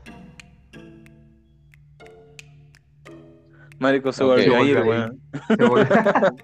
Marico 3.80 4.12
se 4.12 4.22
Ok. 4.22 4.30
volvió 4.30 4.56
a 4.56 4.60
Se 4.60 4.66
ir, 4.66 4.76
volvió 4.78 4.92
a 4.92 4.96
weón. 4.96 5.20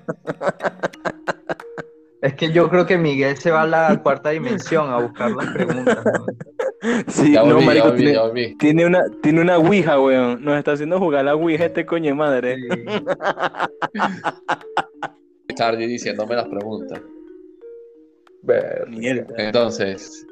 Es 2.23 2.35
que 2.35 2.53
yo 2.53 2.69
creo 2.69 2.85
que 2.87 2.99
Miguel 2.99 3.37
se 3.39 3.51
va 3.51 3.63
a 3.63 3.67
la 3.67 3.99
cuarta 4.03 4.29
dimensión 4.31 4.91
a 4.91 4.99
buscar 4.99 5.31
las 5.31 5.47
preguntas. 5.53 5.99
¿no? 6.05 6.27
Sí, 7.09 7.33
Ya 7.33 7.43
no, 7.45 7.61
ya 7.61 7.67
marico, 7.67 7.87
volví, 7.89 7.99
tiene, 7.99 8.13
ya 8.15 8.23
volví. 8.23 8.57
tiene 8.59 8.87
una, 8.87 9.05
tiene 9.23 9.41
una 9.41 9.59
ouija, 9.59 10.01
weón. 10.01 10.45
Nos 10.45 10.59
está 10.59 10.73
haciendo 10.73 10.99
jugar 10.99 11.25
la 11.25 11.35
ouija 11.35 11.65
este 11.67 11.87
coño 11.87 12.07
de 12.11 12.15
madre. 12.15 12.57
Sí. 12.57 12.69
Charlie 15.55 15.87
diciéndome 15.87 16.37
las 16.37 16.49
preguntas. 16.49 17.01
Mierda. 18.89 19.35
Entonces, 19.37 20.27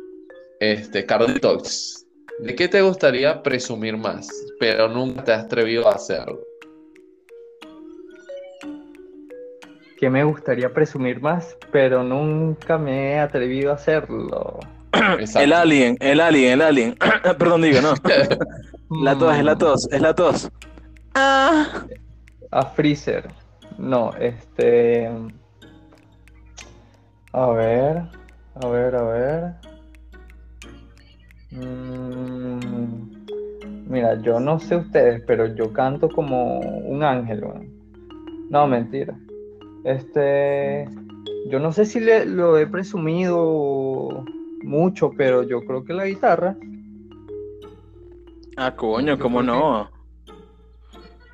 este, 0.60 1.04
Carlitos, 1.04 2.06
¿de 2.40 2.54
qué 2.54 2.68
te 2.68 2.80
gustaría 2.80 3.42
presumir 3.42 3.96
más, 3.96 4.28
pero 4.58 4.88
nunca 4.88 5.24
te 5.24 5.32
has 5.32 5.44
atrevido 5.44 5.88
a 5.88 5.94
hacerlo? 5.94 6.40
Que 9.98 10.08
me 10.08 10.22
gustaría 10.24 10.72
presumir 10.72 11.20
más, 11.20 11.56
pero 11.72 12.04
nunca 12.04 12.78
me 12.78 13.12
he 13.12 13.18
atrevido 13.18 13.72
a 13.72 13.74
hacerlo. 13.74 14.60
Exacto. 14.92 15.40
El 15.40 15.52
alien, 15.52 15.96
el 16.00 16.20
alien, 16.20 16.52
el 16.52 16.62
alien. 16.62 16.96
Perdón, 17.38 17.62
digo, 17.62 17.80
no. 17.80 17.94
La 19.02 19.18
tos, 19.18 19.36
es 19.36 19.44
la 19.44 19.54
Mm, 19.54 19.58
tos, 19.58 19.88
es 19.92 20.00
la 20.00 20.14
tos. 20.14 20.50
Ah. 21.14 21.84
A 22.50 22.62
Freezer. 22.64 23.28
No, 23.76 24.14
este. 24.18 25.10
A 27.32 27.50
ver. 27.50 28.02
A 28.54 28.66
ver, 28.66 28.96
a 28.96 29.02
ver. 29.02 29.54
Mm, 31.50 33.18
Mira, 33.88 34.20
yo 34.20 34.38
no 34.38 34.58
sé 34.58 34.76
ustedes, 34.76 35.22
pero 35.26 35.46
yo 35.54 35.72
canto 35.72 36.10
como 36.10 36.60
un 36.60 37.02
ángel, 37.02 37.42
weón. 37.42 37.68
No, 38.50 38.66
mentira. 38.66 39.16
Este. 39.88 40.86
Yo 41.48 41.58
no 41.60 41.72
sé 41.72 41.86
si 41.86 41.98
le, 41.98 42.26
lo 42.26 42.58
he 42.58 42.66
presumido 42.66 44.22
mucho, 44.62 45.10
pero 45.16 45.42
yo 45.44 45.62
creo 45.64 45.82
que 45.84 45.94
la 45.94 46.04
guitarra. 46.04 46.56
Ah, 48.56 48.74
coño, 48.76 49.18
¿cómo 49.18 49.42
no? 49.42 49.90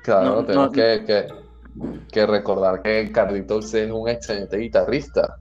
Claro, 0.03 0.25
No, 0.37 0.45
tengo 0.45 0.65
no. 0.67 0.71
que, 0.71 1.03
que- 1.05 1.27
que 2.11 2.25
recordar 2.25 2.81
que 2.81 3.11
Carlitos 3.11 3.73
es 3.73 3.91
un 3.91 4.07
excelente 4.07 4.55
guitarrista. 4.57 5.35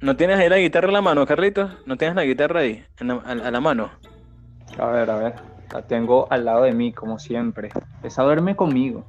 ¿No 0.00 0.16
tienes 0.16 0.38
ahí 0.38 0.48
la 0.48 0.56
guitarra 0.56 0.86
en 0.86 0.94
la 0.94 1.02
mano, 1.02 1.26
Carlitos? 1.26 1.70
¿No 1.84 1.96
tienes 1.96 2.16
la 2.16 2.24
guitarra 2.24 2.60
ahí, 2.60 2.82
en 2.98 3.08
la- 3.08 3.14
a, 3.26 3.32
a 3.32 3.50
la 3.50 3.60
mano? 3.60 3.90
A 4.78 4.86
ver, 4.86 5.10
a 5.10 5.16
ver. 5.18 5.34
La 5.70 5.82
tengo 5.82 6.26
al 6.30 6.44
lado 6.46 6.62
de 6.62 6.72
mí, 6.72 6.92
como 6.92 7.18
siempre. 7.18 7.70
Esa 8.02 8.22
duerme 8.22 8.56
conmigo. 8.56 9.04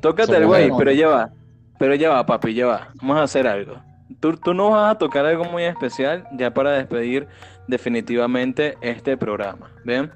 Tócate 0.00 0.26
Somos 0.34 0.40
el 0.42 0.46
güey, 0.46 0.70
pero 0.76 0.92
ya 0.92 1.08
va. 1.08 1.30
Pero 1.78 1.94
ya 1.94 2.10
va, 2.10 2.26
papi, 2.26 2.54
ya 2.54 2.66
va. 2.66 2.88
Vamos 2.94 3.16
a 3.18 3.22
hacer 3.22 3.46
algo. 3.46 3.76
Tú, 4.20 4.36
tú 4.36 4.54
no 4.54 4.70
vas 4.70 4.94
a 4.94 4.98
tocar 4.98 5.26
algo 5.26 5.44
muy 5.44 5.64
especial 5.64 6.26
ya 6.32 6.52
para 6.52 6.72
despedir 6.72 7.26
definitivamente 7.66 8.76
este 8.80 9.16
programa. 9.16 9.70
¿Ven? 9.84 10.10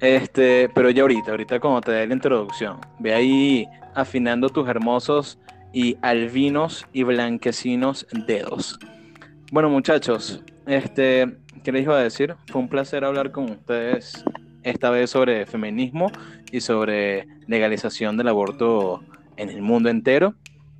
Este, 0.00 0.68
pero 0.74 0.90
ya 0.90 1.02
ahorita, 1.02 1.30
ahorita 1.30 1.60
cuando 1.60 1.80
te 1.80 1.92
dé 1.92 2.06
la 2.06 2.14
introducción, 2.14 2.78
ve 2.98 3.14
ahí 3.14 3.66
afinando 3.94 4.48
tus 4.48 4.68
hermosos 4.68 5.38
y 5.72 5.96
albinos 6.02 6.86
y 6.92 7.04
blanquecinos 7.04 8.06
dedos. 8.26 8.78
Bueno, 9.50 9.70
muchachos, 9.70 10.42
este, 10.66 11.36
¿qué 11.62 11.72
les 11.72 11.84
iba 11.84 11.96
a 11.96 12.02
decir? 12.02 12.34
Fue 12.48 12.60
un 12.60 12.68
placer 12.68 13.04
hablar 13.04 13.30
con 13.30 13.50
ustedes 13.50 14.24
esta 14.62 14.90
vez 14.90 15.10
sobre 15.10 15.46
feminismo 15.46 16.10
y 16.50 16.60
sobre 16.60 17.26
legalización 17.46 18.16
del 18.16 18.28
aborto 18.28 19.02
en 19.36 19.48
el 19.48 19.62
mundo 19.62 19.88
entero. 19.88 20.34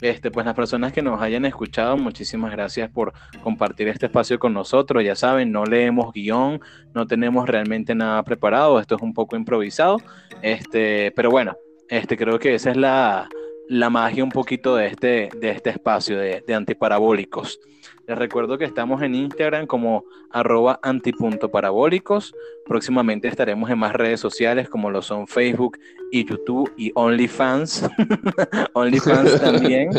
Este, 0.04 0.30
pues 0.30 0.44
las 0.44 0.54
personas 0.54 0.92
que 0.92 1.00
nos 1.00 1.22
hayan 1.22 1.46
escuchado, 1.46 1.96
muchísimas 1.96 2.52
gracias 2.52 2.90
por 2.90 3.14
compartir 3.42 3.88
este 3.88 4.04
espacio 4.04 4.38
con 4.38 4.52
nosotros. 4.52 5.02
Ya 5.02 5.16
saben, 5.16 5.50
no 5.50 5.64
leemos 5.64 6.12
guion, 6.12 6.60
no 6.94 7.06
tenemos 7.06 7.48
realmente 7.48 7.94
nada 7.94 8.22
preparado, 8.22 8.78
esto 8.78 8.96
es 8.96 9.02
un 9.02 9.14
poco 9.14 9.34
improvisado, 9.34 9.96
este, 10.42 11.10
pero 11.16 11.30
bueno, 11.30 11.56
este, 11.88 12.18
creo 12.18 12.38
que 12.38 12.54
esa 12.54 12.70
es 12.70 12.76
la, 12.76 13.30
la 13.66 13.88
magia 13.88 14.22
un 14.22 14.30
poquito 14.30 14.76
de 14.76 14.88
este, 14.88 15.30
de 15.40 15.50
este 15.50 15.70
espacio 15.70 16.18
de, 16.18 16.44
de 16.46 16.54
antiparabólicos. 16.54 17.58
Les 18.06 18.18
recuerdo 18.18 18.58
que 18.58 18.66
estamos 18.66 19.00
en 19.02 19.14
Instagram 19.14 19.66
como 19.66 20.04
arroba 20.30 20.78
antipuntoparabólicos. 20.82 22.34
Próximamente 22.66 23.28
estaremos 23.28 23.70
en 23.70 23.78
más 23.78 23.94
redes 23.94 24.20
sociales 24.20 24.68
como 24.68 24.90
lo 24.90 25.00
son 25.00 25.26
Facebook 25.26 25.78
y 26.12 26.26
YouTube 26.26 26.70
y 26.76 26.92
OnlyFans. 26.94 27.88
OnlyFans 28.74 29.40
también. 29.40 29.90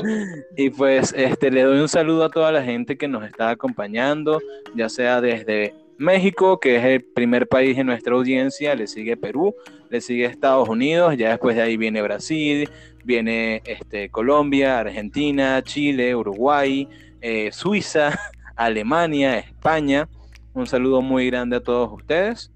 Y 0.56 0.70
pues 0.70 1.14
este, 1.18 1.50
le 1.50 1.64
doy 1.64 1.80
un 1.80 1.90
saludo 1.90 2.26
a 2.26 2.30
toda 2.30 2.52
la 2.52 2.62
gente 2.62 2.96
que 2.96 3.08
nos 3.08 3.24
está 3.24 3.50
acompañando, 3.50 4.40
ya 4.76 4.88
sea 4.88 5.20
desde 5.20 5.74
México, 5.98 6.60
que 6.60 6.76
es 6.76 6.84
el 6.84 7.02
primer 7.04 7.48
país 7.48 7.78
en 7.78 7.88
nuestra 7.88 8.14
audiencia, 8.14 8.76
le 8.76 8.86
sigue 8.86 9.18
Perú, 9.18 9.56
le 9.90 10.02
sigue 10.02 10.26
Estados 10.26 10.68
Unidos, 10.68 11.16
ya 11.18 11.30
después 11.30 11.56
de 11.56 11.62
ahí 11.62 11.78
viene 11.78 12.02
Brasil, 12.02 12.70
viene 13.04 13.62
este, 13.66 14.10
Colombia, 14.10 14.80
Argentina, 14.80 15.62
Chile, 15.64 16.16
Uruguay, 16.16 16.88
eh, 17.28 17.52
Suiza, 17.52 18.18
Alemania, 18.56 19.40
España. 19.40 20.08
Un 20.54 20.68
saludo 20.68 21.02
muy 21.02 21.26
grande 21.28 21.56
a 21.58 21.60
todos 21.64 21.92
ustedes. 21.92 22.52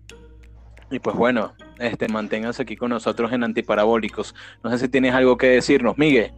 Y 0.91 0.99
pues 0.99 1.15
bueno, 1.15 1.53
este, 1.79 2.07
manténganse 2.07 2.61
aquí 2.61 2.75
con 2.75 2.91
nosotros 2.91 3.31
en 3.33 3.43
Antiparabólicos. 3.43 4.35
No 4.63 4.69
sé 4.69 4.77
si 4.77 4.87
tienes 4.89 5.13
algo 5.15 5.37
que 5.37 5.47
decirnos, 5.47 5.97
Miguel. 5.97 6.31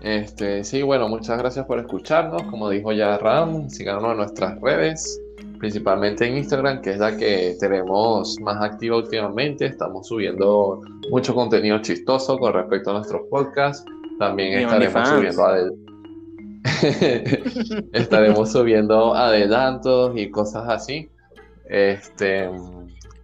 Este, 0.00 0.62
sí, 0.64 0.82
bueno, 0.82 1.08
muchas 1.08 1.38
gracias 1.38 1.66
por 1.66 1.78
escucharnos. 1.78 2.42
Como 2.44 2.68
dijo 2.68 2.92
ya 2.92 3.16
Ram, 3.18 3.68
síganos 3.70 4.04
en 4.10 4.16
nuestras 4.16 4.60
redes, 4.60 5.20
principalmente 5.58 6.26
en 6.26 6.36
Instagram, 6.36 6.82
que 6.82 6.90
es 6.90 6.98
la 6.98 7.16
que 7.16 7.56
tenemos 7.60 8.36
más 8.40 8.60
activa 8.62 8.96
últimamente. 8.96 9.66
Estamos 9.66 10.08
subiendo 10.08 10.82
mucho 11.10 11.32
contenido 11.34 11.80
chistoso 11.80 12.38
con 12.38 12.52
respecto 12.54 12.90
a 12.90 12.94
nuestros 12.94 13.22
podcasts. 13.30 13.84
También 14.18 14.60
Y 14.60 14.64
estaremos 14.64 15.08
subiendo 15.08 15.42
adel- 15.44 15.87
estaremos 17.92 18.52
subiendo 18.52 19.14
adelantos 19.14 20.12
y 20.16 20.30
cosas 20.30 20.68
así. 20.68 21.10
Este, 21.68 22.48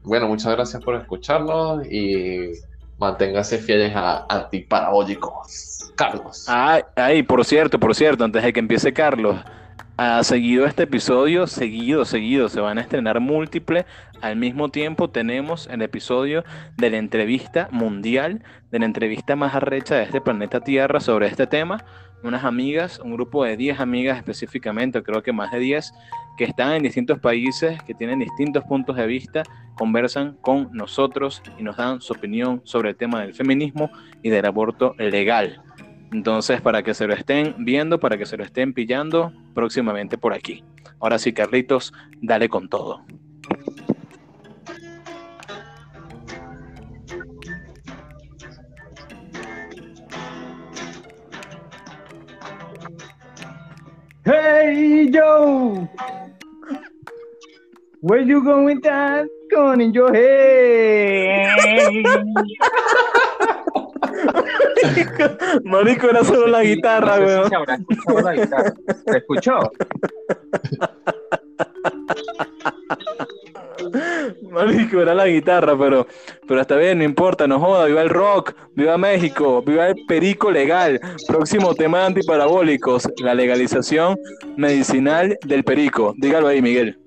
bueno, 0.02 0.28
muchas 0.28 0.52
gracias 0.54 0.82
por 0.82 0.96
escucharnos 0.96 1.86
y 1.86 2.52
manténganse 2.98 3.58
fieles 3.58 3.92
a 3.94 4.26
Antiparabólicos. 4.28 5.92
Carlos. 5.94 6.46
Ay, 6.48 6.82
ay, 6.96 7.22
por 7.22 7.44
cierto, 7.44 7.78
por 7.78 7.94
cierto, 7.94 8.24
antes 8.24 8.42
de 8.42 8.52
que 8.52 8.60
empiece 8.60 8.92
Carlos, 8.92 9.36
ha 9.96 10.24
seguido 10.24 10.66
este 10.66 10.82
episodio, 10.84 11.46
seguido, 11.46 12.04
seguido, 12.04 12.48
se 12.48 12.60
van 12.60 12.78
a 12.78 12.80
estrenar 12.80 13.20
múltiples. 13.20 13.84
Al 14.20 14.36
mismo 14.36 14.68
tiempo 14.68 15.08
tenemos 15.08 15.68
el 15.68 15.82
episodio 15.82 16.44
de 16.76 16.90
la 16.90 16.96
entrevista 16.96 17.68
mundial, 17.70 18.42
de 18.72 18.80
la 18.80 18.86
entrevista 18.86 19.36
más 19.36 19.54
arrecha 19.54 19.94
de 19.94 20.02
este 20.02 20.20
planeta 20.20 20.60
Tierra 20.60 20.98
sobre 20.98 21.28
este 21.28 21.46
tema. 21.46 21.84
Unas 22.22 22.44
amigas, 22.44 23.00
un 23.00 23.12
grupo 23.12 23.44
de 23.44 23.56
10 23.56 23.80
amigas 23.80 24.16
específicamente, 24.16 25.02
creo 25.02 25.22
que 25.22 25.32
más 25.32 25.52
de 25.52 25.58
10, 25.58 25.92
que 26.36 26.44
están 26.44 26.72
en 26.72 26.82
distintos 26.82 27.18
países, 27.18 27.82
que 27.82 27.94
tienen 27.94 28.18
distintos 28.18 28.64
puntos 28.64 28.96
de 28.96 29.06
vista, 29.06 29.42
conversan 29.74 30.36
con 30.40 30.70
nosotros 30.72 31.42
y 31.58 31.62
nos 31.62 31.76
dan 31.76 32.00
su 32.00 32.12
opinión 32.12 32.60
sobre 32.64 32.90
el 32.90 32.96
tema 32.96 33.20
del 33.20 33.34
feminismo 33.34 33.90
y 34.22 34.30
del 34.30 34.46
aborto 34.46 34.94
legal. 34.98 35.62
Entonces, 36.12 36.60
para 36.60 36.82
que 36.82 36.94
se 36.94 37.06
lo 37.06 37.14
estén 37.14 37.56
viendo, 37.58 37.98
para 37.98 38.16
que 38.16 38.24
se 38.24 38.36
lo 38.36 38.44
estén 38.44 38.72
pillando 38.72 39.32
próximamente 39.52 40.16
por 40.16 40.32
aquí. 40.32 40.62
Ahora 41.00 41.18
sí, 41.18 41.32
Carlitos, 41.32 41.92
dale 42.22 42.48
con 42.48 42.68
todo. 42.68 43.04
Hey 54.24 55.10
Joe, 55.12 55.86
where 58.00 58.20
you 58.20 58.42
going 58.42 58.64
with 58.64 58.82
that 58.82 59.26
gun 59.50 59.80
in 59.82 59.92
your 59.92 60.12
head? 60.14 61.56
Marico, 65.64 66.08
era 66.08 66.24
solo 66.24 66.46
la 66.46 66.62
guitarra, 66.62 67.18
No 67.18 67.26
sé 67.26 67.32
si 67.32 67.36
weón. 67.36 67.48
se 67.48 67.54
habrá 67.56 67.74
escuchado 67.74 68.20
la 68.22 68.32
guitarra. 68.34 68.74
¿Se 69.06 69.16
escuchó? 69.18 69.58
Marico, 74.50 75.00
era 75.00 75.14
la 75.14 75.26
guitarra, 75.26 75.76
pero, 75.78 76.06
pero 76.46 76.60
está 76.60 76.76
bien, 76.76 76.98
no 76.98 77.04
importa, 77.04 77.46
no 77.46 77.60
joda. 77.60 77.86
Viva 77.86 78.02
el 78.02 78.10
rock, 78.10 78.54
viva 78.74 78.98
México, 78.98 79.62
viva 79.62 79.88
el 79.88 79.96
perico 80.06 80.50
legal. 80.50 81.00
Próximo 81.26 81.74
tema 81.74 82.00
de 82.00 82.06
antiparabólicos, 82.06 83.08
la 83.18 83.34
legalización 83.34 84.16
medicinal 84.56 85.38
del 85.44 85.64
perico. 85.64 86.14
Dígalo 86.18 86.48
ahí, 86.48 86.60
Miguel. 86.62 86.98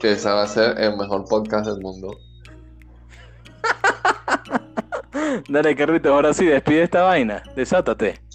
Que 0.00 0.12
ese 0.12 0.28
va 0.28 0.42
a 0.42 0.46
ser 0.46 0.78
el 0.78 0.96
mejor 0.96 1.24
podcast 1.28 1.66
del 1.66 1.80
mundo. 1.80 2.16
Dale, 5.48 5.74
Carlitos, 5.74 6.12
ahora 6.12 6.32
sí, 6.32 6.46
despide 6.46 6.84
esta 6.84 7.02
vaina. 7.02 7.42
Desátate. 7.56 8.27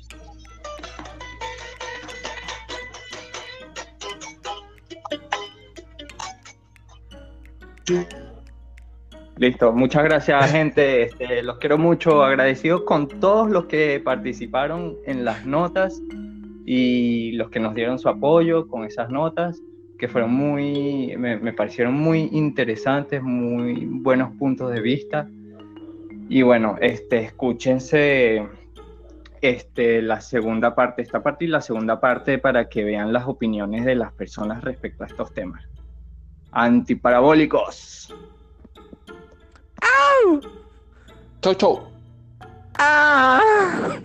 Listo, 9.37 9.73
muchas 9.73 10.03
gracias 10.03 10.51
gente, 10.51 11.03
este, 11.03 11.41
los 11.43 11.57
quiero 11.57 11.77
mucho, 11.77 12.23
agradecido 12.23 12.85
con 12.85 13.07
todos 13.07 13.49
los 13.49 13.65
que 13.65 13.99
participaron 14.03 14.95
en 15.05 15.25
las 15.25 15.45
notas 15.45 16.01
y 16.65 17.31
los 17.33 17.49
que 17.49 17.59
nos 17.59 17.73
dieron 17.73 17.99
su 17.99 18.09
apoyo 18.09 18.67
con 18.67 18.85
esas 18.85 19.09
notas, 19.09 19.61
que 19.97 20.07
fueron 20.07 20.33
muy, 20.33 21.15
me, 21.17 21.37
me 21.37 21.53
parecieron 21.53 21.93
muy 21.93 22.29
interesantes, 22.31 23.21
muy 23.21 23.85
buenos 23.85 24.35
puntos 24.37 24.71
de 24.71 24.81
vista. 24.81 25.27
Y 26.29 26.41
bueno, 26.41 26.77
este, 26.79 27.19
escúchense 27.19 28.47
este, 29.41 30.01
la 30.01 30.21
segunda 30.21 30.73
parte, 30.73 31.01
esta 31.01 31.21
parte 31.21 31.45
y 31.45 31.47
la 31.49 31.61
segunda 31.61 31.99
parte 31.99 32.37
para 32.37 32.69
que 32.69 32.83
vean 32.83 33.11
las 33.11 33.27
opiniones 33.27 33.83
de 33.83 33.95
las 33.95 34.13
personas 34.13 34.63
respecto 34.63 35.03
a 35.03 35.07
estos 35.07 35.33
temas. 35.33 35.72
Antiparabólicos. 36.53 37.93
Chau, 41.43 41.53
chau. 41.55 41.83
¡Ah! 42.79 43.99